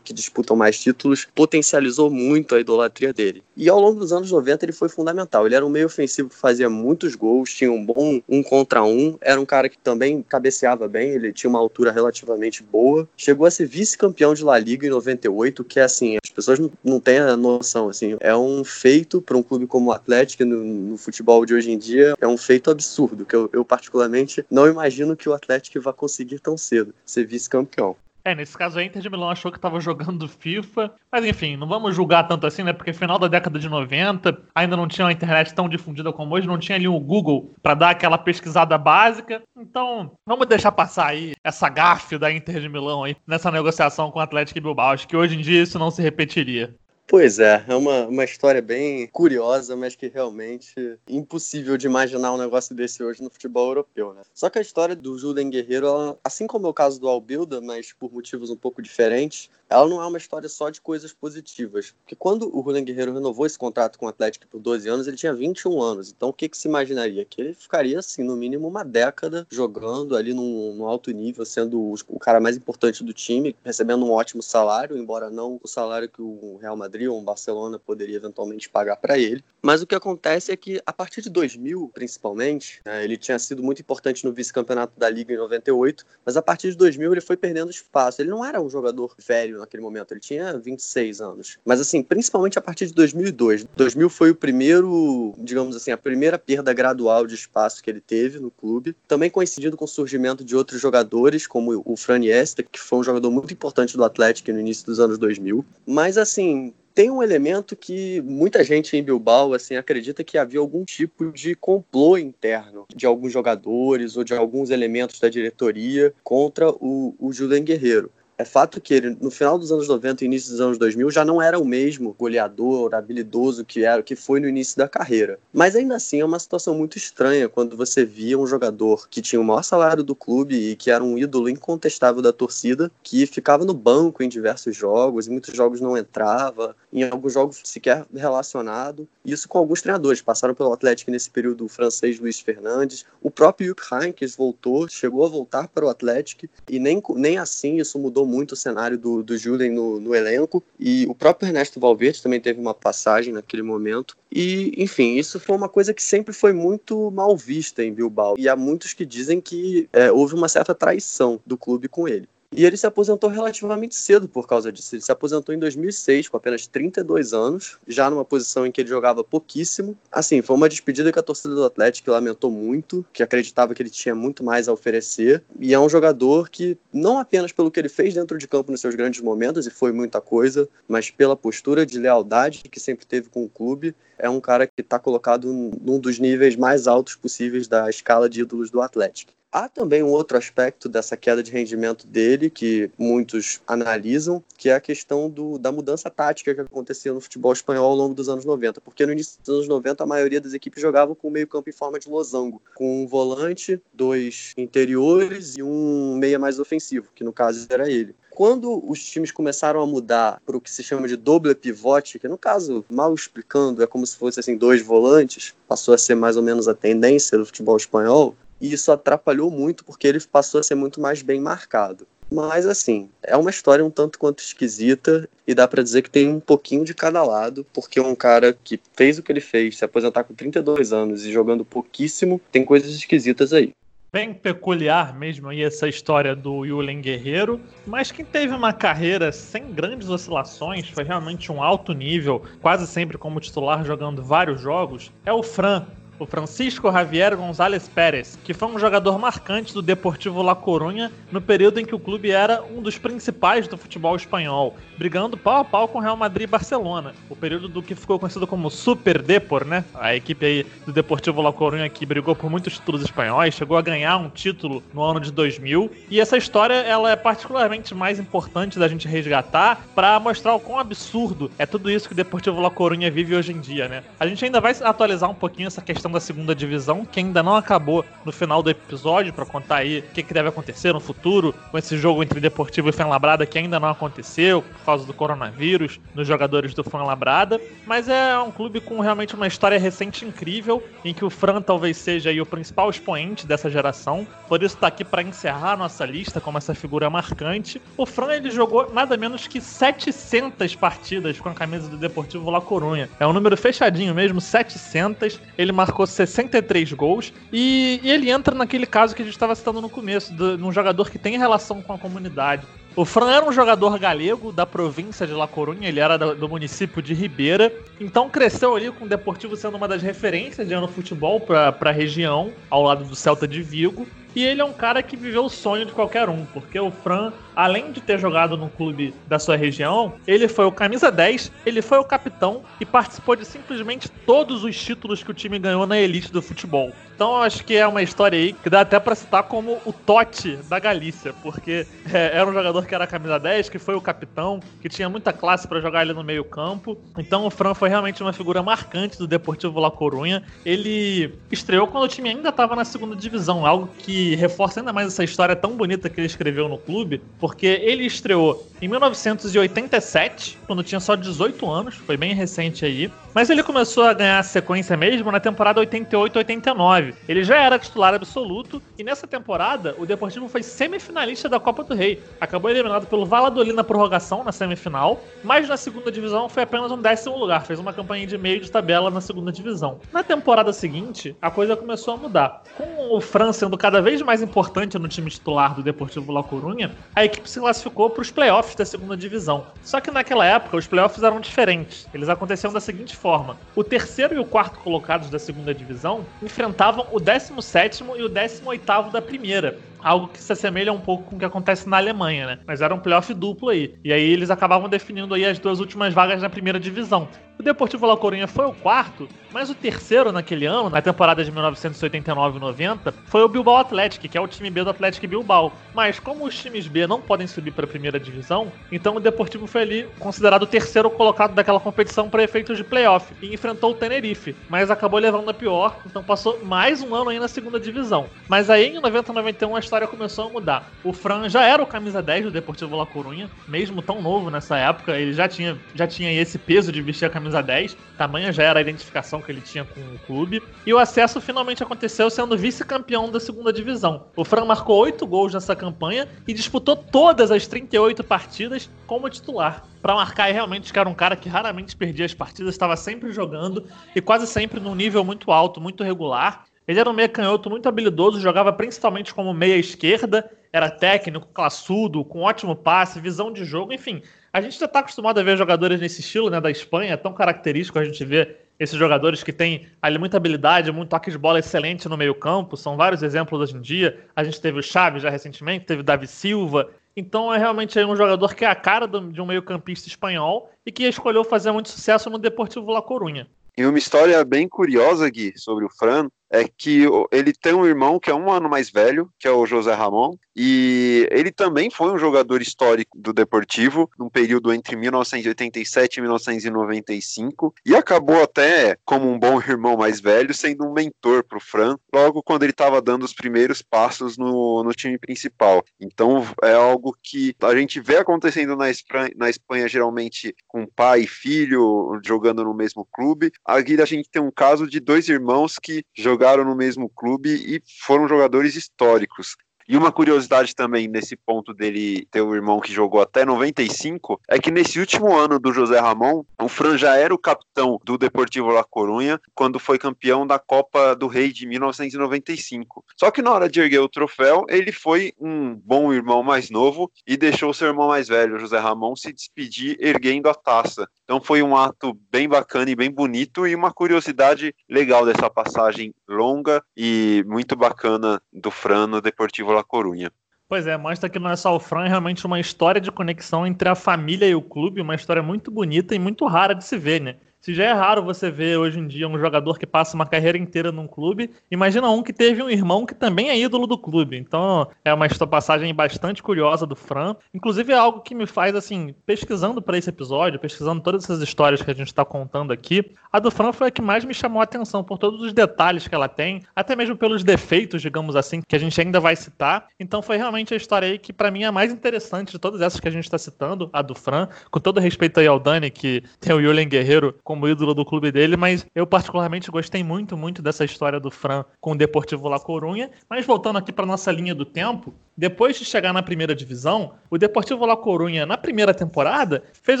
que 0.04 0.12
disputam 0.12 0.56
mais 0.56 0.78
títulos 0.78 1.26
potencializou 1.34 2.10
muito 2.10 2.54
a 2.54 2.60
idolatria 2.60 3.12
dele. 3.12 3.42
E 3.56 3.68
ao 3.68 3.80
longo 3.80 4.00
dos 4.00 4.12
anos 4.12 4.30
90 4.30 4.64
ele 4.64 4.72
foi 4.72 4.88
fundamental. 4.88 5.46
Ele 5.46 5.54
era 5.54 5.66
um 5.66 5.70
meio 5.70 5.86
ofensivo 5.86 6.28
que 6.28 6.34
fazia 6.34 6.70
muitos 6.70 7.14
gols, 7.14 7.52
tinha 7.52 7.70
um 7.70 7.84
bom 7.84 8.20
um 8.28 8.42
contra 8.42 8.82
um, 8.84 9.18
era 9.20 9.40
um 9.40 9.46
cara 9.46 9.68
que 9.68 9.78
também 9.78 10.22
cabeceava 10.22 10.86
bem, 10.88 11.10
ele 11.10 11.32
tinha 11.32 11.50
uma 11.50 11.58
altura 11.58 11.90
relativamente 11.92 12.62
boa. 12.62 13.08
Chegou 13.16 13.46
a 13.46 13.50
ser 13.50 13.66
vice-campeão 13.66 14.34
de 14.34 14.44
La 14.44 14.58
Liga 14.58 14.86
em 14.86 14.90
98, 14.90 15.64
que 15.64 15.80
é 15.80 15.82
assim, 15.82 16.16
as 16.22 16.30
pessoas 16.30 16.58
não, 16.84 17.00
têm 17.00 17.18
a 17.18 17.36
noção, 17.36 17.88
assim, 17.88 18.16
é 18.20 18.36
um 18.36 18.64
feito 18.64 19.20
para 19.20 19.36
um 19.36 19.42
clube 19.42 19.66
como 19.66 19.90
o 19.90 19.92
Atlético 19.92 20.44
no, 20.44 20.62
no, 20.62 20.96
futebol 20.96 21.44
de 21.44 21.54
hoje 21.54 21.70
em 21.70 21.78
dia, 21.78 22.14
é 22.20 22.26
um 22.26 22.36
feito 22.36 22.70
absurdo, 22.70 23.24
que 23.24 23.34
eu, 23.34 23.48
eu 23.52 23.64
particularmente 23.64 24.19
não 24.50 24.66
imagino 24.66 25.16
que 25.16 25.28
o 25.28 25.34
Atlético 25.34 25.80
vá 25.80 25.92
conseguir 25.92 26.40
tão 26.40 26.56
cedo 26.56 26.94
ser 27.04 27.26
vice-campeão. 27.26 27.96
É, 28.24 28.34
nesse 28.34 28.56
caso 28.56 28.78
a 28.78 28.84
Inter 28.84 29.00
de 29.00 29.08
Milão 29.08 29.30
achou 29.30 29.50
que 29.50 29.58
estava 29.58 29.80
jogando 29.80 30.28
FIFA, 30.28 30.92
mas 31.10 31.24
enfim, 31.24 31.56
não 31.56 31.66
vamos 31.66 31.94
julgar 31.94 32.28
tanto 32.28 32.46
assim, 32.46 32.62
né? 32.62 32.72
Porque 32.72 32.92
final 32.92 33.18
da 33.18 33.28
década 33.28 33.58
de 33.58 33.68
90 33.68 34.42
ainda 34.54 34.76
não 34.76 34.86
tinha 34.86 35.06
uma 35.06 35.12
internet 35.12 35.54
tão 35.54 35.68
difundida 35.68 36.12
como 36.12 36.34
hoje, 36.34 36.46
não 36.46 36.58
tinha 36.58 36.76
ali 36.76 36.86
o 36.86 37.00
Google 37.00 37.54
para 37.62 37.74
dar 37.74 37.90
aquela 37.90 38.18
pesquisada 38.18 38.76
básica. 38.76 39.42
Então, 39.56 40.12
vamos 40.26 40.46
deixar 40.46 40.72
passar 40.72 41.08
aí 41.08 41.32
essa 41.42 41.68
gafe 41.68 42.18
da 42.18 42.30
Inter 42.30 42.60
de 42.60 42.68
Milão 42.68 43.04
aí 43.04 43.16
nessa 43.26 43.50
negociação 43.50 44.10
com 44.10 44.18
o 44.18 44.22
Atlético 44.22 44.60
Bilbao. 44.60 44.92
Acho 44.92 45.08
que 45.08 45.16
hoje 45.16 45.36
em 45.36 45.40
dia 45.40 45.62
isso 45.62 45.78
não 45.78 45.90
se 45.90 46.02
repetiria. 46.02 46.74
Pois 47.10 47.40
é, 47.40 47.64
é 47.66 47.74
uma, 47.74 48.06
uma 48.06 48.22
história 48.22 48.62
bem 48.62 49.04
curiosa, 49.08 49.74
mas 49.74 49.96
que 49.96 50.06
realmente 50.06 50.72
é 50.78 50.96
impossível 51.08 51.76
de 51.76 51.84
imaginar 51.84 52.32
um 52.32 52.38
negócio 52.38 52.72
desse 52.72 53.02
hoje 53.02 53.20
no 53.20 53.28
futebol 53.28 53.66
europeu, 53.66 54.14
né? 54.14 54.22
Só 54.32 54.48
que 54.48 54.60
a 54.60 54.62
história 54.62 54.94
do 54.94 55.18
Julian 55.18 55.50
Guerreiro, 55.50 55.86
ela, 55.86 56.20
assim 56.22 56.46
como 56.46 56.68
é 56.68 56.70
o 56.70 56.72
caso 56.72 57.00
do 57.00 57.08
Albilda, 57.08 57.60
mas 57.60 57.92
por 57.92 58.12
motivos 58.12 58.48
um 58.48 58.56
pouco 58.56 58.80
diferentes, 58.80 59.50
ela 59.70 59.88
não 59.88 60.02
é 60.02 60.06
uma 60.06 60.18
história 60.18 60.48
só 60.48 60.68
de 60.68 60.80
coisas 60.80 61.12
positivas. 61.12 61.94
Porque 62.02 62.16
quando 62.16 62.50
o 62.54 62.62
Julian 62.62 62.82
Guerreiro 62.82 63.14
renovou 63.14 63.46
esse 63.46 63.56
contrato 63.56 63.98
com 63.98 64.06
o 64.06 64.08
Atlético 64.08 64.46
por 64.48 64.58
12 64.58 64.88
anos, 64.88 65.06
ele 65.06 65.16
tinha 65.16 65.32
21 65.32 65.80
anos. 65.80 66.10
Então 66.10 66.30
o 66.30 66.32
que, 66.32 66.48
que 66.48 66.58
se 66.58 66.66
imaginaria? 66.66 67.24
Que 67.24 67.40
ele 67.40 67.54
ficaria, 67.54 68.00
assim, 68.00 68.24
no 68.24 68.36
mínimo 68.36 68.66
uma 68.66 68.84
década 68.84 69.46
jogando 69.48 70.16
ali 70.16 70.34
num, 70.34 70.74
num 70.74 70.86
alto 70.86 71.12
nível, 71.12 71.46
sendo 71.46 71.80
o, 71.80 71.94
o 72.08 72.18
cara 72.18 72.40
mais 72.40 72.56
importante 72.56 73.04
do 73.04 73.14
time, 73.14 73.54
recebendo 73.64 74.04
um 74.04 74.10
ótimo 74.10 74.42
salário, 74.42 74.98
embora 74.98 75.30
não 75.30 75.60
o 75.62 75.68
salário 75.68 76.08
que 76.08 76.20
o 76.20 76.58
Real 76.60 76.76
Madrid 76.76 77.08
ou 77.08 77.18
um 77.18 77.24
Barcelona 77.24 77.78
poderia 77.78 78.16
eventualmente 78.16 78.68
pagar 78.68 78.96
para 78.96 79.16
ele. 79.16 79.44
Mas 79.62 79.82
o 79.82 79.86
que 79.86 79.94
acontece 79.94 80.50
é 80.50 80.56
que 80.56 80.80
a 80.84 80.92
partir 80.92 81.22
de 81.22 81.30
2000, 81.30 81.90
principalmente, 81.94 82.80
né, 82.84 83.04
ele 83.04 83.16
tinha 83.16 83.38
sido 83.38 83.62
muito 83.62 83.80
importante 83.80 84.24
no 84.24 84.32
vice-campeonato 84.32 84.98
da 84.98 85.08
Liga 85.08 85.32
em 85.32 85.36
98, 85.36 86.04
mas 86.24 86.36
a 86.36 86.42
partir 86.42 86.70
de 86.70 86.76
2000 86.76 87.12
ele 87.12 87.20
foi 87.20 87.36
perdendo 87.36 87.70
espaço. 87.70 88.20
Ele 88.20 88.30
não 88.30 88.44
era 88.44 88.60
um 88.60 88.68
jogador 88.68 89.14
velho 89.18 89.59
naquele 89.60 89.82
momento, 89.82 90.12
ele 90.12 90.20
tinha 90.20 90.58
26 90.58 91.20
anos. 91.20 91.58
Mas 91.64 91.80
assim, 91.80 92.02
principalmente 92.02 92.58
a 92.58 92.62
partir 92.62 92.86
de 92.86 92.94
2002. 92.94 93.66
2000 93.76 94.08
foi 94.10 94.30
o 94.30 94.34
primeiro, 94.34 95.34
digamos 95.38 95.76
assim, 95.76 95.90
a 95.90 95.96
primeira 95.96 96.38
perda 96.38 96.72
gradual 96.72 97.26
de 97.26 97.34
espaço 97.34 97.82
que 97.82 97.90
ele 97.90 98.00
teve 98.00 98.38
no 98.38 98.50
clube. 98.50 98.96
Também 99.06 99.30
coincidindo 99.30 99.76
com 99.76 99.84
o 99.84 99.88
surgimento 99.88 100.44
de 100.44 100.56
outros 100.56 100.80
jogadores, 100.80 101.46
como 101.46 101.82
o 101.84 101.96
Fran 101.96 102.16
Iniesta, 102.16 102.62
que 102.62 102.78
foi 102.78 102.98
um 102.98 103.04
jogador 103.04 103.30
muito 103.30 103.52
importante 103.52 103.96
do 103.96 104.04
Atlético 104.04 104.52
no 104.52 104.60
início 104.60 104.86
dos 104.86 105.00
anos 105.00 105.18
2000. 105.18 105.64
Mas 105.86 106.18
assim, 106.18 106.72
tem 106.94 107.10
um 107.10 107.22
elemento 107.22 107.76
que 107.76 108.20
muita 108.20 108.64
gente 108.64 108.96
em 108.96 109.02
Bilbao 109.02 109.54
assim 109.54 109.76
acredita 109.76 110.24
que 110.24 110.36
havia 110.36 110.60
algum 110.60 110.84
tipo 110.84 111.32
de 111.32 111.54
complô 111.54 112.18
interno 112.18 112.86
de 112.94 113.06
alguns 113.06 113.32
jogadores 113.32 114.16
ou 114.16 114.24
de 114.24 114.34
alguns 114.34 114.70
elementos 114.70 115.18
da 115.20 115.28
diretoria 115.28 116.12
contra 116.22 116.70
o, 116.70 117.14
o 117.18 117.32
Julian 117.32 117.62
Guerreiro. 117.62 118.10
É 118.40 118.44
fato 118.44 118.80
que 118.80 118.94
ele, 118.94 119.18
no 119.20 119.30
final 119.30 119.58
dos 119.58 119.70
anos 119.70 119.86
90 119.86 120.24
e 120.24 120.26
início 120.26 120.50
dos 120.50 120.62
anos 120.62 120.78
2000, 120.78 121.10
já 121.10 121.26
não 121.26 121.42
era 121.42 121.58
o 121.58 121.64
mesmo 121.64 122.16
goleador, 122.18 122.94
habilidoso 122.94 123.66
que 123.66 123.84
era, 123.84 124.02
que 124.02 124.16
foi 124.16 124.40
no 124.40 124.48
início 124.48 124.78
da 124.78 124.88
carreira. 124.88 125.38
Mas 125.52 125.76
ainda 125.76 125.96
assim 125.96 126.20
é 126.20 126.24
uma 126.24 126.38
situação 126.38 126.74
muito 126.74 126.96
estranha 126.96 127.50
quando 127.50 127.76
você 127.76 128.02
via 128.02 128.38
um 128.38 128.46
jogador 128.46 129.06
que 129.10 129.20
tinha 129.20 129.38
o 129.38 129.44
maior 129.44 129.62
salário 129.62 130.02
do 130.02 130.14
clube 130.14 130.54
e 130.54 130.74
que 130.74 130.90
era 130.90 131.04
um 131.04 131.18
ídolo 131.18 131.50
incontestável 131.50 132.22
da 132.22 132.32
torcida, 132.32 132.90
que 133.02 133.26
ficava 133.26 133.62
no 133.62 133.74
banco 133.74 134.22
em 134.22 134.28
diversos 134.28 134.74
jogos, 134.74 135.28
em 135.28 135.32
muitos 135.32 135.54
jogos 135.54 135.78
não 135.78 135.94
entrava, 135.94 136.74
em 136.92 137.04
alguns 137.04 137.34
jogos 137.34 137.60
sequer 137.64 138.04
relacionado. 138.14 139.08
Isso 139.24 139.48
com 139.48 139.58
alguns 139.58 139.82
treinadores. 139.82 140.20
Passaram 140.20 140.54
pelo 140.54 140.72
Atlético 140.72 141.10
nesse 141.10 141.30
período 141.30 141.64
o 141.64 141.68
francês 141.68 142.18
Luiz 142.18 142.40
Fernandes. 142.40 143.04
O 143.22 143.30
próprio 143.30 143.68
Jupp 143.68 143.82
Heynckes 143.92 144.36
voltou, 144.36 144.88
chegou 144.88 145.24
a 145.24 145.28
voltar 145.28 145.68
para 145.68 145.84
o 145.84 145.88
Atlético 145.88 146.46
e 146.68 146.78
nem, 146.78 147.02
nem 147.14 147.38
assim 147.38 147.78
isso 147.78 147.98
mudou 147.98 148.26
muito 148.26 148.52
o 148.52 148.56
cenário 148.56 148.98
do, 148.98 149.22
do 149.22 149.36
Julen 149.36 149.70
no, 149.70 150.00
no 150.00 150.14
elenco. 150.14 150.62
E 150.78 151.06
o 151.06 151.14
próprio 151.14 151.48
Ernesto 151.48 151.78
Valverde 151.78 152.22
também 152.22 152.40
teve 152.40 152.60
uma 152.60 152.74
passagem 152.74 153.32
naquele 153.32 153.62
momento. 153.62 154.16
E, 154.30 154.72
enfim, 154.76 155.16
isso 155.16 155.40
foi 155.40 155.56
uma 155.56 155.68
coisa 155.68 155.92
que 155.92 156.02
sempre 156.02 156.32
foi 156.32 156.52
muito 156.52 157.10
mal 157.10 157.36
vista 157.36 157.82
em 157.82 157.92
Bilbao. 157.92 158.36
E 158.38 158.48
há 158.48 158.56
muitos 158.56 158.92
que 158.92 159.04
dizem 159.04 159.40
que 159.40 159.88
é, 159.92 160.10
houve 160.10 160.34
uma 160.34 160.48
certa 160.48 160.74
traição 160.74 161.40
do 161.44 161.56
clube 161.56 161.88
com 161.88 162.06
ele. 162.06 162.28
E 162.52 162.64
ele 162.64 162.76
se 162.76 162.84
aposentou 162.84 163.30
relativamente 163.30 163.94
cedo 163.94 164.28
por 164.28 164.46
causa 164.46 164.72
disso. 164.72 164.96
Ele 164.96 165.02
se 165.02 165.12
aposentou 165.12 165.54
em 165.54 165.58
2006, 165.58 166.28
com 166.28 166.36
apenas 166.36 166.66
32 166.66 167.32
anos, 167.32 167.78
já 167.86 168.10
numa 168.10 168.24
posição 168.24 168.66
em 168.66 168.72
que 168.72 168.80
ele 168.80 168.88
jogava 168.88 169.22
pouquíssimo. 169.22 169.96
Assim, 170.10 170.42
foi 170.42 170.56
uma 170.56 170.68
despedida 170.68 171.12
que 171.12 171.18
a 171.18 171.22
torcida 171.22 171.54
do 171.54 171.64
Atlético 171.64 172.10
lamentou 172.10 172.50
muito, 172.50 173.06
que 173.12 173.22
acreditava 173.22 173.72
que 173.72 173.80
ele 173.80 173.88
tinha 173.90 174.16
muito 174.16 174.42
mais 174.42 174.68
a 174.68 174.72
oferecer. 174.72 175.44
E 175.60 175.72
é 175.72 175.78
um 175.78 175.88
jogador 175.88 176.50
que, 176.50 176.76
não 176.92 177.18
apenas 177.18 177.52
pelo 177.52 177.70
que 177.70 177.78
ele 177.78 177.88
fez 177.88 178.14
dentro 178.14 178.36
de 178.36 178.48
campo 178.48 178.72
nos 178.72 178.80
seus 178.80 178.96
grandes 178.96 179.20
momentos, 179.20 179.64
e 179.68 179.70
foi 179.70 179.92
muita 179.92 180.20
coisa, 180.20 180.68
mas 180.88 181.08
pela 181.08 181.36
postura 181.36 181.86
de 181.86 182.00
lealdade 182.00 182.64
que 182.68 182.80
sempre 182.80 183.06
teve 183.06 183.28
com 183.28 183.44
o 183.44 183.48
clube, 183.48 183.94
é 184.20 184.28
um 184.28 184.40
cara 184.40 184.66
que 184.66 184.80
está 184.80 184.98
colocado 184.98 185.52
num 185.52 185.98
dos 185.98 186.18
níveis 186.18 186.56
mais 186.56 186.86
altos 186.86 187.16
possíveis 187.16 187.66
da 187.66 187.88
escala 187.88 188.28
de 188.28 188.42
ídolos 188.42 188.70
do 188.70 188.80
Atlético. 188.80 189.32
Há 189.52 189.68
também 189.68 190.00
um 190.00 190.10
outro 190.10 190.38
aspecto 190.38 190.88
dessa 190.88 191.16
queda 191.16 191.42
de 191.42 191.50
rendimento 191.50 192.06
dele, 192.06 192.48
que 192.48 192.88
muitos 192.96 193.60
analisam, 193.66 194.40
que 194.56 194.68
é 194.68 194.74
a 194.74 194.80
questão 194.80 195.28
do, 195.28 195.58
da 195.58 195.72
mudança 195.72 196.08
tática 196.08 196.54
que 196.54 196.60
acontecia 196.60 197.12
no 197.12 197.20
futebol 197.20 197.52
espanhol 197.52 197.90
ao 197.90 197.96
longo 197.96 198.14
dos 198.14 198.28
anos 198.28 198.44
90. 198.44 198.80
Porque 198.80 199.04
no 199.04 199.10
início 199.10 199.40
dos 199.40 199.56
anos 199.56 199.68
90, 199.68 200.04
a 200.04 200.06
maioria 200.06 200.40
das 200.40 200.54
equipes 200.54 200.80
jogavam 200.80 201.16
com 201.16 201.26
o 201.26 201.30
meio-campo 201.32 201.68
em 201.68 201.72
forma 201.72 201.98
de 201.98 202.08
losango, 202.08 202.62
com 202.76 203.02
um 203.02 203.08
volante, 203.08 203.82
dois 203.92 204.54
interiores 204.56 205.56
e 205.56 205.64
um 205.64 206.14
meia 206.14 206.38
mais 206.38 206.60
ofensivo, 206.60 207.08
que 207.12 207.24
no 207.24 207.32
caso 207.32 207.66
era 207.70 207.90
ele 207.90 208.14
quando 208.40 208.82
os 208.90 209.04
times 209.04 209.30
começaram 209.30 209.82
a 209.82 209.86
mudar 209.86 210.40
para 210.46 210.56
o 210.56 210.60
que 210.62 210.70
se 210.70 210.82
chama 210.82 211.06
de 211.06 211.14
doble 211.14 211.54
pivote, 211.54 212.18
que 212.18 212.26
no 212.26 212.38
caso, 212.38 212.82
mal 212.90 213.12
explicando, 213.12 213.82
é 213.82 213.86
como 213.86 214.06
se 214.06 214.16
fosse 214.16 214.40
assim 214.40 214.56
dois 214.56 214.80
volantes, 214.80 215.52
passou 215.68 215.92
a 215.92 215.98
ser 215.98 216.14
mais 216.14 216.38
ou 216.38 216.42
menos 216.42 216.66
a 216.66 216.72
tendência 216.72 217.36
do 217.36 217.44
futebol 217.44 217.76
espanhol, 217.76 218.34
e 218.58 218.72
isso 218.72 218.90
atrapalhou 218.90 219.50
muito 219.50 219.84
porque 219.84 220.08
ele 220.08 220.18
passou 220.20 220.58
a 220.58 220.62
ser 220.62 220.74
muito 220.74 221.02
mais 221.02 221.20
bem 221.20 221.38
marcado. 221.38 222.06
Mas 222.32 222.64
assim, 222.64 223.10
é 223.22 223.36
uma 223.36 223.50
história 223.50 223.84
um 223.84 223.90
tanto 223.90 224.18
quanto 224.18 224.42
esquisita 224.42 225.28
e 225.46 225.54
dá 225.54 225.68
para 225.68 225.82
dizer 225.82 226.00
que 226.00 226.08
tem 226.08 226.26
um 226.26 226.40
pouquinho 226.40 226.82
de 226.82 226.94
cada 226.94 227.22
lado, 227.22 227.66
porque 227.74 228.00
um 228.00 228.14
cara 228.14 228.56
que 228.64 228.80
fez 228.94 229.18
o 229.18 229.22
que 229.22 229.30
ele 229.30 229.42
fez, 229.42 229.76
se 229.76 229.84
aposentar 229.84 230.24
com 230.24 230.32
32 230.32 230.94
anos 230.94 231.26
e 231.26 231.30
jogando 231.30 231.62
pouquíssimo, 231.62 232.40
tem 232.50 232.64
coisas 232.64 232.90
esquisitas 232.92 233.52
aí. 233.52 233.74
Bem 234.12 234.34
peculiar 234.34 235.14
mesmo 235.14 235.48
aí 235.50 235.62
essa 235.62 235.86
história 235.86 236.34
do 236.34 236.64
Yulen 236.64 237.00
Guerreiro, 237.00 237.60
mas 237.86 238.10
quem 238.10 238.24
teve 238.24 238.52
uma 238.52 238.72
carreira 238.72 239.30
sem 239.30 239.72
grandes 239.72 240.08
oscilações, 240.08 240.88
foi 240.88 241.04
realmente 241.04 241.52
um 241.52 241.62
alto 241.62 241.92
nível, 241.92 242.42
quase 242.60 242.88
sempre 242.88 243.16
como 243.16 243.38
titular 243.38 243.84
jogando 243.84 244.20
vários 244.20 244.60
jogos, 244.60 245.12
é 245.24 245.32
o 245.32 245.44
Fran, 245.44 245.86
o 246.20 246.26
Francisco 246.26 246.92
Javier 246.92 247.34
González 247.34 247.88
Pérez, 247.88 248.38
que 248.44 248.52
foi 248.52 248.68
um 248.68 248.78
jogador 248.78 249.18
marcante 249.18 249.72
do 249.72 249.80
Deportivo 249.80 250.42
La 250.42 250.54
Coruña 250.54 251.10
no 251.32 251.40
período 251.40 251.80
em 251.80 251.86
que 251.86 251.94
o 251.94 251.98
clube 251.98 252.30
era 252.30 252.62
um 252.62 252.82
dos 252.82 252.98
principais 252.98 253.66
do 253.66 253.78
futebol 253.78 254.14
espanhol, 254.14 254.76
brigando 254.98 255.38
pau 255.38 255.56
a 255.56 255.64
pau 255.64 255.88
com 255.88 255.98
Real 255.98 256.16
Madrid 256.16 256.46
e 256.46 256.50
Barcelona. 256.50 257.14
O 257.30 257.34
período 257.34 257.68
do 257.68 257.82
que 257.82 257.94
ficou 257.94 258.18
conhecido 258.18 258.46
como 258.46 258.70
Super 258.70 259.22
Depor, 259.22 259.64
né? 259.64 259.82
A 259.94 260.14
equipe 260.14 260.44
aí 260.44 260.66
do 260.84 260.92
Deportivo 260.92 261.40
La 261.40 261.52
Coruña 261.52 261.88
que 261.88 262.04
brigou 262.04 262.36
por 262.36 262.50
muitos 262.50 262.74
títulos 262.74 263.02
espanhóis, 263.02 263.54
chegou 263.54 263.78
a 263.78 263.82
ganhar 263.82 264.18
um 264.18 264.28
título 264.28 264.82
no 264.92 265.02
ano 265.02 265.20
de 265.20 265.32
2000. 265.32 265.90
E 266.10 266.20
essa 266.20 266.36
história 266.36 266.74
ela 266.74 267.10
é 267.10 267.16
particularmente 267.16 267.94
mais 267.94 268.20
importante 268.20 268.78
da 268.78 268.88
gente 268.88 269.08
resgatar 269.08 269.86
para 269.94 270.20
mostrar 270.20 270.54
o 270.54 270.60
quão 270.60 270.78
absurdo 270.78 271.50
é 271.58 271.64
tudo 271.64 271.90
isso 271.90 272.08
que 272.08 272.12
o 272.12 272.16
Deportivo 272.16 272.60
La 272.60 272.70
Coruña 272.70 273.10
vive 273.10 273.34
hoje 273.34 273.52
em 273.52 273.60
dia, 273.60 273.88
né? 273.88 274.02
A 274.18 274.26
gente 274.26 274.44
ainda 274.44 274.60
vai 274.60 274.76
atualizar 274.82 275.30
um 275.30 275.34
pouquinho 275.34 275.66
essa 275.66 275.80
questão 275.80 276.09
da 276.10 276.20
segunda 276.20 276.54
divisão, 276.54 277.04
que 277.04 277.20
ainda 277.20 277.42
não 277.42 277.56
acabou 277.56 278.04
no 278.24 278.32
final 278.32 278.62
do 278.62 278.70
episódio, 278.70 279.32
para 279.32 279.46
contar 279.46 279.76
aí 279.76 280.00
o 280.00 280.02
que, 280.14 280.22
que, 280.22 280.34
deve 280.34 280.48
acontecer 280.48 280.92
no 280.92 281.00
futuro 281.00 281.54
com 281.70 281.78
esse 281.78 281.96
jogo 281.96 282.22
entre 282.22 282.40
Deportivo 282.40 282.88
e 282.88 282.92
Fuenlabrada, 282.92 283.46
que 283.46 283.58
ainda 283.58 283.80
não 283.80 283.88
aconteceu 283.88 284.62
por 284.62 284.84
causa 284.84 285.06
do 285.06 285.12
coronavírus 285.12 286.00
nos 286.14 286.26
jogadores 286.26 286.74
do 286.74 286.84
Fuenlabrada. 286.84 287.60
Mas 287.86 288.08
é 288.08 288.38
um 288.38 288.50
clube 288.50 288.80
com 288.80 289.00
realmente 289.00 289.34
uma 289.34 289.46
história 289.46 289.78
recente 289.78 290.24
incrível, 290.24 290.82
em 291.04 291.14
que 291.14 291.24
o 291.24 291.30
Fran 291.30 291.62
talvez 291.62 291.96
seja 291.96 292.30
aí 292.30 292.40
o 292.40 292.46
principal 292.46 292.90
expoente 292.90 293.46
dessa 293.46 293.70
geração. 293.70 294.26
Por 294.48 294.62
isso 294.62 294.74
está 294.74 294.86
aqui 294.86 295.04
para 295.04 295.22
encerrar 295.22 295.72
a 295.72 295.76
nossa 295.76 296.04
lista 296.04 296.40
como 296.40 296.58
essa 296.58 296.74
figura 296.74 297.08
marcante. 297.10 297.80
O 297.96 298.06
Fran 298.06 298.34
ele 298.34 298.50
jogou 298.50 298.92
nada 298.92 299.16
menos 299.16 299.46
que 299.46 299.60
700 299.60 300.74
partidas 300.74 301.38
com 301.38 301.48
a 301.48 301.54
camisa 301.54 301.88
do 301.88 301.96
Deportivo 301.96 302.50
La 302.50 302.60
Coruña. 302.60 303.08
É 303.18 303.26
um 303.26 303.32
número 303.32 303.56
fechadinho 303.56 304.14
mesmo, 304.14 304.40
700. 304.40 305.40
Ele 305.56 305.72
marcou 305.72 305.99
marcou 306.00 306.06
63 306.06 306.92
gols. 306.92 307.32
E, 307.52 308.00
e 308.02 308.10
ele 308.10 308.30
entra 308.30 308.54
naquele 308.54 308.86
caso 308.86 309.14
que 309.14 309.22
a 309.22 309.24
gente 309.24 309.34
estava 309.34 309.54
citando 309.54 309.80
no 309.80 309.88
começo, 309.88 310.32
de, 310.32 310.62
um 310.62 310.72
jogador 310.72 311.10
que 311.10 311.18
tem 311.18 311.38
relação 311.38 311.82
com 311.82 311.92
a 311.92 311.98
comunidade. 311.98 312.66
O 312.96 313.04
Fran 313.04 313.30
era 313.30 313.48
um 313.48 313.52
jogador 313.52 313.96
galego 314.00 314.50
da 314.50 314.66
província 314.66 315.24
de 315.24 315.32
La 315.32 315.46
Coruña, 315.46 315.88
ele 315.88 316.00
era 316.00 316.18
do, 316.18 316.48
município 316.48 317.00
de 317.00 317.14
Ribeira, 317.14 317.72
então 318.00 318.28
cresceu 318.28 318.74
ali 318.74 318.90
com 318.90 319.04
o 319.04 319.08
Deportivo 319.08 319.56
sendo 319.56 319.76
uma 319.76 319.86
das 319.86 320.02
referências 320.02 320.66
de 320.66 320.74
no 320.74 320.88
futebol 320.88 321.40
para 321.40 321.76
a 321.80 321.92
região, 321.92 322.50
ao 322.68 322.82
lado 322.82 323.04
do 323.04 323.14
Celta 323.14 323.46
de 323.46 323.62
Vigo. 323.62 324.08
E 324.34 324.44
ele 324.44 324.60
é 324.60 324.64
um 324.64 324.72
cara 324.72 325.02
que 325.02 325.16
viveu 325.16 325.44
o 325.44 325.48
sonho 325.48 325.84
de 325.84 325.92
qualquer 325.92 326.28
um, 326.28 326.44
porque 326.46 326.78
o 326.78 326.90
Fran, 326.90 327.32
além 327.54 327.90
de 327.90 328.00
ter 328.00 328.18
jogado 328.18 328.56
no 328.56 328.68
clube 328.68 329.12
da 329.26 329.40
sua 329.40 329.56
região, 329.56 330.14
ele 330.26 330.46
foi 330.46 330.64
o 330.66 330.72
camisa 330.72 331.10
10, 331.10 331.50
ele 331.66 331.82
foi 331.82 331.98
o 331.98 332.04
capitão 332.04 332.62
e 332.80 332.86
participou 332.86 333.34
de 333.34 333.44
simplesmente 333.44 334.08
todos 334.08 334.62
os 334.62 334.76
títulos 334.80 335.22
que 335.22 335.30
o 335.32 335.34
time 335.34 335.58
ganhou 335.58 335.84
na 335.84 335.98
elite 335.98 336.30
do 336.30 336.40
futebol. 336.40 336.92
Então 337.20 337.36
acho 337.42 337.62
que 337.66 337.76
é 337.76 337.86
uma 337.86 338.00
história 338.00 338.38
aí 338.38 338.54
que 338.54 338.70
dá 338.70 338.80
até 338.80 338.98
para 338.98 339.14
citar 339.14 339.42
como 339.42 339.78
o 339.84 339.92
Totti 339.92 340.56
da 340.70 340.78
Galícia, 340.78 341.34
porque 341.42 341.86
é, 342.10 342.38
era 342.38 342.48
um 342.48 342.54
jogador 342.54 342.86
que 342.86 342.94
era 342.94 343.06
camisa 343.06 343.38
10, 343.38 343.68
que 343.68 343.78
foi 343.78 343.94
o 343.94 344.00
capitão, 344.00 344.58
que 344.80 344.88
tinha 344.88 345.06
muita 345.06 345.30
classe 345.30 345.68
para 345.68 345.82
jogar 345.82 346.00
ali 346.00 346.14
no 346.14 346.24
meio-campo. 346.24 346.96
Então 347.18 347.44
o 347.44 347.50
Fran 347.50 347.74
foi 347.74 347.90
realmente 347.90 348.22
uma 348.22 348.32
figura 348.32 348.62
marcante 348.62 349.18
do 349.18 349.26
Deportivo 349.26 349.78
La 349.78 349.90
Coruña. 349.90 350.42
Ele 350.64 351.34
estreou 351.52 351.86
quando 351.86 352.04
o 352.04 352.08
time 352.08 352.30
ainda 352.30 352.48
estava 352.48 352.74
na 352.74 352.86
segunda 352.86 353.14
divisão, 353.14 353.66
algo 353.66 353.90
que 353.98 354.34
reforça 354.36 354.80
ainda 354.80 354.90
mais 354.90 355.08
essa 355.08 355.22
história 355.22 355.54
tão 355.54 355.76
bonita 355.76 356.08
que 356.08 356.20
ele 356.20 356.26
escreveu 356.26 356.70
no 356.70 356.78
clube, 356.78 357.20
porque 357.38 357.66
ele 357.66 358.06
estreou 358.06 358.66
em 358.80 358.88
1987, 358.88 360.58
quando 360.66 360.82
tinha 360.82 361.00
só 361.00 361.14
18 361.14 361.70
anos, 361.70 361.96
foi 361.96 362.16
bem 362.16 362.32
recente 362.32 362.82
aí. 362.86 363.12
Mas 363.34 363.50
ele 363.50 363.62
começou 363.62 364.04
a 364.04 364.14
ganhar 364.14 364.42
sequência 364.42 364.96
mesmo 364.96 365.30
na 365.30 365.38
temporada 365.38 365.82
88-89. 365.82 367.09
Ele 367.28 367.42
já 367.42 367.56
era 367.56 367.78
titular 367.78 368.14
absoluto 368.14 368.82
e 368.98 369.04
nessa 369.04 369.26
temporada 369.26 369.94
o 369.98 370.06
Deportivo 370.06 370.48
foi 370.48 370.62
semifinalista 370.62 371.48
da 371.48 371.60
Copa 371.60 371.82
do 371.84 371.94
Rei. 371.94 372.22
Acabou 372.40 372.70
eliminado 372.70 373.06
pelo 373.06 373.26
Valladolid 373.26 373.74
na 373.74 373.84
prorrogação 373.84 374.44
na 374.44 374.52
semifinal, 374.52 375.20
mas 375.42 375.68
na 375.68 375.76
segunda 375.76 376.10
divisão 376.10 376.48
foi 376.48 376.62
apenas 376.62 376.90
um 376.90 377.00
décimo 377.00 377.36
lugar, 377.36 377.64
fez 377.64 377.78
uma 377.78 377.92
campanha 377.92 378.26
de 378.26 378.36
meio 378.36 378.60
de 378.60 378.70
tabela 378.70 379.10
na 379.10 379.20
segunda 379.20 379.52
divisão. 379.52 380.00
Na 380.12 380.22
temporada 380.22 380.72
seguinte, 380.72 381.36
a 381.40 381.50
coisa 381.50 381.76
começou 381.76 382.14
a 382.14 382.16
mudar. 382.16 382.62
Com 382.76 383.16
o 383.16 383.20
Fran 383.20 383.52
sendo 383.52 383.76
cada 383.76 384.00
vez 384.00 384.22
mais 384.22 384.42
importante 384.42 384.98
no 384.98 385.08
time 385.08 385.30
titular 385.30 385.74
do 385.74 385.82
Deportivo 385.82 386.32
La 386.32 386.42
Corunha, 386.42 386.92
a 387.14 387.24
equipe 387.24 387.48
se 387.48 387.60
classificou 387.60 388.10
para 388.10 388.22
os 388.22 388.30
playoffs 388.30 388.74
da 388.74 388.84
segunda 388.84 389.16
divisão. 389.16 389.66
Só 389.82 390.00
que 390.00 390.10
naquela 390.10 390.44
época 390.44 390.76
os 390.76 390.86
playoffs 390.86 391.22
eram 391.22 391.40
diferentes. 391.40 392.08
Eles 392.12 392.28
aconteciam 392.28 392.72
da 392.72 392.80
seguinte 392.80 393.16
forma: 393.16 393.56
o 393.74 393.84
terceiro 393.84 394.34
e 394.34 394.38
o 394.38 394.44
quarto 394.44 394.78
colocados 394.80 395.30
da 395.30 395.38
segunda 395.38 395.74
divisão 395.74 396.24
enfrentavam 396.42 396.99
o 397.10 397.20
17 397.20 398.04
e 398.16 398.22
o 398.22 398.28
18 398.28 399.10
da 399.10 399.22
primeira 399.22 399.78
algo 400.02 400.28
que 400.28 400.40
se 400.40 400.52
assemelha 400.52 400.92
um 400.92 401.00
pouco 401.00 401.24
com 401.24 401.36
o 401.36 401.38
que 401.38 401.44
acontece 401.44 401.88
na 401.88 401.96
Alemanha, 401.96 402.46
né? 402.46 402.58
Mas 402.66 402.80
era 402.80 402.94
um 402.94 402.98
playoff 402.98 403.32
duplo 403.34 403.70
aí. 403.70 403.94
E 404.04 404.12
aí 404.12 404.22
eles 404.22 404.50
acabavam 404.50 404.88
definindo 404.88 405.34
aí 405.34 405.44
as 405.44 405.58
duas 405.58 405.80
últimas 405.80 406.14
vagas 406.14 406.42
na 406.42 406.50
primeira 406.50 406.78
divisão. 406.78 407.28
O 407.60 407.62
Deportivo 407.62 408.06
La 408.06 408.16
Coruña 408.16 408.46
foi 408.46 408.64
o 408.64 408.72
quarto, 408.72 409.28
mas 409.52 409.68
o 409.68 409.74
terceiro 409.74 410.32
naquele 410.32 410.64
ano, 410.64 410.88
na 410.88 411.02
temporada 411.02 411.44
de 411.44 411.52
1989-90, 411.52 413.12
foi 413.26 413.42
o 413.42 413.48
Bilbao 413.48 413.76
Athletic, 413.76 414.30
que 414.30 414.38
é 414.38 414.40
o 414.40 414.48
time 414.48 414.70
B 414.70 414.82
do 414.82 414.88
Atlético 414.88 415.28
Bilbao. 415.28 415.70
Mas 415.94 416.18
como 416.18 416.46
os 416.46 416.58
times 416.58 416.86
B 416.86 417.06
não 417.06 417.20
podem 417.20 417.46
subir 417.46 417.72
para 417.72 417.84
a 417.84 417.88
primeira 417.88 418.18
divisão, 418.18 418.72
então 418.90 419.16
o 419.16 419.20
Deportivo 419.20 419.66
foi 419.66 419.82
ali 419.82 420.08
considerado 420.18 420.62
o 420.62 420.66
terceiro 420.66 421.10
colocado 421.10 421.52
daquela 421.52 421.78
competição 421.78 422.30
para 422.30 422.42
efeitos 422.42 422.78
de 422.78 422.84
playoff 422.84 423.30
e 423.42 423.52
enfrentou 423.52 423.90
o 423.90 423.94
Tenerife, 423.94 424.56
mas 424.66 424.90
acabou 424.90 425.20
levando 425.20 425.50
a 425.50 425.52
pior, 425.52 425.98
então 426.06 426.24
passou 426.24 426.64
mais 426.64 427.02
um 427.02 427.14
ano 427.14 427.28
aí 427.28 427.38
na 427.38 427.48
segunda 427.48 427.78
divisão. 427.78 428.24
Mas 428.48 428.70
aí 428.70 428.96
em 428.96 429.02
90-91 429.02 429.76
a 429.76 429.80
história 429.90 430.06
começou 430.06 430.46
a 430.46 430.50
mudar. 430.50 430.90
O 431.02 431.12
Fran 431.12 431.48
já 431.48 431.64
era 431.64 431.82
o 431.82 431.86
camisa 431.86 432.22
10 432.22 432.44
do 432.44 432.50
Deportivo 432.50 432.96
La 432.96 433.04
Coruña, 433.04 433.50
mesmo 433.66 434.00
tão 434.00 434.22
novo 434.22 434.48
nessa 434.48 434.78
época, 434.78 435.18
ele 435.18 435.32
já 435.32 435.48
tinha, 435.48 435.76
já 435.94 436.06
tinha 436.06 436.32
esse 436.32 436.58
peso 436.58 436.92
de 436.92 437.02
vestir 437.02 437.26
a 437.26 437.30
camisa 437.30 437.50
camisa 437.50 437.62
10, 437.62 437.96
tamanha 438.16 438.52
já 438.52 438.62
era 438.62 438.78
a 438.78 438.82
identificação 438.82 439.42
que 439.42 439.50
ele 439.50 439.60
tinha 439.60 439.84
com 439.84 440.00
o 440.00 440.18
clube. 440.20 440.62
E 440.86 440.94
o 440.94 440.98
acesso 440.98 441.40
finalmente 441.40 441.82
aconteceu 441.82 442.30
sendo 442.30 442.56
vice-campeão 442.56 443.30
da 443.30 443.40
segunda 443.40 443.72
divisão. 443.72 444.26
O 444.36 444.44
Fran 444.44 444.64
marcou 444.64 444.98
8 444.98 445.26
gols 445.26 445.52
nessa 445.52 445.74
campanha 445.74 446.28
e 446.46 446.54
disputou 446.54 446.96
todas 446.96 447.50
as 447.50 447.66
38 447.66 448.22
partidas 448.22 448.88
como 449.06 449.28
titular. 449.28 449.84
Para 450.00 450.14
marcar, 450.14 450.50
realmente 450.52 450.92
que 450.92 450.98
era 450.98 451.08
um 451.08 451.14
cara 451.14 451.36
que 451.36 451.48
raramente 451.48 451.96
perdia 451.96 452.24
as 452.24 452.32
partidas, 452.32 452.74
estava 452.74 452.96
sempre 452.96 453.32
jogando 453.32 453.84
e 454.14 454.20
quase 454.20 454.46
sempre 454.46 454.80
num 454.80 454.94
nível 454.94 455.24
muito 455.24 455.50
alto, 455.50 455.80
muito 455.80 456.04
regular. 456.04 456.64
Ele 456.90 456.98
era 456.98 457.08
um 457.08 457.12
meia 457.12 457.28
canhoto 457.28 457.70
muito 457.70 457.88
habilidoso, 457.88 458.40
jogava 458.40 458.72
principalmente 458.72 459.32
como 459.32 459.54
meia 459.54 459.76
esquerda, 459.76 460.50
era 460.72 460.90
técnico, 460.90 461.46
classudo, 461.54 462.24
com 462.24 462.40
ótimo 462.40 462.74
passe, 462.74 463.20
visão 463.20 463.52
de 463.52 463.64
jogo, 463.64 463.92
enfim, 463.92 464.20
a 464.52 464.60
gente 464.60 464.76
já 464.76 464.86
está 464.86 464.98
acostumado 464.98 465.38
a 465.38 465.42
ver 465.44 465.56
jogadores 465.56 466.00
nesse 466.00 466.20
estilo, 466.20 466.50
né, 466.50 466.60
da 466.60 466.68
Espanha, 466.68 467.16
tão 467.16 467.32
característico 467.32 467.96
a 467.96 468.04
gente 468.04 468.24
ver 468.24 468.66
esses 468.76 468.98
jogadores 468.98 469.44
que 469.44 469.52
têm 469.52 469.86
ali 470.02 470.18
muita 470.18 470.36
habilidade, 470.36 470.90
muito 470.90 471.10
toque 471.10 471.30
de 471.30 471.38
bola 471.38 471.60
excelente 471.60 472.08
no 472.08 472.16
meio-campo. 472.16 472.76
São 472.76 472.96
vários 472.96 473.22
exemplos 473.22 473.60
hoje 473.60 473.76
em 473.76 473.80
dia. 473.80 474.18
A 474.34 474.42
gente 474.42 474.60
teve 474.60 474.80
o 474.80 474.82
Chaves 474.82 475.22
já 475.22 475.30
recentemente, 475.30 475.84
teve 475.84 476.00
o 476.00 476.04
Davi 476.04 476.26
Silva. 476.26 476.90
Então 477.14 477.54
é 477.54 477.58
realmente 477.58 478.02
um 478.04 478.16
jogador 478.16 478.52
que 478.52 478.64
é 478.64 478.68
a 478.68 478.74
cara 478.74 479.06
de 479.06 479.40
um 479.40 479.46
meio-campista 479.46 480.08
espanhol 480.08 480.72
e 480.84 480.90
que 480.90 481.04
escolheu 481.04 481.44
fazer 481.44 481.70
muito 481.70 481.88
sucesso 481.88 482.28
no 482.28 482.38
Deportivo 482.38 482.90
La 482.90 483.00
Coruña. 483.00 483.46
E 483.78 483.86
uma 483.86 483.98
história 483.98 484.44
bem 484.44 484.68
curiosa, 484.68 485.30
Gui, 485.30 485.52
sobre 485.56 485.84
o 485.84 485.90
Fran, 485.90 486.28
é 486.50 486.64
que 486.64 487.04
ele 487.30 487.52
tem 487.52 487.72
um 487.74 487.86
irmão 487.86 488.18
que 488.18 488.30
é 488.30 488.34
um 488.34 488.50
ano 488.50 488.68
mais 488.68 488.90
velho, 488.90 489.30
que 489.38 489.46
é 489.46 489.50
o 489.50 489.64
José 489.64 489.94
Ramon, 489.94 490.34
e 490.54 491.28
ele 491.30 491.52
também 491.52 491.90
foi 491.90 492.12
um 492.12 492.18
jogador 492.18 492.60
histórico 492.60 493.16
do 493.16 493.32
Deportivo, 493.32 494.10
num 494.18 494.28
período 494.28 494.72
entre 494.72 494.96
1987 494.96 496.16
e 496.16 496.20
1995, 496.20 497.74
e 497.86 497.94
acabou 497.94 498.42
até, 498.42 498.96
como 499.04 499.30
um 499.30 499.38
bom 499.38 499.60
irmão 499.60 499.96
mais 499.96 500.20
velho, 500.20 500.52
sendo 500.52 500.84
um 500.84 500.92
mentor 500.92 501.44
para 501.44 501.58
o 501.58 501.60
Fran, 501.60 501.96
logo 502.12 502.42
quando 502.42 502.64
ele 502.64 502.72
estava 502.72 503.00
dando 503.00 503.22
os 503.22 503.32
primeiros 503.32 503.80
passos 503.80 504.36
no, 504.36 504.82
no 504.82 504.92
time 504.92 505.18
principal. 505.18 505.84
Então 506.00 506.44
é 506.64 506.72
algo 506.72 507.16
que 507.22 507.54
a 507.62 507.74
gente 507.76 508.00
vê 508.00 508.16
acontecendo 508.16 508.74
na 508.74 508.90
Espanha, 508.90 509.30
na 509.36 509.48
Espanha 509.48 509.88
geralmente 509.88 510.54
com 510.66 510.86
pai 510.86 511.20
e 511.20 511.26
filho 511.26 512.20
jogando 512.24 512.64
no 512.64 512.74
mesmo 512.74 513.06
clube. 513.12 513.52
Aqui 513.64 514.00
a 514.00 514.04
gente 514.04 514.28
tem 514.28 514.42
um 514.42 514.50
caso 514.50 514.86
de 514.86 514.98
dois 514.98 515.28
irmãos 515.28 515.78
que 515.78 516.02
jogam 516.16 516.39
jogaram 516.40 516.64
no 516.64 516.74
mesmo 516.74 517.10
clube 517.10 517.50
e 517.50 517.82
foram 518.00 518.26
jogadores 518.26 518.74
históricos. 518.74 519.56
E 519.90 519.96
uma 519.96 520.12
curiosidade 520.12 520.72
também 520.72 521.08
nesse 521.08 521.34
ponto 521.34 521.74
dele 521.74 522.24
ter 522.30 522.40
o 522.40 522.54
irmão 522.54 522.78
que 522.78 522.92
jogou 522.92 523.20
até 523.20 523.44
95 523.44 524.40
é 524.46 524.56
que 524.56 524.70
nesse 524.70 525.00
último 525.00 525.36
ano 525.36 525.58
do 525.58 525.72
José 525.72 525.98
Ramon, 525.98 526.44
o 526.62 526.68
Fran 526.68 526.96
já 526.96 527.16
era 527.16 527.34
o 527.34 527.38
capitão 527.38 527.98
do 528.04 528.16
Deportivo 528.16 528.68
La 528.68 528.84
Coruña 528.84 529.40
quando 529.52 529.80
foi 529.80 529.98
campeão 529.98 530.46
da 530.46 530.60
Copa 530.60 531.16
do 531.16 531.26
Rei 531.26 531.52
de 531.52 531.66
1995. 531.66 533.04
Só 533.16 533.32
que 533.32 533.42
na 533.42 533.50
hora 533.50 533.68
de 533.68 533.80
erguer 533.80 533.98
o 533.98 534.08
troféu, 534.08 534.64
ele 534.68 534.92
foi 534.92 535.32
um 535.40 535.74
bom 535.74 536.12
irmão 536.12 536.40
mais 536.40 536.70
novo 536.70 537.10
e 537.26 537.36
deixou 537.36 537.74
seu 537.74 537.88
irmão 537.88 538.06
mais 538.06 538.28
velho, 538.28 538.60
José 538.60 538.78
Ramon, 538.78 539.16
se 539.16 539.32
despedir 539.32 539.96
erguendo 539.98 540.48
a 540.48 540.54
taça. 540.54 541.08
Então 541.24 541.40
foi 541.40 541.64
um 541.64 541.76
ato 541.76 542.16
bem 542.30 542.48
bacana 542.48 542.92
e 542.92 542.96
bem 542.96 543.10
bonito 543.10 543.66
e 543.66 543.74
uma 543.74 543.92
curiosidade 543.92 544.72
legal 544.88 545.26
dessa 545.26 545.50
passagem 545.50 546.14
longa 546.28 546.80
e 546.96 547.44
muito 547.44 547.74
bacana 547.74 548.40
do 548.52 548.70
Fran 548.70 549.08
no 549.08 549.20
Deportivo 549.20 549.72
La 549.72 549.79
La 549.80 549.84
Corunha. 549.84 550.30
Pois 550.68 550.86
é, 550.86 550.96
mostra 550.96 551.28
que 551.28 551.38
não 551.38 551.50
é 551.50 551.56
Fran, 551.80 552.04
é 552.04 552.08
realmente 552.08 552.46
uma 552.46 552.60
história 552.60 553.00
de 553.00 553.10
conexão 553.10 553.66
entre 553.66 553.88
a 553.88 553.94
família 553.96 554.46
e 554.46 554.54
o 554.54 554.62
clube, 554.62 555.00
uma 555.00 555.16
história 555.16 555.42
muito 555.42 555.70
bonita 555.70 556.14
e 556.14 556.18
muito 556.18 556.46
rara 556.46 556.74
de 556.74 556.84
se 556.84 556.96
ver, 556.96 557.20
né? 557.20 557.36
Se 557.60 557.74
já 557.74 557.84
é 557.84 557.92
raro 557.92 558.22
você 558.22 558.50
ver 558.50 558.78
hoje 558.78 558.98
em 558.98 559.06
dia 559.06 559.28
um 559.28 559.38
jogador 559.38 559.78
que 559.78 559.86
passa 559.86 560.14
uma 560.14 560.24
carreira 560.24 560.56
inteira 560.56 560.90
num 560.90 561.06
clube, 561.06 561.50
imagina 561.70 562.08
um 562.08 562.22
que 562.22 562.32
teve 562.32 562.62
um 562.62 562.70
irmão 562.70 563.04
que 563.04 563.14
também 563.14 563.50
é 563.50 563.58
ídolo 563.58 563.86
do 563.86 563.98
clube. 563.98 564.38
Então 564.38 564.88
é 565.04 565.12
uma 565.12 565.28
passagem 565.28 565.94
bastante 565.94 566.42
curiosa 566.42 566.86
do 566.86 566.96
Fran. 566.96 567.36
Inclusive 567.52 567.92
é 567.92 567.96
algo 567.96 568.20
que 568.20 568.34
me 568.34 568.46
faz, 568.46 568.74
assim, 568.74 569.14
pesquisando 569.26 569.82
para 569.82 569.98
esse 569.98 570.08
episódio, 570.08 570.58
pesquisando 570.58 571.02
todas 571.02 571.24
essas 571.24 571.42
histórias 571.42 571.82
que 571.82 571.90
a 571.90 571.94
gente 571.94 572.08
está 572.08 572.24
contando 572.24 572.72
aqui, 572.72 573.12
a 573.30 573.38
do 573.38 573.50
Fran 573.50 573.72
foi 573.72 573.88
a 573.88 573.90
que 573.90 574.00
mais 574.00 574.24
me 574.24 574.32
chamou 574.32 574.60
a 574.60 574.64
atenção 574.64 575.04
por 575.04 575.18
todos 575.18 575.42
os 575.42 575.52
detalhes 575.52 576.08
que 576.08 576.14
ela 576.14 576.28
tem, 576.28 576.62
até 576.74 576.96
mesmo 576.96 577.16
pelos 577.16 577.44
defeitos, 577.44 578.00
digamos 578.00 578.36
assim, 578.36 578.62
que 578.66 578.74
a 578.74 578.78
gente 578.78 578.98
ainda 579.00 579.20
vai 579.20 579.36
citar. 579.36 579.86
Então 580.00 580.22
foi 580.22 580.38
realmente 580.38 580.72
a 580.72 580.76
história 580.76 581.08
aí 581.08 581.18
que 581.18 581.32
para 581.32 581.50
mim 581.50 581.62
é 581.62 581.66
a 581.66 581.72
mais 581.72 581.92
interessante 581.92 582.52
de 582.52 582.58
todas 582.58 582.80
essas 582.80 582.98
que 582.98 583.08
a 583.08 583.10
gente 583.10 583.24
está 583.24 583.36
citando, 583.36 583.90
a 583.92 584.00
do 584.00 584.14
Fran. 584.14 584.48
Com 584.70 584.80
todo 584.80 584.98
respeito 584.98 585.40
aí 585.40 585.46
ao 585.46 585.60
Dani, 585.60 585.90
que 585.90 586.22
tem 586.40 586.54
o 586.54 586.62
Julian 586.62 586.86
Guerreiro 586.88 587.34
como 587.50 587.66
ídolo 587.66 587.92
do 587.94 588.04
clube 588.04 588.30
dele, 588.30 588.56
mas 588.56 588.86
eu 588.94 589.04
particularmente 589.04 589.72
gostei 589.72 590.04
muito, 590.04 590.36
muito 590.36 590.62
dessa 590.62 590.84
história 590.84 591.18
do 591.18 591.32
Fran 591.32 591.64
com 591.80 591.90
o 591.90 591.96
Deportivo 591.96 592.48
La 592.48 592.60
Corunha. 592.60 593.10
Mas 593.28 593.44
voltando 593.44 593.76
aqui 593.76 593.90
para 593.90 594.06
nossa 594.06 594.30
linha 594.30 594.54
do 594.54 594.64
tempo, 594.64 595.12
depois 595.36 595.76
de 595.76 595.84
chegar 595.84 596.12
na 596.12 596.22
primeira 596.22 596.54
divisão, 596.54 597.14
o 597.28 597.36
Deportivo 597.36 597.84
La 597.84 597.96
Corunha, 597.96 598.46
na 598.46 598.56
primeira 598.56 598.94
temporada, 598.94 599.64
fez 599.82 600.00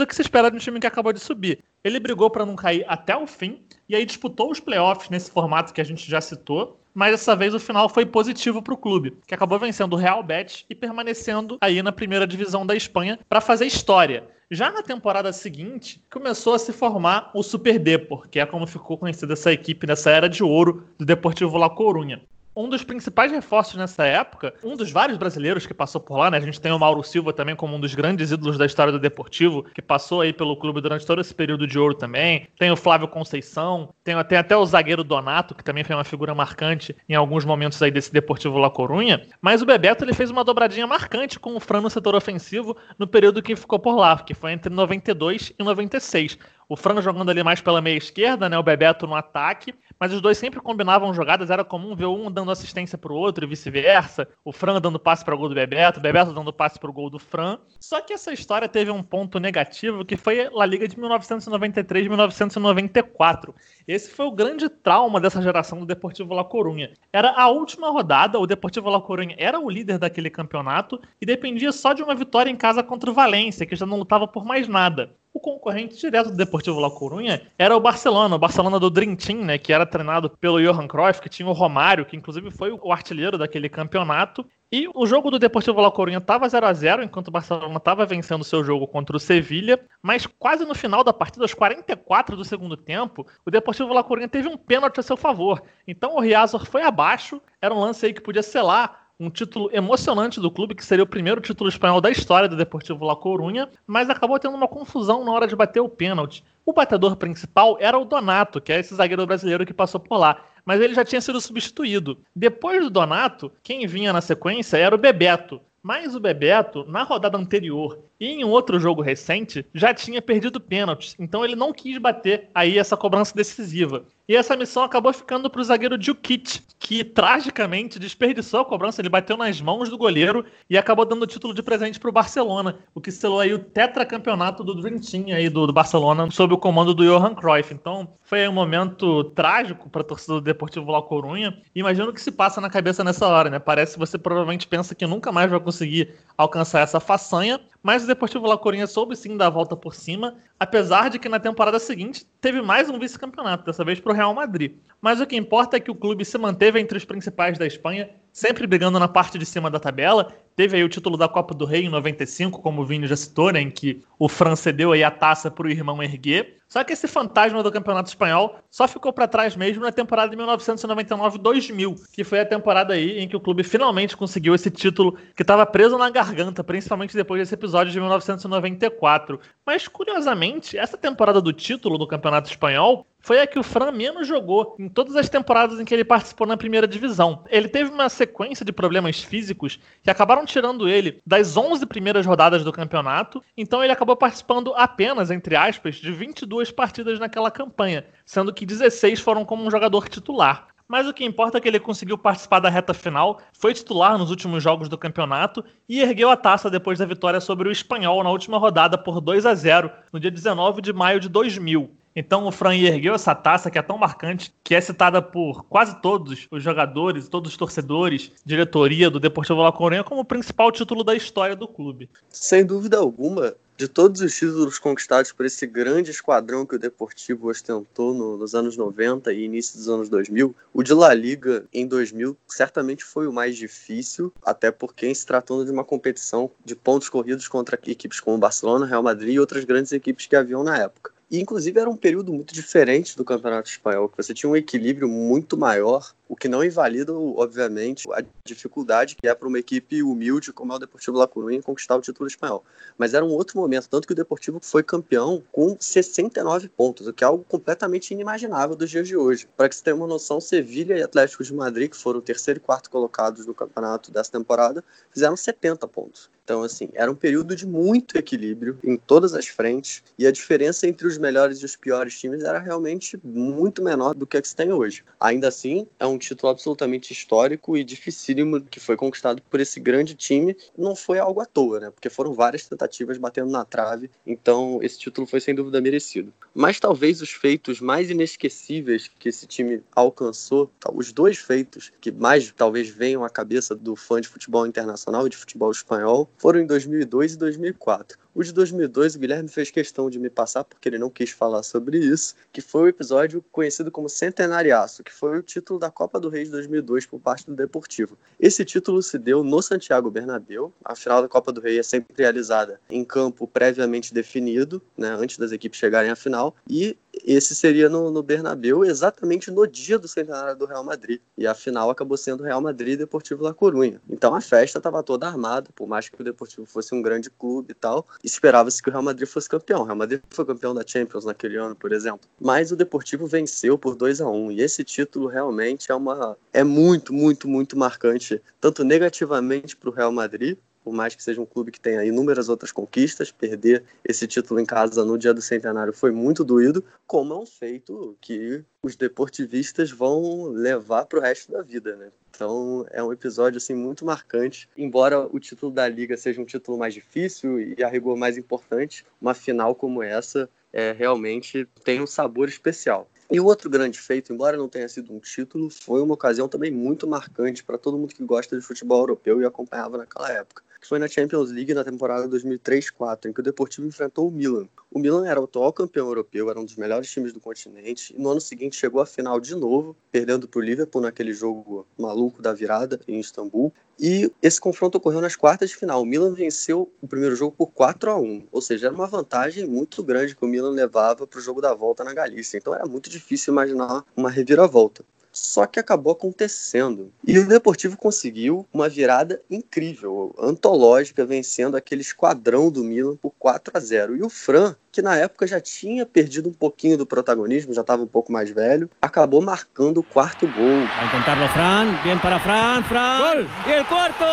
o 0.00 0.06
que 0.06 0.14
se 0.14 0.22
espera 0.22 0.48
de 0.48 0.58
um 0.58 0.60
time 0.60 0.78
que 0.78 0.86
acabou 0.86 1.12
de 1.12 1.18
subir. 1.18 1.58
Ele 1.82 1.98
brigou 1.98 2.30
para 2.30 2.46
não 2.46 2.54
cair 2.54 2.84
até 2.86 3.16
o 3.16 3.26
fim 3.26 3.60
e 3.88 3.96
aí 3.96 4.06
disputou 4.06 4.52
os 4.52 4.60
playoffs 4.60 5.10
nesse 5.10 5.28
formato 5.32 5.74
que 5.74 5.80
a 5.80 5.84
gente 5.84 6.08
já 6.08 6.20
citou, 6.20 6.78
mas 6.94 7.10
dessa 7.10 7.34
vez 7.34 7.52
o 7.52 7.58
final 7.58 7.88
foi 7.88 8.06
positivo 8.06 8.62
para 8.62 8.74
o 8.74 8.76
clube, 8.76 9.16
que 9.26 9.34
acabou 9.34 9.58
vencendo 9.58 9.94
o 9.94 9.96
Real 9.96 10.22
Betis 10.22 10.64
e 10.70 10.74
permanecendo 10.76 11.58
aí 11.60 11.82
na 11.82 11.90
primeira 11.90 12.28
divisão 12.28 12.64
da 12.64 12.76
Espanha 12.76 13.18
para 13.28 13.40
fazer 13.40 13.66
história. 13.66 14.22
Já 14.52 14.68
na 14.72 14.82
temporada 14.82 15.32
seguinte, 15.32 16.04
começou 16.10 16.54
a 16.54 16.58
se 16.58 16.72
formar 16.72 17.30
o 17.32 17.40
Super 17.40 17.78
Depor, 17.78 18.28
que 18.28 18.40
é 18.40 18.44
como 18.44 18.66
ficou 18.66 18.98
conhecida 18.98 19.34
essa 19.34 19.52
equipe 19.52 19.86
nessa 19.86 20.10
era 20.10 20.28
de 20.28 20.42
ouro 20.42 20.88
do 20.98 21.04
Deportivo 21.04 21.56
La 21.56 21.70
Coruña 21.70 22.20
um 22.64 22.68
dos 22.68 22.84
principais 22.84 23.32
reforços 23.32 23.76
nessa 23.76 24.04
época, 24.04 24.54
um 24.62 24.76
dos 24.76 24.90
vários 24.90 25.18
brasileiros 25.18 25.66
que 25.66 25.74
passou 25.74 26.00
por 26.00 26.16
lá, 26.16 26.30
né? 26.30 26.38
A 26.38 26.40
gente 26.40 26.60
tem 26.60 26.72
o 26.72 26.78
Mauro 26.78 27.02
Silva 27.02 27.32
também 27.32 27.56
como 27.56 27.76
um 27.76 27.80
dos 27.80 27.94
grandes 27.94 28.30
ídolos 28.30 28.58
da 28.58 28.66
história 28.66 28.92
do 28.92 28.98
Deportivo, 28.98 29.64
que 29.74 29.82
passou 29.82 30.20
aí 30.20 30.32
pelo 30.32 30.56
clube 30.56 30.80
durante 30.80 31.06
todo 31.06 31.20
esse 31.20 31.34
período 31.34 31.66
de 31.66 31.78
ouro 31.78 31.94
também. 31.94 32.48
Tem 32.58 32.70
o 32.70 32.76
Flávio 32.76 33.08
Conceição, 33.08 33.92
tem, 34.04 34.14
tem 34.24 34.38
até 34.38 34.56
o 34.56 34.64
zagueiro 34.64 35.04
Donato, 35.04 35.54
que 35.54 35.64
também 35.64 35.84
foi 35.84 35.94
uma 35.94 36.04
figura 36.04 36.34
marcante 36.34 36.94
em 37.08 37.14
alguns 37.14 37.44
momentos 37.44 37.80
aí 37.82 37.90
desse 37.90 38.12
Deportivo 38.12 38.58
La 38.58 38.70
Corunha. 38.70 39.22
Mas 39.40 39.62
o 39.62 39.66
Bebeto 39.66 40.04
ele 40.04 40.14
fez 40.14 40.30
uma 40.30 40.44
dobradinha 40.44 40.86
marcante 40.86 41.38
com 41.38 41.56
o 41.56 41.60
Fran 41.60 41.80
no 41.80 41.90
setor 41.90 42.14
ofensivo 42.14 42.76
no 42.98 43.06
período 43.06 43.42
que 43.42 43.56
ficou 43.56 43.78
por 43.78 43.96
lá, 43.96 44.18
que 44.18 44.34
foi 44.34 44.52
entre 44.52 44.72
92 44.72 45.52
e 45.58 45.62
96 45.62 46.38
o 46.70 46.76
Fran 46.76 47.02
jogando 47.02 47.28
ali 47.30 47.42
mais 47.42 47.60
pela 47.60 47.82
meia 47.82 47.96
esquerda, 47.96 48.48
né? 48.48 48.56
O 48.56 48.62
Bebeto 48.62 49.04
no 49.04 49.16
ataque, 49.16 49.74
mas 49.98 50.12
os 50.12 50.20
dois 50.20 50.38
sempre 50.38 50.60
combinavam 50.60 51.12
jogadas, 51.12 51.50
era 51.50 51.64
comum 51.64 51.96
ver 51.96 52.06
um 52.06 52.30
dando 52.30 52.52
assistência 52.52 52.96
para 52.96 53.12
o 53.12 53.16
outro 53.16 53.44
e 53.44 53.48
vice-versa, 53.48 54.28
o 54.44 54.52
Fran 54.52 54.80
dando 54.80 55.00
passe 55.00 55.24
para 55.24 55.34
o 55.34 55.38
gol 55.38 55.48
do 55.48 55.54
Bebeto, 55.56 55.98
o 55.98 56.02
Bebeto 56.02 56.32
dando 56.32 56.52
passe 56.52 56.78
para 56.78 56.88
o 56.88 56.92
gol 56.92 57.10
do 57.10 57.18
Fran. 57.18 57.58
Só 57.80 58.00
que 58.00 58.12
essa 58.12 58.32
história 58.32 58.68
teve 58.68 58.92
um 58.92 59.02
ponto 59.02 59.40
negativo 59.40 60.04
que 60.04 60.16
foi 60.16 60.46
a 60.46 60.64
Liga 60.64 60.86
de 60.86 60.94
1993-1994. 60.94 63.52
Esse 63.88 64.12
foi 64.12 64.26
o 64.26 64.30
grande 64.30 64.68
trauma 64.68 65.20
dessa 65.20 65.42
geração 65.42 65.80
do 65.80 65.86
Deportivo 65.86 66.34
La 66.34 66.44
Corunha. 66.44 66.92
Era 67.12 67.32
a 67.32 67.48
última 67.48 67.90
rodada, 67.90 68.38
o 68.38 68.46
Deportivo 68.46 68.88
La 68.88 69.00
Corunha 69.00 69.34
era 69.36 69.58
o 69.58 69.68
líder 69.68 69.98
daquele 69.98 70.30
campeonato 70.30 71.00
e 71.20 71.26
dependia 71.26 71.72
só 71.72 71.92
de 71.92 72.00
uma 72.00 72.14
vitória 72.14 72.48
em 72.48 72.54
casa 72.54 72.80
contra 72.80 73.10
o 73.10 73.14
Valência, 73.14 73.66
que 73.66 73.74
já 73.74 73.84
não 73.84 73.98
lutava 73.98 74.28
por 74.28 74.44
mais 74.44 74.68
nada. 74.68 75.18
O 75.32 75.38
concorrente 75.38 75.96
direto 75.96 76.30
do 76.30 76.36
Deportivo 76.36 76.80
La 76.80 76.90
Coruña 76.90 77.42
era 77.56 77.76
o 77.76 77.80
Barcelona, 77.80 78.34
o 78.34 78.38
Barcelona 78.38 78.80
do 78.80 78.90
Dream 78.90 79.14
Team, 79.14 79.44
né, 79.44 79.58
que 79.58 79.72
era 79.72 79.86
treinado 79.86 80.28
pelo 80.28 80.60
Johan 80.60 80.88
Cruyff, 80.88 81.20
que 81.20 81.28
tinha 81.28 81.48
o 81.48 81.52
Romário, 81.52 82.04
que 82.04 82.16
inclusive 82.16 82.50
foi 82.50 82.72
o 82.72 82.92
artilheiro 82.92 83.38
daquele 83.38 83.68
campeonato. 83.68 84.44
E 84.72 84.88
o 84.92 85.06
jogo 85.06 85.30
do 85.30 85.38
Deportivo 85.38 85.80
La 85.80 85.90
Coruña 85.90 86.18
estava 86.18 86.48
0 86.48 86.66
a 86.66 86.72
0 86.72 87.04
enquanto 87.04 87.28
o 87.28 87.30
Barcelona 87.30 87.76
estava 87.76 88.04
vencendo 88.04 88.42
seu 88.42 88.64
jogo 88.64 88.88
contra 88.88 89.16
o 89.16 89.20
Sevilha, 89.20 89.80
mas 90.02 90.26
quase 90.26 90.64
no 90.64 90.74
final 90.74 91.04
da 91.04 91.12
partida, 91.12 91.44
aos 91.44 91.54
44 91.54 92.36
do 92.36 92.44
segundo 92.44 92.76
tempo, 92.76 93.24
o 93.46 93.52
Deportivo 93.52 93.92
La 93.92 94.02
Coruña 94.02 94.28
teve 94.28 94.48
um 94.48 94.56
pênalti 94.56 94.98
a 94.98 95.02
seu 95.02 95.16
favor. 95.16 95.62
Então 95.86 96.16
o 96.16 96.20
Riazor 96.20 96.66
foi 96.66 96.82
abaixo, 96.82 97.40
era 97.62 97.72
um 97.72 97.78
lance 97.78 98.04
aí 98.04 98.12
que 98.12 98.20
podia 98.20 98.42
selar 98.42 98.99
um 99.20 99.28
título 99.28 99.68
emocionante 99.70 100.40
do 100.40 100.50
clube, 100.50 100.74
que 100.74 100.84
seria 100.84 101.04
o 101.04 101.06
primeiro 101.06 101.42
título 101.42 101.68
espanhol 101.68 102.00
da 102.00 102.10
história 102.10 102.48
do 102.48 102.56
Deportivo 102.56 103.04
La 103.04 103.14
Coruña, 103.14 103.68
mas 103.86 104.08
acabou 104.08 104.38
tendo 104.38 104.56
uma 104.56 104.66
confusão 104.66 105.22
na 105.22 105.30
hora 105.30 105.46
de 105.46 105.54
bater 105.54 105.80
o 105.80 105.90
pênalti. 105.90 106.42
O 106.64 106.72
batedor 106.72 107.14
principal 107.16 107.76
era 107.78 107.98
o 107.98 108.06
Donato, 108.06 108.62
que 108.62 108.72
é 108.72 108.80
esse 108.80 108.94
zagueiro 108.94 109.26
brasileiro 109.26 109.66
que 109.66 109.74
passou 109.74 110.00
por 110.00 110.16
lá, 110.16 110.42
mas 110.64 110.80
ele 110.80 110.94
já 110.94 111.04
tinha 111.04 111.20
sido 111.20 111.38
substituído. 111.38 112.18
Depois 112.34 112.82
do 112.82 112.88
Donato, 112.88 113.52
quem 113.62 113.86
vinha 113.86 114.10
na 114.10 114.22
sequência 114.22 114.78
era 114.78 114.94
o 114.94 114.98
Bebeto, 114.98 115.60
mas 115.82 116.14
o 116.14 116.20
Bebeto, 116.20 116.84
na 116.86 117.02
rodada 117.02 117.38
anterior 117.38 117.98
e 118.18 118.26
em 118.26 118.44
outro 118.44 118.78
jogo 118.78 119.02
recente, 119.02 119.66
já 119.74 119.94
tinha 119.94 120.20
perdido 120.20 120.60
pênaltis, 120.60 121.14
então 121.18 121.44
ele 121.44 121.56
não 121.56 121.72
quis 121.72 121.96
bater 121.98 122.48
aí 122.54 122.78
essa 122.78 122.96
cobrança 122.96 123.34
decisiva. 123.34 124.04
E 124.30 124.36
essa 124.36 124.56
missão 124.56 124.84
acabou 124.84 125.12
ficando 125.12 125.50
para 125.50 125.60
o 125.60 125.64
zagueiro 125.64 125.98
Djukic, 125.98 126.60
que 126.78 127.02
tragicamente 127.02 127.98
desperdiçou 127.98 128.60
a 128.60 128.64
cobrança, 128.64 129.00
ele 129.00 129.08
bateu 129.08 129.36
nas 129.36 129.60
mãos 129.60 129.88
do 129.88 129.98
goleiro 129.98 130.44
e 130.70 130.78
acabou 130.78 131.04
dando 131.04 131.24
o 131.24 131.26
título 131.26 131.52
de 131.52 131.64
presente 131.64 131.98
para 131.98 132.10
o 132.10 132.12
Barcelona, 132.12 132.78
o 132.94 133.00
que 133.00 133.10
selou 133.10 133.40
aí 133.40 133.52
o 133.52 133.58
tetracampeonato 133.58 134.62
do 134.62 134.80
Dream 134.80 135.00
Team 135.00 135.36
aí 135.36 135.48
do, 135.48 135.66
do 135.66 135.72
Barcelona 135.72 136.30
sob 136.30 136.54
o 136.54 136.58
comando 136.58 136.94
do 136.94 137.04
Johan 137.04 137.34
Cruyff. 137.34 137.74
Então 137.74 138.14
foi 138.22 138.46
um 138.46 138.52
momento 138.52 139.24
trágico 139.24 139.90
para 139.90 140.02
a 140.02 140.04
torcida 140.04 140.34
do 140.34 140.40
Deportivo 140.40 140.92
La 140.92 141.02
Coruña. 141.02 141.60
Imagino 141.74 142.10
o 142.10 142.12
que 142.12 142.20
se 142.20 142.30
passa 142.30 142.60
na 142.60 142.70
cabeça 142.70 143.02
nessa 143.02 143.26
hora, 143.26 143.50
né? 143.50 143.58
Parece 143.58 143.94
que 143.94 143.98
você 143.98 144.16
provavelmente 144.16 144.68
pensa 144.68 144.94
que 144.94 145.04
nunca 145.08 145.32
mais 145.32 145.50
vai 145.50 145.58
conseguir 145.58 146.14
alcançar 146.38 146.82
essa 146.82 147.00
façanha, 147.00 147.60
mas 147.82 148.04
o 148.04 148.06
Deportivo 148.06 148.46
La 148.46 148.58
Coruña 148.58 148.86
soube 148.86 149.16
sim 149.16 149.36
dar 149.36 149.46
a 149.46 149.50
volta 149.50 149.76
por 149.76 149.94
cima, 149.94 150.36
apesar 150.58 151.08
de 151.08 151.18
que 151.18 151.28
na 151.28 151.40
temporada 151.40 151.78
seguinte 151.78 152.26
teve 152.40 152.60
mais 152.60 152.90
um 152.90 152.98
vice-campeonato, 152.98 153.64
dessa 153.64 153.84
vez 153.84 153.98
para 154.00 154.12
o 154.12 154.14
Real 154.14 154.34
Madrid. 154.34 154.76
Mas 155.00 155.20
o 155.20 155.26
que 155.26 155.36
importa 155.36 155.76
é 155.76 155.80
que 155.80 155.90
o 155.90 155.94
clube 155.94 156.24
se 156.24 156.36
manteve 156.36 156.78
entre 156.78 156.98
os 156.98 157.04
principais 157.04 157.58
da 157.58 157.66
Espanha, 157.66 158.10
sempre 158.32 158.66
brigando 158.66 158.98
na 158.98 159.08
parte 159.08 159.38
de 159.38 159.46
cima 159.46 159.70
da 159.70 159.80
tabela. 159.80 160.32
Teve 160.56 160.76
aí 160.76 160.84
o 160.84 160.88
título 160.88 161.16
da 161.16 161.28
Copa 161.28 161.54
do 161.54 161.64
Rei 161.64 161.86
em 161.86 161.88
95, 161.88 162.60
como 162.60 162.82
o 162.82 162.84
Vini 162.84 163.06
já 163.06 163.16
citou, 163.16 163.52
né, 163.52 163.60
em 163.60 163.70
que 163.70 164.02
o 164.18 164.28
Fran 164.28 164.56
cedeu 164.56 164.92
aí 164.92 165.02
a 165.02 165.10
taça 165.10 165.50
para 165.50 165.66
o 165.66 165.70
irmão 165.70 166.02
erguer. 166.02 166.58
Só 166.68 166.84
que 166.84 166.92
esse 166.92 167.08
fantasma 167.08 167.62
do 167.62 167.72
Campeonato 167.72 168.08
Espanhol 168.08 168.56
só 168.70 168.86
ficou 168.86 169.12
para 169.12 169.26
trás 169.26 169.56
mesmo 169.56 169.82
na 169.82 169.90
temporada 169.90 170.30
de 170.30 170.36
1999-2000, 170.36 171.96
que 172.12 172.22
foi 172.22 172.40
a 172.40 172.46
temporada 172.46 172.94
aí 172.94 173.18
em 173.18 173.26
que 173.26 173.36
o 173.36 173.40
clube 173.40 173.64
finalmente 173.64 174.16
conseguiu 174.16 174.54
esse 174.54 174.70
título 174.70 175.16
que 175.34 175.42
estava 175.42 175.66
preso 175.66 175.98
na 175.98 176.10
garganta, 176.10 176.62
principalmente 176.62 177.16
depois 177.16 177.40
desse 177.40 177.54
episódio 177.54 177.92
de 177.92 177.98
1994. 177.98 179.40
Mas 179.66 179.88
curiosamente, 179.88 180.78
essa 180.78 180.96
temporada 180.96 181.40
do 181.40 181.52
título 181.52 181.98
do 181.98 182.06
Campeonato 182.06 182.50
Espanhol 182.50 183.06
foi 183.20 183.40
a 183.40 183.46
que 183.46 183.58
o 183.58 183.62
Fran 183.62 183.92
menos 183.92 184.26
jogou 184.26 184.76
em 184.78 184.88
todas 184.88 185.14
as 185.16 185.28
temporadas 185.28 185.78
em 185.78 185.84
que 185.84 185.94
ele 185.94 186.04
participou 186.04 186.46
na 186.46 186.56
primeira 186.56 186.88
divisão. 186.88 187.44
Ele 187.48 187.68
teve 187.68 187.90
uma 187.90 188.08
sequência 188.08 188.64
de 188.64 188.72
problemas 188.72 189.22
físicos 189.22 189.78
que 190.02 190.10
acabaram 190.10 190.44
tirando 190.44 190.88
ele 190.88 191.20
das 191.26 191.56
11 191.56 191.86
primeiras 191.86 192.26
rodadas 192.26 192.64
do 192.64 192.72
campeonato, 192.72 193.42
então 193.56 193.82
ele 193.82 193.92
acabou 193.92 194.16
participando 194.16 194.74
apenas, 194.74 195.30
entre 195.30 195.54
aspas, 195.54 195.96
de 195.96 196.10
22 196.10 196.70
partidas 196.70 197.18
naquela 197.18 197.50
campanha, 197.50 198.06
sendo 198.24 198.52
que 198.52 198.66
16 198.66 199.20
foram 199.20 199.44
como 199.44 199.64
um 199.64 199.70
jogador 199.70 200.08
titular. 200.08 200.68
Mas 200.90 201.06
o 201.06 201.14
que 201.14 201.24
importa 201.24 201.58
é 201.58 201.60
que 201.60 201.68
ele 201.68 201.78
conseguiu 201.78 202.18
participar 202.18 202.58
da 202.58 202.68
reta 202.68 202.92
final, 202.92 203.40
foi 203.52 203.72
titular 203.72 204.18
nos 204.18 204.28
últimos 204.28 204.60
jogos 204.60 204.88
do 204.88 204.98
campeonato 204.98 205.64
e 205.88 206.00
ergueu 206.00 206.30
a 206.30 206.36
taça 206.36 206.68
depois 206.68 206.98
da 206.98 207.06
vitória 207.06 207.40
sobre 207.40 207.68
o 207.68 207.70
Espanhol 207.70 208.24
na 208.24 208.30
última 208.30 208.58
rodada 208.58 208.98
por 208.98 209.20
2 209.20 209.46
a 209.46 209.54
0 209.54 209.88
no 210.12 210.18
dia 210.18 210.32
19 210.32 210.82
de 210.82 210.92
maio 210.92 211.20
de 211.20 211.28
2000. 211.28 211.99
Então 212.14 212.44
o 212.46 212.52
Fran 212.52 212.74
ergueu 212.74 213.14
essa 213.14 213.34
taça 213.34 213.70
que 213.70 213.78
é 213.78 213.82
tão 213.82 213.96
marcante, 213.96 214.52
que 214.64 214.74
é 214.74 214.80
citada 214.80 215.22
por 215.22 215.64
quase 215.64 216.00
todos 216.00 216.48
os 216.50 216.62
jogadores, 216.62 217.28
todos 217.28 217.52
os 217.52 217.56
torcedores, 217.56 218.32
diretoria 218.44 219.08
do 219.08 219.20
Deportivo 219.20 219.62
La 219.62 219.72
Coruña 219.72 220.02
como 220.02 220.22
o 220.22 220.24
principal 220.24 220.72
título 220.72 221.04
da 221.04 221.14
história 221.14 221.54
do 221.54 221.68
clube. 221.68 222.10
Sem 222.28 222.66
dúvida 222.66 222.98
alguma, 222.98 223.54
de 223.80 223.88
todos 223.88 224.20
os 224.20 224.36
títulos 224.36 224.78
conquistados 224.78 225.32
por 225.32 225.46
esse 225.46 225.66
grande 225.66 226.10
esquadrão 226.10 226.66
que 226.66 226.74
o 226.74 226.78
Deportivo 226.78 227.48
ostentou 227.48 228.12
no, 228.12 228.36
nos 228.36 228.54
anos 228.54 228.76
90 228.76 229.32
e 229.32 229.44
início 229.44 229.78
dos 229.78 229.88
anos 229.88 230.08
2000, 230.10 230.54
o 230.74 230.82
de 230.82 230.92
La 230.92 231.14
Liga 231.14 231.64
em 231.72 231.86
2000 231.86 232.36
certamente 232.46 233.02
foi 233.02 233.26
o 233.26 233.32
mais 233.32 233.56
difícil, 233.56 234.30
até 234.44 234.70
porque 234.70 235.14
se 235.14 235.24
tratando 235.24 235.64
de 235.64 235.70
uma 235.70 235.82
competição 235.82 236.50
de 236.62 236.76
pontos 236.76 237.08
corridos 237.08 237.48
contra 237.48 237.80
equipes 237.86 238.20
como 238.20 238.36
Barcelona, 238.36 238.84
Real 238.84 239.02
Madrid 239.02 239.36
e 239.36 239.40
outras 239.40 239.64
grandes 239.64 239.92
equipes 239.92 240.26
que 240.26 240.36
haviam 240.36 240.62
na 240.62 240.76
época. 240.76 241.12
E, 241.30 241.40
inclusive, 241.40 241.78
era 241.78 241.88
um 241.88 241.96
período 241.96 242.32
muito 242.32 242.52
diferente 242.52 243.16
do 243.16 243.24
Campeonato 243.24 243.70
Espanhol, 243.70 244.08
que 244.08 244.16
você 244.16 244.34
tinha 244.34 244.50
um 244.50 244.56
equilíbrio 244.56 245.08
muito 245.08 245.56
maior, 245.56 246.12
o 246.28 246.34
que 246.34 246.48
não 246.48 246.64
invalida, 246.64 247.12
obviamente, 247.12 248.08
a 248.12 248.24
dificuldade 248.44 249.14
que 249.14 249.28
é 249.28 249.34
para 249.34 249.46
uma 249.46 249.58
equipe 249.58 250.02
humilde 250.02 250.52
como 250.52 250.72
é 250.72 250.76
o 250.76 250.78
Deportivo 250.78 251.16
La 251.16 251.28
Coruña 251.28 251.62
conquistar 251.62 251.96
o 251.96 252.00
título 252.00 252.26
espanhol. 252.26 252.64
Mas 252.98 253.14
era 253.14 253.24
um 253.24 253.30
outro 253.30 253.58
momento, 253.58 253.88
tanto 253.88 254.08
que 254.08 254.12
o 254.12 254.16
Deportivo 254.16 254.58
foi 254.60 254.82
campeão 254.82 255.40
com 255.52 255.76
69 255.78 256.68
pontos, 256.68 257.06
o 257.06 257.12
que 257.12 257.22
é 257.22 257.26
algo 257.26 257.44
completamente 257.48 258.12
inimaginável 258.12 258.74
dos 258.74 258.90
dias 258.90 259.06
de 259.06 259.16
hoje. 259.16 259.48
Para 259.56 259.68
que 259.68 259.76
você 259.76 259.84
tenha 259.84 259.94
uma 259.94 260.08
noção, 260.08 260.40
Sevilha 260.40 260.98
e 260.98 261.02
Atlético 261.02 261.44
de 261.44 261.54
Madrid, 261.54 261.90
que 261.90 261.96
foram 261.96 262.18
o 262.18 262.22
terceiro 262.22 262.58
e 262.58 262.60
quarto 262.60 262.90
colocados 262.90 263.46
no 263.46 263.54
campeonato 263.54 264.10
dessa 264.10 264.32
temporada, 264.32 264.84
fizeram 265.12 265.36
70 265.36 265.86
pontos. 265.86 266.28
Então, 266.50 266.64
assim, 266.64 266.88
era 266.94 267.08
um 267.08 267.14
período 267.14 267.54
de 267.54 267.64
muito 267.64 268.18
equilíbrio 268.18 268.76
em 268.82 268.96
todas 268.96 269.34
as 269.34 269.46
frentes 269.46 270.02
e 270.18 270.26
a 270.26 270.32
diferença 270.32 270.84
entre 270.84 271.06
os 271.06 271.16
melhores 271.20 271.58
e 271.58 271.64
os 271.64 271.76
piores 271.76 272.18
times 272.18 272.42
era 272.42 272.58
realmente 272.58 273.18
muito 273.22 273.82
menor 273.82 274.14
do 274.14 274.26
que 274.26 274.36
a 274.36 274.42
que 274.42 274.48
se 274.48 274.56
tem 274.56 274.72
hoje. 274.72 275.04
Ainda 275.18 275.48
assim, 275.48 275.86
é 275.98 276.06
um 276.06 276.18
título 276.18 276.50
absolutamente 276.50 277.12
histórico 277.12 277.76
e 277.76 277.84
dificílimo 277.84 278.60
que 278.62 278.80
foi 278.80 278.96
conquistado 278.96 279.42
por 279.42 279.60
esse 279.60 279.78
grande 279.78 280.14
time. 280.14 280.56
Não 280.76 280.96
foi 280.96 281.18
algo 281.18 281.40
à 281.40 281.46
toa, 281.46 281.80
né? 281.80 281.90
Porque 281.90 282.10
foram 282.10 282.32
várias 282.32 282.66
tentativas 282.66 283.18
batendo 283.18 283.50
na 283.50 283.64
trave, 283.64 284.10
então 284.26 284.80
esse 284.82 284.98
título 284.98 285.26
foi 285.26 285.40
sem 285.40 285.54
dúvida 285.54 285.80
merecido. 285.80 286.32
Mas 286.54 286.80
talvez 286.80 287.20
os 287.20 287.30
feitos 287.30 287.80
mais 287.80 288.10
inesquecíveis 288.10 289.08
que 289.18 289.28
esse 289.28 289.46
time 289.46 289.82
alcançou, 289.94 290.70
os 290.94 291.12
dois 291.12 291.38
feitos 291.38 291.92
que 292.00 292.10
mais 292.10 292.50
talvez 292.52 292.88
venham 292.88 293.24
à 293.24 293.30
cabeça 293.30 293.74
do 293.74 293.94
fã 293.94 294.20
de 294.20 294.28
futebol 294.28 294.66
internacional 294.66 295.26
e 295.26 295.30
de 295.30 295.36
futebol 295.36 295.70
espanhol, 295.70 296.28
foram 296.38 296.60
em 296.60 296.66
2002 296.66 297.34
e 297.34 297.38
2004. 297.38 298.18
O 298.32 298.44
de 298.44 298.52
2002, 298.52 299.16
o 299.16 299.18
Guilherme 299.18 299.48
fez 299.48 299.70
questão 299.70 300.08
de 300.08 300.18
me 300.18 300.30
passar, 300.30 300.62
porque 300.62 300.88
ele 300.88 300.98
não 300.98 301.10
quis 301.10 301.30
falar 301.30 301.64
sobre 301.64 301.98
isso, 301.98 302.36
que 302.52 302.60
foi 302.60 302.82
o 302.82 302.88
episódio 302.88 303.44
conhecido 303.50 303.90
como 303.90 304.08
Centenariaço, 304.08 305.02
que 305.02 305.12
foi 305.12 305.38
o 305.38 305.42
título 305.42 305.80
da 305.80 305.90
Copa 305.90 306.20
do 306.20 306.28
Rei 306.28 306.44
de 306.44 306.50
2002 306.50 307.06
por 307.06 307.18
parte 307.18 307.46
do 307.46 307.56
Deportivo. 307.56 308.16
Esse 308.38 308.64
título 308.64 309.02
se 309.02 309.18
deu 309.18 309.42
no 309.42 309.60
Santiago 309.60 310.10
Bernabéu. 310.10 310.72
A 310.84 310.94
final 310.94 311.20
da 311.20 311.28
Copa 311.28 311.52
do 311.52 311.60
Rei 311.60 311.78
é 311.78 311.82
sempre 311.82 312.14
realizada 312.16 312.80
em 312.88 313.04
campo 313.04 313.48
previamente 313.48 314.14
definido, 314.14 314.80
né, 314.96 315.08
antes 315.08 315.36
das 315.36 315.50
equipes 315.50 315.80
chegarem 315.80 316.10
à 316.10 316.16
final, 316.16 316.54
e 316.68 316.96
esse 317.24 317.54
seria 317.54 317.88
no, 317.88 318.10
no 318.10 318.22
Bernabéu 318.22 318.84
exatamente 318.84 319.50
no 319.50 319.66
dia 319.66 319.98
do 319.98 320.08
centenário 320.08 320.56
do 320.56 320.66
Real 320.66 320.84
Madrid. 320.84 321.20
E 321.36 321.46
a 321.46 321.54
final 321.54 321.90
acabou 321.90 322.16
sendo 322.16 322.42
Real 322.42 322.60
Madrid 322.60 322.94
e 322.94 322.96
Deportivo 322.96 323.42
La 323.42 323.54
Coruña. 323.54 324.00
Então 324.08 324.34
a 324.34 324.40
festa 324.40 324.78
estava 324.78 325.02
toda 325.02 325.26
armada, 325.26 325.70
por 325.74 325.86
mais 325.86 326.08
que 326.08 326.20
o 326.20 326.24
Deportivo 326.24 326.66
fosse 326.66 326.94
um 326.94 327.02
grande 327.02 327.30
clube 327.30 327.72
e 327.72 327.74
tal, 327.74 328.06
esperava-se 328.22 328.82
que 328.82 328.88
o 328.88 328.92
Real 328.92 329.02
Madrid 329.02 329.28
fosse 329.28 329.48
campeão. 329.48 329.82
O 329.82 329.84
Real 329.84 329.96
Madrid 329.96 330.20
foi 330.30 330.44
campeão 330.44 330.74
da 330.74 330.84
Champions 330.86 331.24
naquele 331.24 331.56
ano, 331.56 331.74
por 331.74 331.92
exemplo. 331.92 332.28
Mas 332.40 332.70
o 332.72 332.76
Deportivo 332.76 333.26
venceu 333.26 333.78
por 333.78 333.94
2 333.94 334.20
a 334.20 334.28
1 334.28 334.52
e 334.52 334.60
esse 334.60 334.84
título 334.84 335.26
realmente 335.26 335.90
é 335.90 335.94
uma 335.94 336.36
é 336.52 336.64
muito, 336.64 337.12
muito, 337.12 337.48
muito 337.48 337.76
marcante, 337.76 338.40
tanto 338.60 338.84
negativamente 338.84 339.76
para 339.76 339.90
o 339.90 339.92
Real 339.92 340.12
Madrid 340.12 340.58
por 340.84 340.92
mais 340.92 341.14
que 341.14 341.22
seja 341.22 341.40
um 341.40 341.46
clube 341.46 341.70
que 341.70 341.80
tenha 341.80 342.04
inúmeras 342.04 342.48
outras 342.48 342.72
conquistas, 342.72 343.30
perder 343.30 343.84
esse 344.04 344.26
título 344.26 344.60
em 344.60 344.66
casa 344.66 345.04
no 345.04 345.18
dia 345.18 345.34
do 345.34 345.42
centenário 345.42 345.92
foi 345.92 346.10
muito 346.10 346.44
doído, 346.44 346.84
como 347.06 347.34
é 347.34 347.36
um 347.36 347.46
feito 347.46 348.16
que 348.20 348.64
os 348.82 348.96
deportivistas 348.96 349.90
vão 349.90 350.44
levar 350.48 351.06
para 351.06 351.18
o 351.18 351.22
resto 351.22 351.52
da 351.52 351.62
vida, 351.62 351.96
né? 351.96 352.10
Então 352.34 352.86
é 352.90 353.02
um 353.02 353.12
episódio 353.12 353.58
assim 353.58 353.74
muito 353.74 354.04
marcante. 354.04 354.68
Embora 354.76 355.20
o 355.20 355.38
título 355.38 355.70
da 355.70 355.86
liga 355.86 356.16
seja 356.16 356.40
um 356.40 356.44
título 356.44 356.78
mais 356.78 356.94
difícil 356.94 357.60
e 357.60 357.84
a 357.84 357.88
rigor 357.88 358.16
mais 358.16 358.38
importante, 358.38 359.04
uma 359.20 359.34
final 359.34 359.74
como 359.74 360.02
essa 360.02 360.48
é, 360.72 360.92
realmente 360.92 361.68
tem 361.84 362.00
um 362.00 362.06
sabor 362.06 362.48
especial. 362.48 363.08
E 363.30 363.38
o 363.38 363.44
outro 363.44 363.70
grande 363.70 363.98
feito, 363.98 364.32
embora 364.32 364.56
não 364.56 364.68
tenha 364.68 364.88
sido 364.88 365.12
um 365.12 365.20
título, 365.20 365.70
foi 365.70 366.00
uma 366.00 366.14
ocasião 366.14 366.48
também 366.48 366.70
muito 366.70 367.06
marcante 367.06 367.62
para 367.62 367.78
todo 367.78 367.96
mundo 367.96 368.14
que 368.14 368.24
gosta 368.24 368.58
de 368.58 368.64
futebol 368.64 369.00
europeu 369.00 369.40
e 369.40 369.44
acompanhava 369.44 369.98
naquela 369.98 370.32
época 370.32 370.64
que 370.80 370.88
foi 370.88 370.98
na 370.98 371.06
Champions 371.06 371.50
League 371.50 371.74
na 371.74 371.84
temporada 371.84 372.26
2003-4, 372.28 373.26
em 373.26 373.32
que 373.32 373.40
o 373.40 373.42
Deportivo 373.42 373.86
enfrentou 373.86 374.28
o 374.28 374.30
Milan. 374.30 374.66
O 374.90 374.98
Milan 374.98 375.28
era 375.28 375.40
o 375.40 375.44
atual 375.44 375.72
campeão 375.72 376.06
europeu, 376.06 376.48
era 376.50 376.58
um 376.58 376.64
dos 376.64 376.76
melhores 376.76 377.10
times 377.10 377.32
do 377.32 377.38
continente, 377.38 378.14
e 378.16 378.20
no 378.20 378.30
ano 378.30 378.40
seguinte 378.40 378.76
chegou 378.76 379.00
à 379.00 379.06
final 379.06 379.38
de 379.38 379.54
novo, 379.54 379.94
perdendo 380.10 380.48
para 380.48 380.58
o 380.58 380.62
Liverpool 380.62 381.02
naquele 381.02 381.34
jogo 381.34 381.86
maluco 381.98 382.40
da 382.40 382.52
virada 382.52 382.98
em 383.06 383.20
Istambul. 383.20 383.72
E 383.98 384.32
esse 384.42 384.58
confronto 384.58 384.96
ocorreu 384.96 385.20
nas 385.20 385.36
quartas 385.36 385.68
de 385.68 385.76
final. 385.76 386.00
O 386.00 386.06
Milan 386.06 386.32
venceu 386.32 386.90
o 387.02 387.06
primeiro 387.06 387.36
jogo 387.36 387.54
por 387.54 387.66
4 387.66 388.10
a 388.10 388.18
1 388.18 388.48
ou 388.50 388.62
seja, 388.62 388.86
era 388.86 388.94
uma 388.94 389.06
vantagem 389.06 389.66
muito 389.66 390.02
grande 390.02 390.34
que 390.34 390.42
o 390.42 390.48
Milan 390.48 390.70
levava 390.70 391.26
para 391.26 391.38
o 391.38 391.42
jogo 391.42 391.60
da 391.60 391.74
volta 391.74 392.02
na 392.02 392.14
Galícia. 392.14 392.56
Então 392.56 392.74
era 392.74 392.86
muito 392.86 393.10
difícil 393.10 393.52
imaginar 393.52 394.02
uma 394.16 394.30
reviravolta. 394.30 395.04
Só 395.32 395.66
que 395.66 395.78
acabou 395.78 396.12
acontecendo. 396.12 397.12
E 397.26 397.38
o 397.38 397.46
Deportivo 397.46 397.96
conseguiu 397.96 398.66
uma 398.72 398.88
virada 398.88 399.40
incrível, 399.50 400.34
antológica, 400.38 401.24
vencendo 401.24 401.76
aquele 401.76 402.00
esquadrão 402.00 402.70
do 402.70 402.82
Milan 402.82 403.16
por 403.16 403.32
4 403.38 403.72
a 403.76 403.80
0. 403.80 404.16
E 404.16 404.22
o 404.22 404.28
Fran, 404.28 404.74
que 404.90 405.00
na 405.00 405.16
época 405.16 405.46
já 405.46 405.60
tinha 405.60 406.04
perdido 406.04 406.48
um 406.48 406.52
pouquinho 406.52 406.98
do 406.98 407.06
protagonismo, 407.06 407.72
já 407.72 407.82
estava 407.82 408.02
um 408.02 408.06
pouco 408.06 408.32
mais 408.32 408.50
velho, 408.50 408.90
acabou 409.00 409.40
marcando 409.40 409.98
o 409.98 410.02
quarto 410.02 410.46
gol. 410.46 410.86
Vai 410.96 411.10
tentarlo 411.12 411.48
Fran, 411.48 412.02
bien 412.02 412.18
para 412.18 412.40
Fran, 412.40 412.82
Fran. 412.82 413.18
Gol! 413.18 413.46
E 413.66 413.80
o 413.80 413.84
quarto! 413.84 414.24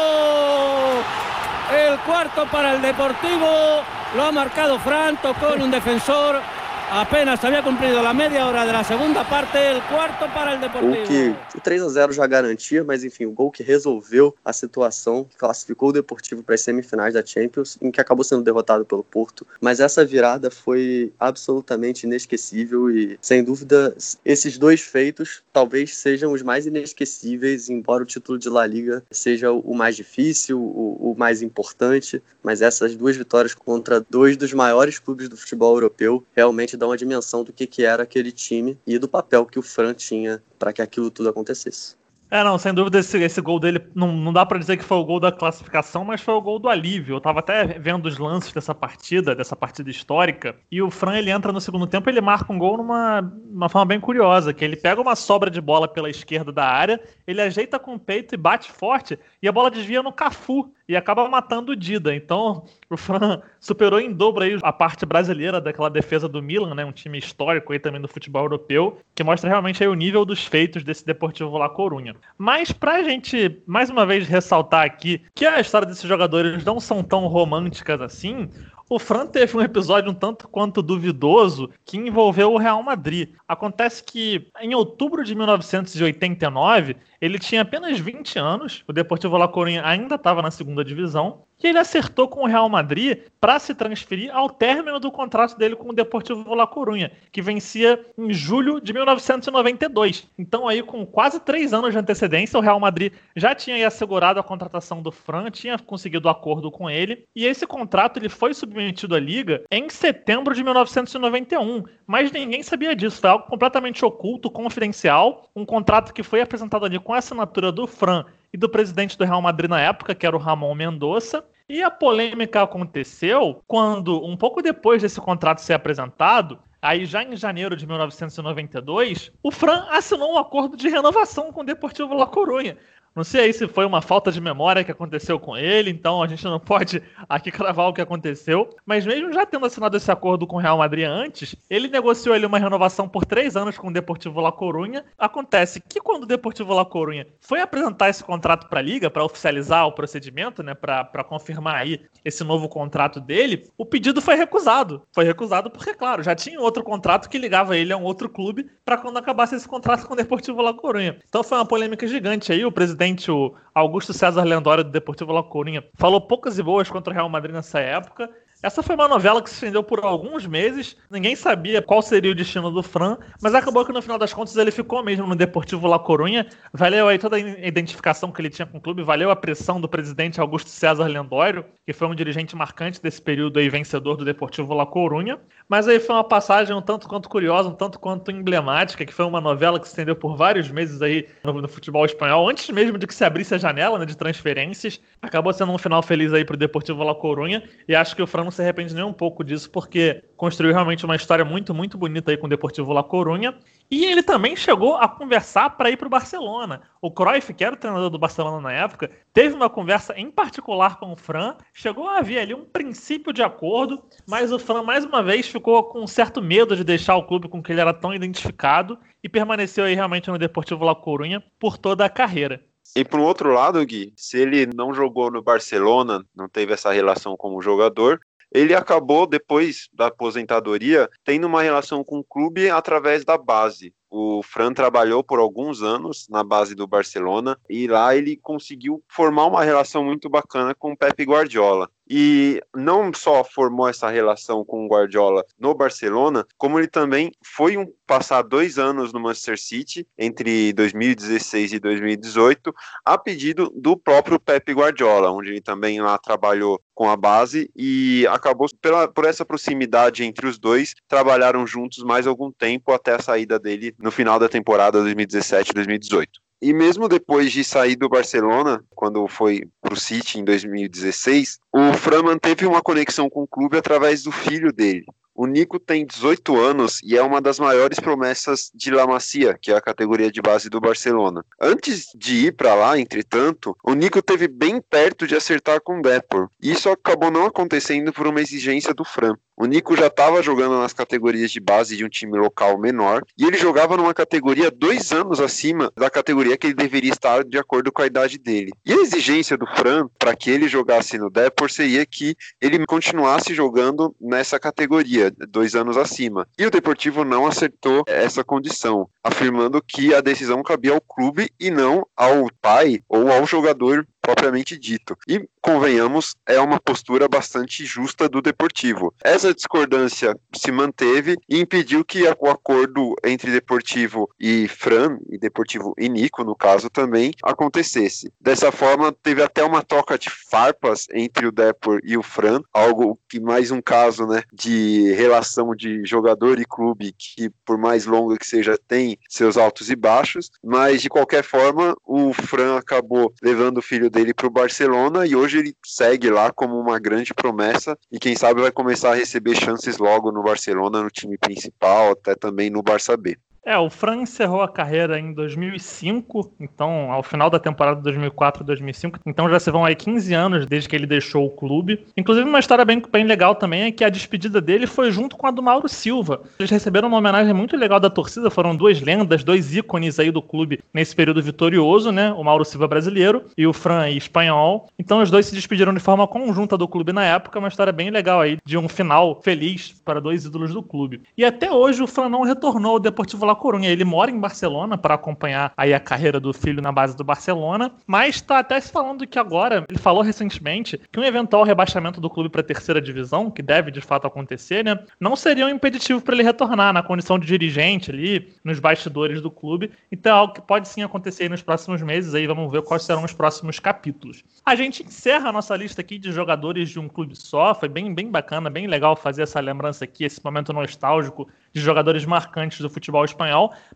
El 1.69 1.99
quarto 1.99 2.48
para 2.49 2.76
el 2.76 2.82
Deportivo. 2.82 3.84
Lo 4.15 4.24
ha 4.24 4.32
marcado 4.32 4.80
Fran, 4.80 5.18
tocó 5.22 5.53
en 5.53 5.64
un 5.64 5.72
defensor. 5.72 6.41
Apenas 6.89 7.43
havia 7.43 7.61
cumprido 7.61 7.99
a 7.99 8.14
meia 8.14 8.45
hora 8.45 8.65
da 8.65 8.81
segunda 8.81 9.26
parte, 9.26 9.57
o 9.57 9.81
quarto 9.93 10.19
para 10.34 10.55
o 10.55 10.59
Deportivo. 10.61 11.03
O 11.03 11.05
que 11.51 11.57
o 11.57 11.61
3 11.61 11.81
a 11.81 11.89
0 11.89 12.14
já 12.14 12.26
garantia, 12.26 12.81
mas 12.81 13.03
enfim, 13.03 13.26
o 13.26 13.31
gol 13.31 13.51
que 13.51 13.61
resolveu 13.61 14.34
a 14.43 14.53
situação, 14.53 15.26
que 15.26 15.35
classificou 15.35 15.89
o 15.89 15.91
Deportivo 15.91 16.41
para 16.43 16.55
as 16.55 16.61
semifinais 16.61 17.14
da 17.14 17.26
Champions, 17.26 17.77
em 17.81 17.91
que 17.91 17.99
acabou 17.99 18.23
sendo 18.23 18.41
derrotado 18.41 18.85
pelo 18.85 19.03
Porto. 19.03 19.45
Mas 19.59 19.81
essa 19.81 20.05
virada 20.05 20.49
foi 20.49 21.11
absolutamente 21.19 22.05
inesquecível 22.05 22.89
e, 22.89 23.19
sem 23.22 23.43
dúvida, 23.43 23.93
esses 24.23 24.57
dois 24.57 24.80
feitos 24.80 25.43
talvez 25.51 25.93
sejam 25.93 26.31
os 26.31 26.41
mais 26.41 26.65
inesquecíveis, 26.68 27.69
embora 27.69 28.03
o 28.03 28.05
título 28.05 28.39
de 28.39 28.47
La 28.47 28.65
Liga 28.65 29.03
seja 29.11 29.51
o 29.51 29.73
mais 29.73 29.97
difícil, 29.97 30.57
o, 30.57 31.11
o 31.11 31.15
mais 31.18 31.41
importante. 31.41 32.23
Mas 32.41 32.61
essas 32.61 32.95
duas 32.95 33.18
vitórias 33.18 33.53
contra 33.53 33.99
dois 34.09 34.38
dos 34.38 34.53
maiores 34.53 34.99
clubes 34.99 35.27
do 35.27 35.35
futebol 35.35 35.76
europeu 35.76 36.23
realmente 36.34 36.76
dá 36.77 36.87
uma 36.87 36.97
dimensão 36.97 37.43
do 37.43 37.51
que, 37.51 37.67
que 37.67 37.83
era 37.83 38.03
aquele 38.03 38.31
time 38.31 38.77
e 38.85 38.97
do 38.97 39.07
papel 39.07 39.45
que 39.45 39.59
o 39.59 39.63
Fran 39.63 39.93
tinha 39.93 40.41
para 40.57 40.71
que 40.71 40.81
aquilo 40.81 41.11
tudo 41.11 41.29
acontecesse. 41.29 41.95
É, 42.29 42.43
não, 42.43 42.57
sem 42.57 42.73
dúvida 42.73 42.99
esse, 42.99 43.17
esse 43.19 43.39
gol 43.39 43.57
dele, 43.57 43.81
não, 43.95 44.11
não 44.11 44.33
dá 44.33 44.45
para 44.45 44.59
dizer 44.59 44.75
que 44.75 44.83
foi 44.83 44.97
o 44.97 45.05
gol 45.05 45.17
da 45.17 45.31
classificação, 45.31 46.03
mas 46.03 46.19
foi 46.19 46.33
o 46.33 46.41
gol 46.41 46.59
do 46.59 46.67
alívio. 46.67 47.15
Eu 47.15 47.21
tava 47.21 47.39
até 47.39 47.65
vendo 47.79 48.05
os 48.05 48.17
lances 48.17 48.51
dessa 48.51 48.75
partida, 48.75 49.33
dessa 49.33 49.55
partida 49.55 49.89
histórica, 49.89 50.53
e 50.69 50.81
o 50.81 50.91
Fran, 50.91 51.17
ele 51.17 51.31
entra 51.31 51.53
no 51.53 51.61
segundo 51.61 51.87
tempo, 51.87 52.09
ele 52.09 52.19
marca 52.19 52.51
um 52.51 52.59
gol 52.59 52.75
numa 52.75 53.21
uma 53.49 53.69
forma 53.69 53.85
bem 53.85 53.99
curiosa, 53.99 54.53
que 54.53 54.63
ele 54.65 54.75
pega 54.75 55.01
uma 55.01 55.15
sobra 55.15 55.49
de 55.49 55.61
bola 55.61 55.87
pela 55.87 56.09
esquerda 56.09 56.51
da 56.51 56.65
área, 56.65 57.01
ele 57.25 57.41
ajeita 57.41 57.79
com 57.79 57.95
o 57.95 57.99
peito 57.99 58.35
e 58.35 58.37
bate 58.37 58.69
forte, 58.71 59.17
e 59.41 59.47
a 59.47 59.51
bola 59.51 59.71
desvia 59.71 60.03
no 60.03 60.11
Cafu, 60.11 60.69
e 60.88 60.95
acaba 60.95 61.27
matando 61.27 61.72
o 61.72 61.76
Dida. 61.76 62.15
Então, 62.15 62.64
o 62.89 62.95
Fran 62.95 63.41
superou 63.59 63.99
em 63.99 64.11
dobro 64.11 64.43
aí 64.43 64.57
a 64.64 64.72
parte 64.72 65.05
brasileira 65.05 65.59
daquela 65.59 65.89
defesa 65.89 66.27
do 66.27 66.41
Milan, 66.41 66.73
né? 66.73 66.85
Um 66.85 66.91
time 66.91 67.18
histórico 67.18 67.73
aí 67.73 67.80
também 67.80 67.99
do 67.99 68.07
futebol 68.07 68.43
europeu, 68.43 68.99
que 69.14 69.23
mostra 69.23 69.49
realmente 69.49 69.84
aí 69.84 69.89
o 69.89 69.93
nível 69.93 70.23
dos 70.23 70.45
feitos 70.45 70.84
desse 70.84 71.05
Deportivo 71.05 71.57
La 71.57 71.69
Corunha. 71.69 72.15
Mas 72.38 72.72
pra 72.72 73.03
gente, 73.03 73.61
mais 73.65 73.89
uma 73.89 74.05
vez, 74.05 74.27
ressaltar 74.27 74.85
aqui 74.85 75.22
que 75.35 75.45
a 75.45 75.59
história 75.59 75.88
desses 75.88 76.07
jogadores 76.07 76.64
não 76.64 76.80
são 76.80 77.03
tão 77.03 77.27
românticas 77.27 78.01
assim, 78.01 78.49
o 78.89 78.97
Fran 78.99 79.27
teve 79.27 79.57
um 79.57 79.61
episódio 79.61 80.11
um 80.11 80.14
tanto 80.14 80.47
quanto 80.47 80.81
duvidoso 80.81 81.69
que 81.84 81.97
envolveu 81.97 82.53
o 82.53 82.57
Real 82.57 82.81
Madrid. 82.81 83.30
Acontece 83.48 84.03
que 84.03 84.49
em 84.60 84.76
outubro 84.76 85.24
de 85.24 85.34
1989, 85.34 86.98
ele 87.22 87.40
tinha 87.40 87.61
apenas 87.61 87.98
20 87.98 88.38
anos, 88.38 88.84
o 88.88 88.91
Deportivo 88.91 89.38
La 89.38 89.48
Coruña 89.48 89.86
ainda 89.86 90.15
estava 90.15 90.41
na 90.41 90.52
segunda 90.52 90.84
divisão, 90.84 91.44
e 91.64 91.68
ele 91.68 91.80
acertou 91.80 92.28
com 92.28 92.41
o 92.41 92.45
Real 92.45 92.69
Madrid 92.69 93.19
para 93.40 93.57
se 93.57 93.74
transferir 93.74 94.36
ao 94.36 94.49
término 94.49 94.99
do 94.99 95.11
contrato 95.11 95.57
dele 95.57 95.76
com 95.76 95.90
o 95.90 95.94
Deportivo 95.94 96.53
La 96.53 96.68
Coruña, 96.68 97.11
que 97.32 97.41
vencia 97.41 98.06
em 98.18 98.32
julho 98.32 98.80
de 98.80 98.94
1992. 98.94 100.28
Então 100.38 100.68
aí 100.68 100.84
com 100.84 101.06
quase 101.06 101.40
três 101.40 101.74
anos 101.74 101.94
de 101.94 101.98
antecedência, 101.98 102.60
o 102.60 102.61
Real 102.61 102.80
Madrid 102.80 103.14
já 103.36 103.56
tinha 103.56 103.88
assegurado 103.88 104.40
a 104.40 104.44
contratação 104.44 105.02
do 105.02 105.11
Fran, 105.11 105.49
tinha 105.49 105.80
conseguido 105.80 106.30
acordo 106.30 106.69
com 106.69 106.90
ele, 106.90 107.26
e 107.36 107.45
esse 107.45 107.65
contrato 107.65 108.18
ele 108.18 108.30
foi 108.30 108.53
submetido 108.53 109.15
à 109.15 109.19
liga 109.19 109.64
em 109.72 109.90
setembro 109.90 110.53
de 110.53 110.64
1991, 110.64 111.84
mas 112.06 112.32
ninguém 112.32 112.61
sabia 112.61 112.95
disso, 112.95 113.19
foi 113.19 113.36
algo 113.38 113.47
completamente 113.47 114.03
oculto, 114.03 114.49
confidencial, 114.49 115.49
um 115.55 115.65
contrato 115.65 116.14
que 116.14 116.23
foi 116.23 116.41
apresentado 116.41 116.85
ali 116.85 116.99
com 116.99 117.14
a 117.14 117.19
assinatura 117.19 117.72
do 117.72 117.88
Fran 117.88 118.26
e 118.51 118.57
do 118.57 118.68
presidente 118.68 119.18
do 119.18 119.23
Real 119.23 119.41
Madrid 119.41 119.69
na 119.69 119.80
época, 119.80 120.15
que 120.15 120.26
era 120.26 120.35
o 120.35 120.39
Ramon 120.39 120.73
Mendonça. 120.73 121.45
E 121.69 121.84
a 121.84 121.91
polêmica 121.91 122.61
aconteceu 122.61 123.61
quando, 123.68 124.23
um 124.26 124.38
pouco 124.38 124.61
depois 124.61 125.01
desse 125.01 125.19
contrato 125.19 125.59
ser 125.59 125.73
apresentado, 125.73 126.57
aí 126.81 127.05
já 127.05 127.23
em 127.23 127.35
janeiro 127.35 127.76
de 127.76 127.85
1992, 127.85 129.31
o 129.43 129.51
Fran 129.51 129.85
assinou 129.89 130.34
um 130.34 130.38
acordo 130.38 130.77
de 130.77 130.88
renovação 130.88 131.51
com 131.51 131.61
o 131.61 131.65
Deportivo 131.65 132.14
La 132.14 132.26
Coruña. 132.26 132.77
Não 133.18 133.23
sei 133.23 133.52
se 133.52 133.68
foi 133.68 133.84
uma 133.84 133.99
falta 133.99 134.31
de 134.31 134.39
memória 134.39 134.84
que 134.84 134.91
aconteceu 134.91 135.39
com 135.39 135.57
ele, 135.57 135.89
então 135.89 136.22
a 136.22 136.27
gente 136.27 136.44
não 136.44 136.60
pode 136.60 137.02
aqui 137.27 137.49
cravar 137.49 137.88
o 137.88 137.94
que 137.94 137.99
aconteceu. 137.99 138.69
Mas 138.85 139.07
mesmo 139.07 139.34
já 139.34 139.44
tendo 139.44 139.65
assinado 139.65 139.98
esse 139.98 140.11
acordo 140.11 140.45
com 140.45 140.57
o 140.57 140.60
Real 140.60 140.77
Madrid 140.77 141.07
antes, 141.07 141.56
ele 141.68 141.88
negociou 141.88 142.35
ali 142.35 142.45
uma 142.45 142.60
renovação 142.60 143.10
por 143.10 143.26
três 143.26 143.57
anos 143.57 143.76
com 143.76 143.88
o 143.88 143.91
Deportivo 143.91 144.39
La 144.39 144.52
Coruña. 144.52 145.03
Acontece 145.18 145.81
que 145.81 145.99
quando 145.99 146.26
o 146.26 146.27
Deportivo 146.27 146.76
La 146.76 146.85
Coruña 146.85 147.26
foi 147.41 147.60
apresentar 147.60 148.10
esse 148.10 148.23
contrato 148.23 148.69
para 148.69 148.81
a 148.81 148.84
Liga, 148.84 149.10
para 149.10 149.26
oficializar 149.26 149.88
o 149.88 149.94
procedimento, 149.94 150.61
né, 150.61 150.76
para 150.76 151.23
confirmar 151.23 151.73
aí 151.73 152.02
esse 152.23 152.44
novo 152.44 152.69
contrato 152.69 153.19
dele, 153.19 153.68
o 153.80 153.84
pedido 153.84 154.22
foi 154.22 154.35
recusado. 154.35 155.02
Foi 155.11 155.26
recusado 155.26 155.72
porque, 155.72 155.95
claro, 155.95 156.22
já 156.22 156.35
tinha 156.35 156.61
outro 156.61 156.84
contrato 156.84 157.27
que 157.27 157.39
ligava 157.39 157.76
ele 157.76 157.91
a 157.91 157.98
um 157.98 158.03
outro 158.03 158.30
clube 158.30 158.69
para 158.85 158.95
quando 158.95 159.18
acabasse 159.18 159.56
esse 159.56 159.68
contrato 159.68 160.06
com 160.06 160.14
o 160.14 160.18
Deportivo 160.18 160.61
La 160.61 160.76
Coruña. 160.76 161.18
Então 161.27 161.44
foi 161.44 161.57
uma 161.57 161.65
polêmica 161.65 162.06
gigante 162.06 162.52
aí. 162.52 162.64
O 162.64 162.72
presidente 162.72 163.06
presidente, 163.07 163.31
o 163.31 163.55
Augusto 163.73 164.13
César 164.13 164.43
Lendório, 164.43 164.84
do 164.84 164.89
Deportivo 164.89 165.31
La 165.31 165.43
Coruña, 165.43 165.84
falou 165.95 166.19
poucas 166.19 166.59
e 166.59 166.63
boas 166.63 166.89
contra 166.89 167.11
o 167.11 167.15
Real 167.15 167.29
Madrid 167.29 167.53
nessa 167.53 167.79
época. 167.79 168.29
Essa 168.63 168.81
foi 168.81 168.95
uma 168.95 169.07
novela 169.07 169.39
que 169.39 169.51
se 169.51 169.55
estendeu 169.55 169.84
por 169.84 170.03
alguns 170.03 170.47
meses, 170.47 170.97
ninguém 171.11 171.35
sabia 171.35 171.79
qual 171.79 172.01
seria 172.01 172.31
o 172.31 172.35
destino 172.35 172.71
do 172.71 172.81
Fran, 172.81 173.15
mas 173.39 173.53
acabou 173.53 173.85
que 173.85 173.93
no 173.93 174.01
final 174.01 174.17
das 174.17 174.34
contas 174.34 174.55
ele 174.57 174.71
ficou 174.71 175.03
mesmo 175.03 175.27
no 175.27 175.35
Deportivo 175.35 175.85
La 175.85 175.99
Coruña. 175.99 176.47
Valeu 176.73 177.07
aí 177.07 177.19
toda 177.19 177.35
a 177.35 177.39
identificação 177.39 178.31
que 178.31 178.41
ele 178.41 178.49
tinha 178.49 178.65
com 178.65 178.79
o 178.79 178.81
clube, 178.81 179.03
valeu 179.03 179.29
a 179.29 179.35
pressão 179.35 179.79
do 179.79 179.88
presidente 179.88 180.41
Augusto 180.41 180.71
César 180.71 181.05
Lendório, 181.05 181.65
que 181.85 181.93
foi 181.93 182.07
um 182.07 182.15
dirigente 182.15 182.55
marcante 182.55 182.99
desse 182.99 183.21
período 183.21 183.59
aí, 183.59 183.69
vencedor 183.69 184.17
do 184.17 184.25
Deportivo 184.25 184.73
La 184.73 184.88
Coruña. 184.88 185.38
Mas 185.69 185.88
aí 185.88 185.99
foi 185.99 186.15
uma 186.15 186.23
passagem 186.23 186.75
um 186.75 186.81
tanto 186.81 187.07
quanto 187.07 187.29
curiosa, 187.29 187.69
um 187.69 187.75
tanto 187.75 187.99
quanto 187.99 188.31
emblemática, 188.31 189.05
que 189.05 189.13
foi 189.13 189.25
uma 189.25 189.39
novela 189.39 189.79
que 189.79 189.85
se 189.85 189.91
estendeu 189.91 190.15
por 190.15 190.35
vários 190.35 190.71
meses 190.71 190.99
aí 191.03 191.27
no, 191.43 191.61
no 191.61 191.67
futebol 191.67 192.05
espanhol, 192.05 192.49
antes 192.49 192.67
mesmo 192.71 192.97
de 192.97 193.05
que 193.05 193.13
se 193.13 193.23
abrisse 193.23 193.53
a 193.53 193.59
janela 193.59 193.99
né, 193.99 194.05
de 194.05 194.17
transferências. 194.17 194.99
Acabou 195.21 195.53
sendo 195.53 195.71
um 195.71 195.77
final 195.77 196.01
feliz 196.01 196.34
aí 196.34 196.43
pro 196.43 196.57
Deportivo 196.57 197.03
La 197.03 197.13
Coruña, 197.13 197.61
e 197.88 197.93
acho 197.93 198.15
que 198.15 198.21
o 198.23 198.25
Fran 198.25 198.47
não 198.48 198.52
se 198.52 198.61
arrepende 198.61 198.95
nem 198.95 199.03
um 199.03 199.14
pouco 199.14 199.44
disso, 199.44 199.69
porque 199.69 200.24
construiu 200.38 200.72
realmente 200.72 201.03
uma 201.03 201.15
história 201.15 201.44
muito, 201.44 201.74
muito 201.74 201.98
bonita 201.98 202.32
aí 202.32 202.38
com 202.38 202.48
o 202.48 202.49
Deportivo 202.49 202.94
La 202.94 203.03
Coruña. 203.03 203.53
E 203.91 204.06
ele 204.06 204.24
também 204.24 204.56
chegou 204.56 204.95
a 204.95 205.07
conversar 205.07 205.72
para 205.72 205.91
ir 205.91 205.98
para 205.98 206.07
o 206.07 206.10
Barcelona. 206.10 206.82
O 207.02 207.11
Cruyff, 207.11 207.53
que 207.53 207.64
era 207.64 207.76
o 207.76 207.78
treinador 207.78 208.10
do 208.10 208.18
Barcelona 208.18 208.61
na 208.61 208.72
época, 208.72 209.11
teve 209.34 209.53
uma 209.53 209.69
conversa 209.69 210.18
em 210.18 210.32
particular 210.32 210.98
com 210.98 211.11
o 211.11 211.15
Fran. 211.18 211.56
Chegou 211.74 212.07
a 212.07 212.19
haver 212.19 212.40
ali 212.40 212.53
um 212.53 212.64
princípio 212.64 213.34
de 213.34 213.44
acordo, 213.44 214.02
mas 214.26 214.52
o 214.52 214.60
Fran, 214.60 214.84
mais 214.84 215.03
uma 215.03 215.22
vez, 215.22 215.48
ficou 215.48 215.84
com 215.84 216.02
um 216.02 216.07
certo 216.07 216.41
medo 216.41 216.76
de 216.76 216.86
deixar 216.86 217.18
o 217.18 217.24
clube 217.24 217.49
com 217.49 217.61
que 217.61 217.74
ele 217.74 217.82
era 217.82 217.94
tão 217.94 218.14
identificado 218.14 218.98
e 219.22 219.28
permaneceu 219.28 219.84
aí 219.84 219.94
realmente 219.94 220.32
no 220.32 220.38
Deportivo 220.38 220.86
La 220.86 220.95
Coruña 220.95 221.44
por 221.60 221.78
toda 221.78 222.06
a 222.06 222.10
carreira. 222.10 222.61
E 222.95 223.03
por 223.03 223.19
outro 223.19 223.53
lado, 223.53 223.86
Gui, 223.86 224.14
se 224.15 224.40
ele 224.40 224.65
não 224.65 224.94
jogou 224.94 225.30
no 225.30 225.41
Barcelona, 225.41 226.26
não 226.36 226.48
teve 226.48 226.74
essa 226.74 226.91
relação 226.91 227.36
como 227.38 227.61
jogador, 227.61 228.19
ele 228.52 228.74
acabou, 228.74 229.28
depois 229.28 229.90
da 229.94 230.07
aposentadoria, 230.07 231.10
tendo 231.24 231.48
uma 231.48 231.61
relação 231.61 232.03
com 232.03 232.19
o 232.19 232.24
clube 232.24 232.69
através 232.69 233.26
da 233.26 233.38
base. 233.38 233.94
O 234.10 234.41
Fran 234.41 234.74
trabalhou 234.74 235.24
por 235.24 235.40
alguns 235.40 235.82
anos 235.84 236.28
na 236.30 236.44
base 236.44 236.74
do 236.74 236.88
Barcelona 236.88 237.60
e 237.69 237.88
lá 237.88 238.15
ele 238.15 238.38
conseguiu 238.38 239.03
formar 239.10 239.45
uma 239.45 239.64
relação 239.64 240.03
muito 240.03 240.30
bacana 240.30 240.74
com 240.74 240.94
o 240.94 240.98
Pepe 240.98 241.24
Guardiola. 241.24 241.90
E 242.09 242.61
não 242.75 243.13
só 243.13 243.43
formou 243.43 243.88
essa 243.88 244.09
relação 244.09 244.63
com 244.63 244.85
o 244.85 244.88
Guardiola 244.88 245.43
no 245.59 245.73
Barcelona, 245.73 246.45
como 246.57 246.79
ele 246.79 246.88
também 246.88 247.31
foi 247.43 247.77
um, 247.77 247.85
passar 248.05 248.41
dois 248.41 248.79
anos 248.79 249.11
no 249.11 249.19
Manchester 249.19 249.59
City, 249.59 250.07
entre 250.17 250.71
2016 250.73 251.73
e 251.73 251.79
2018, 251.79 252.73
a 253.03 253.17
pedido 253.17 253.71
do 253.75 253.97
próprio 253.97 254.39
Pepe 254.39 254.73
Guardiola, 254.73 255.31
onde 255.31 255.49
ele 255.49 255.61
também 255.61 256.01
lá 256.01 256.17
trabalhou 256.17 256.79
com 256.95 257.09
a 257.09 257.17
base 257.17 257.69
e 257.75 258.25
acabou, 258.27 258.67
pela, 258.81 259.07
por 259.07 259.25
essa 259.25 259.45
proximidade 259.45 260.23
entre 260.23 260.47
os 260.47 260.57
dois, 260.57 260.95
trabalharam 261.07 261.67
juntos 261.67 262.03
mais 262.03 262.25
algum 262.25 262.51
tempo 262.51 262.91
até 262.91 263.13
a 263.13 263.19
saída 263.19 263.59
dele 263.59 263.93
no 263.99 264.11
final 264.11 264.39
da 264.39 264.49
temporada 264.49 264.99
2017-2018. 265.03 266.27
E 266.61 266.73
mesmo 266.73 267.07
depois 267.07 267.51
de 267.51 267.63
sair 267.63 267.95
do 267.95 268.09
Barcelona, 268.09 268.84
quando 268.95 269.27
foi 269.27 269.61
para 269.79 269.93
o 269.93 269.99
City 269.99 270.39
em 270.39 270.43
2016, 270.43 271.59
o 271.71 271.93
Fran 271.93 272.23
manteve 272.23 272.65
uma 272.65 272.81
conexão 272.81 273.29
com 273.29 273.43
o 273.43 273.47
clube 273.47 273.77
através 273.77 274.23
do 274.23 274.31
filho 274.31 274.73
dele. 274.73 275.05
O 275.39 275.45
Nico 275.45 275.79
tem 275.79 276.03
18 276.03 276.57
anos 276.59 276.99
e 277.03 277.15
é 277.15 277.21
uma 277.21 277.39
das 277.39 277.59
maiores 277.59 277.99
promessas 277.99 278.71
de 278.73 278.89
La 278.89 279.05
Masia, 279.05 279.55
que 279.61 279.71
é 279.71 279.75
a 279.75 279.81
categoria 279.81 280.31
de 280.31 280.41
base 280.41 280.67
do 280.67 280.81
Barcelona. 280.81 281.45
Antes 281.61 282.07
de 282.15 282.47
ir 282.47 282.55
para 282.55 282.73
lá, 282.73 282.99
entretanto, 282.99 283.77
o 283.84 283.93
Nico 283.93 284.19
teve 284.19 284.47
bem 284.47 284.81
perto 284.81 285.27
de 285.27 285.35
acertar 285.35 285.79
com 285.79 285.99
o 285.99 286.01
Depor. 286.01 286.49
Isso 286.59 286.89
acabou 286.89 287.29
não 287.29 287.45
acontecendo 287.45 288.11
por 288.11 288.25
uma 288.25 288.41
exigência 288.41 288.95
do 288.95 289.05
Fran. 289.05 289.35
O 289.59 289.65
Nico 289.65 289.97
já 289.97 290.05
estava 290.05 290.43
jogando 290.43 290.77
nas 290.77 290.93
categorias 290.93 291.49
de 291.49 291.59
base 291.59 291.97
de 291.97 292.05
um 292.05 292.09
time 292.09 292.38
local 292.38 292.77
menor 292.77 293.23
e 293.35 293.43
ele 293.43 293.57
jogava 293.57 293.97
numa 293.97 294.13
categoria 294.13 294.69
dois 294.69 295.11
anos 295.11 295.39
acima 295.39 295.91
da 295.97 296.11
categoria 296.11 296.55
que 296.55 296.67
ele 296.67 296.75
deveria 296.75 297.11
estar 297.11 297.43
de 297.43 297.57
acordo 297.57 297.91
com 297.91 298.03
a 298.03 298.05
idade 298.05 298.38
dele. 298.38 298.71
E 298.85 298.93
a 298.93 299.01
exigência 299.01 299.57
do 299.57 299.65
Fran 299.65 300.07
para 300.19 300.35
que 300.35 300.51
ele 300.51 300.67
jogasse 300.67 301.17
no 301.17 301.31
Depor 301.31 301.71
seria 301.71 302.05
que 302.05 302.35
ele 302.61 302.85
continuasse 302.85 303.55
jogando 303.55 304.15
nessa 304.21 304.59
categoria, 304.59 305.34
dois 305.49 305.73
anos 305.73 305.97
acima. 305.97 306.47
E 306.55 306.63
o 306.63 306.69
Deportivo 306.69 307.25
não 307.25 307.47
acertou 307.47 308.03
essa 308.05 308.43
condição, 308.43 309.09
afirmando 309.23 309.81
que 309.81 310.13
a 310.13 310.21
decisão 310.21 310.61
cabia 310.61 310.91
ao 310.91 311.01
clube 311.01 311.49
e 311.59 311.71
não 311.71 312.05
ao 312.15 312.47
pai 312.61 313.01
ou 313.09 313.31
ao 313.31 313.43
jogador 313.47 314.07
propriamente 314.27 314.77
dito. 314.77 315.17
E, 315.25 315.47
convenhamos, 315.61 316.35
é 316.45 316.59
uma 316.59 316.81
postura 316.81 317.29
bastante 317.29 317.85
justa 317.85 318.27
do 318.27 318.41
Deportivo. 318.41 319.13
Essa 319.23 319.53
discordância 319.53 320.37
se 320.53 320.69
manteve 320.69 321.37
e 321.47 321.61
impediu 321.61 322.03
que 322.03 322.23
o 322.37 322.49
acordo 322.49 323.15
entre 323.23 323.51
Deportivo 323.51 324.29
e 324.37 324.67
Fran, 324.67 325.17
e 325.29 325.37
Deportivo 325.37 325.93
e 325.97 326.09
Nico, 326.09 326.43
no 326.43 326.57
caso 326.57 326.89
também, 326.89 327.31
acontecesse. 327.41 328.29
Dessa 328.41 328.69
forma, 328.69 329.13
teve 329.13 329.41
até 329.41 329.63
uma 329.63 329.81
troca 329.81 330.17
de 330.17 330.29
farpas 330.29 331.07
entre 331.13 331.47
o 331.47 331.51
Depor 331.51 332.01
e 332.03 332.17
o 332.17 332.23
Fran, 332.23 332.59
algo 332.73 333.17
que 333.29 333.39
mais 333.39 333.71
um 333.71 333.81
caso 333.81 334.27
né, 334.27 334.43
de 334.51 335.13
relação 335.13 335.73
de 335.73 336.05
jogador 336.05 336.59
e 336.59 336.65
clube 336.65 337.15
que, 337.17 337.49
por 337.65 337.77
mais 337.77 338.05
longa 338.05 338.37
que 338.37 338.45
seja, 338.45 338.77
tem 338.89 339.17
seus 339.29 339.55
altos 339.55 339.89
e 339.89 339.95
baixos, 339.95 340.51
mas 340.61 341.01
de 341.01 341.07
qualquer 341.07 341.45
forma, 341.45 341.95
o 342.05 342.33
Fran 342.33 342.77
acabou 342.77 343.33
levando 343.41 343.77
o 343.77 343.81
filho 343.81 344.09
dele 344.18 344.34
para 344.34 344.48
o 344.48 344.52
Barcelona 344.52 345.27
e 345.27 345.35
hoje 345.35 345.60
ele 345.60 345.76
segue 345.85 346.30
lá 346.30 346.52
como 346.52 346.80
uma 346.80 346.99
grande 346.99 347.34
promessa 347.34 347.95
e 348.11 348.18
quem 348.18 348.35
sabe 348.35 348.61
vai 348.61 348.72
começar 348.72 349.11
a 349.11 349.15
receber 349.15 349.56
chances 349.56 349.99
logo 349.99 350.31
no 350.31 350.41
Barcelona, 350.41 351.03
no 351.03 351.10
time 351.10 351.38
principal, 351.38 352.11
até 352.11 352.34
também 352.34 352.69
no 352.69 352.81
Barça 352.81 353.15
B. 353.15 353.38
É, 353.68 353.77
o 353.77 353.89
Fran 353.89 354.22
encerrou 354.22 354.61
a 354.61 354.69
carreira 354.69 355.19
em 355.19 355.34
2005, 355.34 356.53
então 356.57 357.11
ao 357.11 357.22
final 357.22 357.49
da 357.49 357.60
temporada 357.60 358.02
2004-2005, 358.10 359.19
então 359.26 359.49
já 359.49 359.60
se 359.60 359.69
vão 359.69 359.84
aí 359.84 359.94
15 359.94 360.34
anos 360.34 360.65
desde 360.65 360.88
que 360.88 360.95
ele 360.95 361.06
deixou 361.06 361.45
o 361.45 361.49
clube. 361.49 362.06
Inclusive 362.15 362.48
uma 362.48 362.60
história 362.61 362.85
bem, 362.85 363.03
bem 363.11 363.26
legal 363.26 363.56
também 363.56 363.81
é 363.84 363.91
que 363.91 364.06
a 364.06 364.10
despedida 364.10 364.61
dele 364.61 364.88
foi 364.88 365.11
junto 365.11 365.35
com 365.35 365.48
a 365.48 365.52
do 365.52 365.61
Mauro 365.61 365.89
Silva. 365.89 366.44
Eles 366.57 366.72
receberam 366.72 367.10
uma 367.10 367.18
homenagem 367.18 367.53
muito 367.53 367.76
legal 367.76 367.99
da 367.99 368.10
torcida, 368.10 368.49
foram 368.49 368.73
duas 368.73 369.02
lendas, 369.02 369.44
dois 369.44 369.76
ícones 369.76 370.18
aí 370.18 370.31
do 370.31 370.41
clube 370.41 370.80
nesse 370.94 371.14
período 371.14 371.44
vitorioso, 371.44 372.10
né? 372.10 372.31
O 372.31 372.45
Mauro 372.45 372.64
Silva 372.64 372.88
brasileiro 372.88 373.48
e 373.57 373.68
o 373.68 373.73
Fran 373.73 374.10
espanhol. 374.11 374.88
Então 374.98 375.22
os 375.22 375.30
dois 375.30 375.45
se 375.45 375.53
despediram 375.53 375.94
de 375.94 375.99
forma 375.99 376.26
conjunta 376.26 376.77
do 376.77 376.88
clube 376.88 377.11
na 377.11 377.26
época, 377.26 377.60
uma 377.60 377.68
história 377.68 377.91
bem 377.91 378.11
legal 378.11 378.39
aí 378.39 378.60
de 378.65 378.77
um 378.77 378.88
final 378.88 379.41
feliz 379.44 379.91
para 380.06 380.22
dois 380.22 380.45
ídolos 380.45 380.73
do 380.73 380.81
clube. 380.81 381.19
E 381.38 381.44
até 381.44 381.69
hoje 381.69 382.02
o 382.02 382.07
Fran 382.07 382.30
não 382.30 382.44
retornou 382.44 382.94
ao 382.94 382.99
Deportivo 383.02 383.45
La 383.45 383.56
Corunha. 383.57 383.89
Ele 383.89 384.05
mora 384.05 384.31
em 384.31 384.39
Barcelona 384.39 384.97
para 384.97 385.15
acompanhar 385.15 385.73
aí 385.75 385.93
a 385.93 385.99
carreira 385.99 386.39
do 386.39 386.53
filho 386.53 386.81
na 386.81 386.91
base 386.91 387.17
do 387.17 387.23
Barcelona, 387.23 387.91
mas 388.05 388.35
está 388.35 388.59
até 388.59 388.79
se 388.79 388.91
falando 388.91 389.27
que 389.27 389.39
agora, 389.39 389.85
ele 389.89 389.99
falou 389.99 390.21
recentemente, 390.21 390.99
que 391.11 391.19
um 391.19 391.23
eventual 391.23 391.63
rebaixamento 391.63 392.21
do 392.21 392.29
clube 392.29 392.49
para 392.49 392.61
a 392.61 392.63
terceira 392.63 393.01
divisão, 393.01 393.51
que 393.51 393.61
deve 393.61 393.91
de 393.91 394.01
fato 394.01 394.27
acontecer, 394.27 394.84
né, 394.84 394.97
não 395.19 395.35
seria 395.35 395.65
um 395.65 395.69
impeditivo 395.69 396.21
para 396.21 396.35
ele 396.35 396.43
retornar 396.43 396.93
na 396.93 397.03
condição 397.03 397.38
de 397.38 397.47
dirigente 397.47 398.11
ali, 398.11 398.53
nos 398.63 398.79
bastidores 398.79 399.41
do 399.41 399.51
clube. 399.51 399.91
Então 400.11 400.31
é 400.31 400.35
algo 400.39 400.53
que 400.53 400.61
pode 400.61 400.88
sim 400.88 401.03
acontecer 401.03 401.49
nos 401.49 401.61
próximos 401.61 402.01
meses, 402.01 402.34
aí 402.34 402.47
vamos 402.47 402.71
ver 402.71 402.81
quais 402.84 403.03
serão 403.03 403.23
os 403.23 403.34
próximos 403.34 403.79
capítulos. 403.79 404.43
A 404.65 404.75
gente 404.75 405.03
encerra 405.03 405.49
a 405.49 405.53
nossa 405.53 405.75
lista 405.75 406.01
aqui 406.01 406.17
de 406.17 406.31
jogadores 406.31 406.89
de 406.89 406.99
um 406.99 407.07
clube 407.07 407.35
só, 407.35 407.73
foi 407.73 407.89
bem, 407.89 408.13
bem 408.13 408.29
bacana, 408.29 408.69
bem 408.69 408.88
legal 408.88 409.15
fazer 409.15 409.43
essa 409.43 409.59
lembrança 409.59 410.05
aqui, 410.05 410.23
esse 410.23 410.43
momento 410.43 410.71
nostálgico 410.73 411.47
de 411.73 411.81
jogadores 411.81 412.25
marcantes 412.25 412.79
do 412.79 412.89
futebol 412.89 413.23
espanhol, 413.23 413.47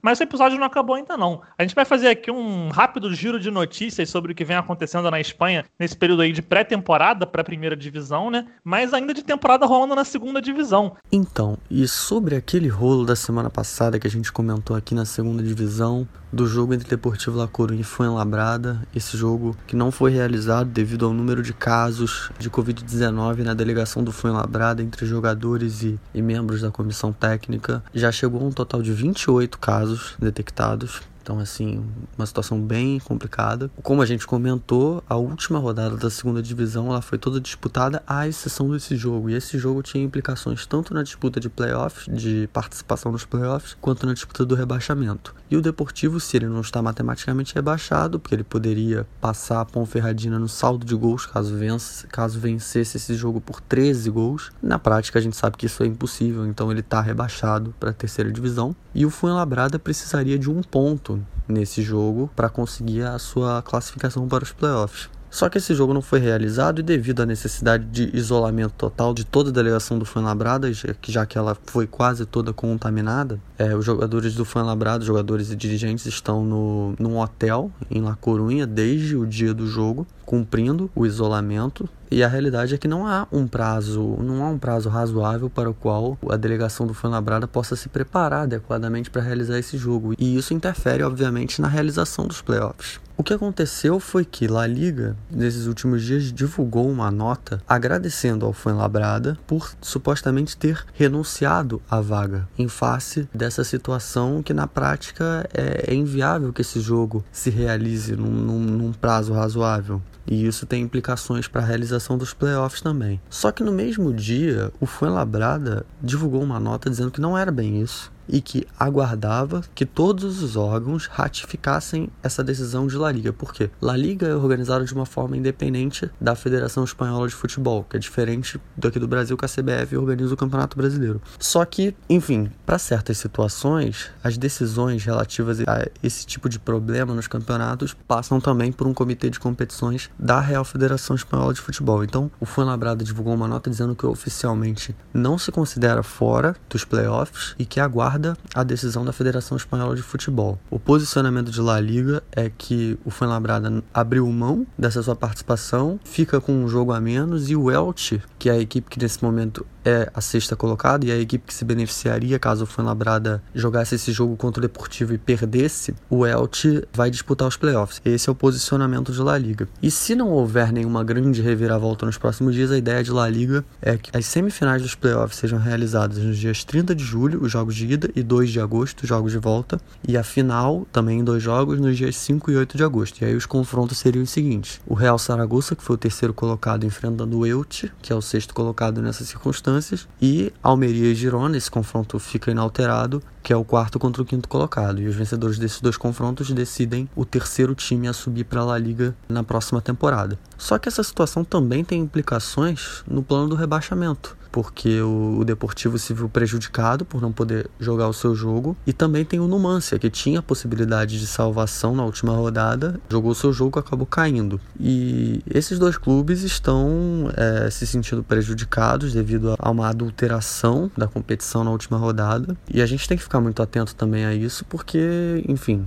mas 0.02 0.20
o 0.20 0.24
episódio 0.24 0.58
não 0.58 0.66
acabou 0.66 0.96
ainda 0.96 1.18
não. 1.18 1.42
A 1.58 1.64
gente 1.64 1.76
vai 1.76 1.86
fazer 1.86 2.10
aqui 2.10 2.32
um 2.32 2.70
rápido 2.70 3.14
giro 3.14 3.40
de 3.40 3.52
notícias 3.52 4.10
sobre 4.10 4.32
o 4.32 4.36
que 4.36 4.46
vem 4.46 4.56
acontecendo 4.56 5.10
na 5.10 5.20
Espanha 5.20 5.66
nesse 5.80 5.96
período 5.96 6.22
aí 6.22 6.32
de 6.32 6.42
pré-temporada 6.42 7.26
para 7.26 7.42
a 7.42 7.46
primeira 7.46 7.76
divisão, 7.76 8.30
né? 8.30 8.46
Mas 8.64 8.94
ainda 8.94 9.14
de 9.14 9.24
temporada 9.24 9.66
rolando 9.66 9.96
na 9.96 10.06
segunda 10.06 10.42
divisão. 10.42 10.96
Então, 11.12 11.58
e 11.70 11.88
sobre 11.88 12.36
aquele 12.36 12.68
rolo 12.68 13.06
da 13.06 13.16
semana 13.16 13.50
passada 13.50 14.00
que 14.00 14.08
a 14.08 14.12
gente 14.12 14.32
comentou 14.32 14.76
aqui 14.76 14.96
na 14.96 15.06
segunda 15.06 15.42
divisão, 15.44 16.08
do 16.32 16.48
jogo 16.48 16.74
entre 16.74 16.88
Deportivo 16.88 17.38
La 17.38 17.48
Coruña 17.48 17.82
e 17.82 17.84
Fuenlabrada, 17.84 18.82
esse 18.96 19.18
jogo 19.18 19.56
que 19.68 19.76
não 19.76 19.92
foi 19.92 20.12
realizado 20.12 20.70
devido 20.70 21.06
ao 21.06 21.14
número 21.14 21.44
de 21.44 21.54
casos 21.54 22.32
de 22.40 22.50
Covid-19 22.50 23.44
na 23.44 23.54
delegação 23.54 24.04
do 24.04 24.12
Fuenlabrada 24.12 24.82
entre 24.82 25.06
jogadores 25.06 25.84
e, 25.84 26.00
e 26.14 26.22
membros 26.22 26.62
da 26.62 26.72
comissão 26.72 27.12
técnica, 27.12 27.84
já 27.94 28.12
chegou 28.12 28.42
a 28.42 28.46
um 28.46 28.52
total 28.52 28.82
de 28.82 28.94
28 28.94 29.60
casos 29.60 30.16
detectados 30.20 31.02
então, 31.32 31.40
assim, 31.40 31.82
uma 32.18 32.26
situação 32.26 32.62
bem 32.62 33.00
complicada. 33.00 33.72
Como 33.82 34.02
a 34.02 34.06
gente 34.06 34.28
comentou, 34.28 35.02
a 35.08 35.16
última 35.16 35.60
rodada 35.60 35.96
da 35.96 36.10
segunda 36.10 36.42
divisão 36.42 36.88
ela 36.88 37.02
foi 37.02 37.18
toda 37.18 37.40
disputada 37.40 38.04
à 38.06 38.28
exceção 38.28 38.70
desse 38.70 38.98
jogo. 38.98 39.30
E 39.30 39.34
esse 39.34 39.58
jogo 39.58 39.82
tinha 39.82 40.04
implicações 40.04 40.66
tanto 40.66 40.94
na 40.94 41.04
disputa 41.04 41.40
de 41.40 41.48
playoffs, 41.48 42.14
de 42.14 42.50
participação 42.52 43.14
nos 43.14 43.24
playoffs, 43.24 43.78
quanto 43.80 44.06
na 44.06 44.14
disputa 44.14 44.44
do 44.44 44.56
rebaixamento. 44.56 45.34
E 45.50 45.56
o 45.56 45.62
Deportivo, 45.62 46.20
se 46.20 46.36
ele 46.36 46.48
não 46.48 46.60
está 46.60 46.82
matematicamente 46.82 47.56
rebaixado, 47.56 48.20
porque 48.20 48.36
ele 48.36 48.44
poderia 48.44 49.08
passar 49.22 49.62
a 49.62 49.66
Ponferradina 49.66 50.38
no 50.38 50.50
saldo 50.50 50.86
de 50.86 50.96
gols 50.96 51.26
caso, 51.26 51.56
vence, 51.56 52.08
caso 52.08 52.40
vencesse 52.40 52.98
esse 52.98 53.16
jogo 53.16 53.40
por 53.40 53.62
13 53.62 54.10
gols, 54.10 54.52
na 54.62 54.78
prática 54.78 55.20
a 55.20 55.22
gente 55.22 55.38
sabe 55.38 55.56
que 55.56 55.66
isso 55.66 55.82
é 55.84 55.86
impossível, 55.86 56.46
então 56.46 56.72
ele 56.72 56.82
está 56.82 57.00
rebaixado 57.00 57.74
para 57.80 57.92
a 57.92 57.94
terceira 57.94 58.32
divisão. 58.32 58.76
E 58.94 59.06
o 59.06 59.10
Fuenlabrada 59.10 59.80
precisaria 59.80 60.38
de 60.38 60.50
um 60.50 60.62
ponto 60.62 61.21
nesse 61.52 61.82
jogo 61.82 62.30
para 62.36 62.50
conseguir 62.50 63.04
a 63.04 63.20
sua 63.20 63.62
classificação 63.62 64.28
para 64.28 64.44
os 64.44 64.52
playoffs. 64.52 65.10
Só 65.32 65.48
que 65.48 65.58
esse 65.58 65.74
jogo 65.74 65.94
não 65.94 66.02
foi 66.02 66.20
realizado 66.20 66.80
e 66.80 66.84
devido 66.84 67.22
à 67.22 67.26
necessidade 67.26 67.86
de 67.86 68.16
isolamento 68.16 68.74
total 68.78 69.14
de 69.14 69.24
toda 69.24 69.50
a 69.50 69.54
delegação 69.54 69.98
do 69.98 70.04
Fuenlabrada, 70.04 70.70
já 71.08 71.26
que 71.26 71.38
ela 71.38 71.58
foi 71.68 71.88
quase 71.88 72.26
toda 72.26 72.52
contaminada, 72.52 73.40
é, 73.58 73.74
os 73.74 73.86
jogadores 73.86 74.36
do 74.36 74.44
Fuenlabrada, 74.44 75.06
jogadores 75.06 75.50
e 75.50 75.56
dirigentes 75.56 76.06
estão 76.06 76.44
no, 76.44 76.94
num 77.00 77.18
hotel 77.18 77.72
em 77.90 78.02
La 78.02 78.16
Corunha 78.16 78.68
desde 78.68 79.16
o 79.16 79.26
dia 79.26 79.54
do 79.54 79.66
jogo, 79.66 80.06
cumprindo 80.26 80.90
o 80.96 81.06
isolamento 81.06 81.90
E 82.10 82.24
a 82.24 82.28
realidade 82.28 82.76
é 82.76 82.78
que 82.78 82.88
não 82.88 83.08
há 83.08 83.26
um 83.32 83.48
prazo, 83.48 84.18
não 84.22 84.44
há 84.44 84.50
um 84.50 84.58
prazo 84.58 84.90
razoável 84.90 85.50
para 85.50 85.70
o 85.70 85.74
qual 85.74 86.18
a 86.30 86.36
delegação 86.36 86.86
do 86.86 86.94
Fuenlabrada 86.94 87.48
possa 87.48 87.76
se 87.78 87.88
preparar 87.88 88.44
adequadamente 88.44 89.10
para 89.10 89.22
realizar 89.22 89.58
esse 89.58 89.78
jogo. 89.78 90.14
E 90.18 90.36
isso 90.36 90.54
interfere, 90.54 91.04
obviamente, 91.04 91.62
na 91.62 91.70
realização 91.70 92.28
dos 92.28 92.42
playoffs. 92.42 93.00
O 93.22 93.24
que 93.24 93.36
aconteceu 93.36 94.00
foi 94.00 94.26
que 94.26 94.48
La 94.48 94.66
Liga, 94.66 95.16
nesses 95.30 95.68
últimos 95.68 96.02
dias, 96.02 96.34
divulgou 96.34 96.90
uma 96.90 97.12
nota 97.12 97.62
agradecendo 97.70 98.48
ao 98.48 98.52
Fuenlabrada 98.52 99.38
por 99.46 99.76
supostamente 99.80 100.58
ter 100.58 100.84
renunciado 100.96 101.80
à 101.88 102.02
vaga 102.02 102.50
em 102.58 102.68
face 102.68 103.30
dessa 103.32 103.64
situação 103.64 104.42
que 104.42 104.56
na 104.56 104.66
prática 104.66 105.48
é, 105.54 105.92
é 105.92 105.94
inviável 105.94 106.52
que 106.52 106.62
esse 106.62 106.80
jogo 106.80 107.24
se 107.32 107.52
realize 107.52 108.16
num, 108.16 108.32
num, 108.32 108.60
num 108.60 108.92
prazo 108.92 109.34
razoável. 109.34 110.02
E 110.26 110.48
isso 110.48 110.66
tem 110.66 110.82
implicações 110.82 111.48
para 111.48 111.62
a 111.62 111.66
realização 111.66 112.18
dos 112.18 112.34
playoffs 112.34 112.82
também. 112.82 113.22
Só 113.30 113.52
que 113.52 113.64
no 113.64 113.72
mesmo 113.72 114.12
dia, 114.12 114.72
o 114.80 114.88
Fuenlabrada 114.88 115.86
divulgou 116.02 116.42
uma 116.42 116.60
nota 116.60 116.90
dizendo 116.90 117.12
que 117.12 117.22
não 117.22 117.38
era 117.38 117.52
bem 117.52 117.84
isso 117.84 118.12
e 118.32 118.42
que 118.42 118.66
aguardava 118.80 119.62
que 119.76 119.86
todos 119.86 120.42
os 120.42 120.56
órgãos 120.56 121.08
ratificassem 121.08 122.10
essa 122.24 122.44
decisão 122.44 122.88
de 122.88 122.96
La 122.96 123.12
Liga. 123.12 123.34
Por 123.34 123.54
quê? 123.54 123.70
La 123.82 123.98
Liga 123.98 124.28
é 124.28 124.36
organizada 124.36 124.86
de 124.86 124.94
uma 124.94 125.06
forma 125.06 125.36
independente 125.36 126.10
da 126.20 126.34
Federação 126.34 126.84
Espanhola 126.84 127.28
de 127.28 127.36
Futebol, 127.36 127.84
que 127.84 127.98
é 127.98 128.00
diferente 128.00 128.60
daqui 128.78 128.98
do 129.00 129.08
Brasil 129.08 129.36
que 129.36 129.46
a 129.46 129.50
CBF 129.50 129.98
organiza 129.98 130.34
o 130.34 130.38
Campeonato 130.38 130.78
Brasileiro. 130.78 131.22
Só 131.38 131.66
que, 131.66 131.94
enfim, 132.10 132.50
para 132.66 132.80
certas 132.80 133.18
situações, 133.18 134.10
as 134.24 134.38
decisões 134.38 135.04
relativas 135.04 135.60
a 135.68 135.86
esse 136.02 136.26
tipo 136.26 136.48
de 136.48 136.58
problema 136.58 137.14
nos 137.14 137.28
campeonatos 137.28 137.94
passam 138.08 138.40
também 138.40 138.72
por 138.72 138.88
um 138.88 138.94
comitê 138.94 139.30
de 139.30 139.40
competições 139.40 140.10
da 140.18 140.40
Real 140.40 140.64
Federação 140.64 141.16
Espanhola 141.16 141.54
de 141.54 141.60
Futebol. 141.60 142.04
Então, 142.04 142.32
o 142.40 142.46
Fuenlabrada 142.46 143.04
divulgou 143.04 143.34
uma 143.34 143.48
nota 143.48 143.70
dizendo 143.70 143.96
que 143.96 144.06
oficialmente 144.06 144.96
não 145.14 145.38
se 145.38 145.52
considera 145.52 146.02
fora 146.02 146.56
dos 146.70 146.86
playoffs 146.86 147.56
e 147.60 147.66
que 147.66 147.80
aguarda 147.80 148.21
aguarda 148.22 148.38
a 148.54 148.64
decisão 148.64 149.04
da 149.04 149.12
Federação 149.12 149.58
Espanhola 149.58 149.96
de 149.96 150.04
Futebol. 150.04 150.60
O 150.70 150.80
posicionamento 150.80 151.50
de 151.50 151.60
La 151.60 151.80
Liga 151.80 152.24
é 152.32 152.50
que 152.56 152.98
o 153.04 153.10
Fuenlabrada 153.10 153.84
abriu 153.94 154.28
mão 154.28 154.66
dessa 154.78 155.02
sua 155.02 155.16
participação, 155.16 156.00
fica 156.04 156.40
com 156.40 156.54
um 156.54 156.68
jogo 156.68 156.92
a 156.92 157.02
menos 157.02 157.50
e 157.50 157.56
o 157.56 157.72
Elche, 157.72 158.22
que 158.42 158.50
é 158.50 158.54
a 158.54 158.60
equipe 158.60 158.90
que 158.90 158.98
nesse 158.98 159.24
momento 159.24 159.64
é 159.86 160.10
a 160.16 160.20
sexta 160.20 160.56
colocada 160.56 161.06
e 161.06 161.12
a 161.12 161.18
equipe 161.18 161.46
que 161.46 161.54
se 161.54 161.64
beneficiaria 161.64 162.40
caso 162.40 162.64
o 162.64 162.68
Fuenlabrada 162.68 163.42
jogasse 163.54 163.94
esse 163.94 164.12
jogo 164.12 164.36
contra 164.36 164.60
o 164.60 164.62
Deportivo 164.64 165.14
e 165.14 165.18
perdesse, 165.20 165.94
o 166.10 166.26
Elche 166.26 166.84
vai 166.92 167.12
disputar 167.12 167.48
os 167.48 167.56
playoffs. 167.56 168.02
Esse 168.04 168.30
é 168.30 168.32
o 168.32 168.36
posicionamento 168.36 169.12
de 169.12 169.22
La 169.22 169.38
Liga. 169.38 169.68
E 169.80 169.92
se 169.92 170.16
não 170.16 170.30
houver 170.30 170.72
nenhuma 170.72 171.04
grande 171.04 171.40
reviravolta 171.40 172.04
nos 172.04 172.18
próximos 172.18 172.56
dias, 172.56 172.72
a 172.72 172.78
ideia 172.80 173.04
de 173.04 173.12
La 173.12 173.30
Liga 173.30 173.64
é 173.80 173.96
que 173.96 174.16
as 174.18 174.26
semifinais 174.26 174.82
dos 174.82 174.96
playoffs 174.96 175.38
sejam 175.38 175.60
realizadas 175.60 176.18
nos 176.18 176.38
dias 176.38 176.64
30 176.64 176.96
de 176.96 177.04
julho, 177.04 177.44
os 177.44 177.52
jogos 177.52 177.76
de 177.76 177.86
ida, 177.86 178.10
e 178.16 178.24
2 178.24 178.50
de 178.50 178.60
agosto, 178.60 179.06
jogos 179.06 179.32
de 179.32 179.38
volta, 179.38 179.80
e 180.08 180.18
a 180.18 180.24
final 180.24 180.88
também 180.92 181.20
em 181.20 181.24
dois 181.24 181.44
jogos 181.44 181.80
nos 181.80 181.96
dias 181.96 182.16
5 182.18 182.50
e 182.50 182.56
8 182.56 182.76
de 182.76 182.84
agosto. 182.84 183.22
E 183.22 183.26
aí 183.26 183.36
os 183.36 183.46
confrontos 183.46 184.00
seriam 184.00 184.24
os 184.24 184.32
seguintes: 184.32 184.82
o 184.88 184.96
Real 184.96 185.20
Saragossa, 185.20 185.76
que 185.76 185.84
foi 185.84 185.96
o 185.96 186.00
terceiro 186.00 186.34
colocado 186.34 186.86
enfrentando 186.86 187.38
o 187.38 187.46
Elche, 187.46 187.92
que 188.02 188.12
é 188.12 188.16
o 188.16 188.31
sexto 188.32 188.54
colocado 188.54 189.02
nessas 189.02 189.28
circunstâncias, 189.28 190.08
e 190.22 190.54
Almeria 190.64 191.12
e 191.12 191.16
Girona, 191.16 191.58
esse 191.58 191.70
confronto 191.70 192.18
fica 192.18 192.50
inalterado, 192.50 193.22
que 193.44 193.54
é 193.54 193.56
o 193.56 193.64
quarto 193.64 194.00
contra 194.00 194.22
o 194.22 194.26
quinto 194.26 194.48
colocado. 194.48 195.02
E 195.02 195.08
os 195.08 195.16
vencedores 195.16 195.58
desses 195.58 195.82
dois 195.82 195.98
confrontos 195.98 196.52
decidem 196.52 197.10
o 197.16 197.26
terceiro 197.26 197.76
time 197.76 198.08
a 198.08 198.14
subir 198.14 198.46
para 198.46 198.62
a 198.62 198.66
La 198.66 198.78
Liga 198.78 199.16
na 199.28 199.44
próxima 199.44 199.82
temporada. 199.82 200.38
Só 200.58 200.78
que 200.78 200.88
essa 200.88 201.04
situação 201.04 201.44
também 201.44 201.84
tem 201.84 202.02
implicações 202.02 203.04
no 203.08 203.24
plano 203.24 203.50
do 203.50 203.56
rebaixamento 203.56 204.42
porque 204.52 205.02
o, 205.02 205.44
Deportivo 205.46 205.98
se 205.98 206.14
viu 206.14 206.30
prejudicado 206.30 207.06
por 207.06 207.22
não 207.22 207.32
poder 207.32 207.70
jogar 207.80 208.08
o 208.08 208.14
seu 208.14 208.36
jogo. 208.36 208.76
E 208.86 208.94
também 208.94 209.26
tem 209.26 209.40
o 209.40 209.48
Numancia, 209.48 209.98
que 209.98 210.10
tinha 210.10 210.40
a 210.40 210.42
possibilidade 210.42 211.20
de 211.20 211.26
salvação 211.26 211.96
na 211.96 212.04
última 212.04 212.34
rodada, 212.34 213.00
jogou 213.10 213.32
o 213.32 213.36
seu 213.36 213.52
jogo 213.52 213.80
e 213.80 213.82
acabou 213.82 214.06
caindo. 214.06 214.60
E 214.80 215.42
esses 215.50 215.80
dois 215.80 215.98
clubes 215.98 216.44
estão 216.44 217.32
é, 217.36 217.70
se 217.70 217.88
sentindo 217.88 218.24
prejudicados 218.24 219.14
devido 219.14 219.56
a 219.58 219.72
uma 219.72 219.88
adulteração 219.90 220.92
da 220.98 221.08
competição 221.08 221.64
na 221.64 221.72
última 221.72 221.98
rodada. 221.98 222.56
E 222.72 222.82
a 222.82 222.86
gente 222.86 223.08
tem 223.08 223.18
que 223.18 223.24
ficar 223.32 223.40
muito 223.40 223.64
atento 223.64 223.96
também 223.96 224.26
a 224.26 224.34
isso, 224.34 224.66
porque, 224.66 225.42
enfim, 225.48 225.86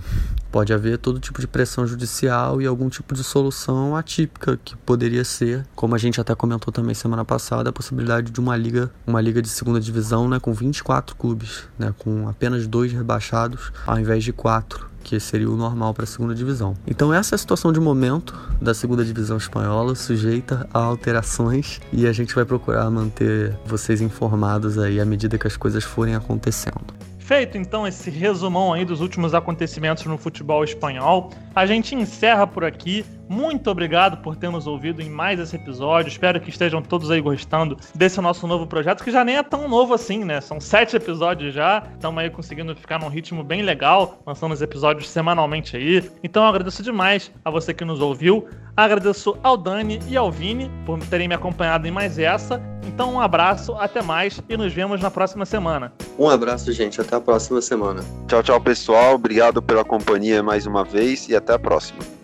pode 0.51 0.73
haver 0.73 0.97
todo 0.97 1.21
tipo 1.21 1.43
de 1.43 1.47
pressão 1.47 1.87
judicial 1.87 2.63
e 2.63 2.67
algum 2.67 2.89
tipo 2.89 3.15
de 3.15 3.23
solução 3.23 3.95
atípica 3.95 4.59
que 4.65 4.75
poderia 4.79 5.23
ser, 5.25 5.67
como 5.77 5.95
a 5.95 5.99
gente 5.99 6.19
até 6.19 6.35
comentou 6.35 6.73
também 6.73 6.95
semana 6.95 7.23
passada, 7.23 7.69
a 7.69 7.73
possibilidade 7.73 8.33
de 8.33 8.41
uma 8.41 8.57
liga, 8.57 8.91
uma 9.07 9.21
liga 9.21 9.43
de 9.43 9.49
segunda 9.51 9.79
divisão, 9.79 10.27
né, 10.27 10.41
com 10.41 10.55
24 10.55 11.15
clubes, 11.17 11.65
né, 11.79 11.95
com 11.99 12.27
apenas 12.27 12.67
dois 12.67 12.93
rebaixados 12.93 13.71
ao 13.87 13.99
invés 13.99 14.25
de 14.25 14.33
quatro 14.33 14.89
que 15.03 15.21
seria 15.21 15.51
o 15.51 15.55
normal 15.55 15.93
para 15.93 16.05
a 16.05 16.07
segunda 16.07 16.35
divisão. 16.35 16.75
Então 16.87 17.13
essa 17.13 17.35
é 17.35 17.37
a 17.37 17.39
situação 17.39 17.71
de 17.71 17.79
momento 17.79 18.35
da 18.59 18.73
segunda 18.73 19.05
divisão 19.05 19.37
espanhola, 19.37 19.95
sujeita 19.95 20.67
a 20.73 20.79
alterações 20.79 21.79
e 21.93 22.07
a 22.07 22.13
gente 22.13 22.35
vai 22.35 22.47
procurar 22.47 22.91
manter 22.91 23.55
vocês 23.67 24.01
informados 24.01 24.79
aí 24.79 24.99
à 24.99 25.05
medida 25.05 25.37
que 25.37 25.47
as 25.47 25.59
coisas 25.59 25.85
forem 25.85 26.15
acontecendo. 26.15 27.04
Feito 27.25 27.57
então 27.57 27.87
esse 27.87 28.11
resumão 28.11 28.75
aí 28.75 28.85
dos 28.85 29.01
últimos 29.01 29.33
acontecimentos 29.33 30.05
no 30.05 30.19
futebol 30.19 30.63
espanhol, 30.63 31.31
a 31.55 31.65
gente 31.65 31.95
encerra 31.95 32.47
por 32.47 32.63
aqui. 32.63 33.03
Muito 33.29 33.71
obrigado 33.71 34.19
por 34.19 34.37
ter 34.37 34.51
nos 34.51 34.67
ouvido 34.67 35.01
em 35.01 35.09
mais 35.09 35.41
esse 35.41 35.57
episódio. 35.57 36.09
Espero 36.09 36.41
que 36.41 36.51
estejam 36.51 36.83
todos 36.83 37.11
aí 37.11 37.21
gostando 37.21 37.77
desse 37.95 38.21
nosso 38.21 38.47
novo 38.47 38.67
projeto, 38.67 39.03
que 39.03 39.11
já 39.11 39.25
nem 39.25 39.37
é 39.37 39.43
tão 39.43 39.69
novo 39.69 39.95
assim, 39.95 40.25
né? 40.25 40.41
São 40.41 40.61
sete 40.61 40.97
episódios 40.97 41.55
já. 41.55 41.83
Estamos 41.93 42.23
aí 42.23 42.31
conseguindo 42.31 42.75
ficar 42.77 42.99
num 42.99 43.09
ritmo 43.09 43.43
bem 43.43 43.63
legal, 43.63 44.19
lançando 44.27 44.53
os 44.53 44.63
episódios 44.63 45.09
semanalmente 45.09 45.77
aí. 45.77 46.11
Então 46.23 46.43
eu 46.43 46.49
agradeço 46.49 46.83
demais 46.83 47.33
a 47.45 47.51
você 47.51 47.73
que 47.73 47.85
nos 47.85 48.01
ouviu. 48.01 48.47
Agradeço 48.77 49.37
ao 49.43 49.57
Dani 49.57 50.01
e 50.09 50.17
ao 50.17 50.31
Vini 50.31 50.71
por 50.85 50.99
terem 51.07 51.29
me 51.29 51.35
acompanhado 51.35 51.87
em 51.87 51.91
mais 51.91 52.19
essa. 52.19 52.61
Então 52.87 53.15
um 53.15 53.21
abraço, 53.21 53.73
até 53.75 54.03
mais 54.03 54.43
e 54.49 54.57
nos 54.57 54.73
vemos 54.73 55.01
na 55.01 55.11
próxima 55.11 55.47
semana. 55.47 55.93
Um 56.19 56.29
abraço, 56.29 56.73
gente. 56.73 57.01
Até 57.01 57.17
a 57.17 57.21
próxima 57.21 57.61
semana. 57.61 58.05
Tchau, 58.29 58.43
tchau, 58.43 58.61
pessoal. 58.61 59.15
Obrigado 59.15 59.63
pela 59.63 59.85
companhia 59.85 60.43
mais 60.43 60.67
uma 60.67 60.85
vez 60.85 61.29
e 61.29 61.37
até 61.37 61.55
a 61.55 61.59
próxima. 61.59 62.24